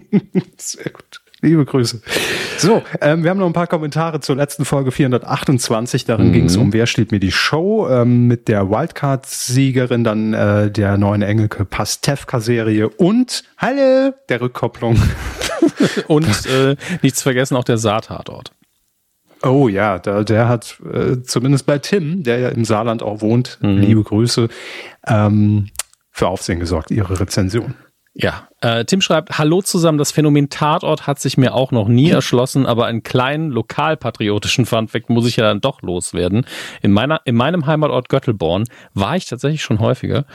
Sehr 0.56 0.90
gut. 0.90 1.19
Liebe 1.42 1.64
Grüße. 1.64 2.02
So, 2.58 2.82
ähm, 3.00 3.22
wir 3.22 3.30
haben 3.30 3.38
noch 3.38 3.46
ein 3.46 3.54
paar 3.54 3.66
Kommentare 3.66 4.20
zur 4.20 4.36
letzten 4.36 4.66
Folge 4.66 4.90
428. 4.90 6.04
Darin 6.04 6.28
mhm. 6.28 6.32
ging 6.32 6.44
es 6.46 6.56
um 6.56 6.72
Wer 6.74 6.86
steht 6.86 7.12
mir 7.12 7.20
die 7.20 7.32
Show 7.32 7.88
ähm, 7.88 8.26
mit 8.26 8.48
der 8.48 8.68
Wildcard-Siegerin, 8.68 10.04
dann 10.04 10.34
äh, 10.34 10.70
der 10.70 10.98
neuen 10.98 11.22
Engelke 11.22 11.64
Pastewka-Serie 11.64 12.90
und 12.90 13.44
Halle 13.56 14.14
der 14.28 14.42
Rückkopplung. 14.42 15.00
und 16.08 16.46
äh, 16.46 16.76
nichts 17.00 17.22
vergessen, 17.22 17.56
auch 17.56 17.64
der 17.64 17.78
Saartatort. 17.78 18.52
Oh 19.42 19.68
ja, 19.68 19.98
da, 19.98 20.22
der 20.22 20.48
hat 20.48 20.78
äh, 20.92 21.22
zumindest 21.22 21.64
bei 21.64 21.78
Tim, 21.78 22.22
der 22.22 22.38
ja 22.40 22.48
im 22.50 22.66
Saarland 22.66 23.02
auch 23.02 23.22
wohnt, 23.22 23.58
mhm. 23.62 23.78
liebe 23.78 24.02
Grüße, 24.02 24.48
ähm, 25.06 25.68
für 26.10 26.28
Aufsehen 26.28 26.60
gesorgt, 26.60 26.90
ihre 26.90 27.18
Rezension. 27.18 27.74
Ja, 28.12 28.49
äh, 28.62 28.84
Tim 28.84 29.00
schreibt, 29.00 29.38
hallo 29.38 29.62
zusammen, 29.62 29.96
das 29.96 30.12
Phänomen 30.12 30.50
Tatort 30.50 31.06
hat 31.06 31.18
sich 31.18 31.38
mir 31.38 31.54
auch 31.54 31.72
noch 31.72 31.88
nie 31.88 32.10
erschlossen, 32.10 32.66
aber 32.66 32.86
einen 32.86 33.02
kleinen 33.02 33.50
lokalpatriotischen 33.50 34.66
Funfact 34.66 35.08
muss 35.08 35.26
ich 35.26 35.36
ja 35.36 35.44
dann 35.44 35.60
doch 35.62 35.80
loswerden. 35.80 36.44
In 36.82 36.92
meiner, 36.92 37.22
in 37.24 37.36
meinem 37.36 37.66
Heimatort 37.66 38.10
Göttelborn 38.10 38.64
war 38.92 39.16
ich 39.16 39.26
tatsächlich 39.26 39.62
schon 39.62 39.78
häufiger 39.78 40.26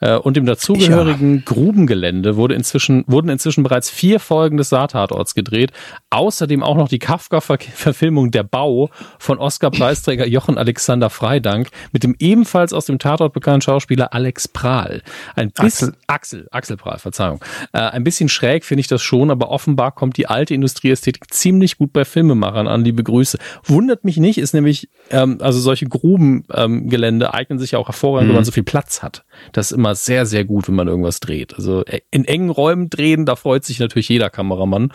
äh, 0.00 0.16
und 0.16 0.36
im 0.38 0.46
dazugehörigen 0.46 1.36
ja. 1.36 1.42
Grubengelände 1.44 2.36
wurde 2.36 2.54
inzwischen, 2.54 3.04
wurden 3.06 3.28
inzwischen 3.28 3.62
bereits 3.62 3.90
vier 3.90 4.18
Folgen 4.18 4.56
des 4.56 4.70
Saartatorts 4.70 5.34
gedreht, 5.34 5.72
außerdem 6.08 6.62
auch 6.62 6.76
noch 6.76 6.88
die 6.88 6.98
Kafka-Verfilmung 6.98 8.30
Der 8.30 8.44
Bau 8.44 8.88
von 9.18 9.38
Oscar-Preisträger 9.38 10.26
Jochen 10.26 10.56
Alexander 10.56 11.10
Freidank 11.10 11.68
mit 11.92 12.02
dem 12.02 12.16
ebenfalls 12.18 12.72
aus 12.72 12.86
dem 12.86 12.98
Tatort 12.98 13.34
bekannten 13.34 13.60
Schauspieler 13.60 14.14
Alex 14.14 14.48
Prahl. 14.48 15.02
Ein 15.36 15.50
bisschen, 15.50 15.88
Axel, 16.06 16.46
Axel, 16.46 16.48
Axel 16.50 16.76
Prahl, 16.78 16.98
Verzeihung. 16.98 17.40
Äh, 17.74 17.78
ein 17.78 18.04
bisschen 18.04 18.28
schräg 18.28 18.64
finde 18.64 18.80
ich 18.80 18.86
das 18.86 19.02
schon, 19.02 19.32
aber 19.32 19.50
offenbar 19.50 19.92
kommt 19.92 20.16
die 20.16 20.28
alte 20.28 20.54
Industrieästhetik 20.54 21.34
ziemlich 21.34 21.76
gut 21.76 21.92
bei 21.92 22.04
Filmemachern 22.04 22.68
an. 22.68 22.84
Liebe 22.84 23.02
Grüße. 23.02 23.36
Wundert 23.64 24.04
mich 24.04 24.16
nicht, 24.16 24.38
ist 24.38 24.54
nämlich, 24.54 24.88
ähm, 25.10 25.38
also 25.40 25.58
solche 25.58 25.86
Grubengelände 25.86 27.26
ähm, 27.26 27.32
eignen 27.32 27.58
sich 27.58 27.72
ja 27.72 27.80
auch 27.80 27.88
hervorragend, 27.88 28.28
mhm. 28.28 28.30
wenn 28.30 28.36
man 28.36 28.44
so 28.44 28.52
viel 28.52 28.62
Platz 28.62 29.02
hat. 29.02 29.24
Das 29.50 29.72
ist 29.72 29.76
immer 29.76 29.96
sehr, 29.96 30.24
sehr 30.24 30.44
gut, 30.44 30.68
wenn 30.68 30.76
man 30.76 30.86
irgendwas 30.86 31.18
dreht. 31.18 31.54
Also 31.54 31.84
äh, 31.84 32.00
in 32.12 32.24
engen 32.24 32.50
Räumen 32.50 32.90
drehen, 32.90 33.26
da 33.26 33.34
freut 33.34 33.64
sich 33.64 33.80
natürlich 33.80 34.08
jeder 34.08 34.30
Kameramann. 34.30 34.92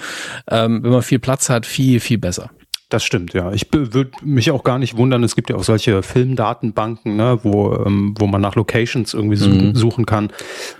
Ähm, 0.50 0.82
wenn 0.82 0.92
man 0.92 1.02
viel 1.02 1.20
Platz 1.20 1.50
hat, 1.50 1.66
viel, 1.66 2.00
viel 2.00 2.18
besser. 2.18 2.50
Das 2.90 3.04
stimmt, 3.04 3.34
ja. 3.34 3.52
Ich 3.52 3.68
würde 3.72 4.12
mich 4.24 4.50
auch 4.50 4.64
gar 4.64 4.80
nicht 4.80 4.98
wundern. 4.98 5.24
Es 5.24 5.36
gibt 5.36 5.52
ja 5.52 5.56
auch 5.56 5.64
solche 5.64 6.02
Filmdatenbanken, 6.02 7.16
ne, 7.16 7.40
wo, 7.44 7.72
ähm, 7.76 8.16
wo 8.18 8.26
man 8.26 8.42
nach 8.42 8.56
Locations 8.56 9.14
irgendwie 9.14 9.48
mhm. 9.48 9.76
suchen 9.76 10.08
kann, 10.08 10.32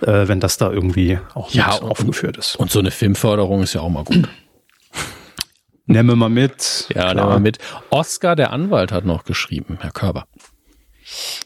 äh, 0.02 0.26
wenn 0.26 0.40
das 0.40 0.56
da 0.56 0.72
irgendwie 0.72 1.20
auch 1.34 1.52
ja, 1.52 1.72
und, 1.74 1.88
aufgeführt 1.88 2.36
ist. 2.36 2.56
Und 2.56 2.72
so 2.72 2.80
eine 2.80 2.90
Filmförderung 2.90 3.62
ist 3.62 3.74
ja 3.74 3.80
auch 3.82 3.88
mal 3.88 4.02
gut. 4.02 4.28
Nehmen 5.86 6.08
wir 6.08 6.16
mal 6.16 6.28
mit. 6.28 6.88
Ja, 6.94 7.14
nehmen 7.14 7.28
wir 7.28 7.40
mit. 7.40 7.58
Oscar, 7.90 8.34
der 8.34 8.52
Anwalt, 8.52 8.90
hat 8.90 9.04
noch 9.04 9.22
geschrieben, 9.22 9.78
Herr 9.80 9.92
Körber. 9.92 10.26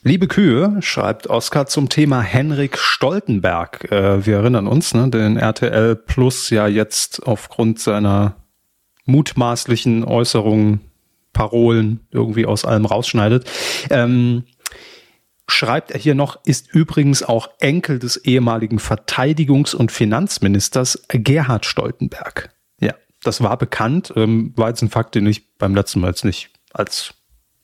Liebe 0.03 0.29
Kühe, 0.29 0.77
schreibt 0.81 1.29
Oskar 1.29 1.67
zum 1.67 1.89
Thema 1.91 2.21
Henrik 2.21 2.79
Stoltenberg. 2.79 3.91
Äh, 3.91 4.25
wir 4.27 4.37
erinnern 4.39 4.67
uns, 4.67 4.95
ne, 4.95 5.09
den 5.11 5.37
RTL 5.37 5.97
Plus 5.97 6.49
ja 6.51 6.67
jetzt 6.67 7.27
aufgrund 7.27 7.81
seiner 7.81 8.37
mutmaßlichen 9.05 10.05
Äußerungen, 10.05 10.81
Parolen 11.33 12.01
irgendwie 12.11 12.47
aus 12.47 12.65
allem 12.65 12.87
rausschneidet. 12.87 13.51
Ähm, 13.91 14.45
schreibt 15.47 15.91
er 15.91 16.01
hier 16.01 16.15
noch, 16.15 16.39
ist 16.45 16.73
übrigens 16.73 17.23
auch 17.23 17.49
Enkel 17.59 17.99
des 17.99 18.17
ehemaligen 18.17 18.79
Verteidigungs- 18.79 19.75
und 19.75 19.93
Finanzministers 19.93 21.05
Gerhard 21.09 21.67
Stoltenberg. 21.67 22.55
Ja, 22.81 22.95
das 23.23 23.43
war 23.43 23.57
bekannt, 23.59 24.13
ähm, 24.17 24.53
war 24.57 24.69
jetzt 24.69 24.83
ein 24.83 24.91
Fakt, 24.91 25.15
den 25.15 25.27
ich 25.27 25.57
beim 25.59 25.75
letzten 25.75 26.01
Mal 26.01 26.09
jetzt 26.09 26.25
nicht 26.25 26.51
als 26.73 27.15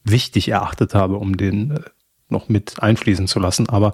wichtig 0.05 0.49
erachtet 0.49 0.95
habe, 0.95 1.16
um 1.16 1.36
den 1.36 1.70
äh, 1.70 1.80
noch 2.28 2.49
mit 2.49 2.82
einfließen 2.82 3.26
zu 3.26 3.41
lassen. 3.41 3.68
Aber 3.68 3.93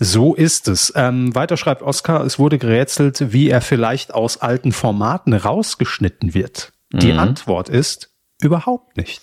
so 0.00 0.34
ist 0.34 0.66
es. 0.66 0.92
Ähm, 0.96 1.34
weiter 1.34 1.58
schreibt 1.58 1.82
Oskar, 1.82 2.24
es 2.24 2.38
wurde 2.38 2.58
gerätselt, 2.58 3.32
wie 3.32 3.50
er 3.50 3.60
vielleicht 3.60 4.14
aus 4.14 4.38
alten 4.38 4.72
Formaten 4.72 5.34
rausgeschnitten 5.34 6.32
wird. 6.34 6.72
Die 6.92 7.12
mhm. 7.12 7.18
Antwort 7.18 7.68
ist 7.68 8.10
überhaupt 8.40 8.96
nicht. 8.96 9.22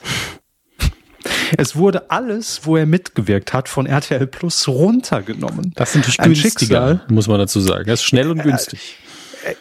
Es 1.58 1.76
wurde 1.76 2.12
alles, 2.12 2.62
wo 2.66 2.78
er 2.78 2.86
mitgewirkt 2.86 3.54
hat, 3.54 3.70
von 3.70 3.86
RTL 3.86 4.28
Plus 4.28 4.68
runtergenommen. 4.68 5.74
Das 5.76 5.90
ist 5.90 5.96
natürlich 5.96 6.18
günstiger, 6.18 6.90
Schicksal. 6.90 7.02
muss 7.10 7.28
man 7.28 7.40
dazu 7.40 7.60
sagen. 7.60 7.86
Das 7.88 8.02
ist 8.02 8.06
schnell 8.06 8.30
und 8.30 8.40
äh, 8.40 8.44
günstig. 8.44 8.98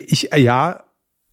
Ich, 0.00 0.30
ja, 0.36 0.82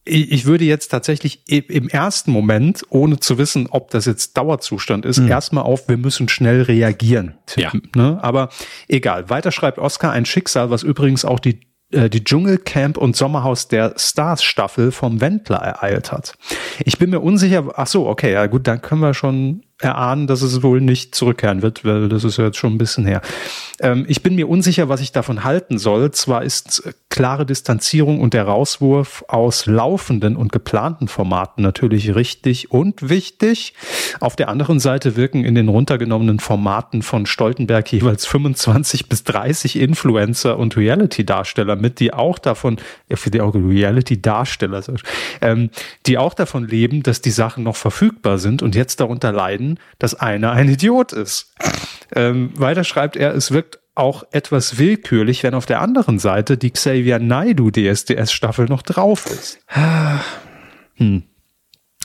ich 0.06 0.46
würde 0.46 0.66
jetzt 0.66 0.90
tatsächlich 0.90 1.44
im 1.48 1.88
ersten 1.88 2.32
Moment, 2.32 2.84
ohne 2.90 3.20
zu 3.20 3.38
wissen, 3.38 3.68
ob 3.70 3.90
das 3.92 4.06
jetzt 4.06 4.36
Dauerzustand 4.38 5.06
ist, 5.06 5.20
mhm. 5.20 5.30
erstmal 5.30 5.64
auf, 5.64 5.88
wir 5.88 5.98
müssen 5.98 6.28
schnell 6.28 6.64
reagieren. 6.64 7.36
Tippen, 7.46 7.90
ja. 7.96 8.02
Ne? 8.02 8.24
Aber 8.24 8.50
egal. 8.88 9.30
Weiter 9.30 9.52
schreibt 9.52 9.80
Oscar 9.80 10.12
ein 10.12 10.26
Schicksal, 10.26 10.70
was 10.70 10.84
übrigens 10.84 11.24
auch 11.24 11.40
die 11.40 11.62
äh, 11.94 12.10
die 12.10 12.24
Dschungelcamp 12.24 12.98
und 12.98 13.16
Sommerhaus 13.16 13.68
der 13.68 13.94
Stars 13.98 14.44
Staffel 14.44 14.92
vom 14.92 15.22
Wendler 15.22 15.58
ereilt 15.58 16.12
hat. 16.12 16.36
Ich 16.84 16.98
bin 16.98 17.10
mir 17.12 17.20
unsicher, 17.20 17.72
ach 17.76 17.88
so, 17.88 18.08
okay, 18.08 18.34
ja 18.34 18.48
gut, 18.48 18.68
dann 18.68 18.82
können 18.82 19.02
wir 19.02 19.14
schon 19.14 19.64
erahnen, 19.80 20.28
dass 20.28 20.42
es 20.42 20.64
wohl 20.64 20.82
nicht 20.82 21.16
zurückkehren 21.16 21.62
wird, 21.62 21.84
weil 21.84 22.08
das 22.10 22.24
ist 22.24 22.38
ja 22.38 22.46
jetzt 22.46 22.58
schon 22.58 22.74
ein 22.74 22.78
bisschen 22.78 23.06
her. 23.06 23.22
Ähm, 23.80 24.06
ich 24.08 24.24
bin 24.24 24.36
mir 24.36 24.48
unsicher, 24.48 24.88
was 24.88 25.02
ich 25.02 25.12
davon 25.12 25.44
halten 25.44 25.78
soll. 25.78 26.12
Zwar 26.12 26.44
ist 26.44 26.84
klare 27.10 27.46
Distanzierung 27.46 28.22
und 28.22 28.34
der 28.34 28.44
Rauswurf 28.44 29.26
aus 29.28 29.66
laufenden 29.66 30.36
und 30.36 30.52
geplanten 30.52 31.08
Formaten 31.08 31.64
natürlich 31.64 32.16
richtig 32.16 32.72
und 32.72 33.10
wichtig. 33.10 33.74
Auf 34.20 34.36
der 34.36 34.50
anderen 34.50 34.80
Seite 34.80 35.16
wirken 35.16 35.44
in 35.44 35.56
den 35.56 35.70
runtergenommenen 35.70 36.40
Formaten 36.40 37.02
von 37.02 37.26
Stoltenberg 37.26 37.92
jeweils 37.92 38.26
25 38.26 39.10
bis 39.10 39.24
30 39.24 39.80
Influencer 39.80 40.58
und 40.58 40.78
Reality-Darsteller 40.78 41.76
mit, 41.76 42.00
die 42.00 42.14
auch 42.14 42.40
davon, 42.40 42.78
ja, 43.10 43.16
für 43.16 43.32
die 43.32 43.42
auch 43.42 43.54
Reality-Darsteller, 43.54 44.84
ähm, 45.42 45.70
die 46.06 46.18
auch 46.18 46.34
davon 46.34 46.68
leben, 46.68 47.04
dass 47.04 47.22
die 47.22 47.32
Sachen 47.32 47.64
noch 47.64 47.76
verfügbar 47.76 48.38
sind 48.38 48.62
und 48.62 48.76
jetzt 48.76 49.00
darunter 49.00 49.32
leiden, 49.32 49.63
dass 50.00 50.16
einer 50.16 50.52
ein 50.52 50.70
Idiot 50.70 51.14
ist. 51.14 51.54
Ähm, 52.16 52.52
weiter 52.56 52.84
schreibt 52.84 53.16
er, 53.16 53.34
es 53.34 53.52
wirkt 53.52 53.80
auch 53.96 54.24
etwas 54.32 54.78
willkürlich, 54.78 55.44
wenn 55.44 55.54
auf 55.54 55.66
der 55.66 55.82
anderen 55.82 56.20
Seite 56.20 56.58
die 56.58 56.72
Xavier 56.72 57.20
Naidu 57.20 57.70
DSDS-Staffel 57.72 58.66
noch 58.66 58.82
drauf 58.82 59.26
ist. 59.28 59.60
Hm. 60.96 61.24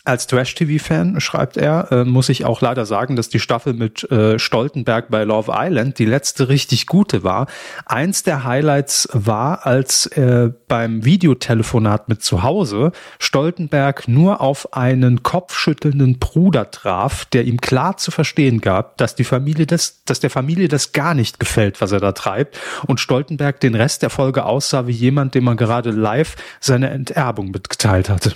Als 0.09 0.27
Trash-TV-Fan, 0.27 1.21
schreibt 1.21 1.59
er, 1.59 1.93
äh, 1.93 2.05
muss 2.07 2.31
ich 2.31 2.47
auch 2.47 2.63
leider 2.63 2.87
sagen, 2.87 3.15
dass 3.15 3.29
die 3.29 3.41
Staffel 3.41 3.75
mit 3.75 4.11
äh, 4.11 4.39
Stoltenberg 4.39 5.11
bei 5.11 5.23
Love 5.25 5.53
Island 5.55 5.99
die 5.99 6.07
letzte 6.07 6.49
richtig 6.49 6.87
gute 6.87 7.25
war. 7.25 7.47
Eins 7.85 8.23
der 8.23 8.45
Highlights 8.45 9.11
war, 9.13 9.67
als 9.67 10.07
äh, 10.07 10.51
beim 10.67 11.05
Videotelefonat 11.05 12.09
mit 12.09 12.23
zu 12.23 12.43
Hause 12.43 12.93
Stoltenberg 13.19 14.09
nur 14.09 14.41
auf 14.41 14.73
einen 14.73 15.23
kopfschüttelnden 15.23 16.19
Bruder 16.19 16.71
traf, 16.71 17.27
der 17.27 17.45
ihm 17.45 17.61
klar 17.61 17.99
zu 17.99 18.11
verstehen 18.11 18.63
gab, 18.63 18.97
dass 18.97 19.15
die 19.15 19.25
Familie 19.25 19.67
das, 19.67 20.05
dass 20.07 20.21
der 20.21 20.31
Familie 20.31 20.69
das 20.69 20.93
gar 20.93 21.13
nicht 21.13 21.39
gefällt, 21.39 21.83
was 21.83 21.93
er 21.93 22.01
da 22.01 22.13
treibt, 22.13 22.59
und 22.87 22.99
Stoltenberg 22.99 23.61
den 23.61 23.75
Rest 23.75 24.01
der 24.01 24.09
Folge 24.09 24.47
aussah 24.47 24.87
wie 24.87 24.93
jemand, 24.93 25.35
dem 25.35 25.45
man 25.45 25.59
gerade 25.59 25.91
live 25.91 26.37
seine 26.61 26.89
Enterbung 26.89 27.51
mitgeteilt 27.51 28.09
hatte. 28.09 28.33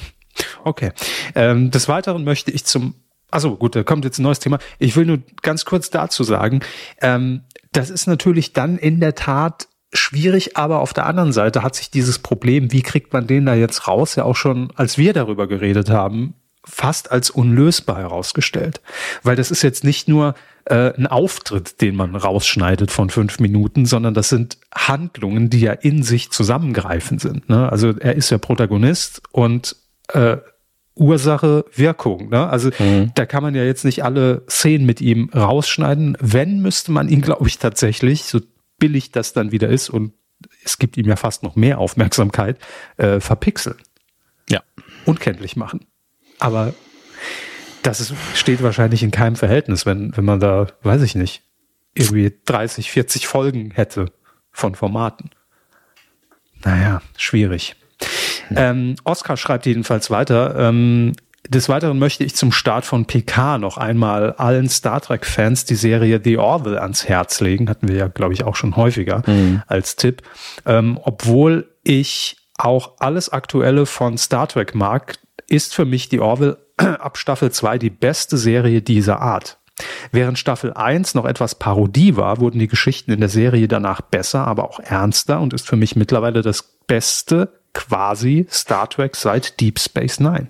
Okay. 0.64 0.92
Ähm, 1.34 1.70
des 1.70 1.88
Weiteren 1.88 2.24
möchte 2.24 2.50
ich 2.50 2.64
zum 2.64 2.94
also 3.32 3.56
gut, 3.56 3.74
da 3.74 3.82
kommt 3.82 4.04
jetzt 4.04 4.18
ein 4.18 4.24
neues 4.24 4.40
Thema. 4.40 4.58
Ich 4.78 4.94
will 4.94 5.06
nur 5.06 5.20
ganz 5.40 5.64
kurz 5.64 5.88
dazu 5.88 6.22
sagen, 6.22 6.60
ähm, 7.00 7.40
das 7.72 7.88
ist 7.88 8.06
natürlich 8.06 8.52
dann 8.52 8.76
in 8.76 9.00
der 9.00 9.14
Tat 9.14 9.68
schwierig, 9.92 10.56
aber 10.56 10.80
auf 10.80 10.92
der 10.92 11.06
anderen 11.06 11.32
Seite 11.32 11.62
hat 11.62 11.74
sich 11.74 11.90
dieses 11.90 12.18
Problem, 12.18 12.72
wie 12.72 12.82
kriegt 12.82 13.12
man 13.12 13.26
den 13.26 13.46
da 13.46 13.54
jetzt 13.54 13.88
raus, 13.88 14.16
ja 14.16 14.24
auch 14.24 14.36
schon, 14.36 14.70
als 14.76 14.98
wir 14.98 15.12
darüber 15.12 15.46
geredet 15.46 15.90
haben, 15.90 16.34
fast 16.64 17.10
als 17.10 17.30
unlösbar 17.30 17.98
herausgestellt. 17.98 18.80
Weil 19.22 19.36
das 19.36 19.50
ist 19.50 19.62
jetzt 19.62 19.82
nicht 19.82 20.08
nur 20.08 20.34
äh, 20.64 20.94
ein 20.94 21.06
Auftritt, 21.06 21.80
den 21.80 21.96
man 21.96 22.14
rausschneidet 22.14 22.90
von 22.90 23.10
fünf 23.10 23.40
Minuten, 23.40 23.84
sondern 23.84 24.14
das 24.14 24.28
sind 24.28 24.58
Handlungen, 24.72 25.50
die 25.50 25.60
ja 25.60 25.72
in 25.72 26.02
sich 26.02 26.30
zusammengreifen 26.30 27.18
sind. 27.18 27.48
Ne? 27.48 27.70
Also 27.70 27.94
er 27.98 28.14
ist 28.14 28.30
ja 28.30 28.38
Protagonist 28.38 29.22
und 29.32 29.76
äh, 30.08 30.38
Ursache, 30.94 31.64
Wirkung. 31.74 32.28
Ne? 32.28 32.48
Also 32.48 32.70
mhm. 32.78 33.12
da 33.14 33.24
kann 33.24 33.42
man 33.42 33.54
ja 33.54 33.64
jetzt 33.64 33.84
nicht 33.84 34.04
alle 34.04 34.44
Szenen 34.48 34.84
mit 34.84 35.00
ihm 35.00 35.30
rausschneiden. 35.34 36.16
Wenn, 36.20 36.60
müsste 36.60 36.92
man 36.92 37.08
ihn, 37.08 37.22
glaube 37.22 37.48
ich, 37.48 37.58
tatsächlich, 37.58 38.24
so 38.24 38.40
billig 38.78 39.10
das 39.10 39.32
dann 39.32 39.52
wieder 39.52 39.68
ist, 39.68 39.88
und 39.88 40.12
es 40.64 40.78
gibt 40.78 40.96
ihm 40.96 41.06
ja 41.06 41.16
fast 41.16 41.42
noch 41.42 41.56
mehr 41.56 41.78
Aufmerksamkeit, 41.78 42.58
äh, 42.98 43.20
verpixeln. 43.20 43.76
Ja. 44.50 44.62
Unkenntlich 45.06 45.56
machen. 45.56 45.86
Aber 46.38 46.74
das 47.82 48.00
ist, 48.00 48.14
steht 48.34 48.62
wahrscheinlich 48.62 49.02
in 49.02 49.10
keinem 49.10 49.36
Verhältnis, 49.36 49.86
wenn, 49.86 50.16
wenn 50.16 50.24
man 50.24 50.40
da, 50.40 50.66
weiß 50.82 51.02
ich 51.02 51.14
nicht, 51.14 51.42
irgendwie 51.94 52.32
30, 52.44 52.90
40 52.90 53.26
Folgen 53.26 53.70
hätte 53.70 54.06
von 54.50 54.74
Formaten. 54.74 55.30
Naja, 56.64 57.02
schwierig. 57.16 57.76
Ähm, 58.56 58.96
Oscar 59.04 59.36
schreibt 59.36 59.66
jedenfalls 59.66 60.10
weiter. 60.10 60.54
Ähm, 60.58 61.12
des 61.48 61.68
Weiteren 61.68 61.98
möchte 61.98 62.24
ich 62.24 62.36
zum 62.36 62.52
Start 62.52 62.84
von 62.84 63.06
PK 63.06 63.58
noch 63.58 63.76
einmal 63.76 64.32
allen 64.34 64.68
Star 64.68 65.00
Trek-Fans 65.00 65.64
die 65.64 65.74
Serie 65.74 66.20
The 66.22 66.38
Orville 66.38 66.80
ans 66.80 67.08
Herz 67.08 67.40
legen. 67.40 67.68
Hatten 67.68 67.88
wir 67.88 67.96
ja, 67.96 68.08
glaube 68.08 68.32
ich, 68.32 68.44
auch 68.44 68.54
schon 68.54 68.76
häufiger 68.76 69.22
mhm. 69.26 69.62
als 69.66 69.96
Tipp. 69.96 70.22
Ähm, 70.66 70.98
obwohl 71.02 71.68
ich 71.82 72.36
auch 72.58 72.92
alles 73.00 73.28
Aktuelle 73.30 73.86
von 73.86 74.18
Star 74.18 74.46
Trek 74.46 74.74
mag, 74.74 75.16
ist 75.48 75.74
für 75.74 75.84
mich 75.84 76.08
The 76.10 76.20
Orville 76.20 76.58
ab 76.76 77.18
Staffel 77.18 77.50
2 77.50 77.78
die 77.78 77.90
beste 77.90 78.36
Serie 78.36 78.80
dieser 78.80 79.20
Art. 79.20 79.58
Während 80.12 80.38
Staffel 80.38 80.72
1 80.72 81.14
noch 81.14 81.24
etwas 81.24 81.56
Parodie 81.56 82.16
war, 82.16 82.38
wurden 82.40 82.58
die 82.58 82.68
Geschichten 82.68 83.10
in 83.10 83.20
der 83.20 83.28
Serie 83.28 83.66
danach 83.66 84.00
besser, 84.00 84.46
aber 84.46 84.64
auch 84.64 84.78
ernster 84.78 85.40
und 85.40 85.54
ist 85.54 85.66
für 85.66 85.76
mich 85.76 85.96
mittlerweile 85.96 86.42
das 86.42 86.62
beste 86.86 87.61
quasi 87.74 88.46
Star 88.50 88.88
Trek 88.88 89.16
seit 89.16 89.60
Deep 89.60 89.78
Space 89.78 90.20
Nine. 90.20 90.48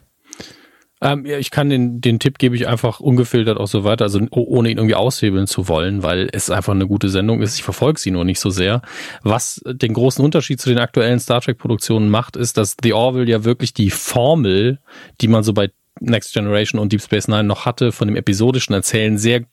Ähm, 1.03 1.27
ja, 1.27 1.37
ich 1.37 1.51
kann 1.51 1.69
den, 1.69 2.01
den 2.01 2.21
Tipp 2.21 2.39
gebe 2.39 2.55
ich 2.55 2.69
einfach 2.69 3.01
ungefiltert 3.01 3.59
auch 3.59 3.67
so 3.67 3.83
weiter, 3.83 4.05
also 4.05 4.21
ohne 4.31 4.71
ihn 4.71 4.79
irgendwie 4.79 4.95
aushebeln 4.95 5.49
zu 5.49 5.67
wollen, 5.67 6.05
weil 6.05 6.29
es 6.33 6.49
einfach 6.49 6.75
eine 6.75 6.87
gute 6.87 7.09
Sendung 7.09 7.43
ist. 7.43 7.57
Ich 7.57 7.65
verfolge 7.65 7.99
sie 7.99 8.13
nur 8.13 8.25
nicht 8.25 8.39
so 8.39 8.51
sehr. 8.51 8.83
Was 9.25 9.61
den 9.67 9.95
großen 9.95 10.25
Unterschied 10.25 10.61
zu 10.61 10.69
den 10.69 10.79
aktuellen 10.79 11.19
Star 11.19 11.41
Trek 11.41 11.59
Produktionen 11.59 12.09
macht, 12.09 12.37
ist, 12.37 12.57
dass 12.57 12.77
The 12.81 12.93
Orville 12.93 13.29
ja 13.29 13.43
wirklich 13.43 13.75
die 13.75 13.91
Formel, 13.91 14.79
die 15.21 15.27
man 15.27 15.43
so 15.43 15.53
bei 15.53 15.73
Next 15.99 16.35
Generation 16.35 16.81
und 16.81 16.93
Deep 16.93 17.03
Space 17.03 17.27
Nine 17.27 17.45
noch 17.45 17.67
hatte, 17.67 17.91
von 17.91 18.07
dem 18.07 18.17
episodischen 18.17 18.73
Erzählen 18.73 19.19
sehr 19.19 19.45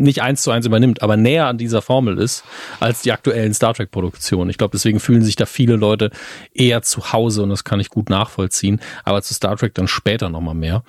nicht 0.00 0.22
eins 0.22 0.42
zu 0.42 0.50
eins 0.50 0.66
übernimmt, 0.66 1.02
aber 1.02 1.16
näher 1.16 1.46
an 1.46 1.58
dieser 1.58 1.82
Formel 1.82 2.18
ist 2.18 2.44
als 2.80 3.02
die 3.02 3.12
aktuellen 3.12 3.54
Star 3.54 3.74
Trek 3.74 3.90
Produktionen. 3.90 4.50
Ich 4.50 4.58
glaube, 4.58 4.72
deswegen 4.72 4.98
fühlen 4.98 5.22
sich 5.22 5.36
da 5.36 5.46
viele 5.46 5.76
Leute 5.76 6.10
eher 6.52 6.82
zu 6.82 7.12
Hause 7.12 7.42
und 7.42 7.50
das 7.50 7.64
kann 7.64 7.80
ich 7.80 7.90
gut 7.90 8.10
nachvollziehen. 8.10 8.80
Aber 9.04 9.22
zu 9.22 9.34
Star 9.34 9.56
Trek 9.56 9.74
dann 9.74 9.88
später 9.88 10.28
nochmal 10.28 10.54
mehr. 10.54 10.82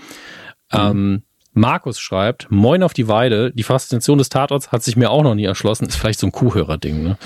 Mhm. 0.71 0.79
Ähm, 0.79 1.23
Markus 1.53 1.99
schreibt, 1.99 2.49
Moin 2.49 2.81
auf 2.81 2.93
die 2.93 3.09
Weide, 3.09 3.51
die 3.51 3.63
Faszination 3.63 4.17
des 4.17 4.29
Tatorts 4.29 4.71
hat 4.71 4.83
sich 4.83 4.95
mir 4.95 5.09
auch 5.09 5.23
noch 5.23 5.35
nie 5.35 5.43
erschlossen, 5.43 5.85
ist 5.85 5.97
vielleicht 5.97 6.19
so 6.19 6.27
ein 6.27 6.31
Kuhhörer-Ding. 6.31 7.03
Ne? 7.03 7.17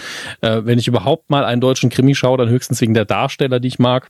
Äh, 0.41 0.61
wenn 0.65 0.79
ich 0.79 0.87
überhaupt 0.87 1.29
mal 1.29 1.45
einen 1.45 1.61
deutschen 1.61 1.91
Krimi 1.91 2.15
schaue, 2.15 2.39
dann 2.39 2.49
höchstens 2.49 2.81
wegen 2.81 2.95
der 2.95 3.05
Darsteller, 3.05 3.59
die 3.59 3.67
ich 3.67 3.77
mag. 3.77 4.09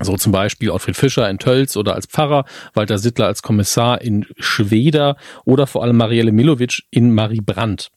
So 0.00 0.16
zum 0.16 0.32
Beispiel 0.32 0.70
Ottfried 0.70 0.96
Fischer 0.96 1.28
in 1.30 1.38
Tölz 1.38 1.76
oder 1.76 1.94
als 1.94 2.06
Pfarrer, 2.06 2.44
Walter 2.74 2.98
Sittler 2.98 3.26
als 3.26 3.42
Kommissar 3.42 4.00
in 4.00 4.26
Schweder 4.38 5.16
oder 5.44 5.66
vor 5.66 5.82
allem 5.82 5.96
Marielle 5.96 6.32
Milovic 6.32 6.82
in 6.90 7.14
Marie 7.14 7.40
Brandt. 7.40 7.90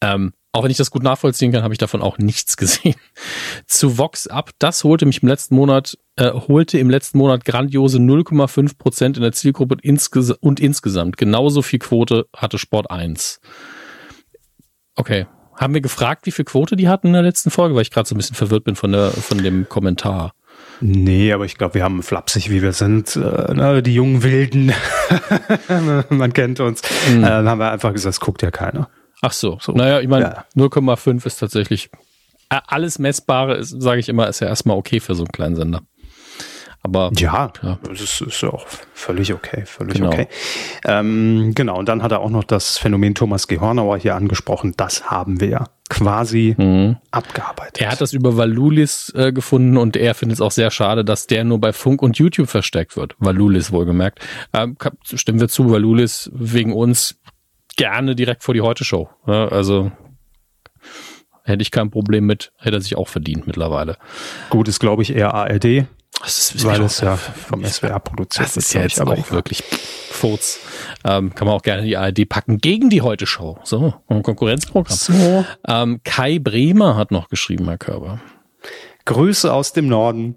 Ähm, 0.00 0.32
auch 0.52 0.64
wenn 0.64 0.70
ich 0.70 0.76
das 0.76 0.90
gut 0.90 1.04
nachvollziehen 1.04 1.52
kann, 1.52 1.62
habe 1.62 1.74
ich 1.74 1.78
davon 1.78 2.02
auch 2.02 2.18
nichts 2.18 2.56
gesehen. 2.56 2.96
Zu 3.66 3.98
Vox 3.98 4.26
Up, 4.26 4.50
das 4.58 4.82
holte 4.84 5.06
mich 5.06 5.22
im 5.22 5.28
letzten 5.28 5.54
Monat, 5.54 5.96
äh, 6.16 6.32
holte 6.32 6.78
im 6.78 6.90
letzten 6.90 7.18
Monat 7.18 7.44
grandiose 7.44 7.98
0,5 7.98 8.78
Prozent 8.78 9.16
in 9.16 9.22
der 9.22 9.32
Zielgruppe 9.32 9.76
insges 9.82 10.30
und 10.30 10.60
insgesamt. 10.60 11.16
Genauso 11.16 11.62
viel 11.62 11.78
Quote 11.78 12.26
hatte 12.34 12.58
Sport 12.58 12.90
1. 12.90 13.40
Okay. 14.96 15.26
Haben 15.54 15.74
wir 15.74 15.82
gefragt, 15.82 16.24
wie 16.24 16.30
viel 16.30 16.46
Quote 16.46 16.74
die 16.74 16.88
hatten 16.88 17.08
in 17.08 17.12
der 17.12 17.22
letzten 17.22 17.50
Folge, 17.50 17.74
weil 17.74 17.82
ich 17.82 17.90
gerade 17.90 18.08
so 18.08 18.14
ein 18.14 18.18
bisschen 18.18 18.36
verwirrt 18.36 18.64
bin 18.64 18.76
von, 18.76 18.92
der, 18.92 19.10
von 19.10 19.38
dem 19.38 19.68
Kommentar. 19.68 20.32
Nee, 20.80 21.32
aber 21.32 21.44
ich 21.44 21.58
glaube, 21.58 21.74
wir 21.74 21.84
haben 21.84 22.02
flapsig, 22.02 22.50
wie 22.50 22.62
wir 22.62 22.72
sind, 22.72 23.14
äh, 23.16 23.54
ne, 23.54 23.82
die 23.82 23.94
jungen 23.94 24.22
Wilden, 24.22 24.72
man 26.08 26.32
kennt 26.32 26.60
uns, 26.60 26.82
mhm. 27.10 27.22
äh, 27.22 27.26
haben 27.26 27.58
wir 27.58 27.70
einfach 27.70 27.92
gesagt, 27.92 28.14
es 28.14 28.20
guckt 28.20 28.42
ja 28.42 28.50
keiner. 28.50 28.88
Ach 29.22 29.32
so, 29.32 29.58
so. 29.60 29.72
naja, 29.72 30.00
ich 30.00 30.08
meine, 30.08 30.24
ja. 30.24 30.44
0,5 30.56 31.26
ist 31.26 31.36
tatsächlich, 31.36 31.90
äh, 32.48 32.60
alles 32.66 32.98
Messbare, 32.98 33.62
sage 33.62 34.00
ich 34.00 34.08
immer, 34.08 34.28
ist 34.28 34.40
ja 34.40 34.48
erstmal 34.48 34.76
okay 34.76 35.00
für 35.00 35.14
so 35.14 35.24
einen 35.24 35.32
kleinen 35.32 35.56
Sender. 35.56 35.82
Aber 36.82 37.10
ja, 37.16 37.52
ja. 37.62 37.78
das 37.82 38.20
ist, 38.22 38.40
ja 38.40 38.48
auch 38.50 38.66
völlig 38.94 39.34
okay, 39.34 39.64
völlig 39.66 39.96
genau. 39.96 40.08
okay. 40.08 40.28
Ähm, 40.84 41.52
genau, 41.54 41.78
und 41.78 41.88
dann 41.88 42.02
hat 42.02 42.10
er 42.10 42.20
auch 42.20 42.30
noch 42.30 42.44
das 42.44 42.78
Phänomen 42.78 43.14
Thomas 43.14 43.48
Gehornauer 43.48 43.98
hier 43.98 44.14
angesprochen. 44.14 44.72
Das 44.78 45.10
haben 45.10 45.40
wir 45.40 45.48
ja 45.48 45.64
quasi 45.90 46.54
mhm. 46.56 46.96
abgearbeitet. 47.10 47.82
Er 47.82 47.90
hat 47.90 48.00
das 48.00 48.14
über 48.14 48.36
Valulis 48.38 49.12
äh, 49.14 49.32
gefunden 49.32 49.76
und 49.76 49.96
er 49.96 50.14
findet 50.14 50.36
es 50.36 50.40
auch 50.40 50.52
sehr 50.52 50.70
schade, 50.70 51.04
dass 51.04 51.26
der 51.26 51.44
nur 51.44 51.60
bei 51.60 51.74
Funk 51.74 52.00
und 52.00 52.16
YouTube 52.16 52.48
versteckt 52.48 52.96
wird. 52.96 53.14
Valulis 53.18 53.72
wohlgemerkt. 53.72 54.20
Ähm, 54.54 54.76
stimmen 55.02 55.40
wir 55.40 55.48
zu, 55.48 55.70
Valulis 55.70 56.30
wegen 56.32 56.72
uns 56.72 57.20
gerne 57.76 58.14
direkt 58.14 58.42
vor 58.42 58.54
die 58.54 58.62
Heute-Show. 58.62 59.10
Ja, 59.26 59.48
also 59.48 59.92
hätte 61.44 61.62
ich 61.62 61.70
kein 61.70 61.90
Problem 61.90 62.24
mit, 62.24 62.52
hätte 62.58 62.76
er 62.76 62.80
sich 62.80 62.96
auch 62.96 63.08
verdient 63.08 63.46
mittlerweile. 63.46 63.98
Gut, 64.48 64.68
ist 64.68 64.80
glaube 64.80 65.02
ich 65.02 65.14
eher 65.14 65.34
ARD. 65.34 65.86
Das 66.20 66.38
ist, 66.38 66.64
weil 66.64 66.82
es 66.82 67.00
ja 67.00 67.16
vom 67.16 67.64
SWR 67.64 67.98
produziert 67.98 68.46
das 68.46 68.56
ist 68.56 68.74
ja 68.74 68.82
jetzt 68.82 69.00
aber 69.00 69.12
auch 69.12 69.30
wirklich 69.30 69.62
Furz. 70.10 70.60
Ähm, 71.04 71.34
kann 71.34 71.46
man 71.46 71.56
auch 71.56 71.62
gerne 71.62 71.80
in 71.80 71.88
die 71.88 71.96
ARD 71.96 72.28
packen 72.28 72.58
gegen 72.58 72.90
die 72.90 73.00
Heute-Show. 73.00 73.58
So, 73.64 73.94
ein 74.06 74.22
Konkurrenzprogramm. 74.22 74.96
So. 74.96 75.46
Ähm, 75.66 76.00
Kai 76.04 76.38
Bremer 76.38 76.96
hat 76.96 77.10
noch 77.10 77.28
geschrieben, 77.28 77.66
Herr 77.68 77.78
Körber. 77.78 78.20
Grüße 79.06 79.50
aus 79.52 79.72
dem 79.72 79.88
Norden. 79.88 80.36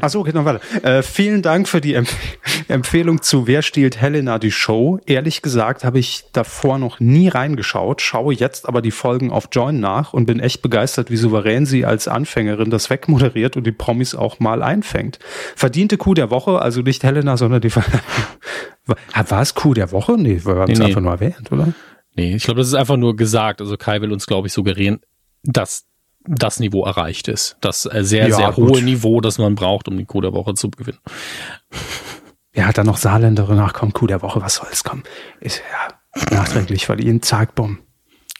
Achso, 0.00 0.20
okay, 0.20 0.32
noch 0.32 0.44
weiter. 0.44 0.60
Äh, 0.82 1.02
vielen 1.02 1.42
Dank 1.42 1.68
für 1.68 1.80
die 1.80 1.94
Empf 1.94 2.16
Empfehlung 2.68 3.22
zu 3.22 3.46
Wer 3.46 3.62
stiehlt 3.62 4.00
Helena 4.00 4.38
die 4.38 4.50
Show. 4.50 4.98
Ehrlich 5.06 5.42
gesagt 5.42 5.84
habe 5.84 5.98
ich 5.98 6.24
davor 6.32 6.78
noch 6.78 6.98
nie 6.98 7.28
reingeschaut, 7.28 8.00
schaue 8.00 8.34
jetzt 8.34 8.66
aber 8.66 8.80
die 8.80 8.90
Folgen 8.90 9.30
auf 9.30 9.48
Join 9.52 9.80
nach 9.80 10.12
und 10.12 10.26
bin 10.26 10.40
echt 10.40 10.62
begeistert, 10.62 11.10
wie 11.10 11.16
souverän 11.16 11.66
sie 11.66 11.84
als 11.84 12.08
Anfängerin 12.08 12.70
das 12.70 12.90
wegmoderiert 12.90 13.56
und 13.56 13.66
die 13.66 13.72
Promis 13.72 14.14
auch 14.14 14.40
mal 14.40 14.62
einfängt. 14.62 15.18
Verdiente 15.54 15.98
Coup 15.98 16.14
der 16.14 16.30
Woche, 16.30 16.60
also 16.60 16.80
nicht 16.80 17.04
Helena, 17.04 17.36
sondern 17.36 17.60
die 17.60 17.74
War 18.86 19.42
es 19.42 19.54
Coup 19.54 19.74
der 19.74 19.92
Woche? 19.92 20.16
Nee, 20.18 20.40
wir 20.44 20.56
haben 20.56 20.72
es 20.72 20.78
nee, 20.78 20.86
einfach 20.86 21.00
nur 21.00 21.12
erwähnt, 21.12 21.52
oder? 21.52 21.68
Nee, 22.16 22.36
ich 22.36 22.44
glaube, 22.44 22.58
das 22.58 22.68
ist 22.68 22.74
einfach 22.74 22.96
nur 22.96 23.16
gesagt. 23.16 23.60
Also 23.60 23.76
Kai 23.76 24.00
will 24.00 24.12
uns, 24.12 24.26
glaube 24.26 24.46
ich, 24.46 24.52
suggerieren, 24.52 25.00
dass 25.42 25.86
das 26.26 26.60
Niveau 26.60 26.84
erreicht 26.84 27.28
ist. 27.28 27.56
Das 27.60 27.86
äh, 27.86 28.04
sehr, 28.04 28.28
ja, 28.28 28.36
sehr 28.36 28.52
gut. 28.52 28.70
hohe 28.70 28.82
Niveau, 28.82 29.20
das 29.20 29.38
man 29.38 29.54
braucht, 29.54 29.88
um 29.88 29.96
die 29.96 30.04
Coup 30.04 30.22
der 30.22 30.32
Woche 30.32 30.54
zu 30.54 30.70
gewinnen. 30.70 30.98
Wer 32.52 32.68
hat 32.68 32.78
da 32.78 32.84
noch 32.84 32.96
Saarländerin? 32.96 33.58
Ach 33.58 33.72
komm, 33.72 33.92
Coup 33.92 34.06
der 34.06 34.22
Woche, 34.22 34.40
was 34.40 34.56
soll's 34.56 34.84
kommen? 34.84 35.02
Ist 35.40 35.62
ja 35.70 36.30
nachträglich 36.30 36.86
verliehen. 36.86 37.20
Zack, 37.20 37.54
bumm. 37.54 37.80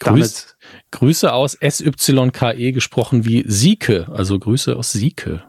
Grüß, 0.01 0.57
Grüße 0.91 1.33
aus 1.33 1.59
SYKE 1.61 2.73
gesprochen 2.73 3.25
wie 3.25 3.45
Sieke, 3.47 4.09
also 4.13 4.39
Grüße 4.39 4.77
aus 4.77 4.93
Sieke. 4.93 5.45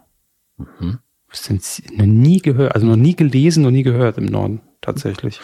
Mhm. 0.58 1.00
Sind 1.32 1.64
noch 1.98 2.06
nie 2.06 2.40
gehört, 2.40 2.76
also 2.76 2.88
noch 2.88 2.96
nie 2.96 3.16
gelesen, 3.16 3.64
noch 3.64 3.72
nie 3.72 3.84
gehört 3.84 4.18
im 4.18 4.26
Norden, 4.26 4.62
tatsächlich. 4.82 5.42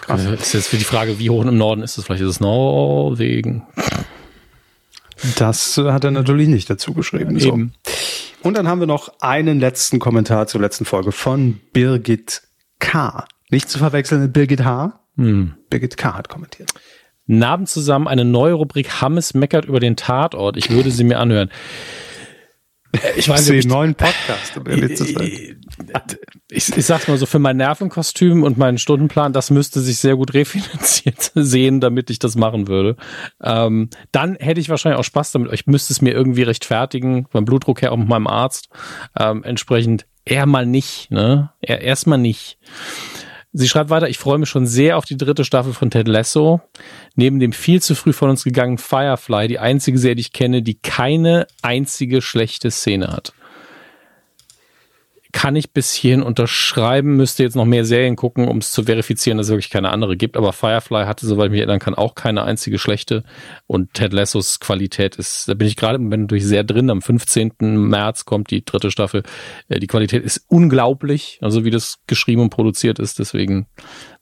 Krass. 0.00 0.24
Ist 0.24 0.54
jetzt 0.54 0.68
für 0.68 0.76
die 0.76 0.84
Frage, 0.84 1.18
wie 1.18 1.30
hoch 1.30 1.44
im 1.44 1.56
Norden 1.56 1.82
ist 1.82 1.98
es? 1.98 2.04
Vielleicht 2.04 2.22
ist 2.22 2.28
es 2.28 2.40
Norwegen. 2.40 3.66
Das 5.38 5.76
hat 5.78 6.04
er 6.04 6.10
natürlich 6.10 6.48
nicht 6.48 6.68
dazu 6.68 6.92
geschrieben. 6.92 7.38
So. 7.38 7.58
Und 8.42 8.56
dann 8.56 8.68
haben 8.68 8.80
wir 8.80 8.86
noch 8.86 9.12
einen 9.20 9.58
letzten 9.60 9.98
Kommentar 9.98 10.46
zur 10.46 10.60
letzten 10.60 10.84
Folge 10.84 11.12
von 11.12 11.60
Birgit 11.72 12.42
K. 12.78 13.26
Nicht 13.50 13.70
zu 13.70 13.78
verwechseln 13.78 14.22
mit 14.22 14.32
Birgit 14.32 14.64
H. 14.64 15.00
Hm. 15.16 15.54
Birgit 15.70 15.96
K. 15.96 16.14
hat 16.14 16.28
kommentiert. 16.28 16.70
Namen 17.26 17.66
zusammen 17.66 18.06
eine 18.06 18.24
neue 18.24 18.52
Rubrik 18.52 19.00
Hammes 19.00 19.34
meckert 19.34 19.64
über 19.64 19.80
den 19.80 19.96
Tatort. 19.96 20.56
Ich 20.56 20.70
würde 20.70 20.90
sie 20.90 21.04
mir 21.04 21.18
anhören. 21.18 21.50
Ich 23.16 23.28
weiß 23.28 23.50
nicht, 23.50 23.68
neuen 23.68 23.94
Podcast, 23.94 24.56
um 24.56 24.66
ehrlich 24.66 24.96
zu 24.96 25.04
sein. 25.04 25.60
Ich, 26.48 26.74
ich 26.74 26.86
sag's 26.86 27.08
mal 27.08 27.18
so, 27.18 27.26
für 27.26 27.40
mein 27.40 27.56
Nervenkostüm 27.56 28.44
und 28.44 28.56
meinen 28.56 28.78
Stundenplan, 28.78 29.32
das 29.32 29.50
müsste 29.50 29.80
sich 29.80 29.98
sehr 29.98 30.14
gut 30.14 30.32
refinanziert 30.32 31.32
sehen, 31.34 31.80
damit 31.80 32.08
ich 32.08 32.20
das 32.20 32.36
machen 32.36 32.68
würde. 32.68 32.96
Ähm, 33.42 33.90
dann 34.12 34.36
hätte 34.36 34.60
ich 34.60 34.68
wahrscheinlich 34.68 35.00
auch 35.00 35.04
Spaß 35.04 35.32
damit. 35.32 35.52
Ich 35.52 35.66
müsste 35.66 35.92
es 35.92 36.00
mir 36.02 36.12
irgendwie 36.12 36.44
rechtfertigen, 36.44 37.26
beim 37.32 37.44
Blutdruck 37.44 37.82
her 37.82 37.90
auch 37.90 37.96
mit 37.96 38.08
meinem 38.08 38.28
Arzt. 38.28 38.68
Ähm, 39.18 39.42
entsprechend 39.42 40.06
eher 40.24 40.46
mal 40.46 40.66
nicht, 40.66 41.10
ne? 41.10 41.50
Er, 41.60 41.80
erstmal 41.80 42.18
nicht. 42.18 42.58
Sie 43.58 43.68
schreibt 43.68 43.88
weiter, 43.88 44.10
ich 44.10 44.18
freue 44.18 44.36
mich 44.36 44.50
schon 44.50 44.66
sehr 44.66 44.98
auf 44.98 45.06
die 45.06 45.16
dritte 45.16 45.42
Staffel 45.42 45.72
von 45.72 45.90
Ted 45.90 46.08
Lasso. 46.08 46.60
Neben 47.14 47.40
dem 47.40 47.52
viel 47.52 47.80
zu 47.80 47.94
früh 47.94 48.12
von 48.12 48.28
uns 48.28 48.44
gegangenen 48.44 48.76
Firefly, 48.76 49.48
die 49.48 49.58
einzige 49.58 49.96
Serie, 49.96 50.16
die 50.16 50.20
ich 50.20 50.34
kenne, 50.34 50.60
die 50.60 50.74
keine 50.74 51.46
einzige 51.62 52.20
schlechte 52.20 52.70
Szene 52.70 53.08
hat. 53.08 53.32
Kann 55.36 55.54
ich 55.54 55.72
bis 55.72 55.92
hierhin 55.92 56.22
unterschreiben, 56.22 57.14
müsste 57.14 57.42
jetzt 57.42 57.56
noch 57.56 57.66
mehr 57.66 57.84
Serien 57.84 58.16
gucken, 58.16 58.48
um 58.48 58.56
es 58.56 58.70
zu 58.70 58.84
verifizieren, 58.84 59.36
dass 59.36 59.48
es 59.48 59.50
wirklich 59.50 59.68
keine 59.68 59.90
andere 59.90 60.16
gibt. 60.16 60.34
Aber 60.34 60.54
Firefly 60.54 61.04
hatte, 61.04 61.26
soweit 61.26 61.48
ich 61.48 61.50
mich 61.50 61.60
erinnern 61.60 61.78
kann, 61.78 61.94
auch 61.94 62.14
keine 62.14 62.44
einzige 62.44 62.78
schlechte. 62.78 63.22
Und 63.66 63.92
Ted 63.92 64.14
Lassos 64.14 64.60
Qualität 64.60 65.16
ist, 65.16 65.46
da 65.46 65.52
bin 65.52 65.68
ich 65.68 65.76
gerade 65.76 65.96
im 65.96 66.04
Moment 66.04 66.22
natürlich 66.22 66.46
sehr 66.46 66.64
drin. 66.64 66.88
Am 66.88 67.02
15. 67.02 67.52
März 67.60 68.24
kommt 68.24 68.50
die 68.50 68.64
dritte 68.64 68.90
Staffel. 68.90 69.24
Äh, 69.68 69.78
die 69.78 69.88
Qualität 69.88 70.24
ist 70.24 70.42
unglaublich, 70.48 71.38
also 71.42 71.66
wie 71.66 71.70
das 71.70 71.98
geschrieben 72.06 72.40
und 72.40 72.48
produziert 72.48 72.98
ist. 72.98 73.18
Deswegen 73.18 73.66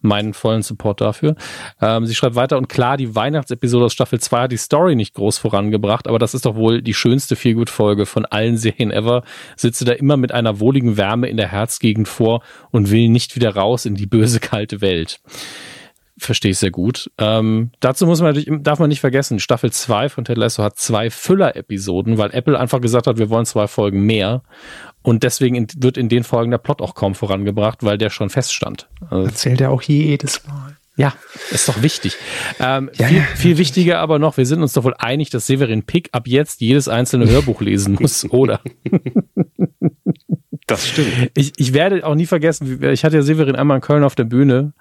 meinen 0.00 0.34
vollen 0.34 0.62
Support 0.62 1.00
dafür. 1.00 1.36
Ähm, 1.80 2.06
sie 2.06 2.14
schreibt 2.16 2.34
weiter 2.34 2.58
und 2.58 2.68
klar, 2.68 2.96
die 2.96 3.14
Weihnachtsepisode 3.14 3.84
aus 3.84 3.92
Staffel 3.92 4.18
2 4.20 4.42
hat 4.42 4.52
die 4.52 4.56
Story 4.56 4.96
nicht 4.96 5.14
groß 5.14 5.38
vorangebracht, 5.38 6.08
aber 6.08 6.18
das 6.18 6.34
ist 6.34 6.44
doch 6.44 6.56
wohl 6.56 6.82
die 6.82 6.92
schönste 6.92 7.36
Feelgood-Folge 7.36 8.04
von 8.04 8.26
allen 8.26 8.56
Serien 8.56 8.90
ever. 8.90 9.22
Sitze 9.56 9.84
da 9.84 9.92
immer 9.92 10.16
mit 10.16 10.32
einer 10.32 10.58
wohligen 10.58 10.96
Wärme 11.04 11.28
in 11.28 11.36
der 11.36 11.48
Herzgegend 11.48 12.08
vor 12.08 12.42
und 12.70 12.90
will 12.90 13.08
nicht 13.08 13.36
wieder 13.36 13.54
raus 13.54 13.84
in 13.84 13.94
die 13.94 14.06
böse, 14.06 14.40
kalte 14.40 14.80
Welt 14.80 15.20
verstehe 16.16 16.52
ich 16.52 16.58
sehr 16.58 16.70
gut. 16.70 17.10
Ähm, 17.18 17.70
dazu 17.80 18.06
muss 18.06 18.20
man 18.20 18.34
natürlich, 18.34 18.62
darf 18.62 18.78
man 18.78 18.88
nicht 18.88 19.00
vergessen, 19.00 19.40
Staffel 19.40 19.72
2 19.72 20.08
von 20.08 20.24
Ted 20.24 20.38
Lasso 20.38 20.62
hat 20.62 20.78
zwei 20.78 21.10
Füller-Episoden, 21.10 22.18
weil 22.18 22.30
Apple 22.32 22.58
einfach 22.58 22.80
gesagt 22.80 23.06
hat, 23.06 23.18
wir 23.18 23.30
wollen 23.30 23.46
zwei 23.46 23.66
Folgen 23.66 24.06
mehr. 24.06 24.42
Und 25.02 25.22
deswegen 25.22 25.56
in, 25.56 25.66
wird 25.76 25.96
in 25.96 26.08
den 26.08 26.24
Folgen 26.24 26.50
der 26.50 26.58
Plot 26.58 26.80
auch 26.80 26.94
kaum 26.94 27.14
vorangebracht, 27.14 27.82
weil 27.82 27.98
der 27.98 28.10
schon 28.10 28.30
feststand. 28.30 28.88
Also, 29.10 29.26
Erzählt 29.26 29.60
er 29.60 29.70
auch 29.70 29.82
jedes 29.82 30.46
Mal. 30.46 30.76
Ja, 30.96 31.12
ist 31.50 31.68
doch 31.68 31.82
wichtig. 31.82 32.16
Ähm, 32.60 32.88
ja, 32.94 33.08
viel, 33.08 33.22
viel 33.34 33.58
wichtiger 33.58 33.98
aber 33.98 34.20
noch, 34.20 34.36
wir 34.36 34.46
sind 34.46 34.62
uns 34.62 34.74
doch 34.74 34.84
wohl 34.84 34.94
einig, 34.96 35.28
dass 35.30 35.48
Severin 35.48 35.82
Pick 35.82 36.10
ab 36.12 36.28
jetzt 36.28 36.60
jedes 36.60 36.86
einzelne 36.86 37.28
Hörbuch 37.28 37.60
lesen 37.60 37.94
muss, 38.00 38.24
oder? 38.30 38.60
Das 40.66 40.88
stimmt. 40.88 41.30
Ich, 41.34 41.52
ich 41.56 41.74
werde 41.74 42.06
auch 42.06 42.14
nie 42.14 42.26
vergessen, 42.26 42.82
ich 42.82 43.04
hatte 43.04 43.16
ja 43.16 43.22
Severin 43.22 43.56
einmal 43.56 43.76
in 43.76 43.82
Köln 43.82 44.04
auf 44.04 44.14
der 44.14 44.24
Bühne 44.24 44.72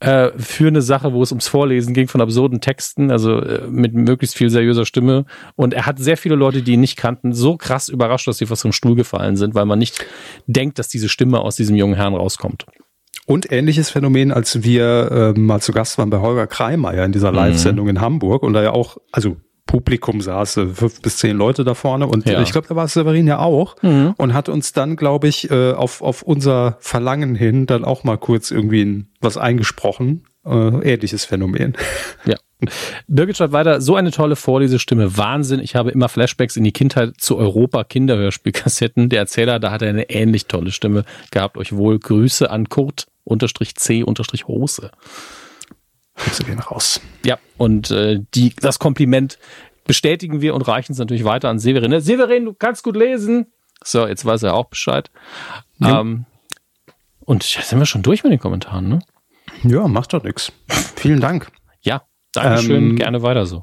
äh, 0.00 0.30
für 0.36 0.68
eine 0.68 0.82
Sache, 0.82 1.12
wo 1.12 1.22
es 1.22 1.32
ums 1.32 1.48
Vorlesen 1.48 1.94
ging 1.94 2.08
von 2.08 2.20
absurden 2.20 2.60
Texten, 2.60 3.10
also 3.10 3.40
äh, 3.40 3.66
mit 3.68 3.94
möglichst 3.94 4.36
viel 4.36 4.50
seriöser 4.50 4.84
Stimme. 4.84 5.24
Und 5.54 5.74
er 5.74 5.86
hat 5.86 5.98
sehr 5.98 6.16
viele 6.16 6.34
Leute, 6.34 6.62
die 6.62 6.72
ihn 6.72 6.80
nicht 6.80 6.96
kannten, 6.96 7.32
so 7.32 7.56
krass 7.56 7.88
überrascht, 7.88 8.28
dass 8.28 8.38
sie 8.38 8.46
fast 8.46 8.62
vom 8.62 8.72
Stuhl 8.72 8.94
gefallen 8.94 9.36
sind, 9.36 9.54
weil 9.54 9.64
man 9.64 9.78
nicht 9.78 10.04
denkt, 10.46 10.78
dass 10.78 10.88
diese 10.88 11.08
Stimme 11.08 11.40
aus 11.40 11.56
diesem 11.56 11.76
jungen 11.76 11.94
Herrn 11.94 12.14
rauskommt. 12.14 12.66
Und 13.26 13.50
ähnliches 13.50 13.90
Phänomen, 13.90 14.32
als 14.32 14.62
wir 14.62 15.34
äh, 15.36 15.38
mal 15.38 15.60
zu 15.60 15.72
Gast 15.72 15.98
waren 15.98 16.10
bei 16.10 16.20
Holger 16.20 16.46
Kreimeier 16.46 17.04
in 17.04 17.12
dieser 17.12 17.30
mhm. 17.30 17.36
Live-Sendung 17.36 17.88
in 17.88 18.00
Hamburg 18.00 18.42
und 18.42 18.52
da 18.52 18.62
ja 18.62 18.72
auch, 18.72 18.98
also 19.12 19.36
Publikum 19.66 20.20
saß, 20.20 20.56
äh, 20.58 20.66
fünf 20.68 21.02
bis 21.02 21.18
zehn 21.18 21.36
Leute 21.36 21.64
da 21.64 21.74
vorne 21.74 22.06
und 22.06 22.26
ja. 22.28 22.40
ich 22.40 22.52
glaube, 22.52 22.68
da 22.68 22.76
war 22.76 22.88
Severin 22.88 23.26
ja 23.26 23.38
auch 23.38 23.76
mhm. 23.82 24.14
und 24.16 24.34
hat 24.34 24.48
uns 24.48 24.72
dann, 24.72 24.96
glaube 24.96 25.28
ich, 25.28 25.50
äh, 25.50 25.72
auf, 25.72 26.02
auf 26.02 26.22
unser 26.22 26.76
Verlangen 26.80 27.34
hin 27.34 27.66
dann 27.66 27.84
auch 27.84 28.04
mal 28.04 28.16
kurz 28.16 28.50
irgendwie 28.50 29.04
was 29.20 29.36
eingesprochen. 29.36 30.24
Äh, 30.44 30.92
ähnliches 30.92 31.24
Phänomen. 31.24 31.76
Ja. 32.24 32.36
Birgit 33.06 33.36
schreibt 33.36 33.52
weiter, 33.52 33.80
so 33.80 33.96
eine 33.96 34.10
tolle 34.12 34.36
Vorlesestimme, 34.36 35.16
Wahnsinn. 35.16 35.60
Ich 35.60 35.76
habe 35.76 35.90
immer 35.90 36.08
Flashbacks 36.08 36.56
in 36.56 36.64
die 36.64 36.72
Kindheit 36.72 37.14
zu 37.18 37.36
Europa 37.36 37.84
Kinderhörspielkassetten. 37.84 39.08
Der 39.08 39.20
Erzähler, 39.20 39.58
da 39.58 39.70
hat 39.70 39.82
er 39.82 39.90
eine 39.90 40.08
ähnlich 40.08 40.46
tolle 40.46 40.70
Stimme. 40.70 41.04
Gehabt 41.30 41.58
euch 41.58 41.76
wohl. 41.76 41.98
Grüße 41.98 42.50
an 42.50 42.68
Kurt 42.68 43.08
unterstrich 43.24 43.74
C 43.74 44.02
unterstrich 44.02 44.46
Hose. 44.46 44.90
Grüße 46.16 46.44
gehen 46.44 46.58
raus. 46.58 47.00
Ja, 47.24 47.38
und 47.56 47.90
äh, 47.90 48.20
die, 48.34 48.54
das 48.56 48.78
Kompliment 48.78 49.38
bestätigen 49.86 50.40
wir 50.40 50.54
und 50.54 50.62
reichen 50.62 50.92
es 50.92 50.98
natürlich 50.98 51.24
weiter 51.24 51.48
an 51.48 51.58
Severin. 51.58 51.90
Ne, 51.90 52.00
Severin, 52.00 52.44
du 52.44 52.54
kannst 52.54 52.82
gut 52.82 52.96
lesen. 52.96 53.46
So, 53.84 54.06
jetzt 54.06 54.24
weiß 54.24 54.42
er 54.42 54.54
auch 54.54 54.66
Bescheid. 54.66 55.10
Ja. 55.78 56.00
Ähm, 56.00 56.26
und 57.20 57.54
ja, 57.54 57.62
sind 57.62 57.78
wir 57.78 57.86
schon 57.86 58.02
durch 58.02 58.22
mit 58.22 58.32
den 58.32 58.38
Kommentaren, 58.38 58.88
ne? 58.88 58.98
Ja, 59.62 59.86
macht 59.88 60.12
doch 60.12 60.22
nichts. 60.22 60.52
Vielen 60.96 61.20
Dank. 61.20 61.50
Ja, 61.80 62.02
Dankeschön. 62.32 62.90
Ähm, 62.90 62.96
Gerne 62.96 63.22
weiter 63.22 63.46
so. 63.46 63.62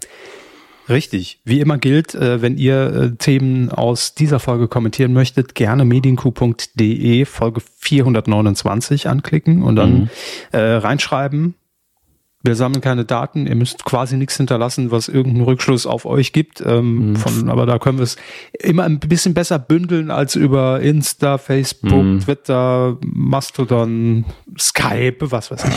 Richtig. 0.89 1.39
Wie 1.45 1.61
immer 1.61 1.77
gilt, 1.77 2.13
äh, 2.13 2.41
wenn 2.41 2.57
ihr 2.57 2.93
äh, 2.93 3.15
Themen 3.15 3.69
aus 3.69 4.15
dieser 4.15 4.39
Folge 4.39 4.67
kommentieren 4.67 5.13
möchtet, 5.13 5.55
gerne 5.55 5.85
medienku.de 5.85 7.25
Folge 7.25 7.61
429 7.77 9.07
anklicken 9.07 9.63
und 9.63 9.77
dann 9.77 9.93
mhm. 9.93 10.09
äh, 10.51 10.59
reinschreiben, 10.59 11.55
wir 12.44 12.56
sammeln 12.56 12.82
keine 12.82 13.06
Daten, 13.06 13.48
ihr 13.48 13.56
müsst 13.56 13.86
quasi 13.86 14.18
nichts 14.18 14.36
hinterlassen, 14.36 14.91
was 14.91 15.07
irgendeinen 15.07 15.45
Rückschluss 15.45 15.88
auf 15.88 16.06
euch 16.06 16.34
gibt. 16.34 16.61
Ähm, 16.65 17.11
mhm. 17.11 17.15
von, 17.15 17.49
aber 17.49 17.65
da 17.65 17.80
können 17.80 17.98
wir 17.98 18.03
es 18.03 18.18
immer 18.60 18.84
ein 18.84 18.99
bisschen 18.99 19.34
besser 19.34 19.60
bündeln 19.60 20.11
als 20.11 20.36
über 20.36 20.82
Insta, 20.82 21.38
Facebook, 21.38 22.03
mhm. 22.03 22.20
Twitter, 22.20 22.98
Mastodon, 23.02 24.26
Skype, 24.60 25.32
was 25.32 25.52
weiß 25.52 25.64
ich. 25.64 25.76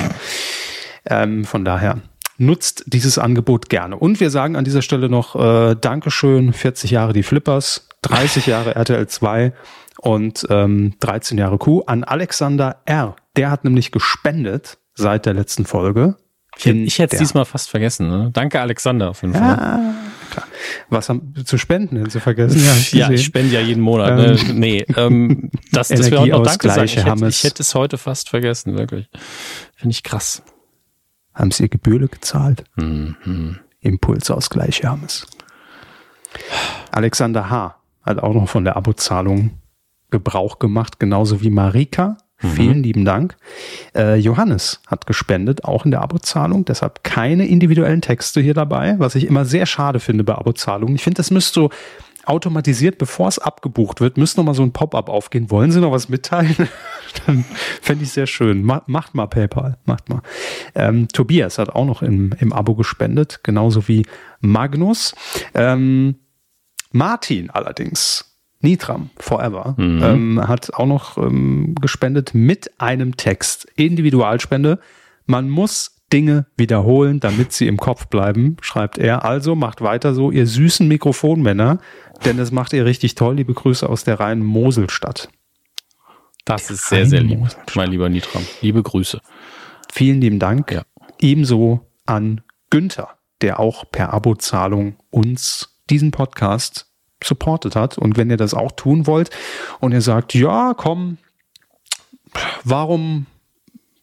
Ähm, 1.09 1.45
von 1.45 1.65
daher 1.65 2.01
nutzt 2.37 2.83
dieses 2.87 3.17
Angebot 3.17 3.69
gerne. 3.69 3.97
Und 3.97 4.19
wir 4.19 4.31
sagen 4.31 4.57
an 4.57 4.65
dieser 4.65 4.83
Stelle 4.83 5.09
noch 5.09 5.37
äh, 5.37 5.77
Dankeschön, 5.81 6.53
40 6.53 6.91
Jahre 6.91 7.13
die 7.13 7.23
Flippers, 7.23 7.89
30 8.03 8.47
Jahre 8.47 8.75
RTL 8.75 9.07
2 9.07 9.53
und 10.01 10.45
ähm, 10.51 10.95
13 10.99 11.39
Jahre 11.39 11.59
Q 11.59 11.83
an 11.87 12.03
Alexander 12.03 12.83
R. 12.87 13.15
Der 13.37 13.53
hat 13.53 13.63
nämlich 13.63 13.93
gespendet 13.93 14.79
seit 14.95 15.27
der 15.27 15.35
letzten 15.35 15.65
Folge 15.65 16.17
ich, 16.59 16.67
ich 16.67 16.99
hätte 16.99 17.17
es 17.17 17.21
diesmal 17.21 17.45
fast 17.45 17.71
vergessen. 17.71 18.09
Ne? 18.09 18.31
Danke, 18.33 18.61
Alexander, 18.61 19.11
auf 19.11 19.23
jeden 19.23 19.35
Fall. 19.35 19.43
Ja, 19.43 19.95
klar. 20.31 20.47
Was 20.89 21.09
haben 21.09 21.35
zu 21.45 21.59
spenden 21.59 21.97
denn 21.97 22.11
zu 22.11 22.21
vergessen? 22.21 22.63
Ja, 22.65 22.75
ja 23.09 23.11
ich 23.11 23.25
spende 23.25 23.55
ja 23.55 23.61
jeden 23.61 23.83
Monat. 23.83 24.17
Ne? 24.17 24.39
Ähm, 24.39 24.59
nee, 24.59 24.87
ähm, 24.97 25.51
das, 25.73 25.89
das 25.89 26.11
wäre 26.11 26.23
auch 26.23 26.27
noch 26.27 26.43
Danke 26.43 26.69
sagen. 26.69 26.85
Ich 26.85 26.97
hätte, 26.97 27.27
ich 27.27 27.45
hätte 27.45 27.63
es 27.63 27.75
heute 27.75 27.99
fast 27.99 28.29
vergessen, 28.31 28.77
wirklich. 28.77 29.09
Finde 29.75 29.93
ich 29.93 30.03
krass. 30.03 30.43
Haben 31.35 31.51
Sie 31.51 31.69
Gebühren 31.69 32.09
gezahlt? 32.09 32.65
Mhm. 32.77 33.59
Impulsausgleich, 33.81 34.83
Hermes. 34.83 35.27
Alexander 36.91 37.51
H. 37.51 37.77
hat 38.03 38.19
auch 38.19 38.35
noch 38.35 38.49
von 38.49 38.65
der 38.65 38.77
Abozahlung 38.77 39.59
Gebrauch 40.11 40.59
gemacht, 40.59 40.99
genauso 40.99 41.43
wie 41.43 41.51
Marika. 41.51 42.17
Mhm. 42.43 42.49
Vielen 42.49 42.83
lieben 42.83 43.05
Dank. 43.05 43.37
Äh, 43.95 44.17
Johannes 44.17 44.81
hat 44.87 45.07
gespendet, 45.07 45.65
auch 45.65 45.85
in 45.85 45.91
der 45.91 46.03
Abozahlung. 46.03 46.65
Deshalb 46.65 47.03
keine 47.03 47.47
individuellen 47.47 48.03
Texte 48.03 48.41
hier 48.41 48.55
dabei, 48.55 48.97
was 48.99 49.15
ich 49.15 49.27
immer 49.27 49.45
sehr 49.45 49.67
schade 49.67 50.01
finde 50.01 50.25
bei 50.25 50.35
Abozahlungen. 50.35 50.97
Ich 50.97 51.03
finde, 51.03 51.17
das 51.17 51.31
müsste 51.31 51.55
so 51.55 51.71
automatisiert, 52.27 52.99
bevor 52.99 53.29
es 53.29 53.39
abgebucht 53.39 54.01
wird, 54.01 54.17
müsste 54.17 54.41
noch 54.41 54.47
mal 54.47 54.55
so 54.55 54.63
ein 54.63 54.73
Pop-up 54.73 55.09
aufgehen. 55.09 55.51
Wollen 55.51 55.71
Sie 55.71 55.81
noch 55.81 55.93
was 55.93 56.09
mitteilen? 56.09 56.69
Dann 57.27 57.45
fände 57.81 58.05
ich 58.05 58.11
sehr 58.11 58.27
schön. 58.27 58.63
Ma 58.63 58.83
macht 58.87 59.15
mal 59.15 59.27
PayPal, 59.27 59.79
macht 59.85 60.09
mal. 60.09 60.23
Ähm, 60.75 61.09
Tobias 61.09 61.59
hat 61.59 61.71
auch 61.71 61.87
noch 61.87 62.03
im, 62.03 62.35
im 62.41 62.53
Abo 62.53 62.75
gespendet, 62.75 63.41
genauso 63.45 63.89
wie 63.89 64.05
Magnus. 64.41 65.15
Ähm, 65.55 66.17
Martin 66.93 67.51
allerdings 67.51 68.26
Nitram 68.67 69.11
Forever 69.17 69.75
mhm. 69.77 70.03
ähm, 70.03 70.49
hat 70.49 70.75
auch 70.75 70.87
noch 70.87 71.17
ähm, 71.19 71.77
gespendet 71.81 72.35
mit 72.35 72.81
einem 72.81 73.17
Text. 73.17 73.67
Individualspende. 73.77 74.81
Man 75.25 75.49
muss 75.49 76.03
Dinge 76.13 76.47
wiederholen, 76.57 77.21
damit 77.21 77.53
sie 77.53 77.69
im 77.69 77.77
Kopf 77.77 78.09
bleiben, 78.09 78.57
schreibt 78.61 78.99
er. 78.99 79.25
Also 79.25 79.55
macht 79.55 79.83
weiter 79.83 80.15
so, 80.15 80.33
ihr 80.33 80.47
süßen 80.47 80.87
Mikrofonmänner, 80.89 81.79
denn 82.25 82.37
das 82.37 82.51
macht 82.51 82.73
ihr 82.73 82.85
richtig 82.85 83.15
toll. 83.15 83.37
Liebe 83.37 83.55
Grüße 83.55 83.89
aus 83.89 84.03
der 84.03 84.19
reinen 84.19 84.45
Moselstadt. 84.45 85.29
Das 86.45 86.71
ist 86.71 86.89
sehr, 86.89 87.07
sehr 87.07 87.23
lieb, 87.23 87.41
mein 87.75 87.91
lieber 87.91 88.09
Nitram. 88.09 88.45
Liebe 88.63 88.83
Grüße. 88.83 89.21
Vielen 89.93 90.21
lieben 90.21 90.39
Dank. 90.39 90.73
Ja. 90.73 90.83
Ebenso 91.21 91.87
an 92.05 92.41
Günther, 92.71 93.11
der 93.43 93.61
auch 93.61 93.91
per 93.91 94.13
Abozahlung 94.13 94.97
uns 95.11 95.77
diesen 95.89 96.11
Podcast 96.11 96.86
supportet 97.23 97.77
hat. 97.77 97.99
Und 97.99 98.17
wenn 98.17 98.31
ihr 98.31 98.37
das 98.37 98.55
auch 98.55 98.73
tun 98.73 99.07
wollt 99.07 99.31
und 99.81 99.93
ihr 99.93 100.03
sagt, 100.03 100.35
ja, 100.35 100.75
komm, 100.77 101.19
warum 102.65 103.27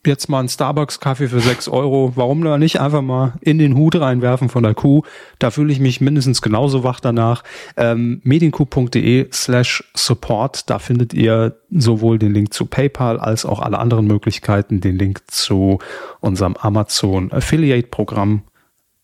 jetzt 0.06 0.28
mal 0.30 0.40
einen 0.40 0.50
Starbucks-Kaffee 0.50 1.28
für 1.30 1.40
6 1.40 1.70
Euro, 1.70 2.14
warum 2.16 2.44
da 2.44 2.58
nicht 2.58 2.80
einfach 2.80 3.02
mal 3.02 3.34
in 3.42 3.58
den 3.58 3.76
Hut 3.76 3.96
reinwerfen 3.96 4.50
von 4.50 4.64
der 4.64 4.74
Kuh? 4.74 5.04
Da 5.40 5.52
fühle 5.52 5.72
ich 5.72 5.80
mich 5.80 6.02
mindestens 6.02 6.42
genauso 6.42 6.84
wach 6.84 7.00
danach. 7.00 7.44
Ähm, 7.78 8.20
medienkuh.de 8.24 9.30
slash 9.32 9.84
support, 9.96 10.70
da 10.70 10.80
findet 10.80 11.14
ihr 11.14 11.58
sowohl 11.72 12.20
den 12.20 12.34
Link 12.34 12.54
zu 12.54 12.66
PayPal 12.66 13.20
als 13.20 13.46
auch 13.46 13.60
alle 13.60 13.80
anderen 13.80 14.06
Möglichkeiten, 14.08 14.82
den 14.82 14.98
Link 14.98 15.22
zu 15.28 15.80
unserem 16.20 16.56
Amazon 16.58 17.32
Affiliate 17.32 17.88
Programm, 17.88 18.44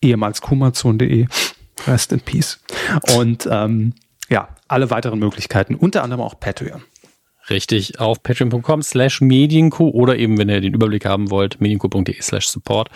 ehemals 0.02 0.42
kumazon.de. 0.42 1.28
Rest 1.88 2.12
in 2.12 2.20
Peace. 2.20 2.60
Und 3.16 3.48
ähm, 3.52 3.94
ja, 4.30 4.50
alle 4.68 4.90
weiteren 4.90 5.20
Möglichkeiten, 5.20 5.76
unter 5.76 6.04
anderem 6.04 6.22
auch 6.22 6.40
Patreon. 6.40 6.82
Richtig, 7.50 8.00
auf 8.00 8.22
patreon.com 8.22 8.84
slash 8.84 9.22
medienco 9.22 9.90
oder 9.90 10.18
eben, 10.18 10.38
wenn 10.38 10.50
ihr 10.50 10.62
den 10.62 10.74
Überblick 10.74 11.06
haben 11.06 11.32
wollt, 11.32 11.60
medienco.de 11.60 12.22
slash 12.22 12.48
support, 12.48 12.90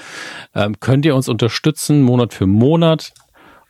ähm, 0.53 0.79
könnt 0.79 1.05
ihr 1.05 1.15
uns 1.15 1.27
unterstützen, 1.27 2.03
Monat 2.03 2.33
für 2.33 2.45
Monat. 2.45 3.13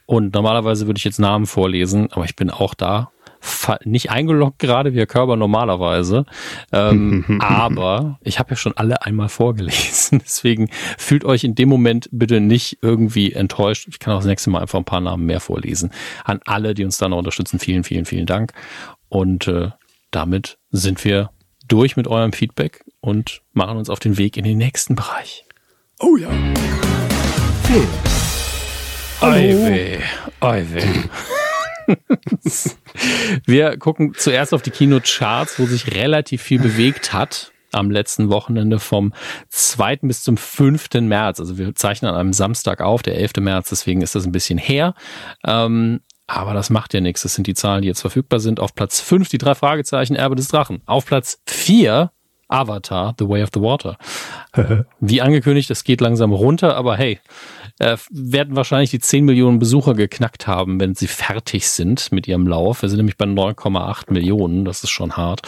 Und 0.06 0.34
normalerweise 0.34 0.85
würde 0.85 0.98
ich 0.98 1.06
jetzt 1.06 1.19
Namen 1.19 1.45
vorlesen, 1.45 2.11
aber 2.11 2.26
ich 2.26 2.35
bin 2.35 2.49
auch 2.49 2.73
da 2.73 3.11
nicht 3.84 4.11
eingeloggt 4.11 4.60
gerade 4.60 4.94
wie 4.94 4.99
Herr 4.99 5.06
Körber 5.06 5.36
normalerweise. 5.36 6.26
Ähm, 6.72 7.26
aber 7.41 8.20
ich 8.22 8.40
habe 8.40 8.52
ja 8.52 8.56
schon 8.56 8.74
alle 8.76 9.03
einmal 9.03 9.30
vorgelesen. 9.30 10.20
Deswegen 10.24 10.70
fühlt 10.98 11.26
euch 11.26 11.44
in 11.44 11.56
dem 11.56 11.70
Moment 11.70 12.10
bitte 12.11 12.40
nicht 12.40 12.80
irgendwie 12.82 13.34
enttäuscht. 13.34 13.88
Ich 13.90 13.99
kann 13.99 14.14
auch 14.14 14.20
das 14.20 14.26
nächste 14.26 14.49
Mal 14.49 14.61
einfach 14.61 14.80
ein 14.80 14.86
paar 14.86 15.02
Namen 15.02 15.26
mehr 15.26 15.40
vorlesen. 15.40 15.91
An 16.24 16.40
alle, 16.45 16.74
die 16.74 16.86
uns 16.86 16.98
da 16.98 17.10
noch 17.10 17.18
unterstützen, 17.18 17.60
vielen, 17.60 17.84
vielen, 17.84 18.06
vielen 18.06 18.26
Dank. 18.26 18.53
Und 19.10 19.48
äh, 19.48 19.70
damit 20.11 20.57
sind 20.72 21.03
wir 21.06 21.30
durch 21.68 21.95
mit 21.95 22.07
eurem 22.07 22.34
Feedback 22.34 22.84
und 22.99 23.41
machen 23.53 23.78
uns 23.78 23.90
auf 23.90 23.99
den 23.99 24.18
Weg 24.18 24.38
in 24.38 24.44
den 24.44 24.57
nächsten 24.57 24.95
Bereich. 24.95 25.45
Oh 25.99 26.18
ja. 26.18 26.30
Film. 27.64 27.88
Eiwe, 29.22 29.99
Eiwe. 30.41 31.10
Wir 33.45 33.77
gucken 33.77 34.14
zuerst 34.15 34.53
auf 34.53 34.61
die 34.61 34.72
Kinocharts, 34.72 35.60
wo 35.60 35.65
sich 35.65 35.93
relativ 35.95 36.41
viel 36.41 36.60
bewegt 36.60 37.14
hat 37.14 37.51
am 37.73 37.91
letzten 37.91 38.30
Wochenende 38.30 38.80
vom 38.80 39.14
2. 39.49 39.97
bis 40.03 40.23
zum 40.23 40.38
5. 40.38 40.89
März. 41.01 41.39
Also 41.39 41.57
wir 41.57 41.73
zeichnen 41.76 42.11
an 42.11 42.19
einem 42.19 42.34
Samstag 42.34 42.81
auf, 42.81 43.01
der 43.01 43.18
11. 43.18 43.34
März, 43.39 43.69
deswegen 43.69 44.01
ist 44.01 44.15
das 44.15 44.26
ein 44.26 44.31
bisschen 44.31 44.60
her. 44.60 44.93
Ähm, 45.43 46.01
aber 46.27 46.53
das 46.53 46.69
macht 46.69 46.93
ja 46.93 47.01
nichts. 47.01 47.23
Das 47.23 47.35
sind 47.35 47.47
die 47.47 47.53
Zahlen, 47.53 47.81
die 47.81 47.88
jetzt 47.88 48.01
verfügbar 48.01 48.39
sind. 48.39 48.60
Auf 48.60 48.76
Platz 48.76 49.01
5 49.01 49.27
die 49.30 49.38
drei 49.38 49.55
Fragezeichen 49.55 50.15
Erbe 50.15 50.35
des 50.35 50.47
Drachen. 50.47 50.81
Auf 50.85 51.05
Platz 51.05 51.41
4 51.47 52.11
Avatar, 52.47 53.15
The 53.18 53.27
Way 53.27 53.43
of 53.43 53.49
the 53.53 53.61
Water. 53.61 53.97
Wie 54.99 55.22
angekündigt, 55.22 55.72
es 55.72 55.84
geht 55.84 56.01
langsam 56.01 56.31
runter, 56.31 56.76
aber 56.76 56.95
hey, 56.97 57.19
äh, 57.80 57.98
werden 58.12 58.56
wahrscheinlich 58.56 58.91
die 58.91 59.00
10 59.00 59.26
Millionen 59.26 59.60
Besucher 59.60 59.94
geknackt 59.94 60.48
haben, 60.48 60.80
wenn 60.80 60.95
sie 60.95 61.08
fertig 61.08 61.68
sind 61.68 62.12
mit 62.12 62.28
ihrem 62.28 62.48
Lauf. 62.48 62.82
Wir 62.82 62.90
sind 62.90 62.98
nämlich 62.98 63.18
bei 63.18 63.26
9,8 63.26 64.12
Millionen, 64.12 64.66
das 64.66 64.84
ist 64.84 64.91
schon 64.91 65.18
hart. 65.18 65.41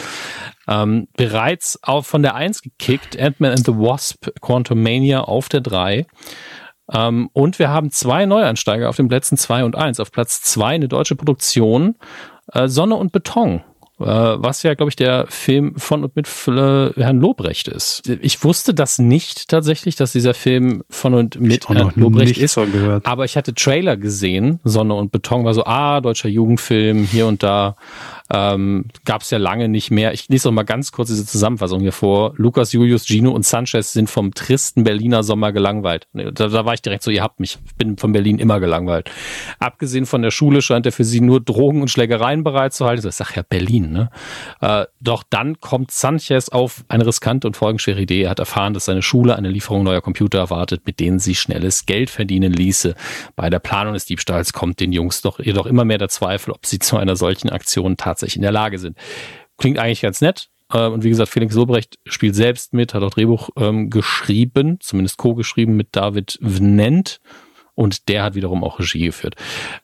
Ähm, 0.68 1.08
bereits 1.16 1.78
auch 1.82 2.04
von 2.04 2.22
der 2.22 2.34
1 2.34 2.62
gekickt, 2.62 3.18
Ant-Man 3.18 3.52
and 3.52 3.66
the 3.66 3.72
Wasp, 3.72 4.28
Quantum 4.40 4.82
Mania 4.82 5.20
auf 5.22 5.48
der 5.48 5.60
3. 5.60 6.06
Ähm, 6.92 7.30
und 7.32 7.58
wir 7.58 7.70
haben 7.70 7.90
zwei 7.90 8.26
Neuansteiger 8.26 8.88
auf 8.88 8.96
den 8.96 9.08
Plätzen 9.08 9.36
2 9.36 9.64
und 9.64 9.76
1. 9.76 10.00
Auf 10.00 10.12
Platz 10.12 10.42
2 10.42 10.66
eine 10.74 10.88
deutsche 10.88 11.16
Produktion, 11.16 11.96
äh, 12.52 12.68
Sonne 12.68 12.96
und 12.96 13.12
Beton 13.12 13.62
was 14.04 14.62
ja, 14.62 14.74
glaube 14.74 14.90
ich, 14.90 14.96
der 14.96 15.26
Film 15.28 15.74
von 15.76 16.04
und 16.04 16.16
mit 16.16 16.26
äh, 16.48 16.92
Herrn 17.00 17.20
Lobrecht 17.20 17.68
ist. 17.68 18.02
Ich 18.20 18.44
wusste 18.44 18.74
das 18.74 18.98
nicht 18.98 19.48
tatsächlich, 19.48 19.96
dass 19.96 20.12
dieser 20.12 20.34
Film 20.34 20.82
von 20.90 21.14
und 21.14 21.40
mit 21.40 21.68
Herrn 21.68 21.92
Lobrecht 21.96 22.36
ist. 22.36 22.58
Aber 22.58 23.24
ich 23.24 23.36
hatte 23.36 23.54
Trailer 23.54 23.96
gesehen, 23.96 24.60
Sonne 24.64 24.94
und 24.94 25.12
Beton 25.12 25.44
war 25.44 25.54
so, 25.54 25.64
ah, 25.64 26.00
deutscher 26.00 26.28
Jugendfilm, 26.28 27.04
hier 27.04 27.26
und 27.26 27.42
da 27.42 27.76
ähm, 28.32 28.86
gab 29.04 29.22
es 29.22 29.30
ja 29.30 29.38
lange 29.38 29.68
nicht 29.68 29.90
mehr. 29.90 30.12
Ich 30.12 30.28
lese 30.28 30.48
noch 30.48 30.54
mal 30.54 30.64
ganz 30.64 30.90
kurz 30.92 31.08
diese 31.08 31.26
Zusammenfassung 31.26 31.80
hier 31.80 31.92
vor. 31.92 32.34
Lukas, 32.36 32.72
Julius, 32.72 33.06
Gino 33.06 33.30
und 33.30 33.46
Sanchez 33.46 33.92
sind 33.92 34.10
vom 34.10 34.34
tristen 34.34 34.84
Berliner 34.84 35.22
Sommer 35.22 35.52
gelangweilt. 35.52 36.08
Da, 36.12 36.30
da 36.48 36.64
war 36.64 36.74
ich 36.74 36.82
direkt 36.82 37.02
so, 37.02 37.10
ihr 37.10 37.22
habt 37.22 37.40
mich. 37.40 37.58
Ich 37.66 37.74
bin 37.76 37.96
von 37.96 38.12
Berlin 38.12 38.38
immer 38.38 38.58
gelangweilt. 38.58 39.10
Abgesehen 39.60 40.06
von 40.06 40.22
der 40.22 40.30
Schule 40.30 40.60
scheint 40.60 40.86
er 40.86 40.92
für 40.92 41.04
sie 41.04 41.20
nur 41.20 41.40
Drogen 41.40 41.82
und 41.82 41.88
Schlägereien 41.88 42.42
bereit 42.42 42.74
zu 42.74 42.84
halten. 42.86 43.06
Ich 43.06 43.14
sag 43.14 43.36
ja 43.36 43.42
Berlin, 43.42 43.92
ne? 43.92 44.10
Äh, 44.60 44.86
doch 45.00 45.22
dann 45.28 45.60
kommt 45.60 45.92
Sanchez 45.92 46.48
auf 46.48 46.84
eine 46.88 47.06
riskante 47.06 47.46
und 47.46 47.56
folgenschwere 47.56 48.00
Idee. 48.00 48.22
Er 48.22 48.30
hat 48.30 48.38
erfahren, 48.40 48.74
dass 48.74 48.86
seine 48.86 49.02
Schule 49.02 49.36
eine 49.36 49.50
Lieferung 49.50 49.84
neuer 49.84 50.00
Computer 50.00 50.38
erwartet, 50.38 50.82
mit 50.84 50.98
denen 50.98 51.20
sie 51.20 51.34
schnelles 51.34 51.86
Geld 51.86 52.10
verdienen 52.10 52.52
ließe. 52.52 52.94
Bei 53.36 53.50
der 53.50 53.60
Planung 53.60 53.94
des 53.94 54.06
Diebstahls 54.06 54.52
kommt 54.52 54.80
den 54.80 54.92
Jungs 54.92 55.22
doch 55.22 55.38
jedoch 55.38 55.66
immer 55.66 55.84
mehr 55.84 55.98
der 55.98 56.08
Zweifel, 56.08 56.52
ob 56.52 56.66
sie 56.66 56.80
zu 56.80 56.96
einer 56.96 57.14
solchen 57.14 57.50
Aktion 57.50 57.96
tatsächlich 57.96 58.15
tatsächlich 58.16 58.36
in 58.36 58.42
der 58.42 58.52
Lage 58.52 58.78
sind. 58.78 58.96
Klingt 59.58 59.78
eigentlich 59.78 60.00
ganz 60.00 60.20
nett. 60.20 60.48
Äh, 60.72 60.86
und 60.86 61.04
wie 61.04 61.10
gesagt, 61.10 61.30
Felix 61.30 61.54
Sobrecht 61.54 61.98
spielt 62.06 62.34
selbst 62.34 62.72
mit, 62.72 62.94
hat 62.94 63.02
auch 63.02 63.10
Drehbuch 63.10 63.50
ähm, 63.56 63.90
geschrieben, 63.90 64.78
zumindest 64.80 65.18
co-geschrieben 65.18 65.76
mit 65.76 65.88
David 65.92 66.38
Vnent. 66.40 67.20
Und 67.74 68.08
der 68.08 68.22
hat 68.22 68.34
wiederum 68.34 68.64
auch 68.64 68.78
Regie 68.78 69.04
geführt. 69.04 69.36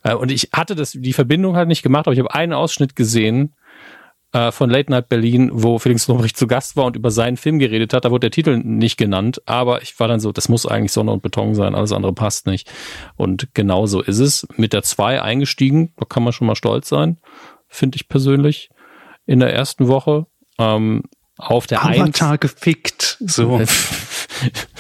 Äh, 0.02 0.14
und 0.14 0.30
ich 0.30 0.50
hatte 0.52 0.74
das, 0.74 0.92
die 0.92 1.12
Verbindung 1.12 1.56
halt 1.56 1.68
nicht 1.68 1.82
gemacht, 1.82 2.06
aber 2.06 2.14
ich 2.14 2.20
habe 2.20 2.34
einen 2.34 2.54
Ausschnitt 2.54 2.96
gesehen 2.96 3.54
äh, 4.32 4.50
von 4.50 4.70
Late 4.70 4.90
Night 4.90 5.10
Berlin, 5.10 5.50
wo 5.52 5.78
Felix 5.78 6.09
Lobrecht 6.09 6.38
zu 6.38 6.46
Gast 6.46 6.74
war 6.76 6.86
und 6.86 6.96
über 6.96 7.10
seinen 7.10 7.36
Film 7.36 7.59
geredet 7.59 7.92
hat. 7.92 8.06
Da 8.06 8.10
wurde 8.10 8.30
der 8.30 8.30
Titel 8.30 8.56
nicht 8.56 8.96
genannt, 8.96 9.42
aber 9.44 9.82
ich 9.82 10.00
war 10.00 10.09
dann 10.09 10.20
so, 10.20 10.32
das 10.32 10.48
muss 10.48 10.64
eigentlich 10.64 10.92
Sonne 10.92 11.12
und 11.12 11.22
Beton 11.22 11.54
sein, 11.54 11.74
alles 11.74 11.92
andere 11.92 12.14
passt 12.14 12.46
nicht. 12.46 12.70
Und 13.16 13.54
genau 13.54 13.84
so 13.84 14.00
ist 14.00 14.20
es. 14.20 14.48
Mit 14.56 14.72
der 14.72 14.82
2 14.82 15.20
eingestiegen, 15.20 15.92
da 15.98 16.06
kann 16.06 16.22
man 16.22 16.32
schon 16.32 16.46
mal 16.46 16.56
stolz 16.56 16.88
sein 16.88 17.18
finde 17.72 17.96
ich 17.96 18.08
persönlich, 18.08 18.70
in 19.26 19.40
der 19.40 19.52
ersten 19.52 19.88
Woche. 19.88 20.26
Ähm, 20.58 21.02
auf 21.38 21.66
der 21.66 21.84
Avatar 21.84 22.38
gefickt. 22.38 23.16
So. 23.20 23.60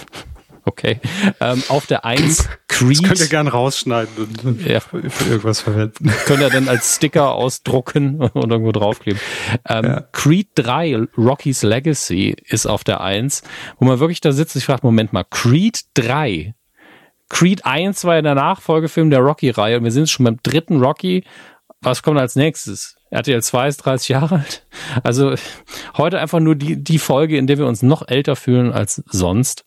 okay. 0.64 1.00
Ähm, 1.40 1.62
auf 1.68 1.86
der 1.86 2.04
1 2.04 2.48
Creed. 2.68 3.02
Das 3.02 3.08
könnt 3.08 3.20
ihr 3.20 3.28
gerne 3.28 3.50
rausschneiden 3.50 4.28
und 4.44 4.66
ja. 4.66 4.80
für, 4.80 4.98
irgendwas 4.98 5.60
verwenden. 5.60 6.12
Könnt 6.26 6.40
ihr 6.40 6.50
dann 6.50 6.68
als 6.68 6.96
Sticker 6.96 7.32
ausdrucken 7.32 8.20
und 8.20 8.50
irgendwo 8.50 8.72
draufkleben. 8.72 9.20
Ähm, 9.66 9.84
ja. 9.84 10.00
Creed 10.12 10.48
3, 10.54 11.08
Rocky's 11.16 11.62
Legacy, 11.62 12.36
ist 12.44 12.66
auf 12.66 12.84
der 12.84 13.00
1, 13.00 13.42
wo 13.78 13.86
man 13.86 13.98
wirklich 13.98 14.20
da 14.20 14.32
sitzt 14.32 14.54
und 14.54 14.60
sich 14.60 14.66
fragt, 14.66 14.84
Moment 14.84 15.12
mal, 15.12 15.24
Creed 15.24 15.84
3 15.94 16.54
Creed 17.32 17.64
1 17.64 18.04
war 18.04 18.16
ja 18.16 18.22
der 18.22 18.34
Nachfolgefilm 18.34 19.08
der 19.08 19.20
Rocky-Reihe 19.20 19.78
und 19.78 19.84
wir 19.84 19.90
sind 19.90 20.10
schon 20.10 20.24
beim 20.24 20.38
dritten 20.42 20.82
Rocky 20.82 21.24
was 21.82 22.02
kommt 22.02 22.18
als 22.18 22.36
nächstes? 22.36 22.96
RTL 23.10 23.42
2 23.42 23.68
ist 23.68 23.76
30 23.78 24.08
Jahre 24.08 24.36
alt. 24.36 24.66
Also 25.02 25.34
heute 25.96 26.18
einfach 26.18 26.40
nur 26.40 26.54
die, 26.54 26.82
die 26.82 26.98
Folge, 26.98 27.36
in 27.36 27.46
der 27.46 27.58
wir 27.58 27.66
uns 27.66 27.82
noch 27.82 28.08
älter 28.08 28.36
fühlen 28.36 28.72
als 28.72 29.02
sonst. 29.06 29.64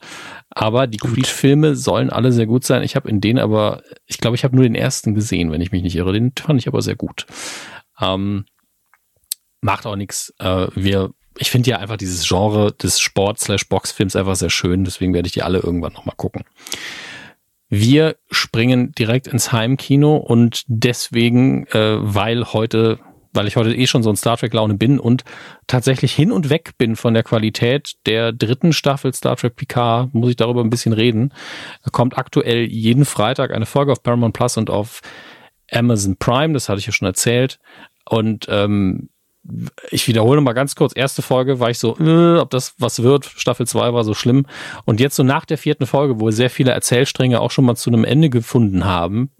Aber 0.49 0.87
die 0.87 0.97
Creed-Filme 0.97 1.75
sollen 1.75 2.09
alle 2.09 2.31
sehr 2.31 2.47
gut 2.47 2.65
sein. 2.65 2.81
Ich 2.81 2.95
habe 2.95 3.09
in 3.09 3.21
denen 3.21 3.37
aber, 3.37 3.83
ich 4.07 4.17
glaube, 4.17 4.35
ich 4.35 4.43
habe 4.43 4.55
nur 4.55 4.63
den 4.63 4.75
ersten 4.75 5.13
gesehen, 5.13 5.51
wenn 5.51 5.61
ich 5.61 5.71
mich 5.71 5.83
nicht 5.83 5.95
irre. 5.95 6.13
Den 6.13 6.31
fand 6.39 6.59
ich 6.59 6.67
aber 6.67 6.81
sehr 6.81 6.95
gut. 6.95 7.27
Ähm, 8.01 8.45
macht 9.61 9.85
auch 9.85 9.95
nichts. 9.95 10.33
Äh, 10.39 10.67
wir, 10.73 11.11
ich 11.37 11.51
finde 11.51 11.69
ja 11.69 11.77
einfach 11.77 11.97
dieses 11.97 12.27
Genre 12.27 12.71
des 12.71 12.99
Sport-Boxfilms 12.99 14.15
einfach 14.15 14.35
sehr 14.35 14.49
schön. 14.49 14.85
Deswegen 14.85 15.13
werde 15.13 15.27
ich 15.27 15.33
die 15.33 15.43
alle 15.43 15.59
irgendwann 15.59 15.93
nochmal 15.93 16.15
gucken. 16.15 16.45
Wir 17.77 18.15
springen 18.31 18.93
direkt 18.93 19.27
ins 19.27 19.51
Heimkino 19.51 20.15
und 20.15 20.63
deswegen, 20.67 21.67
äh, 21.67 21.97
weil 21.99 22.53
heute, 22.53 22.99
weil 23.33 23.47
ich 23.47 23.57
heute 23.57 23.75
eh 23.75 23.85
schon 23.85 24.01
so 24.01 24.09
ein 24.09 24.15
Star 24.15 24.37
Trek 24.37 24.53
Laune 24.53 24.75
bin 24.75 24.97
und 24.97 25.25
tatsächlich 25.67 26.13
hin 26.13 26.31
und 26.31 26.49
weg 26.49 26.77
bin 26.77 26.95
von 26.95 27.13
der 27.13 27.23
Qualität 27.23 27.95
der 28.05 28.31
dritten 28.31 28.71
Staffel 28.71 29.13
Star 29.13 29.35
Trek 29.35 29.57
Picard, 29.57 30.13
muss 30.13 30.29
ich 30.29 30.35
darüber 30.37 30.61
ein 30.61 30.69
bisschen 30.69 30.93
reden. 30.93 31.33
Kommt 31.91 32.17
aktuell 32.17 32.65
jeden 32.65 33.03
Freitag 33.03 33.51
eine 33.51 33.65
Folge 33.65 33.91
auf 33.91 34.01
Paramount 34.01 34.33
Plus 34.33 34.55
und 34.55 34.69
auf 34.69 35.01
Amazon 35.69 36.15
Prime, 36.15 36.53
das 36.53 36.69
hatte 36.69 36.79
ich 36.79 36.85
ja 36.85 36.93
schon 36.93 37.07
erzählt. 37.07 37.59
Und 38.07 38.45
ähm, 38.47 39.09
ich 39.91 40.07
wiederhole 40.07 40.41
mal 40.41 40.53
ganz 40.53 40.75
kurz, 40.75 40.93
erste 40.95 41.21
Folge 41.21 41.59
war 41.59 41.69
ich 41.69 41.79
so, 41.79 41.97
äh, 41.99 42.39
ob 42.39 42.49
das 42.49 42.75
was 42.77 43.03
wird, 43.03 43.25
Staffel 43.25 43.67
2 43.67 43.93
war 43.93 44.03
so 44.03 44.13
schlimm. 44.13 44.45
Und 44.85 44.99
jetzt 44.99 45.15
so 45.15 45.23
nach 45.23 45.45
der 45.45 45.57
vierten 45.57 45.85
Folge, 45.85 46.19
wo 46.19 46.31
sehr 46.31 46.49
viele 46.49 46.71
Erzählstränge 46.71 47.39
auch 47.39 47.51
schon 47.51 47.65
mal 47.65 47.75
zu 47.75 47.89
einem 47.89 48.03
Ende 48.03 48.29
gefunden 48.29 48.85
haben, 48.85 49.31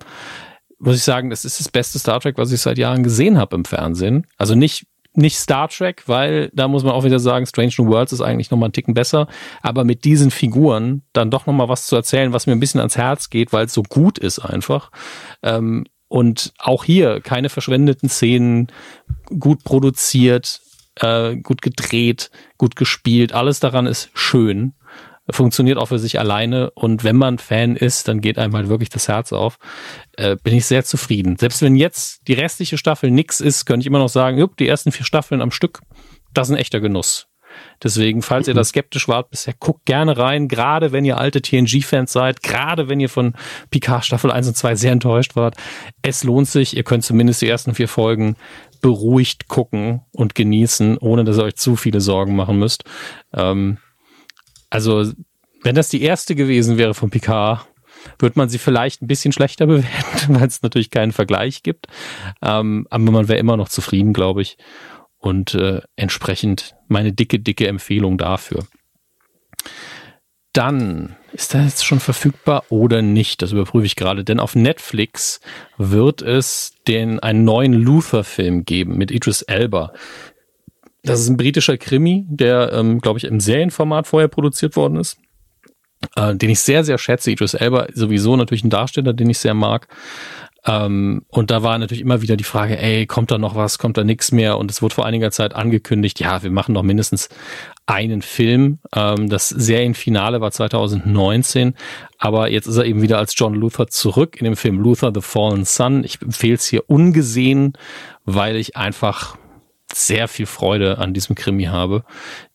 muss 0.77 0.97
ich 0.97 1.03
sagen, 1.03 1.29
das 1.29 1.45
ist 1.45 1.59
das 1.59 1.69
beste 1.69 1.99
Star 1.99 2.19
Trek, 2.19 2.37
was 2.37 2.51
ich 2.51 2.61
seit 2.61 2.77
Jahren 2.77 3.03
gesehen 3.03 3.37
habe 3.37 3.55
im 3.55 3.65
Fernsehen. 3.65 4.27
Also 4.37 4.55
nicht 4.55 4.85
nicht 5.17 5.37
Star 5.37 5.69
Trek, 5.69 6.03
weil 6.07 6.51
da 6.53 6.67
muss 6.67 6.83
man 6.83 6.93
auch 6.93 7.05
wieder 7.05 7.19
sagen, 7.19 7.45
Strange 7.45 7.71
New 7.77 7.87
Worlds 7.87 8.11
ist 8.11 8.21
eigentlich 8.21 8.51
noch 8.51 8.57
mal 8.57 8.65
einen 8.65 8.73
Ticken 8.73 8.93
besser, 8.93 9.27
aber 9.61 9.85
mit 9.85 10.03
diesen 10.03 10.29
Figuren 10.29 11.03
dann 11.13 11.31
doch 11.31 11.45
noch 11.45 11.53
mal 11.53 11.69
was 11.69 11.87
zu 11.87 11.95
erzählen, 11.95 12.33
was 12.33 12.47
mir 12.47 12.53
ein 12.53 12.59
bisschen 12.59 12.81
ans 12.81 12.97
Herz 12.97 13.29
geht, 13.29 13.53
weil 13.53 13.65
es 13.65 13.73
so 13.73 13.83
gut 13.83 14.17
ist 14.17 14.39
einfach. 14.39 14.91
Ähm, 15.41 15.85
und 16.15 16.53
auch 16.59 16.85
hier 16.85 17.19
keine 17.19 17.49
verschwendeten 17.49 18.07
Szenen, 18.07 18.67
gut 19.37 19.65
produziert, 19.65 20.61
äh, 20.95 21.35
gut 21.35 21.61
gedreht, 21.61 22.31
gut 22.57 22.77
gespielt. 22.77 23.33
Alles 23.33 23.59
daran 23.59 23.85
ist 23.85 24.11
schön. 24.13 24.75
Funktioniert 25.29 25.77
auch 25.77 25.87
für 25.87 25.99
sich 25.99 26.17
alleine. 26.17 26.71
Und 26.71 27.03
wenn 27.03 27.17
man 27.17 27.37
Fan 27.37 27.75
ist, 27.75 28.07
dann 28.07 28.21
geht 28.21 28.37
einem 28.37 28.55
halt 28.55 28.69
wirklich 28.69 28.87
das 28.87 29.09
Herz 29.09 29.33
auf. 29.33 29.59
Äh, 30.13 30.37
bin 30.41 30.55
ich 30.55 30.65
sehr 30.65 30.85
zufrieden. 30.85 31.35
Selbst 31.35 31.61
wenn 31.61 31.75
jetzt 31.75 32.25
die 32.29 32.33
restliche 32.33 32.77
Staffel 32.77 33.11
nix 33.11 33.41
ist, 33.41 33.65
könnte 33.65 33.83
ich 33.83 33.87
immer 33.87 33.99
noch 33.99 34.07
sagen, 34.07 34.37
jupp, 34.37 34.55
die 34.55 34.69
ersten 34.69 34.93
vier 34.93 35.05
Staffeln 35.05 35.41
am 35.41 35.51
Stück, 35.51 35.81
das 36.33 36.47
ist 36.47 36.53
ein 36.53 36.59
echter 36.59 36.79
Genuss. 36.79 37.27
Deswegen, 37.83 38.21
falls 38.21 38.47
ihr 38.47 38.53
da 38.53 38.63
skeptisch 38.63 39.07
wart 39.07 39.29
bisher, 39.29 39.53
guckt 39.59 39.85
gerne 39.85 40.17
rein, 40.17 40.47
gerade 40.47 40.91
wenn 40.91 41.05
ihr 41.05 41.17
alte 41.17 41.41
TNG-Fans 41.41 42.11
seid, 42.11 42.41
gerade 42.41 42.89
wenn 42.89 42.99
ihr 42.99 43.09
von 43.09 43.33
Picard 43.69 44.05
Staffel 44.05 44.31
1 44.31 44.47
und 44.47 44.57
2 44.57 44.75
sehr 44.75 44.91
enttäuscht 44.91 45.35
wart. 45.35 45.55
Es 46.01 46.23
lohnt 46.23 46.47
sich, 46.47 46.75
ihr 46.75 46.83
könnt 46.83 47.03
zumindest 47.03 47.41
die 47.41 47.49
ersten 47.49 47.75
vier 47.75 47.87
Folgen 47.87 48.35
beruhigt 48.81 49.47
gucken 49.47 50.01
und 50.11 50.35
genießen, 50.35 50.97
ohne 50.97 51.23
dass 51.23 51.37
ihr 51.37 51.43
euch 51.43 51.55
zu 51.55 51.75
viele 51.75 52.01
Sorgen 52.01 52.35
machen 52.35 52.59
müsst. 52.59 52.83
Ähm, 53.33 53.77
also, 54.69 55.11
wenn 55.63 55.75
das 55.75 55.89
die 55.89 56.01
erste 56.01 56.35
gewesen 56.35 56.77
wäre 56.77 56.93
von 56.93 57.09
Picard, 57.09 57.65
wird 58.19 58.35
man 58.35 58.49
sie 58.49 58.57
vielleicht 58.57 59.01
ein 59.01 59.07
bisschen 59.07 59.31
schlechter 59.31 59.65
bewerten, 59.67 60.35
weil 60.35 60.47
es 60.47 60.61
natürlich 60.61 60.89
keinen 60.89 61.11
Vergleich 61.11 61.63
gibt. 61.63 61.87
Ähm, 62.41 62.87
aber 62.89 63.11
man 63.11 63.27
wäre 63.27 63.39
immer 63.39 63.57
noch 63.57 63.69
zufrieden, 63.69 64.13
glaube 64.13 64.41
ich. 64.41 64.57
Und 65.19 65.55
äh, 65.55 65.81
entsprechend 65.95 66.75
meine 66.87 67.13
dicke, 67.13 67.39
dicke 67.39 67.67
Empfehlung 67.67 68.17
dafür. 68.17 68.65
Dann 70.53 71.17
ist 71.33 71.53
das 71.53 71.65
jetzt 71.65 71.85
schon 71.85 71.99
verfügbar 71.99 72.63
oder 72.69 73.01
nicht? 73.01 73.41
Das 73.41 73.51
überprüfe 73.51 73.85
ich 73.85 73.97
gerade. 73.97 74.23
Denn 74.23 74.39
auf 74.39 74.55
Netflix 74.55 75.41
wird 75.77 76.21
es 76.21 76.75
den 76.87 77.19
einen 77.19 77.43
neuen 77.43 77.73
Luther-Film 77.73 78.63
geben 78.63 78.97
mit 78.97 79.11
Idris 79.11 79.41
Elba. 79.41 79.91
Das 81.03 81.19
ist 81.19 81.27
ein 81.27 81.37
britischer 81.37 81.77
Krimi, 81.77 82.25
der, 82.29 82.71
ähm, 82.71 83.01
glaube 83.01 83.19
ich, 83.19 83.25
im 83.25 83.41
Serienformat 83.41 84.07
vorher 84.07 84.29
produziert 84.29 84.77
worden 84.77 84.97
ist, 84.97 85.17
äh, 86.15 86.33
den 86.35 86.49
ich 86.49 86.61
sehr, 86.61 86.85
sehr 86.85 86.97
schätze. 86.97 87.31
Idris 87.31 87.53
Elba 87.53 87.87
sowieso 87.93 88.37
natürlich 88.37 88.63
ein 88.63 88.69
Darsteller, 88.69 89.11
den 89.11 89.29
ich 89.29 89.39
sehr 89.39 89.53
mag. 89.53 89.87
Ähm, 90.67 91.23
und 91.27 91.51
da 91.51 91.61
war 91.63 91.77
natürlich 91.77 92.01
immer 92.01 92.21
wieder 92.21 92.37
die 92.37 92.43
Frage, 92.43 92.79
ey, 92.79 93.05
kommt 93.05 93.31
da 93.31 93.37
noch 93.37 93.55
was, 93.55 93.77
kommt 93.77 93.97
da 93.97 94.03
nichts 94.03 94.31
mehr? 94.31 94.57
Und 94.57 94.71
es 94.71 94.81
wurde 94.81 94.95
vor 94.95 95.05
einiger 95.05 95.31
Zeit 95.31 95.53
angekündigt, 95.53 96.19
ja, 96.19 96.41
wir 96.41 96.51
machen 96.51 96.73
noch 96.73 96.83
mindestens 96.83 97.29
einen 97.85 98.21
Film. 98.21 98.79
Ähm, 98.95 99.29
das 99.29 99.49
Serienfinale 99.49 100.41
war 100.41 100.51
2019, 100.51 101.75
aber 102.17 102.49
jetzt 102.49 102.67
ist 102.67 102.77
er 102.77 102.85
eben 102.85 103.01
wieder 103.01 103.19
als 103.19 103.33
John 103.37 103.53
Luther 103.53 103.87
zurück 103.87 104.37
in 104.37 104.45
dem 104.45 104.55
Film 104.55 104.79
Luther 104.79 105.11
the 105.13 105.21
Fallen 105.21 105.65
Sun. 105.65 106.03
Ich 106.03 106.21
empfehle 106.21 106.55
es 106.55 106.65
hier 106.65 106.89
ungesehen, 106.89 107.73
weil 108.23 108.55
ich 108.55 108.75
einfach 108.75 109.37
sehr 109.93 110.27
viel 110.27 110.47
Freude 110.47 110.97
an 110.97 111.13
diesem 111.13 111.35
Krimi 111.35 111.65
habe. 111.65 112.03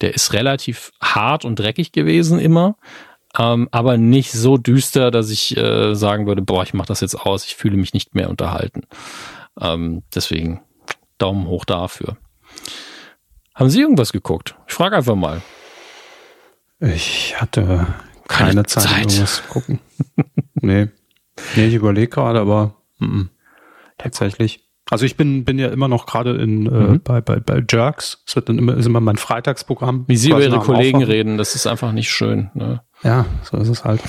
Der 0.01 0.15
ist 0.15 0.33
relativ 0.33 0.91
hart 1.01 1.45
und 1.45 1.59
dreckig 1.59 1.93
gewesen 1.93 2.41
immer, 2.41 2.77
ähm, 3.39 3.69
aber 3.71 3.97
nicht 3.97 4.33
so 4.33 4.57
düster, 4.57 5.11
dass 5.11 5.31
ich 5.31 5.57
äh, 5.57 5.95
sagen 5.95 6.27
würde, 6.27 6.43
boah, 6.43 6.63
ich 6.63 6.75
mache 6.75 6.89
das 6.89 7.01
jetzt 7.01 7.15
aus, 7.15 7.45
ich 7.47 7.57
fühle 7.57 7.77
mich 7.77 7.95
nicht 7.95 8.15
mehr 8.15 8.29
unterhalten. 8.29 8.83
Ähm, 9.61 10.03
deswegen 10.15 10.61
Daumen 11.19 11.47
hoch 11.47 11.65
dafür. 11.65 12.17
Haben 13.55 13.71
Sie 13.71 13.81
irgendwas 13.81 14.13
geguckt? 14.13 14.57
Ich 14.67 14.75
frage 14.75 14.97
einfach 14.97 15.15
mal. 15.15 15.43
Ich 16.81 17.41
hatte 17.41 17.87
keine, 18.27 18.51
keine 18.51 18.65
Zeit, 18.65 18.85
Zeit, 18.85 18.99
irgendwas 19.01 19.37
zu 19.37 19.43
gucken. 19.45 19.81
nee. 20.55 20.89
Nee, 21.57 21.67
ich 21.67 21.75
überlege 21.75 22.09
gerade, 22.09 22.41
aber 22.41 22.75
m 23.01 23.09
-m, 23.09 23.29
tatsächlich. 23.99 24.67
Also 24.91 25.05
ich 25.05 25.17
bin, 25.17 25.45
bin 25.45 25.59
ja 25.59 25.69
immer 25.69 25.89
noch 25.89 26.07
gerade 26.07 26.37
in 26.37 26.67
äh, 26.67 26.71
mhm. 26.71 27.01
bei, 27.03 27.21
bei, 27.21 27.39
bei 27.39 27.63
Jerks. 27.69 28.23
Das 28.27 28.37
wird 28.37 28.49
dann 28.49 28.59
immer, 28.59 28.77
ist 28.77 28.87
immer 28.87 29.01
mein 29.01 29.17
Freitagsprogramm. 29.17 30.05
Wie 30.09 30.17
Sie 30.17 30.31
über 30.31 30.43
Ihre 30.43 30.59
Kollegen 30.59 30.99
Aufwachen. 30.99 31.13
reden, 31.13 31.39
das 31.39 31.55
ist 31.55 31.67
einfach 31.67 31.93
nicht 31.93 32.11
schön. 32.11 32.51
Ne? 32.55 32.83
Ja, 33.03 33.27
so 33.43 33.57
ist 33.59 33.69
es 33.69 33.85
halt. 33.85 34.03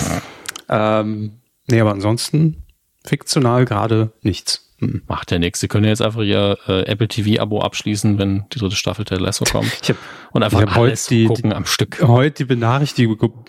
Ähm, 0.70 1.40
nee, 1.68 1.80
aber 1.80 1.92
ansonsten 1.92 2.64
fiktional 3.04 3.66
gerade 3.66 4.12
nichts. 4.22 4.71
Hm. 4.82 5.04
Macht 5.08 5.32
ja 5.32 5.38
nichts. 5.38 5.60
Sie 5.60 5.68
können 5.68 5.86
jetzt 5.86 6.02
einfach 6.02 6.22
Ihr 6.22 6.58
äh, 6.68 6.82
Apple 6.86 7.08
TV-Abo 7.08 7.62
abschließen, 7.62 8.18
wenn 8.18 8.46
die 8.52 8.58
dritte 8.58 8.76
Staffel 8.76 9.06
Ted 9.06 9.20
Lasso 9.20 9.46
kommt. 9.46 9.72
Ich 9.84 9.90
hab, 9.90 9.98
und 10.32 10.42
einfach 10.42 10.62
ich 10.62 10.68
hab 10.68 10.78
alles 10.78 11.06
die, 11.06 11.26
gucken 11.26 11.52
die, 11.52 11.56
am 11.56 11.68
Stück. 11.68 12.02
Heute 12.02 12.44
die 12.44 12.46
Benachrichtigung, 12.46 13.46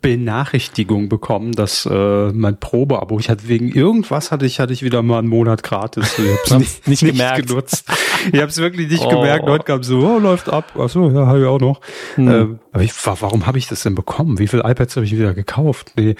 Benachrichtigung 0.00 1.08
bekommen, 1.08 1.52
dass 1.52 1.84
äh, 1.84 2.32
mein 2.32 2.60
Probeabo, 2.60 3.18
ich 3.18 3.28
hatte 3.28 3.48
wegen 3.48 3.72
irgendwas 3.72 4.30
hatte 4.30 4.46
ich 4.46 4.60
hatte 4.60 4.72
ich 4.72 4.84
wieder 4.84 5.02
mal 5.02 5.18
einen 5.18 5.28
Monat 5.28 5.64
gratis. 5.64 6.16
Ich 6.16 6.30
hab's 6.30 6.50
nicht, 6.58 6.86
nicht, 6.86 7.00
gemerkt. 7.00 7.38
Nicht 7.38 7.48
genutzt. 7.48 7.84
Ich 8.32 8.40
habe 8.40 8.50
es 8.50 8.58
wirklich 8.58 8.88
nicht 8.88 9.04
oh. 9.04 9.08
gemerkt. 9.08 9.46
Heute 9.46 9.64
kam 9.64 9.82
so, 9.82 9.98
oh, 9.98 10.18
läuft 10.20 10.48
ab. 10.48 10.72
Ach 10.78 10.88
so, 10.88 11.10
ja, 11.10 11.26
habe 11.26 11.40
ich 11.40 11.46
auch 11.46 11.60
noch. 11.60 11.80
Hm. 12.14 12.28
Ähm, 12.28 12.58
aber 12.72 12.84
ich, 12.84 12.92
warum 13.04 13.46
habe 13.46 13.58
ich 13.58 13.66
das 13.66 13.82
denn 13.82 13.96
bekommen? 13.96 14.38
Wie 14.38 14.46
viele 14.46 14.62
iPads 14.62 14.94
habe 14.94 15.06
ich 15.06 15.12
wieder 15.12 15.34
gekauft? 15.34 15.92
Nee, 15.96 16.14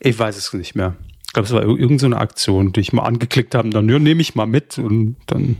ich 0.00 0.18
weiß 0.18 0.36
es 0.36 0.52
nicht 0.52 0.74
mehr. 0.74 0.96
Ich 1.32 1.34
glaube, 1.34 1.46
es 1.46 1.54
war 1.54 1.62
irgendeine 1.62 2.16
so 2.16 2.20
Aktion, 2.20 2.72
die 2.74 2.80
ich 2.80 2.92
mal 2.92 3.04
angeklickt 3.04 3.54
habe 3.54 3.70
dann 3.70 3.88
ja, 3.88 3.98
nehme 3.98 4.20
ich 4.20 4.34
mal 4.34 4.44
mit 4.44 4.76
und 4.76 5.16
dann. 5.28 5.56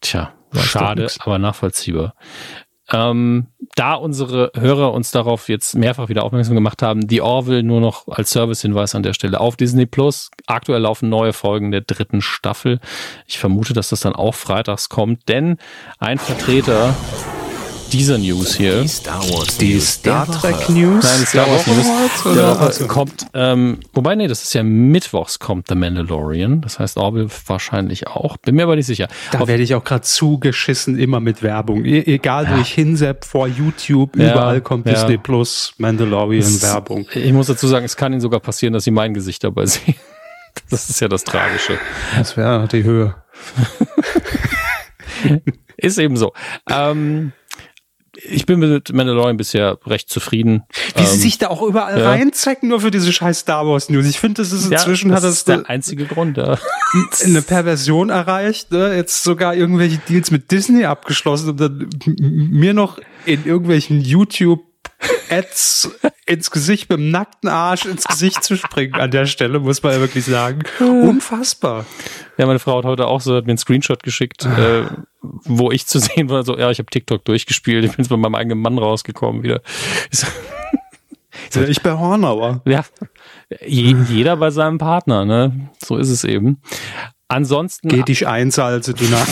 Tja, 0.00 0.32
schade, 0.54 1.10
aber 1.18 1.38
nachvollziehbar. 1.38 2.14
Ähm, 2.90 3.48
da 3.74 3.92
unsere 3.92 4.52
Hörer 4.56 4.94
uns 4.94 5.10
darauf 5.10 5.50
jetzt 5.50 5.74
mehrfach 5.74 6.08
wieder 6.08 6.24
aufmerksam 6.24 6.54
gemacht 6.54 6.80
haben, 6.80 7.06
die 7.06 7.20
Orville 7.20 7.62
nur 7.62 7.82
noch 7.82 8.08
als 8.08 8.30
Servicehinweis 8.30 8.94
an 8.94 9.02
der 9.02 9.12
Stelle 9.12 9.40
auf 9.40 9.56
Disney 9.56 9.84
Plus. 9.84 10.30
Aktuell 10.46 10.80
laufen 10.80 11.10
neue 11.10 11.34
Folgen 11.34 11.70
der 11.70 11.82
dritten 11.82 12.22
Staffel. 12.22 12.80
Ich 13.26 13.38
vermute, 13.38 13.74
dass 13.74 13.90
das 13.90 14.00
dann 14.00 14.14
auch 14.14 14.34
freitags 14.34 14.88
kommt, 14.88 15.28
denn 15.28 15.58
ein 15.98 16.16
Vertreter 16.16 16.94
dieser 17.92 18.18
News 18.18 18.54
hier. 18.54 18.82
Die 18.82 18.88
Star 18.88 19.22
Wars 19.30 19.56
Die 19.58 19.80
Star 19.80 20.26
Trek 20.26 20.68
News? 20.68 21.04
Nein, 21.04 21.26
Star 21.26 21.48
Wars 21.48 21.66
News. 21.66 21.86
Der 22.34 22.60
Woche 22.60 22.86
kommt, 22.86 23.26
ähm, 23.34 23.80
wobei, 23.92 24.14
nee, 24.14 24.28
das 24.28 24.42
ist 24.42 24.54
ja 24.54 24.62
mittwochs 24.62 25.38
kommt 25.38 25.68
The 25.68 25.74
Mandalorian. 25.74 26.60
Das 26.60 26.78
heißt 26.78 26.96
Orville 26.96 27.28
wahrscheinlich 27.46 28.06
auch. 28.08 28.36
Bin 28.38 28.54
mir 28.54 28.64
aber 28.64 28.76
nicht 28.76 28.86
sicher. 28.86 29.08
Da 29.32 29.46
werde 29.46 29.62
ich 29.62 29.74
auch 29.74 29.84
gerade 29.84 30.02
zugeschissen, 30.02 30.98
immer 30.98 31.20
mit 31.20 31.42
Werbung. 31.42 31.84
E 31.84 32.02
egal, 32.06 32.44
ja. 32.44 32.56
wo 32.56 32.60
ich 32.60 32.72
hinsepp, 32.72 33.24
vor 33.24 33.48
YouTube, 33.48 34.16
ja, 34.16 34.32
überall 34.32 34.60
kommt 34.60 34.86
ja. 34.86 34.94
Disney 34.94 35.18
Plus, 35.18 35.74
Mandalorian, 35.78 36.42
das, 36.42 36.62
Werbung. 36.62 37.06
Ich 37.14 37.32
muss 37.32 37.46
dazu 37.46 37.66
sagen, 37.66 37.84
es 37.84 37.96
kann 37.96 38.12
Ihnen 38.12 38.20
sogar 38.20 38.40
passieren, 38.40 38.72
dass 38.72 38.84
Sie 38.84 38.90
mein 38.90 39.14
Gesicht 39.14 39.44
dabei 39.44 39.66
sehen. 39.66 39.94
Das 40.70 40.88
ist 40.88 41.00
ja 41.00 41.08
das 41.08 41.24
Tragische. 41.24 41.78
Das 42.16 42.36
wäre 42.36 42.66
die 42.68 42.82
Höhe. 42.82 43.14
ist 45.76 45.98
eben 45.98 46.16
so. 46.16 46.32
Ähm, 46.70 47.32
ich 48.28 48.46
bin 48.46 48.58
mit 48.58 48.92
Mandalorian 48.92 49.36
bisher 49.36 49.78
recht 49.86 50.08
zufrieden. 50.08 50.64
Wie 50.94 51.00
ähm, 51.00 51.06
sie 51.06 51.16
sich 51.18 51.38
da 51.38 51.48
auch 51.48 51.62
überall 51.62 52.00
ja. 52.00 52.10
reinzecken, 52.10 52.68
nur 52.68 52.80
für 52.80 52.90
diese 52.90 53.12
scheiß 53.12 53.40
Star 53.40 53.66
Wars 53.66 53.88
News. 53.88 54.06
Ich 54.06 54.18
finde, 54.18 54.42
das 54.42 54.52
ist 54.52 54.70
inzwischen 54.70 55.10
ja, 55.10 55.16
das 55.16 55.24
hat 55.24 55.30
das 55.30 55.36
ist 55.38 55.48
der 55.48 55.68
einzige 55.68 56.06
Grund, 56.06 56.36
ja. 56.36 56.58
eine 57.24 57.42
Perversion 57.42 58.10
erreicht, 58.10 58.72
ne? 58.72 58.94
jetzt 58.94 59.22
sogar 59.22 59.54
irgendwelche 59.54 59.98
Deals 60.08 60.30
mit 60.30 60.50
Disney 60.50 60.84
abgeschlossen 60.84 61.50
und 61.50 61.60
dann 61.60 61.88
mir 62.06 62.74
noch 62.74 62.98
in 63.24 63.44
irgendwelchen 63.44 64.00
YouTube 64.00 64.60
Ads 65.30 65.90
ins 66.26 66.50
Gesicht 66.50 66.88
mit 66.90 66.98
dem 66.98 67.10
nackten 67.10 67.48
Arsch 67.48 67.84
ins 67.84 68.04
Gesicht 68.04 68.42
zu 68.42 68.56
springen 68.56 68.94
an 68.94 69.10
der 69.10 69.26
Stelle, 69.26 69.60
muss 69.60 69.82
man 69.82 69.92
ja 69.92 70.00
wirklich 70.00 70.24
sagen. 70.24 70.62
Unfassbar. 70.80 71.86
Ja, 72.38 72.46
meine 72.46 72.58
Frau 72.58 72.78
hat 72.78 72.84
heute 72.84 73.06
auch 73.06 73.20
so, 73.20 73.34
hat 73.36 73.46
mir 73.46 73.52
einen 73.52 73.58
Screenshot 73.58 74.02
geschickt, 74.02 74.44
äh, 74.44 74.84
wo 75.22 75.70
ich 75.70 75.86
zu 75.86 75.98
sehen 75.98 76.28
war, 76.28 76.42
so, 76.44 76.56
ja, 76.58 76.70
ich 76.70 76.78
habe 76.78 76.90
TikTok 76.90 77.24
durchgespielt, 77.24 77.84
ich 77.84 77.92
bin 77.92 78.04
jetzt 78.04 78.10
bei 78.10 78.16
meinem 78.16 78.34
eigenen 78.34 78.60
Mann 78.60 78.78
rausgekommen 78.78 79.42
wieder. 79.42 79.62
So, 80.10 80.26
ich 81.68 81.82
bei 81.82 81.92
Hornauer. 81.92 82.62
Ja, 82.66 82.84
je, 83.64 83.96
jeder 84.08 84.36
bei 84.36 84.50
seinem 84.50 84.78
Partner, 84.78 85.24
ne? 85.24 85.70
So 85.84 85.96
ist 85.96 86.10
es 86.10 86.24
eben. 86.24 86.60
Ansonsten. 87.28 87.88
Geh 87.88 88.02
dich 88.02 88.26
einsalze, 88.26 88.94
du 88.94 89.04
Nacht. 89.04 89.28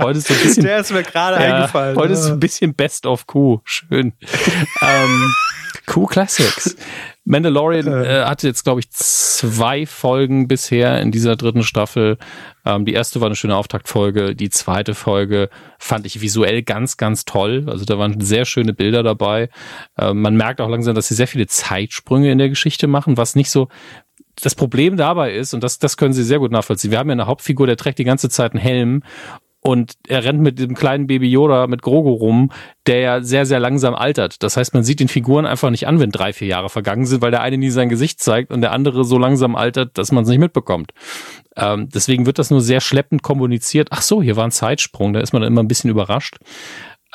Heute 0.00 0.18
ist 0.18 0.28
so 0.28 0.34
ein 0.34 0.40
bisschen. 0.42 0.64
Der 0.64 0.78
ist 0.78 0.92
mir 0.92 1.02
gerade 1.02 1.42
ja, 1.42 1.56
eingefallen. 1.56 1.96
Heute 1.96 2.12
ist 2.12 2.26
ein 2.26 2.40
bisschen 2.40 2.74
Best 2.74 3.06
of 3.06 3.26
Q. 3.26 3.60
Schön. 3.64 4.12
ähm, 4.82 5.34
Q 5.86 6.06
Classics. 6.06 6.76
Mandalorian 7.24 7.86
äh, 7.86 8.24
hatte 8.24 8.48
jetzt, 8.48 8.64
glaube 8.64 8.80
ich, 8.80 8.90
zwei 8.90 9.86
Folgen 9.86 10.48
bisher 10.48 11.00
in 11.00 11.12
dieser 11.12 11.36
dritten 11.36 11.62
Staffel. 11.62 12.18
Ähm, 12.64 12.84
die 12.84 12.94
erste 12.94 13.20
war 13.20 13.26
eine 13.26 13.36
schöne 13.36 13.56
Auftaktfolge. 13.56 14.34
Die 14.34 14.50
zweite 14.50 14.94
Folge 14.94 15.48
fand 15.78 16.04
ich 16.06 16.20
visuell 16.20 16.62
ganz, 16.62 16.96
ganz 16.96 17.24
toll. 17.24 17.66
Also 17.68 17.84
da 17.84 17.98
waren 17.98 18.20
sehr 18.20 18.44
schöne 18.44 18.72
Bilder 18.72 19.02
dabei. 19.02 19.50
Ähm, 19.98 20.20
man 20.20 20.36
merkt 20.36 20.60
auch 20.60 20.68
langsam, 20.68 20.94
dass 20.94 21.08
sie 21.08 21.14
sehr 21.14 21.28
viele 21.28 21.46
Zeitsprünge 21.46 22.30
in 22.30 22.38
der 22.38 22.48
Geschichte 22.48 22.86
machen, 22.88 23.16
was 23.16 23.36
nicht 23.36 23.50
so 23.50 23.68
das 24.40 24.54
Problem 24.54 24.96
dabei 24.96 25.32
ist, 25.32 25.54
und 25.54 25.62
das, 25.62 25.78
das 25.78 25.96
können 25.96 26.14
Sie 26.14 26.24
sehr 26.24 26.38
gut 26.38 26.52
nachvollziehen, 26.52 26.90
wir 26.90 26.98
haben 26.98 27.08
ja 27.08 27.14
eine 27.14 27.26
Hauptfigur, 27.26 27.66
der 27.66 27.76
trägt 27.76 27.98
die 27.98 28.04
ganze 28.04 28.28
Zeit 28.28 28.52
einen 28.52 28.60
Helm 28.60 29.02
und 29.64 29.92
er 30.08 30.24
rennt 30.24 30.40
mit 30.40 30.58
dem 30.58 30.74
kleinen 30.74 31.06
Baby 31.06 31.30
Yoda 31.30 31.68
mit 31.68 31.82
Grogu 31.82 32.10
rum, 32.10 32.50
der 32.88 32.98
ja 32.98 33.22
sehr, 33.22 33.46
sehr 33.46 33.60
langsam 33.60 33.94
altert. 33.94 34.42
Das 34.42 34.56
heißt, 34.56 34.74
man 34.74 34.82
sieht 34.82 34.98
den 34.98 35.06
Figuren 35.06 35.46
einfach 35.46 35.70
nicht 35.70 35.86
an, 35.86 36.00
wenn 36.00 36.10
drei, 36.10 36.32
vier 36.32 36.48
Jahre 36.48 36.68
vergangen 36.68 37.06
sind, 37.06 37.22
weil 37.22 37.30
der 37.30 37.42
eine 37.42 37.58
nie 37.58 37.70
sein 37.70 37.88
Gesicht 37.88 38.20
zeigt 38.20 38.50
und 38.50 38.60
der 38.60 38.72
andere 38.72 39.04
so 39.04 39.18
langsam 39.18 39.54
altert, 39.54 39.96
dass 39.98 40.10
man 40.10 40.24
es 40.24 40.30
nicht 40.30 40.40
mitbekommt. 40.40 40.92
Ähm, 41.56 41.88
deswegen 41.90 42.26
wird 42.26 42.40
das 42.40 42.50
nur 42.50 42.60
sehr 42.60 42.80
schleppend 42.80 43.22
kommuniziert. 43.22 43.88
Ach 43.92 44.02
so, 44.02 44.20
hier 44.20 44.34
war 44.34 44.44
ein 44.44 44.50
Zeitsprung, 44.50 45.12
da 45.12 45.20
ist 45.20 45.32
man 45.32 45.42
dann 45.42 45.52
immer 45.52 45.62
ein 45.62 45.68
bisschen 45.68 45.90
überrascht. 45.90 46.38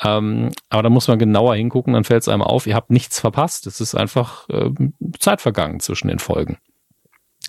Ähm, 0.02 0.50
aber 0.70 0.84
da 0.84 0.88
muss 0.88 1.08
man 1.08 1.18
genauer 1.18 1.54
hingucken, 1.54 1.92
dann 1.92 2.04
fällt 2.04 2.22
es 2.22 2.28
einem 2.28 2.42
auf, 2.42 2.66
ihr 2.66 2.76
habt 2.76 2.90
nichts 2.90 3.20
verpasst. 3.20 3.66
Es 3.66 3.82
ist 3.82 3.94
einfach 3.94 4.48
äh, 4.48 4.70
Zeit 5.18 5.42
vergangen 5.42 5.80
zwischen 5.80 6.08
den 6.08 6.18
Folgen. 6.18 6.56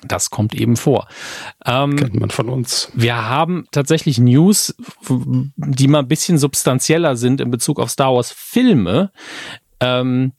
Das 0.04 0.30
kommt 0.30 0.56
eben 0.56 0.78
vor. 0.78 1.08
Ähm, 1.66 1.96
Kennt 1.96 2.20
man 2.20 2.30
von 2.30 2.50
uns. 2.50 2.92
Wir 2.94 3.28
haben 3.28 3.66
tatsächlich 3.72 4.18
News, 4.18 4.76
die 5.10 5.88
mal 5.88 6.00
ein 6.00 6.08
bisschen 6.08 6.38
substanzieller 6.38 7.16
sind 7.16 7.42
in 7.42 7.52
Bezug 7.52 7.80
auf 7.80 7.90
Star 7.90 8.14
Wars 8.14 8.32
Filme. 8.32 9.12
Ähm, 9.80 10.34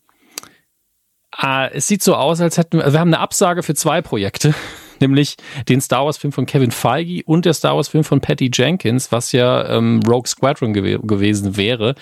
äh, 1.43 1.73
es 1.73 1.87
sieht 1.87 2.03
so 2.03 2.15
aus, 2.15 2.41
als 2.41 2.59
hätten 2.59 2.79
wir, 2.79 2.93
wir 2.93 3.01
haben 3.01 3.09
eine 3.09 3.21
Absage 3.21 3.63
für 3.63 3.75
zwei 3.75 4.03
Projekte. 4.03 4.55
Nämlich 5.01 5.37
den 5.69 5.81
Star 5.81 6.05
Wars-Film 6.05 6.33
von 6.33 6.47
Kevin 6.47 6.71
Feige 6.71 7.23
und 7.25 7.45
der 7.45 7.55
Star 7.55 7.77
Wars-Film 7.77 8.05
von 8.05 8.21
Patty 8.21 8.51
Jenkins, 8.53 9.13
was 9.13 9.33
ja 9.33 9.69
ähm, 9.69 10.01
Rogue 10.07 10.27
Squadron 10.27 10.73
gew 10.73 10.99
gewesen 11.03 11.57
wäre. 11.57 11.95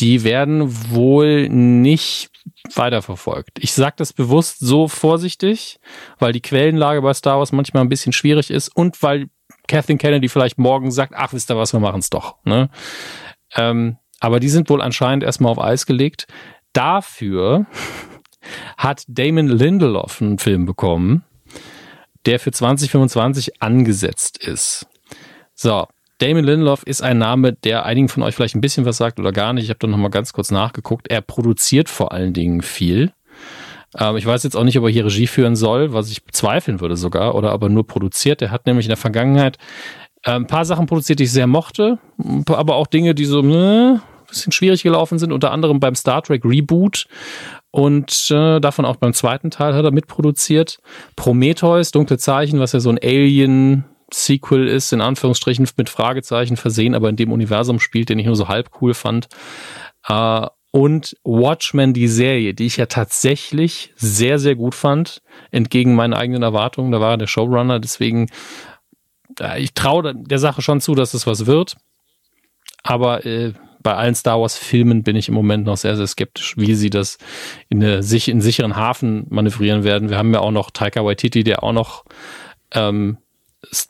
Die 0.00 0.24
werden 0.24 0.90
wohl 0.90 1.48
nicht 1.48 2.30
weiterverfolgt. 2.74 3.58
Ich 3.60 3.72
sage 3.72 3.94
das 3.98 4.12
bewusst 4.12 4.58
so 4.60 4.88
vorsichtig, 4.88 5.78
weil 6.18 6.32
die 6.32 6.40
Quellenlage 6.40 7.02
bei 7.02 7.14
Star 7.14 7.38
Wars 7.38 7.52
manchmal 7.52 7.82
ein 7.82 7.88
bisschen 7.88 8.12
schwierig 8.12 8.50
ist 8.50 8.68
und 8.68 9.02
weil 9.02 9.28
Kathleen 9.68 9.98
Kennedy 9.98 10.28
vielleicht 10.28 10.58
morgen 10.58 10.90
sagt, 10.90 11.14
ach, 11.16 11.32
wisst 11.32 11.50
ihr 11.50 11.56
was, 11.56 11.72
wir 11.72 11.80
machen 11.80 12.00
es 12.00 12.10
doch. 12.10 12.36
Ne? 12.44 12.68
Ähm, 13.54 13.98
aber 14.20 14.40
die 14.40 14.48
sind 14.48 14.70
wohl 14.70 14.82
anscheinend 14.82 15.24
erstmal 15.24 15.52
auf 15.52 15.60
Eis 15.60 15.86
gelegt. 15.86 16.26
Dafür 16.72 17.66
hat 18.76 19.04
Damon 19.08 19.48
Lindelof 19.48 20.20
einen 20.20 20.38
Film 20.38 20.66
bekommen, 20.66 21.24
der 22.26 22.38
für 22.38 22.52
2025 22.52 23.62
angesetzt 23.62 24.38
ist. 24.38 24.86
So, 25.54 25.86
Damon 26.18 26.44
Lindelof 26.44 26.84
ist 26.84 27.02
ein 27.02 27.18
Name, 27.18 27.52
der 27.52 27.84
einigen 27.84 28.08
von 28.08 28.22
euch 28.22 28.34
vielleicht 28.34 28.54
ein 28.54 28.60
bisschen 28.60 28.84
was 28.84 28.96
sagt 28.96 29.18
oder 29.18 29.32
gar 29.32 29.52
nicht. 29.52 29.64
Ich 29.64 29.70
habe 29.70 29.78
da 29.80 29.88
noch 29.88 29.98
mal 29.98 30.08
ganz 30.08 30.32
kurz 30.32 30.50
nachgeguckt. 30.50 31.08
Er 31.08 31.20
produziert 31.20 31.88
vor 31.88 32.12
allen 32.12 32.32
Dingen 32.32 32.62
viel. 32.62 33.12
Ähm, 33.98 34.16
ich 34.16 34.24
weiß 34.24 34.44
jetzt 34.44 34.56
auch 34.56 34.64
nicht, 34.64 34.78
ob 34.78 34.84
er 34.84 34.90
hier 34.90 35.04
Regie 35.04 35.26
führen 35.26 35.56
soll, 35.56 35.92
was 35.92 36.10
ich 36.10 36.24
bezweifeln 36.24 36.80
würde 36.80 36.96
sogar, 36.96 37.34
oder 37.34 37.50
aber 37.50 37.68
nur 37.68 37.86
produziert. 37.86 38.40
Er 38.40 38.50
hat 38.50 38.66
nämlich 38.66 38.86
in 38.86 38.90
der 38.90 38.96
Vergangenheit 38.96 39.58
äh, 40.24 40.32
ein 40.32 40.46
paar 40.46 40.64
Sachen 40.64 40.86
produziert, 40.86 41.18
die 41.18 41.24
ich 41.24 41.32
sehr 41.32 41.48
mochte, 41.48 41.98
aber 42.46 42.76
auch 42.76 42.86
Dinge, 42.86 43.14
die 43.14 43.24
so 43.24 43.42
ne, 43.42 44.00
bisschen 44.28 44.52
schwierig 44.52 44.82
gelaufen 44.82 45.18
sind, 45.18 45.32
unter 45.32 45.50
anderem 45.50 45.80
beim 45.80 45.94
Star 45.94 46.22
Trek 46.22 46.44
Reboot 46.44 47.06
und 47.72 48.30
äh, 48.30 48.60
davon 48.60 48.84
auch 48.84 48.96
beim 48.96 49.14
zweiten 49.14 49.50
Teil 49.50 49.74
hat 49.74 49.84
er 49.84 49.92
mitproduziert. 49.92 50.78
Prometheus, 51.16 51.90
Dunkle 51.90 52.18
Zeichen, 52.18 52.60
was 52.60 52.72
ja 52.72 52.80
so 52.80 52.90
ein 52.90 52.98
Alien 53.02 53.86
Sequel 54.12 54.68
ist, 54.68 54.92
in 54.92 55.00
Anführungsstrichen 55.00 55.66
mit 55.78 55.88
Fragezeichen 55.88 56.58
versehen, 56.58 56.94
aber 56.94 57.08
in 57.08 57.16
dem 57.16 57.32
Universum 57.32 57.80
spielt, 57.80 58.10
den 58.10 58.18
ich 58.18 58.26
nur 58.26 58.36
so 58.36 58.48
halb 58.48 58.70
cool 58.80 58.92
fand. 58.92 59.28
Äh, 60.06 60.46
und 60.70 61.16
Watchmen, 61.24 61.94
die 61.94 62.08
Serie, 62.08 62.52
die 62.52 62.66
ich 62.66 62.76
ja 62.76 62.86
tatsächlich 62.86 63.92
sehr, 63.96 64.38
sehr 64.38 64.54
gut 64.54 64.74
fand, 64.74 65.22
entgegen 65.50 65.94
meinen 65.94 66.14
eigenen 66.14 66.42
Erwartungen. 66.42 66.92
Da 66.92 67.00
war 67.00 67.12
er 67.12 67.18
der 67.18 67.26
Showrunner, 67.26 67.80
deswegen, 67.80 68.28
äh, 69.40 69.62
ich 69.62 69.72
traue 69.72 70.14
der 70.14 70.38
Sache 70.38 70.60
schon 70.60 70.82
zu, 70.82 70.94
dass 70.94 71.14
es 71.14 71.26
was 71.26 71.46
wird. 71.46 71.76
Aber 72.82 73.24
äh, 73.24 73.54
bei 73.82 73.94
allen 73.94 74.14
Star 74.14 74.40
Wars 74.40 74.56
Filmen 74.56 75.02
bin 75.02 75.16
ich 75.16 75.28
im 75.28 75.34
Moment 75.34 75.64
noch 75.64 75.76
sehr, 75.76 75.96
sehr 75.96 76.06
skeptisch, 76.06 76.56
wie 76.56 76.74
sie 76.74 76.90
das 76.90 77.18
in, 77.68 77.82
eine, 77.82 78.02
sich 78.02 78.28
in 78.28 78.40
sicheren 78.40 78.76
Hafen 78.76 79.26
manövrieren 79.28 79.84
werden. 79.84 80.10
Wir 80.10 80.18
haben 80.18 80.32
ja 80.32 80.40
auch 80.40 80.50
noch 80.50 80.70
Taika 80.70 81.04
Waititi, 81.04 81.44
der 81.44 81.62
auch 81.62 81.72
noch 81.72 82.04
ähm, 82.72 83.18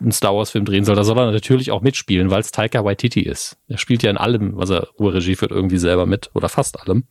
einen 0.01 0.13
Star 0.13 0.35
Wars 0.35 0.51
Film 0.51 0.65
drehen 0.65 0.85
soll. 0.85 0.97
Da 0.97 1.05
soll 1.05 1.19
er 1.19 1.31
natürlich 1.31 1.71
auch 1.71 1.81
mitspielen, 1.81 2.31
weil 2.31 2.41
es 2.41 2.51
Taika 2.51 2.85
Waititi 2.85 3.21
ist. 3.21 3.57
Er 3.69 3.79
spielt 3.79 4.03
ja 4.03 4.11
in 4.11 4.19
allem, 4.19 4.57
was 4.57 4.71
er 4.71 4.89
Urregie 4.99 5.37
führt, 5.37 5.51
irgendwie 5.51 5.79
selber 5.79 6.07
mit 6.07 6.31
oder 6.35 6.49
fast 6.49 6.81
allem. 6.81 7.05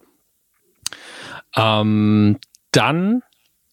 Ähm, 1.55 2.37
dann 2.71 3.21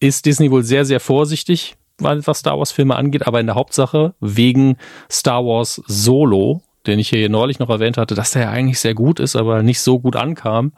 ist 0.01 0.27
Disney 0.27 0.51
wohl 0.51 0.63
sehr, 0.63 0.85
sehr 0.85 1.01
vorsichtig, 1.01 1.77
was 1.99 2.39
Star 2.39 2.59
Wars 2.59 2.73
Filme 2.73 2.97
angeht, 2.97 3.27
aber 3.27 3.41
in 3.41 3.47
der 3.47 3.57
Hauptsache 3.57 4.15
wegen 4.21 4.77
Star 5.11 5.45
Wars 5.45 5.83
Solo 5.87 6.63
den 6.89 6.99
ich 6.99 7.11
hier 7.11 7.29
neulich 7.29 7.59
noch 7.59 7.71
erwähnt 7.71 7.97
hatte, 7.97 8.15
dass 8.15 8.33
der 8.33 8.43
ja 8.43 8.51
eigentlich 8.51 8.81
sehr 8.81 8.95
gut 8.95 9.21
ist, 9.21 9.37
aber 9.37 9.63
nicht 9.63 9.81
so 9.81 10.01
gut 10.01 10.17
ankam. 10.17 10.73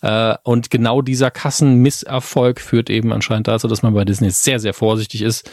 Äh, 0.00 0.34
und 0.44 0.70
genau 0.70 1.02
dieser 1.02 1.30
Kassenmisserfolg 1.30 2.60
führt 2.60 2.88
eben 2.88 3.12
anscheinend 3.12 3.48
dazu, 3.48 3.68
dass 3.68 3.82
man 3.82 3.94
bei 3.94 4.04
Disney 4.04 4.30
sehr, 4.30 4.60
sehr 4.60 4.72
vorsichtig 4.72 5.22
ist. 5.22 5.50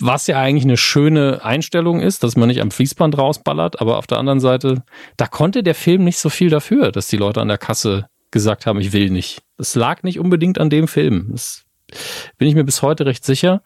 Was 0.00 0.26
ja 0.26 0.38
eigentlich 0.38 0.64
eine 0.64 0.76
schöne 0.76 1.44
Einstellung 1.44 2.00
ist, 2.00 2.22
dass 2.22 2.36
man 2.36 2.48
nicht 2.48 2.60
am 2.60 2.70
Fließband 2.70 3.18
rausballert, 3.18 3.80
aber 3.80 3.98
auf 3.98 4.06
der 4.06 4.18
anderen 4.18 4.40
Seite, 4.40 4.82
da 5.16 5.26
konnte 5.26 5.62
der 5.62 5.74
Film 5.74 6.04
nicht 6.04 6.18
so 6.18 6.28
viel 6.28 6.50
dafür, 6.50 6.92
dass 6.92 7.08
die 7.08 7.16
Leute 7.16 7.40
an 7.40 7.48
der 7.48 7.58
Kasse 7.58 8.06
gesagt 8.30 8.66
haben, 8.66 8.80
ich 8.80 8.92
will 8.92 9.10
nicht. 9.10 9.42
Das 9.58 9.74
lag 9.74 10.02
nicht 10.02 10.18
unbedingt 10.18 10.58
an 10.58 10.70
dem 10.70 10.88
Film. 10.88 11.28
Das 11.32 11.64
bin 12.38 12.48
ich 12.48 12.54
mir 12.54 12.64
bis 12.64 12.82
heute 12.82 13.06
recht 13.06 13.24
sicher. 13.24 13.62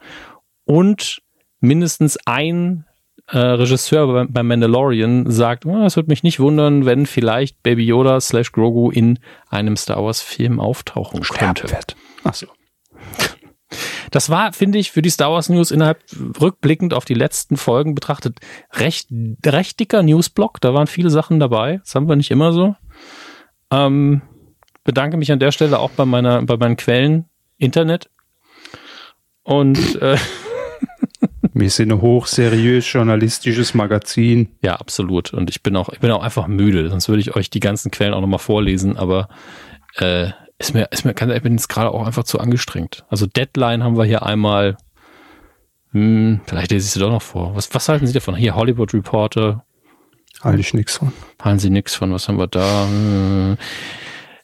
Und 0.64 1.22
mindestens 1.60 2.18
ein 2.26 2.84
äh, 3.28 3.38
Regisseur 3.38 4.06
bei, 4.06 4.24
bei 4.28 4.42
Mandalorian 4.42 5.30
sagt, 5.30 5.66
oh, 5.66 5.84
es 5.84 5.96
würde 5.96 6.10
mich 6.10 6.22
nicht 6.22 6.40
wundern, 6.40 6.86
wenn 6.86 7.06
vielleicht 7.06 7.62
Baby 7.62 7.84
Yoda 7.84 8.20
slash 8.20 8.52
Grogu 8.52 8.90
in 8.90 9.18
einem 9.48 9.76
Star 9.76 10.02
Wars 10.04 10.22
Film 10.22 10.60
auftauchen 10.60 11.22
könnte. 11.22 11.66
Ach 12.24 12.34
so. 12.34 12.46
Das 14.12 14.30
war, 14.30 14.52
finde 14.52 14.78
ich, 14.78 14.92
für 14.92 15.02
die 15.02 15.10
Star 15.10 15.32
Wars 15.32 15.48
News 15.48 15.70
innerhalb 15.70 16.00
rückblickend 16.40 16.94
auf 16.94 17.04
die 17.04 17.14
letzten 17.14 17.56
Folgen 17.56 17.94
betrachtet 17.94 18.38
recht, 18.72 19.08
recht 19.44 19.80
dicker 19.80 20.02
Newsblock. 20.02 20.60
Da 20.60 20.72
waren 20.72 20.86
viele 20.86 21.10
Sachen 21.10 21.40
dabei. 21.40 21.78
Das 21.78 21.94
haben 21.94 22.08
wir 22.08 22.16
nicht 22.16 22.30
immer 22.30 22.52
so. 22.52 22.76
Ähm, 23.72 24.22
bedanke 24.84 25.16
mich 25.16 25.32
an 25.32 25.40
der 25.40 25.50
Stelle 25.50 25.80
auch 25.80 25.90
bei 25.90 26.04
meiner, 26.04 26.42
bei 26.42 26.56
meinen 26.56 26.76
Quellen 26.76 27.28
Internet. 27.58 28.08
Und 29.42 30.00
äh, 30.00 30.16
Wir 31.58 31.70
sind 31.70 31.90
ein 31.90 32.02
hochseriös 32.02 32.92
journalistisches 32.92 33.72
Magazin. 33.72 34.50
Ja, 34.60 34.76
absolut. 34.76 35.32
Und 35.32 35.48
ich 35.48 35.62
bin 35.62 35.74
auch, 35.74 35.88
ich 35.88 36.00
bin 36.00 36.10
auch 36.10 36.22
einfach 36.22 36.48
müde. 36.48 36.90
Sonst 36.90 37.08
würde 37.08 37.20
ich 37.20 37.34
euch 37.34 37.48
die 37.48 37.60
ganzen 37.60 37.90
Quellen 37.90 38.12
auch 38.12 38.20
nochmal 38.20 38.40
vorlesen. 38.40 38.98
Aber 38.98 39.28
äh, 39.96 40.32
ist 40.58 40.74
mir, 40.74 40.88
ist 40.90 41.06
mir, 41.06 41.14
kann, 41.14 41.30
ich 41.30 41.42
bin 41.42 41.54
jetzt 41.54 41.68
gerade 41.68 41.90
auch 41.92 42.06
einfach 42.06 42.24
zu 42.24 42.40
angestrengt. 42.40 43.06
Also 43.08 43.24
Deadline 43.24 43.82
haben 43.82 43.96
wir 43.96 44.04
hier 44.04 44.22
einmal. 44.22 44.76
Hm, 45.92 46.42
vielleicht 46.44 46.72
lese 46.72 46.88
ich 46.88 46.92
sie 46.92 47.00
doch 47.00 47.10
noch 47.10 47.22
vor. 47.22 47.56
Was, 47.56 47.72
was 47.74 47.88
halten 47.88 48.06
Sie 48.06 48.12
davon? 48.12 48.34
Hier 48.34 48.54
Hollywood 48.54 48.92
Reporter. 48.92 49.64
Halte 50.42 50.60
ich 50.60 50.74
nichts 50.74 50.98
von. 50.98 51.14
Halten 51.40 51.58
Sie 51.58 51.70
nichts 51.70 51.94
von. 51.94 52.12
Was 52.12 52.28
haben 52.28 52.38
wir 52.38 52.48
da? 52.48 52.86
Hm 52.86 53.56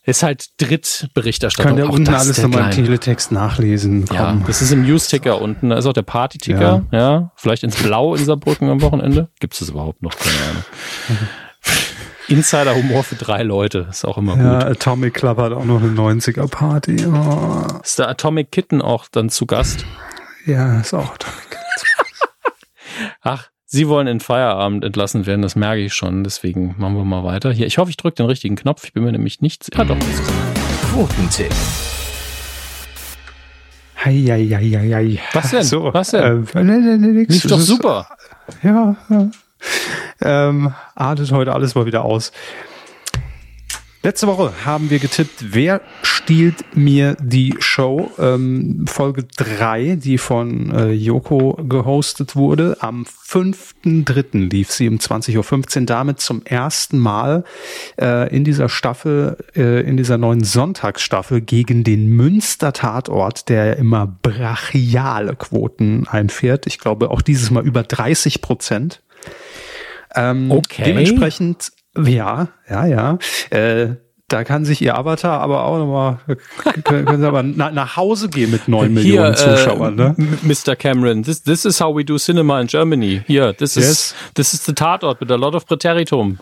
ist 0.05 0.23
halt 0.23 0.61
Drittberichterstattung. 0.61 1.69
Kann 1.69 1.77
der 1.77 1.91
unten 1.91 2.13
alles 2.13 2.43
nochmal 2.43 2.65
im 2.65 2.85
Teletext 2.85 3.31
nachlesen. 3.31 4.05
Komm. 4.07 4.17
Ja, 4.17 4.37
das 4.47 4.61
ist 4.61 4.73
im 4.73 4.83
News-Ticker 4.83 5.41
unten. 5.41 5.71
Da 5.71 5.79
ist 5.79 5.87
auch 5.87 5.93
der 5.93 6.03
Party-Ticker. 6.03 6.85
Ja. 6.91 6.99
ja. 6.99 7.33
Vielleicht 7.37 7.63
ins 7.63 7.81
Blau 7.81 8.15
in 8.15 8.25
Saarbrücken 8.25 8.69
am 8.69 8.83
Wochenende. 8.83 9.29
Gibt 9.39 9.55
es 9.55 9.61
das 9.61 9.69
überhaupt 9.69 10.03
noch? 10.03 10.13
Keine 10.17 10.51
Ahnung. 10.51 10.65
Insider-Humor 12.29 13.05
für 13.05 13.15
drei 13.15 13.43
Leute. 13.43 13.87
Ist 13.91 14.05
auch 14.05 14.19
immer 14.19 14.37
ja, 14.37 14.59
gut. 14.59 14.71
Atomic 14.71 15.15
Club 15.15 15.39
hat 15.39 15.53
auch 15.53 15.65
noch 15.65 15.81
eine 15.81 15.93
90er-Party. 15.93 17.07
Oh. 17.07 17.81
Ist 17.83 17.99
der 17.99 18.09
Atomic 18.09 18.51
Kitten 18.51 18.83
auch 18.83 19.07
dann 19.11 19.29
zu 19.29 19.47
Gast? 19.47 19.85
Ja, 20.47 20.81
ist 20.81 20.95
auch 20.95 21.15
Atomic 21.15 21.51
Kitten. 21.51 21.63
Ach, 23.23 23.52
Sie 23.75 23.89
wollen 23.89 24.07
in 24.07 24.21
Feierabend 24.21 24.85
entlassen 24.85 25.25
werden, 25.25 25.41
das 25.41 25.57
merke 25.57 25.81
ich 25.81 25.95
schon. 25.95 26.25
Deswegen 26.25 26.75
machen 26.77 26.95
wir 26.95 27.07
mal 27.07 27.25
weiter. 27.25 27.51
Hier, 27.53 27.67
ich 27.67 27.79
hoffe, 27.79 27.89
ich 27.89 27.97
drücke 27.97 28.17
den 28.17 28.27
richtigen 28.27 28.55
Knopf. 28.55 28.85
Ich 28.85 28.93
bin 28.93 29.03
mir 29.03 29.13
nämlich 29.13 29.41
nicht. 29.41 29.75
Ja, 29.75 29.83
doch. 29.83 29.97
Quotentipp. 30.93 31.51
Heieieiei. 34.05 35.19
Was 35.33 35.53
denn? 35.53 35.63
So, 35.63 35.89
Was 35.95 36.11
denn? 36.11 36.47
Äh, 36.55 36.65
nee, 36.65 36.77
nee, 36.81 36.97
nee, 36.99 37.13
nix. 37.21 37.33
Lief 37.33 37.47
doch 37.47 37.61
super. 37.61 38.09
Ja, 38.63 38.95
ja. 39.09 39.31
Ähm, 40.21 40.75
artet 40.95 41.33
heute 41.33 41.55
alles 41.55 41.75
mal 41.75 41.87
wieder 41.87 42.05
aus. 42.05 42.31
Letzte 44.05 44.27
Woche 44.27 44.53
haben 44.65 44.91
wir 44.91 44.99
getippt, 44.99 45.55
wer 45.55 45.81
stiehlt 46.03 46.77
mir 46.77 47.17
die 47.21 47.55
Show? 47.61 48.11
Ähm, 48.19 48.85
Folge 48.89 49.23
3, 49.37 49.95
die 49.95 50.19
von 50.19 50.75
äh, 50.75 50.91
Joko 50.91 51.53
gehostet 51.69 52.35
wurde. 52.35 52.79
Am 52.81 53.05
5.3. 53.05 54.51
lief 54.51 54.73
sie 54.73 54.89
um 54.89 54.97
20.15 54.97 55.79
Uhr 55.79 55.87
damit 55.87 56.19
zum 56.19 56.45
ersten 56.45 56.99
Mal 56.99 57.45
äh, 57.97 58.29
in 58.35 58.43
dieser 58.43 58.69
Staffel, 58.69 59.37
äh, 59.55 59.83
in 59.83 59.97
dieser 59.97 60.19
neuen 60.19 60.43
Sonntagsstaffel 60.43 61.41
gegen 61.41 61.85
den 61.85 62.09
Münster-Tatort, 62.09 63.49
der 63.49 63.77
immer 63.77 64.09
brachiale 64.21 65.37
Quoten 65.37 66.09
einfährt. 66.09 66.67
Ich 66.67 66.81
glaube 66.81 67.09
auch 67.13 67.23
dieses 67.23 67.53
Mal 67.53 67.65
über 67.65 67.85
30 67.85 68.43
Prozent. 68.43 69.01
Ähm, 70.17 70.51
okay. 70.51 70.83
Dementsprechend 70.87 71.71
ja, 71.97 72.49
ja, 72.69 72.87
ja. 72.87 73.19
Äh, 73.51 73.97
da 74.29 74.45
kann 74.45 74.65
sich 74.65 74.81
ihr 74.81 74.97
Avatar 74.97 75.41
aber 75.41 75.65
auch 75.65 75.79
nochmal, 75.79 76.19
können 76.85 77.21
sie 77.21 77.27
aber 77.27 77.43
na, 77.43 77.71
nach 77.71 77.97
Hause 77.97 78.31
gehen 78.31 78.51
mit 78.51 78.67
neun 78.67 78.95
Millionen 78.95 79.35
Hier, 79.35 79.57
Zuschauern, 79.57 79.99
äh, 79.99 80.15
ne? 80.17 80.39
Mr. 80.43 80.75
Cameron, 80.75 81.23
this, 81.23 81.43
this 81.43 81.67
is 81.67 81.81
how 81.81 81.95
we 81.95 82.03
do 82.03 82.19
cinema 82.19 82.59
in 82.61 82.67
Germany. 82.67 83.23
Here, 83.27 83.53
this 83.53 83.75
yes. 83.75 83.85
is, 83.85 84.15
this 84.35 84.55
is 84.55 84.65
the 84.65 84.73
Tatort 84.73 85.21
with 85.21 85.31
a 85.31 85.37
lot 85.37 85.55
of 85.55 85.67
Präteritum. 85.67 86.39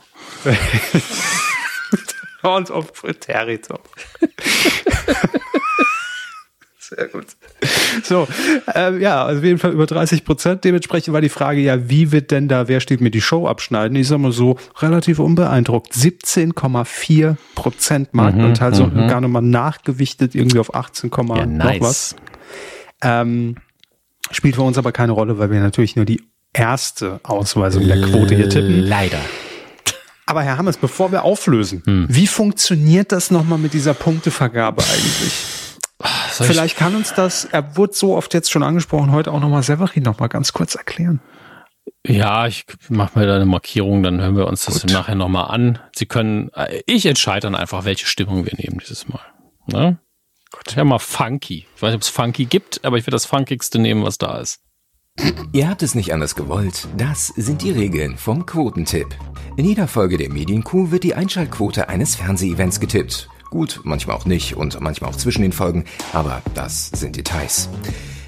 Horns 2.42 2.70
of 2.70 2.92
Präteritum. 2.92 3.80
Sehr 6.90 7.06
gut. 7.08 7.26
So, 8.02 8.26
ähm, 8.74 9.00
ja, 9.00 9.24
also 9.24 9.38
auf 9.38 9.44
jeden 9.44 9.58
Fall 9.58 9.72
über 9.72 9.86
30 9.86 10.24
Prozent. 10.24 10.64
Dementsprechend 10.64 11.12
war 11.12 11.20
die 11.20 11.28
Frage 11.28 11.60
ja, 11.60 11.88
wie 11.88 12.10
wird 12.10 12.30
denn 12.30 12.48
da, 12.48 12.66
wer 12.68 12.80
steht 12.80 13.00
mir 13.00 13.10
die 13.10 13.20
Show 13.20 13.46
abschneiden? 13.46 13.96
Ich 13.96 14.08
sag 14.08 14.18
mal 14.18 14.32
so, 14.32 14.58
relativ 14.78 15.18
unbeeindruckt. 15.18 15.92
17,4 15.92 17.36
Prozent 17.54 18.14
Marktanteil, 18.14 18.70
mhm, 18.70 18.74
so 18.74 18.86
mhm. 18.86 19.08
gar 19.08 19.20
nochmal 19.20 19.42
nachgewichtet, 19.42 20.34
irgendwie 20.34 20.58
auf 20.58 20.74
18, 20.74 21.10
ja, 21.12 21.46
nice. 21.46 21.80
noch 21.80 21.88
was. 21.88 22.16
Ähm, 23.02 23.56
Spielt 24.32 24.54
für 24.54 24.62
uns 24.62 24.78
aber 24.78 24.92
keine 24.92 25.12
Rolle, 25.12 25.38
weil 25.38 25.50
wir 25.50 25.60
natürlich 25.60 25.96
nur 25.96 26.04
die 26.04 26.22
erste 26.52 27.20
Ausweisung 27.24 27.86
der 27.86 28.00
Quote 28.00 28.34
hier 28.34 28.48
tippen. 28.48 28.80
Leider. 28.80 29.20
Aber 30.26 30.42
Herr 30.42 30.58
Hammers, 30.58 30.76
bevor 30.76 31.10
wir 31.10 31.24
auflösen, 31.24 31.82
hm. 31.84 32.06
wie 32.08 32.28
funktioniert 32.28 33.10
das 33.10 33.30
nochmal 33.32 33.58
mit 33.58 33.74
dieser 33.74 33.94
Punktevergabe 33.94 34.82
eigentlich? 34.82 35.69
Vielleicht 36.46 36.76
kann 36.76 36.94
uns 36.94 37.14
das, 37.14 37.44
er 37.44 37.76
wurde 37.76 37.92
so 37.94 38.16
oft 38.16 38.34
jetzt 38.34 38.50
schon 38.50 38.62
angesprochen, 38.62 39.12
heute 39.12 39.32
auch 39.32 39.40
nochmal 39.40 39.62
Severin 39.62 40.02
nochmal 40.02 40.28
ganz 40.28 40.52
kurz 40.52 40.74
erklären. 40.74 41.20
Ja, 42.06 42.46
ich 42.46 42.64
mache 42.88 43.18
mir 43.18 43.26
da 43.26 43.36
eine 43.36 43.46
Markierung, 43.46 44.02
dann 44.02 44.20
hören 44.20 44.36
wir 44.36 44.46
uns 44.46 44.64
das 44.64 44.82
Gut. 44.82 44.92
nachher 44.92 45.14
nochmal 45.14 45.50
an. 45.50 45.78
Sie 45.94 46.06
können, 46.06 46.50
äh, 46.54 46.82
ich 46.86 47.06
entscheide 47.06 47.40
dann 47.40 47.54
einfach, 47.54 47.84
welche 47.84 48.06
Stimmung 48.06 48.46
wir 48.46 48.54
nehmen 48.56 48.78
dieses 48.80 49.08
Mal. 49.08 49.20
Ne? 49.66 49.98
Gut. 50.50 50.74
Ja, 50.74 50.84
mal 50.84 50.98
funky. 50.98 51.66
Ich 51.76 51.82
weiß 51.82 51.88
nicht, 51.90 51.96
ob 51.96 52.02
es 52.02 52.08
funky 52.08 52.44
gibt, 52.46 52.84
aber 52.84 52.96
ich 52.96 53.06
will 53.06 53.12
das 53.12 53.26
funkigste 53.26 53.78
nehmen, 53.78 54.02
was 54.02 54.18
da 54.18 54.38
ist. 54.38 54.60
Ihr 55.52 55.68
habt 55.68 55.82
es 55.82 55.94
nicht 55.94 56.12
anders 56.14 56.34
gewollt. 56.34 56.88
Das 56.96 57.28
sind 57.28 57.62
die 57.62 57.70
Regeln 57.70 58.16
vom 58.16 58.46
Quotentipp. 58.46 59.08
In 59.56 59.64
jeder 59.64 59.86
Folge 59.86 60.16
der 60.16 60.30
Medienkuh 60.30 60.90
wird 60.90 61.04
die 61.04 61.14
Einschaltquote 61.14 61.88
eines 61.88 62.16
Fernsehevents 62.16 62.80
getippt. 62.80 63.28
Gut, 63.50 63.80
manchmal 63.82 64.16
auch 64.16 64.26
nicht 64.26 64.56
und 64.56 64.80
manchmal 64.80 65.10
auch 65.10 65.16
zwischen 65.16 65.42
den 65.42 65.52
Folgen, 65.52 65.84
aber 66.12 66.40
das 66.54 66.88
sind 66.88 67.16
Details. 67.16 67.68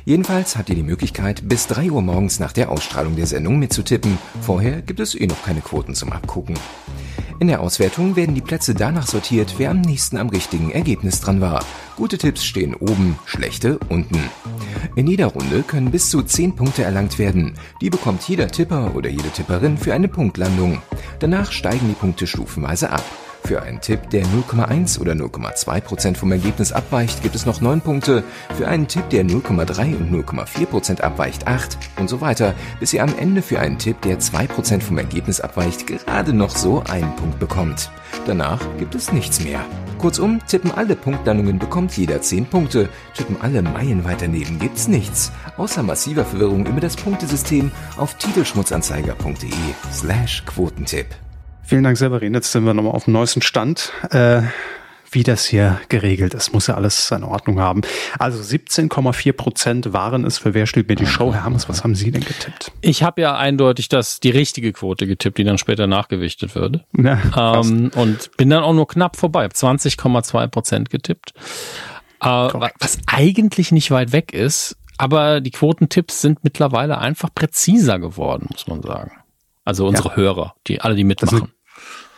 Jedenfalls 0.05 0.57
habt 0.57 0.69
ihr 0.69 0.75
die 0.75 0.83
Möglichkeit, 0.83 1.49
bis 1.49 1.69
3 1.69 1.93
Uhr 1.93 2.03
morgens 2.03 2.41
nach 2.41 2.53
der 2.53 2.73
Ausstrahlung 2.73 3.15
der 3.15 3.27
Sendung 3.27 3.61
mitzutippen. 3.61 4.19
Vorher 4.41 4.83
gibt 4.83 4.99
es 4.99 5.15
eh 5.15 5.29
noch 5.29 5.41
keine 5.45 5.61
Quoten 5.61 5.95
zum 5.95 6.13
Abgucken. 6.13 6.59
In 7.39 7.47
der 7.47 7.61
Auswertung 7.61 8.17
werden 8.17 8.35
die 8.35 8.41
Plätze 8.41 8.75
danach 8.75 9.07
sortiert, 9.07 9.55
wer 9.59 9.71
am 9.71 9.81
nächsten 9.81 10.17
am 10.17 10.29
richtigen 10.29 10.71
Ergebnis 10.71 11.21
dran 11.21 11.41
war. 11.41 11.65
Gute 11.97 12.19
Tipps 12.19 12.45
stehen 12.45 12.75
oben, 12.75 13.17
schlechte 13.25 13.79
unten. 13.89 14.19
In 14.97 15.07
jeder 15.07 15.27
Runde 15.27 15.63
können 15.63 15.93
bis 15.93 16.11
zu 16.11 16.23
10 16.23 16.57
Punkte 16.57 16.83
erlangt 16.83 17.21
werden. 17.21 17.55
Die 17.81 17.91
bekommt 17.91 18.29
jeder 18.29 18.49
Tipper 18.49 18.97
oder 18.97 19.09
jede 19.09 19.31
Tipperin 19.31 19.79
für 19.79 19.95
eine 19.95 20.09
Punktlandung. 20.09 20.83
Danach 21.21 21.53
steigen 21.53 21.89
die 21.89 21.95
Punkte 21.95 22.27
stufenweise 22.27 22.91
ab. 22.91 23.05
Für 23.45 23.63
einen 23.63 23.81
Tipp, 23.81 24.09
der 24.11 24.25
0,1 24.25 25.01
oder 25.01 25.13
0,2% 25.13 26.17
vom 26.17 26.33
Ergebnis 26.33 26.73
abweicht, 26.73 27.23
gibt 27.23 27.35
es 27.35 27.45
noch 27.45 27.61
9 27.61 27.81
Punkte. 27.81 28.23
Für 28.57 28.69
einen 28.69 28.87
Tipp, 28.87 29.11
der 29.11 29.25
0,3 29.25 29.97
und 29.97 30.13
0,4% 30.13 31.01
abweicht, 31.01 31.47
8 31.47 31.77
und 31.99 32.09
so 32.09 32.21
weiter, 32.21 32.55
bis 32.79 32.93
ihr 32.93 33.03
am 33.03 33.15
Ende 33.19 33.43
für 33.43 33.59
einen 33.59 33.79
Tipp, 33.79 34.01
der 34.03 34.21
2% 34.21 34.81
vom 34.81 34.99
Ergebnis 34.99 35.41
abweicht, 35.41 35.87
gerade 35.87 36.33
noch 36.33 36.57
so 36.57 36.83
einen 36.89 37.15
Punkt 37.17 37.39
bekommt. 37.41 37.91
Danach 38.27 38.61
gibt 38.79 38.95
es 38.95 39.13
nichts 39.13 39.43
mehr. 39.43 39.61
Kurzum, 39.99 40.41
tippen 40.47 40.73
alle 40.73 40.97
Punktlandungen 40.97 41.59
bekommt 41.59 41.97
jeder 41.97 42.21
10 42.21 42.47
Punkte. 42.47 42.89
Tippen 43.15 43.37
alle 43.41 43.63
Meilen 43.63 44.05
weiter 44.05 44.29
neben 44.29 44.59
gibt's 44.59 44.89
nichts. 44.89 45.33
Außer 45.57 45.83
massiver 45.83 46.25
Verwirrung 46.25 46.67
über 46.67 46.81
das 46.81 46.97
Punktesystem 46.97 47.71
auf 47.97 48.15
titelschmutzanzeiger.de 48.19 49.53
slash 49.93 50.45
Quotentipp. 50.45 51.07
Vielen 51.73 51.85
Dank, 51.85 51.97
Severin. 51.97 52.35
Jetzt 52.35 52.53
sind 52.53 52.67
wir 52.67 52.75
nochmal 52.75 52.93
auf 52.93 53.07
dem 53.07 53.15
neuesten 53.15 53.41
Stand. 53.41 53.95
Äh, 54.11 54.43
wie 55.11 55.23
das 55.23 55.47
hier 55.47 55.81
geregelt 55.89 56.35
ist, 56.35 56.53
muss 56.53 56.67
ja 56.67 56.75
alles 56.75 57.09
seine 57.09 57.27
Ordnung 57.27 57.61
haben. 57.61 57.81
Also 58.19 58.43
17,4 58.43 59.33
Prozent 59.33 59.95
waren 59.95 60.27
es 60.27 60.37
für 60.37 60.53
Wer 60.53 60.67
steht 60.67 60.91
mir 60.91 60.97
die 60.97 61.07
Show? 61.07 61.33
Herr 61.33 61.45
Hammes, 61.45 61.71
was 61.71 61.83
haben 61.83 61.95
Sie 61.95 62.11
denn 62.11 62.25
getippt? 62.25 62.73
Ich 62.83 63.03
habe 63.03 63.23
ja 63.23 63.39
eindeutig 63.39 63.89
das, 63.89 64.21
die 64.21 64.29
richtige 64.29 64.75
Quote 64.75 65.07
getippt, 65.07 65.39
die 65.39 65.45
dann 65.45 65.57
später 65.57 65.87
nachgewichtet 65.87 66.55
würde. 66.55 66.85
Ja, 66.95 67.63
ähm, 67.63 67.91
und 67.95 68.37
bin 68.37 68.51
dann 68.51 68.65
auch 68.65 68.75
nur 68.75 68.87
knapp 68.87 69.17
vorbei, 69.17 69.47
20,2 69.47 70.49
Prozent 70.49 70.91
getippt. 70.91 71.33
Äh, 72.21 72.27
was 72.27 72.99
eigentlich 73.07 73.73
nicht 73.73 73.91
weit 73.91 74.13
weg 74.13 74.35
ist, 74.35 74.77
aber 74.99 75.41
die 75.41 75.53
Quotentipps 75.53 76.21
sind 76.21 76.45
mittlerweile 76.45 76.99
einfach 76.99 77.31
präziser 77.35 77.99
geworden, 77.99 78.49
muss 78.51 78.67
man 78.67 78.83
sagen. 78.83 79.13
Also 79.65 79.87
unsere 79.87 80.11
ja. 80.11 80.17
Hörer, 80.17 80.55
die 80.67 80.81
alle, 80.81 80.97
die 80.97 81.05
mitmachen. 81.05 81.53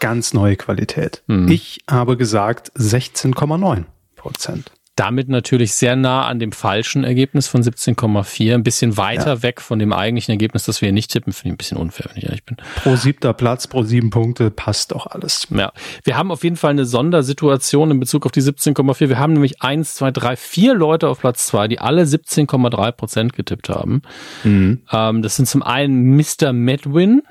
Ganz 0.04 0.34
neue 0.34 0.56
Qualität. 0.56 1.22
Mhm. 1.28 1.50
Ich 1.50 1.80
habe 1.88 2.18
gesagt 2.18 2.70
16,9 2.76 3.84
Prozent. 4.16 4.70
Damit 4.96 5.30
natürlich 5.30 5.72
sehr 5.72 5.96
nah 5.96 6.26
an 6.26 6.38
dem 6.38 6.52
falschen 6.52 7.04
Ergebnis 7.04 7.48
von 7.48 7.62
17,4, 7.62 8.52
ein 8.52 8.62
bisschen 8.62 8.98
weiter 8.98 9.36
ja. 9.36 9.42
weg 9.42 9.62
von 9.62 9.78
dem 9.78 9.94
eigentlichen 9.94 10.32
Ergebnis, 10.32 10.64
das 10.64 10.82
wir 10.82 10.88
hier 10.88 10.92
nicht 10.92 11.10
tippen, 11.10 11.32
finde 11.32 11.48
ich 11.48 11.54
ein 11.54 11.56
bisschen 11.56 11.78
unfair, 11.78 12.10
wenn 12.10 12.18
ich 12.18 12.24
ehrlich 12.24 12.44
bin. 12.44 12.58
Pro 12.76 12.96
siebter 12.96 13.32
Platz, 13.32 13.66
pro 13.66 13.82
sieben 13.82 14.10
Punkte, 14.10 14.50
passt 14.50 14.92
doch 14.92 15.06
alles. 15.06 15.46
Ja, 15.48 15.72
wir 16.04 16.18
haben 16.18 16.30
auf 16.30 16.44
jeden 16.44 16.56
Fall 16.56 16.72
eine 16.72 16.84
Sondersituation 16.84 17.90
in 17.90 17.98
Bezug 17.98 18.26
auf 18.26 18.32
die 18.32 18.42
17,4. 18.42 19.08
Wir 19.08 19.18
haben 19.18 19.32
nämlich 19.32 19.62
eins, 19.62 19.94
zwei, 19.94 20.10
drei, 20.10 20.36
vier 20.36 20.74
Leute 20.74 21.08
auf 21.08 21.20
Platz 21.20 21.46
zwei, 21.46 21.66
die 21.66 21.78
alle 21.78 22.02
17,3 22.02 22.92
Prozent 22.92 23.32
getippt 23.32 23.70
haben. 23.70 24.02
Mhm. 24.44 24.82
Ähm, 24.92 25.22
das 25.22 25.36
sind 25.36 25.46
zum 25.46 25.62
einen 25.62 26.14
Mr. 26.14 26.52
Medwin, 26.52 27.22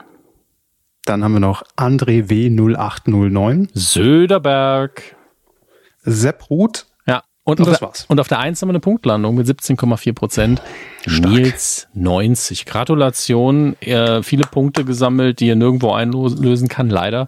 dann 1.05 1.23
haben 1.23 1.33
wir 1.33 1.39
noch 1.39 1.63
André 1.75 2.29
W 2.29 2.49
0809. 2.49 3.69
Söderberg. 3.73 5.15
Sepp 6.01 6.49
Ruth. 6.49 6.85
Ja. 7.05 7.23
Und, 7.43 7.59
und 7.59 7.67
das 7.67 7.79
der, 7.79 7.87
war's. 7.87 8.05
Und 8.07 8.19
auf 8.19 8.27
der 8.27 8.39
1 8.39 8.61
haben 8.61 8.69
wir 8.69 8.73
eine 8.73 8.79
Punktlandung 8.79 9.35
mit 9.35 9.47
17,4 9.47 10.13
Prozent. 10.13 10.61
Nils 11.05 11.87
90. 11.93 12.65
Gratulation. 12.65 13.75
Äh, 13.81 14.23
viele 14.23 14.45
Punkte 14.45 14.85
gesammelt, 14.85 15.39
die 15.39 15.49
er 15.49 15.55
nirgendwo 15.55 15.91
einlösen 15.91 16.69
kann, 16.69 16.89
leider. 16.89 17.27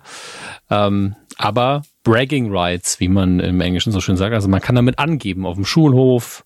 Ähm, 0.69 1.15
aber 1.37 1.81
Bragging 2.03 2.55
Rights, 2.55 2.99
wie 3.01 3.09
man 3.09 3.41
im 3.41 3.59
Englischen 3.59 3.91
so 3.91 3.99
schön 3.99 4.15
sagt. 4.15 4.33
Also 4.33 4.47
man 4.47 4.61
kann 4.61 4.75
damit 4.75 4.99
angeben 4.99 5.45
auf 5.45 5.55
dem 5.55 5.65
Schulhof, 5.65 6.45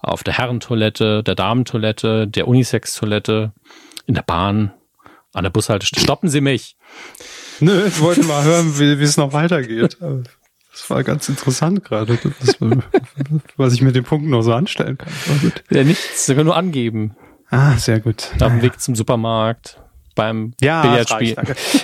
auf 0.00 0.24
der 0.24 0.38
Herrentoilette, 0.38 1.22
der 1.22 1.34
Damentoilette, 1.34 2.26
der 2.26 2.48
Unisex-Toilette, 2.48 3.52
in 4.06 4.14
der 4.14 4.22
Bahn, 4.22 4.72
an 5.32 5.44
der 5.44 5.50
Bushaltestelle. 5.50 6.04
Stoppen 6.04 6.28
Sie 6.28 6.40
mich. 6.40 6.76
Nö, 7.60 7.86
ich 7.86 8.00
wollte 8.00 8.24
mal 8.24 8.44
hören, 8.44 8.78
wie, 8.78 8.98
wie 8.98 9.04
es 9.04 9.16
noch 9.16 9.32
weitergeht. 9.32 9.98
Das 10.72 10.88
war 10.88 11.04
ganz 11.04 11.28
interessant 11.28 11.84
gerade, 11.84 12.18
was 13.56 13.74
ich 13.74 13.82
mit 13.82 13.94
den 13.94 14.04
Punkten 14.04 14.30
noch 14.30 14.42
so 14.42 14.52
anstellen 14.52 14.98
kann. 14.98 15.12
Ja, 15.70 15.84
nichts, 15.84 16.26
können 16.26 16.46
nur 16.46 16.56
angeben. 16.56 17.14
Ah, 17.50 17.76
sehr 17.76 18.00
gut. 18.00 18.30
Auf 18.40 18.50
dem 18.50 18.62
Weg 18.62 18.80
zum 18.80 18.96
Supermarkt, 18.96 19.78
beim 20.14 20.54
ja, 20.60 20.82
Billardspiel. 20.82 21.36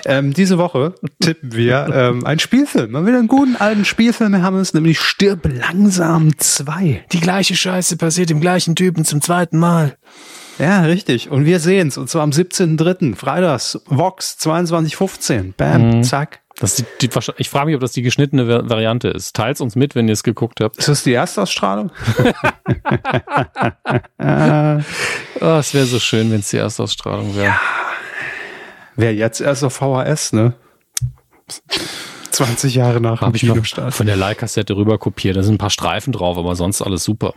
Ähm, 0.04 0.32
diese 0.32 0.58
Woche 0.58 0.94
tippen 1.20 1.54
wir 1.54 1.88
ähm, 1.92 2.24
einen 2.24 2.38
Spielfilm. 2.38 2.90
Man 2.90 3.06
will 3.06 3.14
einen 3.14 3.28
guten 3.28 3.56
alten 3.56 3.84
Spielfilm 3.84 4.32
Wir 4.32 4.42
haben, 4.42 4.56
es 4.56 4.74
nämlich 4.74 5.00
Stirb 5.00 5.46
langsam 5.46 6.36
2. 6.38 7.04
Die 7.12 7.20
gleiche 7.20 7.56
Scheiße 7.56 7.96
passiert 7.96 8.30
dem 8.30 8.40
gleichen 8.40 8.74
Typen 8.76 9.04
zum 9.04 9.20
zweiten 9.20 9.58
Mal. 9.58 9.96
Ja, 10.58 10.82
richtig. 10.82 11.30
Und 11.30 11.44
wir 11.44 11.60
sehen's. 11.60 11.96
Und 11.98 12.10
zwar 12.10 12.22
am 12.22 12.30
17.3. 12.30 13.14
Freitags, 13.14 13.80
Vox 13.86 14.36
22.15. 14.40 15.52
Bam, 15.56 15.98
mhm. 15.98 16.02
zack. 16.02 16.40
Das 16.60 16.74
die, 16.74 16.84
die, 17.00 17.08
ich 17.36 17.48
frage 17.48 17.66
mich, 17.66 17.76
ob 17.76 17.80
das 17.80 17.92
die 17.92 18.02
geschnittene 18.02 18.68
Variante 18.68 19.08
ist. 19.08 19.36
Teilt 19.36 19.60
uns 19.60 19.76
mit, 19.76 19.94
wenn 19.94 20.08
ihr 20.08 20.12
es 20.12 20.24
geguckt 20.24 20.60
habt. 20.60 20.76
Ist 20.76 20.88
das 20.88 21.04
die 21.04 21.12
Erstausstrahlung? 21.12 21.92
oh, 22.18 22.22
es 25.58 25.72
wäre 25.72 25.86
so 25.86 26.00
schön, 26.00 26.32
wenn 26.32 26.40
es 26.40 26.50
die 26.50 26.56
Erstausstrahlung 26.56 27.36
wäre. 27.36 27.46
Ja. 27.46 27.60
Wäre 28.96 29.12
jetzt 29.12 29.40
erst 29.40 29.62
auf 29.62 29.74
VHS, 29.74 30.32
ne? 30.32 30.54
20 32.32 32.74
Jahre 32.74 33.00
nach 33.00 33.20
dem 33.20 33.32
Kinostart. 33.32 33.94
Von 33.94 34.06
der 34.06 34.16
Leihkassette 34.16 34.76
rüber 34.76 34.98
kopiert. 34.98 35.36
Da 35.36 35.44
sind 35.44 35.54
ein 35.54 35.58
paar 35.58 35.70
Streifen 35.70 36.12
drauf, 36.12 36.36
aber 36.36 36.56
sonst 36.56 36.82
alles 36.82 37.04
super. 37.04 37.34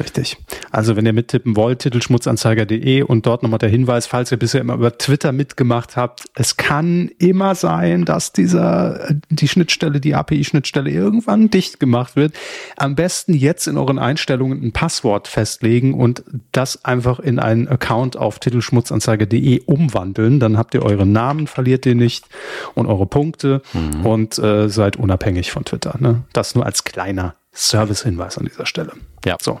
Richtig. 0.00 0.36
Also 0.70 0.96
wenn 0.96 1.06
ihr 1.06 1.12
mittippen 1.12 1.56
wollt, 1.56 1.80
titelschmutzanzeiger.de 1.80 3.02
und 3.02 3.26
dort 3.26 3.42
nochmal 3.42 3.58
der 3.58 3.68
Hinweis, 3.68 4.06
falls 4.06 4.30
ihr 4.30 4.38
bisher 4.38 4.60
immer 4.60 4.74
über 4.74 4.96
Twitter 4.96 5.32
mitgemacht 5.32 5.96
habt, 5.96 6.24
es 6.34 6.56
kann 6.56 7.10
immer 7.18 7.54
sein, 7.54 8.04
dass 8.04 8.32
dieser, 8.32 9.14
die 9.28 9.48
Schnittstelle, 9.48 10.00
die 10.00 10.14
API-Schnittstelle 10.14 10.90
irgendwann 10.90 11.50
dicht 11.50 11.80
gemacht 11.80 12.16
wird. 12.16 12.34
Am 12.76 12.94
besten 12.94 13.34
jetzt 13.34 13.66
in 13.66 13.76
euren 13.76 13.98
Einstellungen 13.98 14.62
ein 14.62 14.72
Passwort 14.72 15.26
festlegen 15.26 15.94
und 15.94 16.22
das 16.52 16.84
einfach 16.84 17.18
in 17.18 17.38
einen 17.38 17.66
Account 17.66 18.16
auf 18.16 18.38
titelschmutzanzeiger.de 18.38 19.62
umwandeln. 19.66 20.38
Dann 20.38 20.58
habt 20.58 20.74
ihr 20.74 20.82
euren 20.82 21.12
Namen, 21.12 21.46
verliert 21.46 21.86
ihr 21.86 21.94
nicht 21.94 22.26
und 22.74 22.86
eure 22.86 23.06
Punkte 23.06 23.62
mhm. 23.72 24.06
und 24.06 24.38
äh, 24.38 24.68
seid 24.68 24.96
unabhängig 24.96 25.50
von 25.50 25.64
Twitter. 25.64 25.96
Ne? 25.98 26.22
Das 26.32 26.54
nur 26.54 26.64
als 26.64 26.84
kleiner 26.84 27.34
Service-Hinweis 27.52 28.38
an 28.38 28.44
dieser 28.44 28.66
Stelle. 28.66 28.92
Ja. 29.24 29.36
So. 29.40 29.60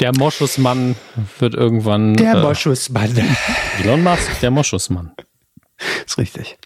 Der 0.00 0.12
Moschusmann 0.16 0.96
wird 1.38 1.54
irgendwann. 1.54 2.16
Der 2.16 2.34
äh, 2.34 2.42
Moschusmann. 2.42 3.10
Elon 3.82 4.02
Musk, 4.02 4.40
der 4.40 4.50
Moschusmann. 4.50 5.12
Ist 6.06 6.18
richtig. 6.18 6.58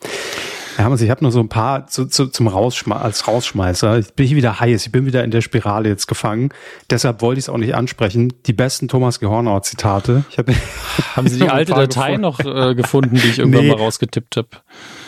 Ja, 0.78 0.92
ich 0.92 1.10
habe 1.10 1.22
noch 1.22 1.30
so 1.30 1.38
ein 1.38 1.48
paar 1.48 1.86
zu, 1.86 2.06
zu, 2.06 2.26
zum 2.26 2.48
Rausschme 2.48 2.96
als 2.96 3.28
Rausschmeißer. 3.28 3.98
Ich 3.98 4.14
bin 4.14 4.28
wieder 4.30 4.58
heiß, 4.58 4.86
ich 4.86 4.92
bin 4.92 5.06
wieder 5.06 5.22
in 5.22 5.30
der 5.30 5.40
Spirale 5.40 5.88
jetzt 5.88 6.08
gefangen. 6.08 6.50
Deshalb 6.90 7.22
wollte 7.22 7.38
ich 7.38 7.44
es 7.44 7.48
auch 7.48 7.58
nicht 7.58 7.74
ansprechen. 7.74 8.32
Die 8.46 8.52
besten 8.52 8.88
Thomas 8.88 9.20
Gehornauer 9.20 9.62
Zitate. 9.62 10.24
Ich 10.30 10.38
hab, 10.38 10.48
Haben 11.16 11.28
Sie 11.28 11.38
die 11.38 11.48
alte 11.48 11.74
Datei 11.74 12.16
noch 12.16 12.40
äh, 12.40 12.74
gefunden, 12.74 13.16
die 13.16 13.28
ich 13.28 13.38
irgendwann 13.38 13.64
nee. 13.64 13.70
mal 13.70 13.78
rausgetippt 13.78 14.36
habe? 14.36 14.48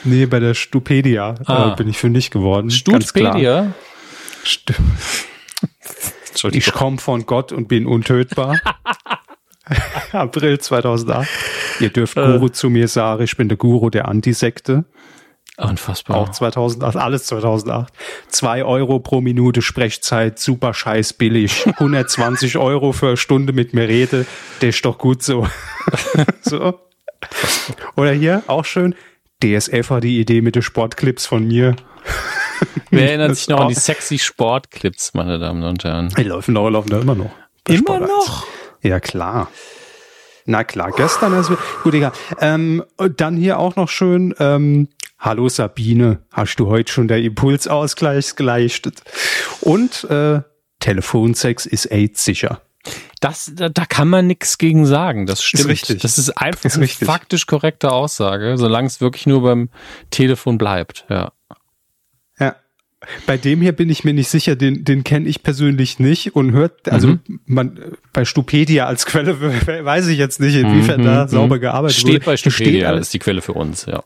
Nee, 0.05 0.27
bei 0.27 0.39
der 0.39 0.55
Stupedia 0.55 1.35
äh, 1.40 1.44
ah. 1.47 1.73
äh, 1.73 1.77
bin 1.77 1.89
ich 1.89 1.98
fündig 1.98 2.31
geworden. 2.31 2.70
Stupedia? 2.70 3.73
Ich 6.44 6.72
komme 6.72 6.98
von 6.98 7.26
Gott 7.26 7.52
und 7.52 7.68
bin 7.68 7.86
untötbar. 7.86 8.58
April 10.12 10.58
2008. 10.58 11.28
Ihr 11.80 11.90
dürft 11.90 12.14
Guru 12.14 12.48
zu 12.48 12.70
mir 12.70 12.88
sagen, 12.88 13.24
ich 13.24 13.36
bin 13.36 13.48
der 13.48 13.58
Guru 13.58 13.90
der 13.90 14.08
Antisekte. 14.08 14.84
Unfassbar. 15.58 16.18
Auch 16.18 16.28
2008, 16.30 16.96
alles 16.96 17.24
2008. 17.26 17.92
Zwei 18.28 18.64
Euro 18.64 19.00
pro 19.00 19.22
Minute 19.22 19.62
Sprechzeit, 19.62 20.38
super 20.38 20.74
scheiß 20.74 21.14
billig. 21.14 21.66
120 21.66 22.56
Euro 22.58 22.92
für 22.92 23.08
eine 23.08 23.16
Stunde 23.16 23.54
mit 23.54 23.72
mir 23.72 23.88
rede, 23.88 24.26
der 24.60 24.68
ist 24.68 24.84
doch 24.84 24.98
gut 24.98 25.22
so. 25.22 25.48
so. 26.42 26.78
Oder 27.96 28.12
hier, 28.12 28.42
auch 28.48 28.66
schön, 28.66 28.94
DSF 29.42 29.88
hat 29.88 30.04
die 30.04 30.20
Idee 30.20 30.42
mit 30.42 30.56
den 30.56 30.62
Sportclips 30.62 31.24
von 31.24 31.46
mir. 31.46 31.74
Wer 32.91 33.09
erinnert 33.09 33.37
sich 33.37 33.49
noch 33.49 33.61
an 33.61 33.69
die 33.69 33.74
sexy 33.74 34.19
Sportclips, 34.19 35.15
meine 35.15 35.39
Damen 35.39 35.62
und 35.62 35.85
Herren? 35.85 36.09
Die 36.16 36.23
laufen 36.23 36.55
doch, 36.55 36.69
laufen 36.70 36.91
da 36.91 37.01
immer 37.01 37.15
noch. 37.15 37.31
Immer 37.69 38.01
noch? 38.01 38.47
Ja, 38.83 39.01
klar. 39.01 39.49
Na 40.45 40.62
klar, 40.62 40.93
gestern 40.97 41.35
also, 41.35 41.59
gut, 41.83 41.95
egal. 41.95 42.12
Ähm, 42.41 42.85
und 42.97 43.20
dann 43.20 43.37
hier 43.37 43.59
auch 43.59 43.74
noch 43.74 43.89
schön, 43.89 44.35
ähm, 44.39 44.89
Hallo 45.19 45.49
Sabine, 45.49 46.20
hast 46.31 46.57
du 46.57 46.69
heute 46.69 46.93
schon 46.93 47.09
der 47.09 47.23
Impulsausgleich 47.23 48.37
geleistet? 48.37 49.03
Und 49.61 50.05
äh, 50.05 50.43
Telefonsex 50.78 51.66
ist 51.66 51.87
AIDS 51.87 52.24
sicher. 52.24 52.61
Das, 53.20 53.51
da, 53.55 53.69
da 53.69 53.87
kann 53.87 54.09
man 54.09 54.27
nichts 54.27 54.59
gegen 54.59 54.87
sagen. 54.87 55.27
Das 55.27 55.43
stimmt. 55.43 55.62
Ist 55.62 55.69
richtig. 55.69 56.03
Das 56.03 56.19
ist 56.19 56.31
einfach 56.37 56.66
Ist 56.66 56.77
eine 56.77 56.87
faktisch 56.87 57.47
korrekte 57.47 57.91
Aussage, 57.91 58.57
solange 58.57 58.87
es 58.87 59.01
wirklich 59.01 59.27
nur 59.27 59.43
beim 59.43 59.70
Telefon 60.11 60.59
bleibt. 60.59 61.07
Ja. 61.09 61.33
Bei 63.27 63.36
dem 63.36 63.60
hier 63.60 63.73
bin 63.73 63.90
ich 63.90 64.05
mir 64.05 64.14
nicht 64.14 64.28
sicher, 64.28 64.56
den, 64.56 64.82
den 64.85 65.05
kenne 65.05 65.28
ich 65.28 65.43
persönlich 65.43 65.98
nicht 65.98 66.35
und 66.35 66.52
hört, 66.52 66.90
also 66.90 67.09
Mhm. 67.09 67.20
man 67.44 67.78
bei 68.12 68.24
Stupedia 68.24 68.86
als 68.86 69.05
Quelle 69.06 69.39
weiß 69.85 70.06
ich 70.09 70.18
jetzt 70.18 70.40
nicht, 70.40 70.55
inwiefern 70.56 71.02
da 71.02 71.24
Mhm, 71.24 71.28
sauber 71.28 71.56
mhm. 71.56 71.60
gearbeitet 71.60 71.98
Steht 71.98 72.14
wurde. 72.14 72.24
bei 72.24 72.36
Stupedia, 72.36 72.89
alle- 72.89 73.01
ist 73.01 73.12
die 73.12 73.18
Quelle 73.18 73.43
für 73.43 73.52
uns, 73.52 73.85
ja. 73.86 74.02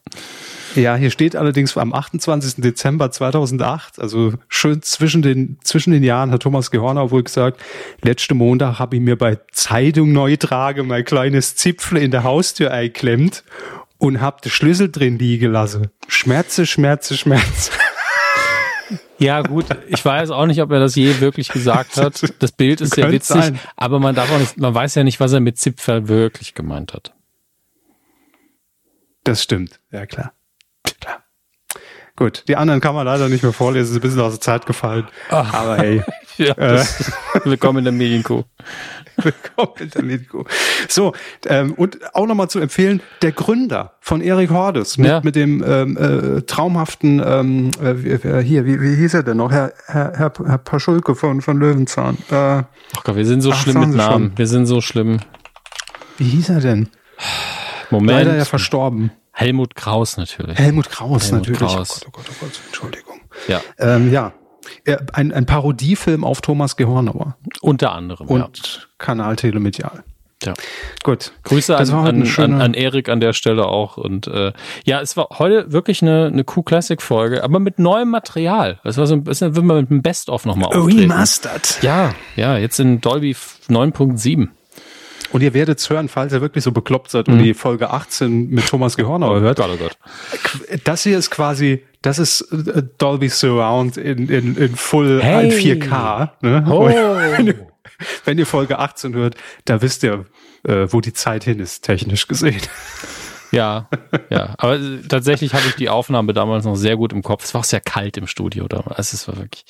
Ja, 0.76 0.94
hier 0.94 1.10
steht 1.10 1.34
allerdings 1.34 1.76
am 1.76 1.92
28. 1.92 2.62
Dezember 2.62 3.10
2008, 3.10 3.98
also 4.00 4.34
schön 4.48 4.82
zwischen 4.82 5.20
den, 5.22 5.58
zwischen 5.64 5.92
den 5.92 6.04
Jahren, 6.04 6.30
hat 6.30 6.42
Thomas 6.42 6.70
Gehorner 6.70 7.10
wohl 7.10 7.24
gesagt, 7.24 7.60
letzte 8.02 8.34
Montag 8.34 8.78
habe 8.78 8.94
ich 8.96 9.02
mir 9.02 9.16
bei 9.16 9.38
Zeitung 9.50 10.12
Neutrage 10.12 10.84
mein 10.84 11.04
kleines 11.04 11.56
Zipfel 11.56 11.98
in 11.98 12.10
der 12.12 12.22
Haustür 12.22 12.70
eingeklemmt 12.70 13.42
und 13.98 14.20
hab 14.20 14.42
den 14.42 14.50
Schlüssel 14.52 14.90
drin 14.92 15.18
liegen 15.18 15.50
lassen. 15.50 15.88
Schmerze, 16.06 16.66
Schmerze, 16.66 17.16
Schmerze. 17.16 17.72
Ja, 19.18 19.42
gut, 19.42 19.66
ich 19.88 20.04
weiß 20.04 20.30
auch 20.30 20.46
nicht, 20.46 20.60
ob 20.62 20.70
er 20.72 20.80
das 20.80 20.94
je 20.94 21.20
wirklich 21.20 21.48
gesagt 21.48 21.96
hat. 21.96 22.34
Das 22.38 22.52
Bild 22.52 22.80
ist 22.80 22.94
sehr 22.94 23.10
witzig, 23.12 23.42
sein. 23.42 23.60
aber 23.76 24.00
man 24.00 24.14
darf 24.14 24.32
auch 24.32 24.38
nicht, 24.38 24.58
man 24.58 24.74
weiß 24.74 24.94
ja 24.94 25.04
nicht, 25.04 25.20
was 25.20 25.32
er 25.32 25.40
mit 25.40 25.58
Zipfel 25.58 26.08
wirklich 26.08 26.54
gemeint 26.54 26.94
hat. 26.94 27.14
Das 29.24 29.42
stimmt, 29.42 29.80
ja 29.90 30.06
klar. 30.06 30.32
klar. 31.00 31.24
Gut, 32.20 32.44
die 32.48 32.56
anderen 32.56 32.82
kann 32.82 32.94
man 32.94 33.06
leider 33.06 33.30
nicht 33.30 33.42
mehr 33.42 33.54
vorlesen, 33.54 33.92
ist 33.92 33.96
ein 33.96 34.02
bisschen 34.02 34.20
aus 34.20 34.34
der 34.34 34.42
Zeit 34.42 34.66
gefallen. 34.66 35.08
Aber 35.30 35.78
hey, 35.78 36.02
Ja, 36.36 36.52
das, 36.52 37.10
willkommen 37.44 37.78
in 37.78 37.84
der 37.84 37.92
Medienkuh. 37.94 38.42
Willkommen 39.16 39.72
in 39.78 39.90
der 39.90 40.02
Medico. 40.02 40.46
So, 40.88 41.12
ähm, 41.46 41.72
und 41.74 41.98
auch 42.14 42.26
nochmal 42.26 42.48
zu 42.48 42.58
empfehlen, 42.60 43.00
der 43.22 43.32
Gründer 43.32 43.94
von 44.00 44.20
Erik 44.22 44.50
Hordes 44.50 44.96
mit, 44.98 45.08
Ja. 45.08 45.20
mit 45.24 45.34
dem 45.36 45.62
ähm, 45.66 45.96
äh, 45.98 46.42
traumhaften, 46.42 47.22
ähm, 47.24 47.70
äh, 47.82 47.94
wie- 48.04 48.42
hier, 48.42 48.64
wie, 48.66 48.80
wie 48.80 48.96
hieß 48.96 49.14
er 49.14 49.22
denn 49.22 49.38
noch? 49.38 49.50
Herr, 49.50 49.72
Herr, 49.86 50.12
Herr, 50.16 50.32
Herr 50.46 50.58
Paschulke 50.58 51.14
von, 51.14 51.40
von 51.42 51.58
Löwenzahn. 51.58 52.16
Äh, 52.30 52.34
Ach 52.34 52.64
Gott, 53.04 53.16
wir 53.16 53.26
sind 53.26 53.40
so 53.42 53.50
Ach, 53.52 53.56
schlimm 53.60 53.80
mit 53.80 53.96
Namen. 53.96 54.28
schon. 54.30 54.38
Wir 54.38 54.46
sind 54.46 54.66
so 54.66 54.80
schlimm. 54.82 55.20
wie 56.18 56.24
hieß 56.24 56.50
er 56.50 56.60
denn? 56.60 56.88
Moment. 57.90 58.10
Leider 58.12 58.36
ja 58.36 58.44
verstorben. 58.46 59.10
Helmut 59.32 59.74
Kraus 59.74 60.16
natürlich. 60.16 60.58
Helmut 60.58 60.90
Kraus 60.90 61.24
Helmut 61.30 61.48
natürlich. 61.48 61.58
Kraus. 61.72 62.02
Oh 62.06 62.10
Gott, 62.12 62.24
oh 62.28 62.32
Gott, 62.32 62.36
oh 62.40 62.44
Gott, 62.46 62.60
Entschuldigung. 62.66 63.20
Ja, 63.48 63.60
Ähm, 63.78 64.12
ja, 64.12 64.32
Er- 64.84 65.06
ein, 65.12 65.32
ein 65.32 65.46
Parodiefilm 65.46 66.24
auf 66.24 66.40
Thomas 66.40 66.76
Gehornauer 66.76 67.36
unter 67.62 67.92
anderem. 67.92 68.26
ja. 68.28 68.44
und 68.44 68.88
Kanal 68.98 69.36
Telemedial. 69.36 70.04
Ja. 70.42 70.54
Gut. 71.02 71.32
Grüße 71.44 71.74
Das 71.76 71.90
an, 71.90 72.22
an, 72.22 72.34
an, 72.38 72.60
an 72.62 72.74
Erik 72.74 73.10
an 73.10 73.20
der 73.20 73.34
Stelle 73.34 73.66
auch. 73.66 73.98
Und 73.98 74.26
äh, 74.26 74.54
ja, 74.84 75.02
es 75.02 75.14
war 75.14 75.28
heute 75.38 75.70
wirklich 75.70 76.00
eine, 76.00 76.28
eine 76.28 76.44
Q-Classic-Folge, 76.44 77.44
aber 77.44 77.58
mit 77.60 77.78
neuem 77.78 78.08
Material. 78.08 78.80
Es 78.84 78.96
war 78.96 79.06
so 79.06 79.12
ein 79.14 79.24
bisschen, 79.24 79.54
wenn 79.54 79.66
man 79.66 79.76
mit 79.82 79.90
einem 79.90 80.00
Best-of 80.00 80.46
nochmal 80.46 80.68
auftreten. 80.74 80.98
Remastered. 81.10 81.80
Ja, 81.82 82.14
ja, 82.36 82.56
jetzt 82.56 82.80
in 82.80 83.02
Dolby 83.02 83.32
9.7. 83.68 84.48
Und 85.32 85.42
ihr 85.42 85.54
werdet 85.54 85.88
hören, 85.88 86.08
falls 86.08 86.32
ihr 86.32 86.40
wirklich 86.40 86.64
so 86.64 86.72
bekloppt 86.72 87.10
seid 87.10 87.28
und 87.28 87.38
die 87.38 87.54
Folge 87.54 87.90
18 87.90 88.50
mit 88.50 88.66
Thomas 88.66 88.96
Gehornauer 88.96 89.40
hört. 89.40 89.58
Gott, 89.58 89.70
oh 89.72 89.76
Gott. 89.76 89.96
Das 90.84 91.04
hier 91.04 91.16
ist 91.18 91.30
quasi, 91.30 91.84
das 92.02 92.18
ist 92.18 92.40
äh, 92.52 92.82
Dolby 92.98 93.28
Surround 93.28 93.96
in, 93.96 94.28
in, 94.28 94.56
in 94.56 94.74
Full 94.74 95.22
Hey. 95.22 95.46
ein 95.46 95.50
4K. 95.52 96.30
Ne? 96.40 96.64
Oh. 96.68 96.86
Wenn, 96.86 97.46
ihr, 97.46 97.66
wenn 98.24 98.38
ihr 98.38 98.46
Folge 98.46 98.78
18 98.78 99.14
hört, 99.14 99.36
da 99.66 99.80
wisst 99.82 100.02
ihr, 100.02 100.26
äh, 100.66 100.86
wo 100.90 101.00
die 101.00 101.12
Zeit 101.12 101.44
hin 101.44 101.60
ist, 101.60 101.82
technisch 101.84 102.26
gesehen. 102.26 102.60
Ja, 103.52 103.88
ja. 104.30 104.54
Aber 104.58 104.76
äh, 104.76 104.98
tatsächlich 105.08 105.54
habe 105.54 105.64
ich 105.68 105.74
die 105.74 105.88
Aufnahme 105.88 106.32
damals 106.32 106.64
noch 106.64 106.76
sehr 106.76 106.96
gut 106.96 107.12
im 107.12 107.22
Kopf. 107.22 107.44
Es 107.44 107.52
war 107.54 107.60
auch 107.60 107.64
sehr 107.64 107.80
kalt 107.80 108.16
im 108.16 108.26
Studio 108.26 108.68
damals. 108.68 109.12
Es 109.12 109.26
war 109.26 109.36
wirklich. 109.36 109.64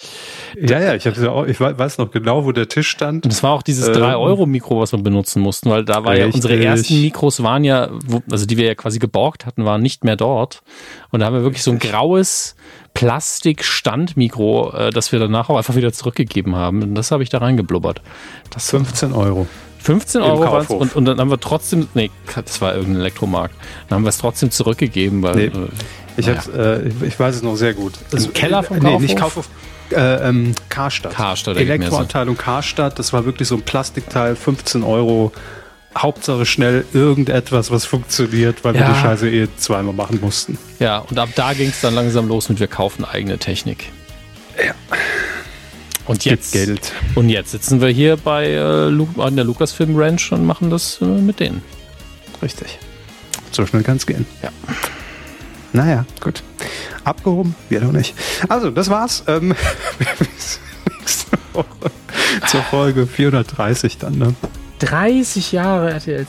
Ja, 0.60 0.78
ja, 0.80 0.94
ich, 0.94 1.08
auch, 1.26 1.46
ich 1.46 1.58
we- 1.60 1.78
weiß 1.78 1.98
noch 1.98 2.10
genau, 2.10 2.44
wo 2.44 2.52
der 2.52 2.68
Tisch 2.68 2.88
stand. 2.88 3.24
Und 3.24 3.32
es 3.32 3.42
war 3.42 3.52
auch 3.52 3.62
dieses 3.62 3.88
Ähm. 3.88 3.94
3-Euro-Mikro, 3.94 4.80
was 4.80 4.92
wir 4.92 4.98
benutzen 5.02 5.40
mussten, 5.40 5.70
weil 5.70 5.84
da 5.84 6.04
war 6.04 6.14
ja 6.16 6.26
Richtig. 6.26 6.34
unsere 6.44 6.62
ersten 6.62 7.00
Mikros 7.00 7.42
waren 7.42 7.64
ja, 7.64 7.88
also 8.30 8.46
die 8.46 8.56
wir 8.56 8.66
ja 8.66 8.74
quasi 8.74 8.98
geborgt 8.98 9.46
hatten, 9.46 9.64
waren 9.64 9.80
nicht 9.82 10.04
mehr 10.04 10.16
dort. 10.16 10.62
Und 11.10 11.20
da 11.20 11.26
haben 11.26 11.34
wir 11.34 11.42
wirklich 11.42 11.62
so 11.62 11.70
ein 11.70 11.78
graues 11.78 12.56
Plastik-Standmikro, 12.94 14.72
äh, 14.72 14.90
das 14.90 15.12
wir 15.12 15.18
danach 15.18 15.48
auch 15.48 15.56
einfach 15.56 15.74
wieder 15.76 15.92
zurückgegeben 15.92 16.54
haben. 16.56 16.82
Und 16.82 16.94
das 16.94 17.10
habe 17.10 17.22
ich 17.22 17.28
da 17.28 17.38
reingeblubbert. 17.38 18.02
Das 18.50 18.70
15 18.70 19.12
Euro. 19.12 19.46
15 19.82 20.20
Im 20.22 20.26
Euro 20.28 20.44
Kaufhof. 20.44 20.80
und, 20.80 20.96
und 20.96 21.04
dann 21.06 21.18
haben 21.18 21.30
wir 21.30 21.40
trotzdem, 21.40 21.88
nee, 21.94 22.10
das 22.34 22.60
war 22.60 22.74
irgendein 22.74 23.00
Elektromarkt. 23.00 23.54
Dann 23.88 23.96
haben 23.96 24.04
wir 24.04 24.10
es 24.10 24.18
trotzdem 24.18 24.50
zurückgegeben, 24.50 25.22
weil 25.22 25.34
Nee. 25.36 25.44
äh, 25.46 25.50
Ich, 26.16 26.26
Naja. 26.26 26.40
äh, 26.76 26.88
ich, 27.06 27.18
weiß 27.18 27.36
es 27.36 27.42
noch 27.42 27.56
sehr 27.56 27.72
gut. 27.74 27.94
Im 28.12 28.32
Keller 28.34 28.62
vom 28.62 28.76
Nee, 28.78 28.82
Kaufhof? 28.84 29.00
nicht 29.02 29.16
Kaufhof. 29.16 29.48
Äh, 29.92 30.28
ähm, 30.28 30.54
Karstadt. 30.68 31.14
Karstadt, 31.14 31.56
Elektroabteilung 31.56 32.36
Karstadt. 32.36 32.98
Das 32.98 33.12
war 33.12 33.24
wirklich 33.24 33.48
so 33.48 33.54
ein 33.56 33.62
Plastikteil, 33.62 34.36
15 34.36 34.82
Euro. 34.84 35.32
Hauptsache 35.98 36.46
schnell 36.46 36.84
irgendetwas, 36.92 37.72
was 37.72 37.84
funktioniert, 37.84 38.62
weil 38.64 38.74
wir 38.74 38.82
Ja. 38.82 38.92
die 38.92 39.00
Scheiße 39.00 39.28
eh 39.28 39.48
zweimal 39.56 39.92
machen 39.94 40.20
mussten. 40.20 40.56
ja, 40.78 40.98
und 40.98 41.18
ab 41.18 41.30
da 41.34 41.52
ging 41.52 41.70
es 41.70 41.80
dann 41.80 41.94
langsam 41.94 42.28
los 42.28 42.48
mit 42.48 42.60
wir 42.60 42.68
kaufen 42.68 43.04
eigene 43.04 43.38
Technik. 43.38 43.90
Ja. 44.64 44.74
Und 46.10 46.24
jetzt, 46.24 46.52
Geld. 46.52 46.92
und 47.14 47.28
jetzt 47.28 47.52
sitzen 47.52 47.80
wir 47.80 47.88
hier 47.88 48.16
bei 48.16 48.48
äh, 48.50 49.20
an 49.22 49.36
der 49.36 49.44
Lucasfilm 49.44 49.96
Ranch 49.96 50.32
und 50.32 50.44
machen 50.44 50.68
das 50.70 50.98
äh, 51.00 51.04
mit 51.04 51.38
denen. 51.40 51.62
Richtig. 52.42 52.78
So 53.52 53.64
schnell 53.66 53.82
kann 53.82 53.96
es 53.96 54.06
gehen. 54.06 54.26
Ja. 54.42 54.50
Naja, 55.72 56.04
gut. 56.20 56.42
Abgehoben? 57.04 57.54
Wir 57.68 57.80
doch 57.80 57.92
nicht. 57.92 58.14
Also, 58.48 58.70
das 58.70 58.90
war's. 58.90 59.22
Ähm, 59.28 59.54
bis 60.18 60.58
nächste 60.98 61.38
Woche 61.52 61.90
zur 62.48 62.62
Folge 62.64 63.06
430 63.06 63.98
dann. 63.98 64.18
Ne? 64.18 64.34
30 64.80 65.52
Jahre 65.52 65.90
RTL 65.92 66.26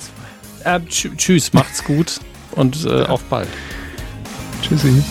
2. 0.63 0.75
Äh, 0.75 0.79
tschü- 0.87 1.15
tschüss, 1.17 1.53
macht's 1.53 1.83
gut 1.83 2.19
und 2.51 2.85
äh, 2.85 3.03
auf 3.05 3.23
bald. 3.23 3.47
Tschüssi. 4.61 5.03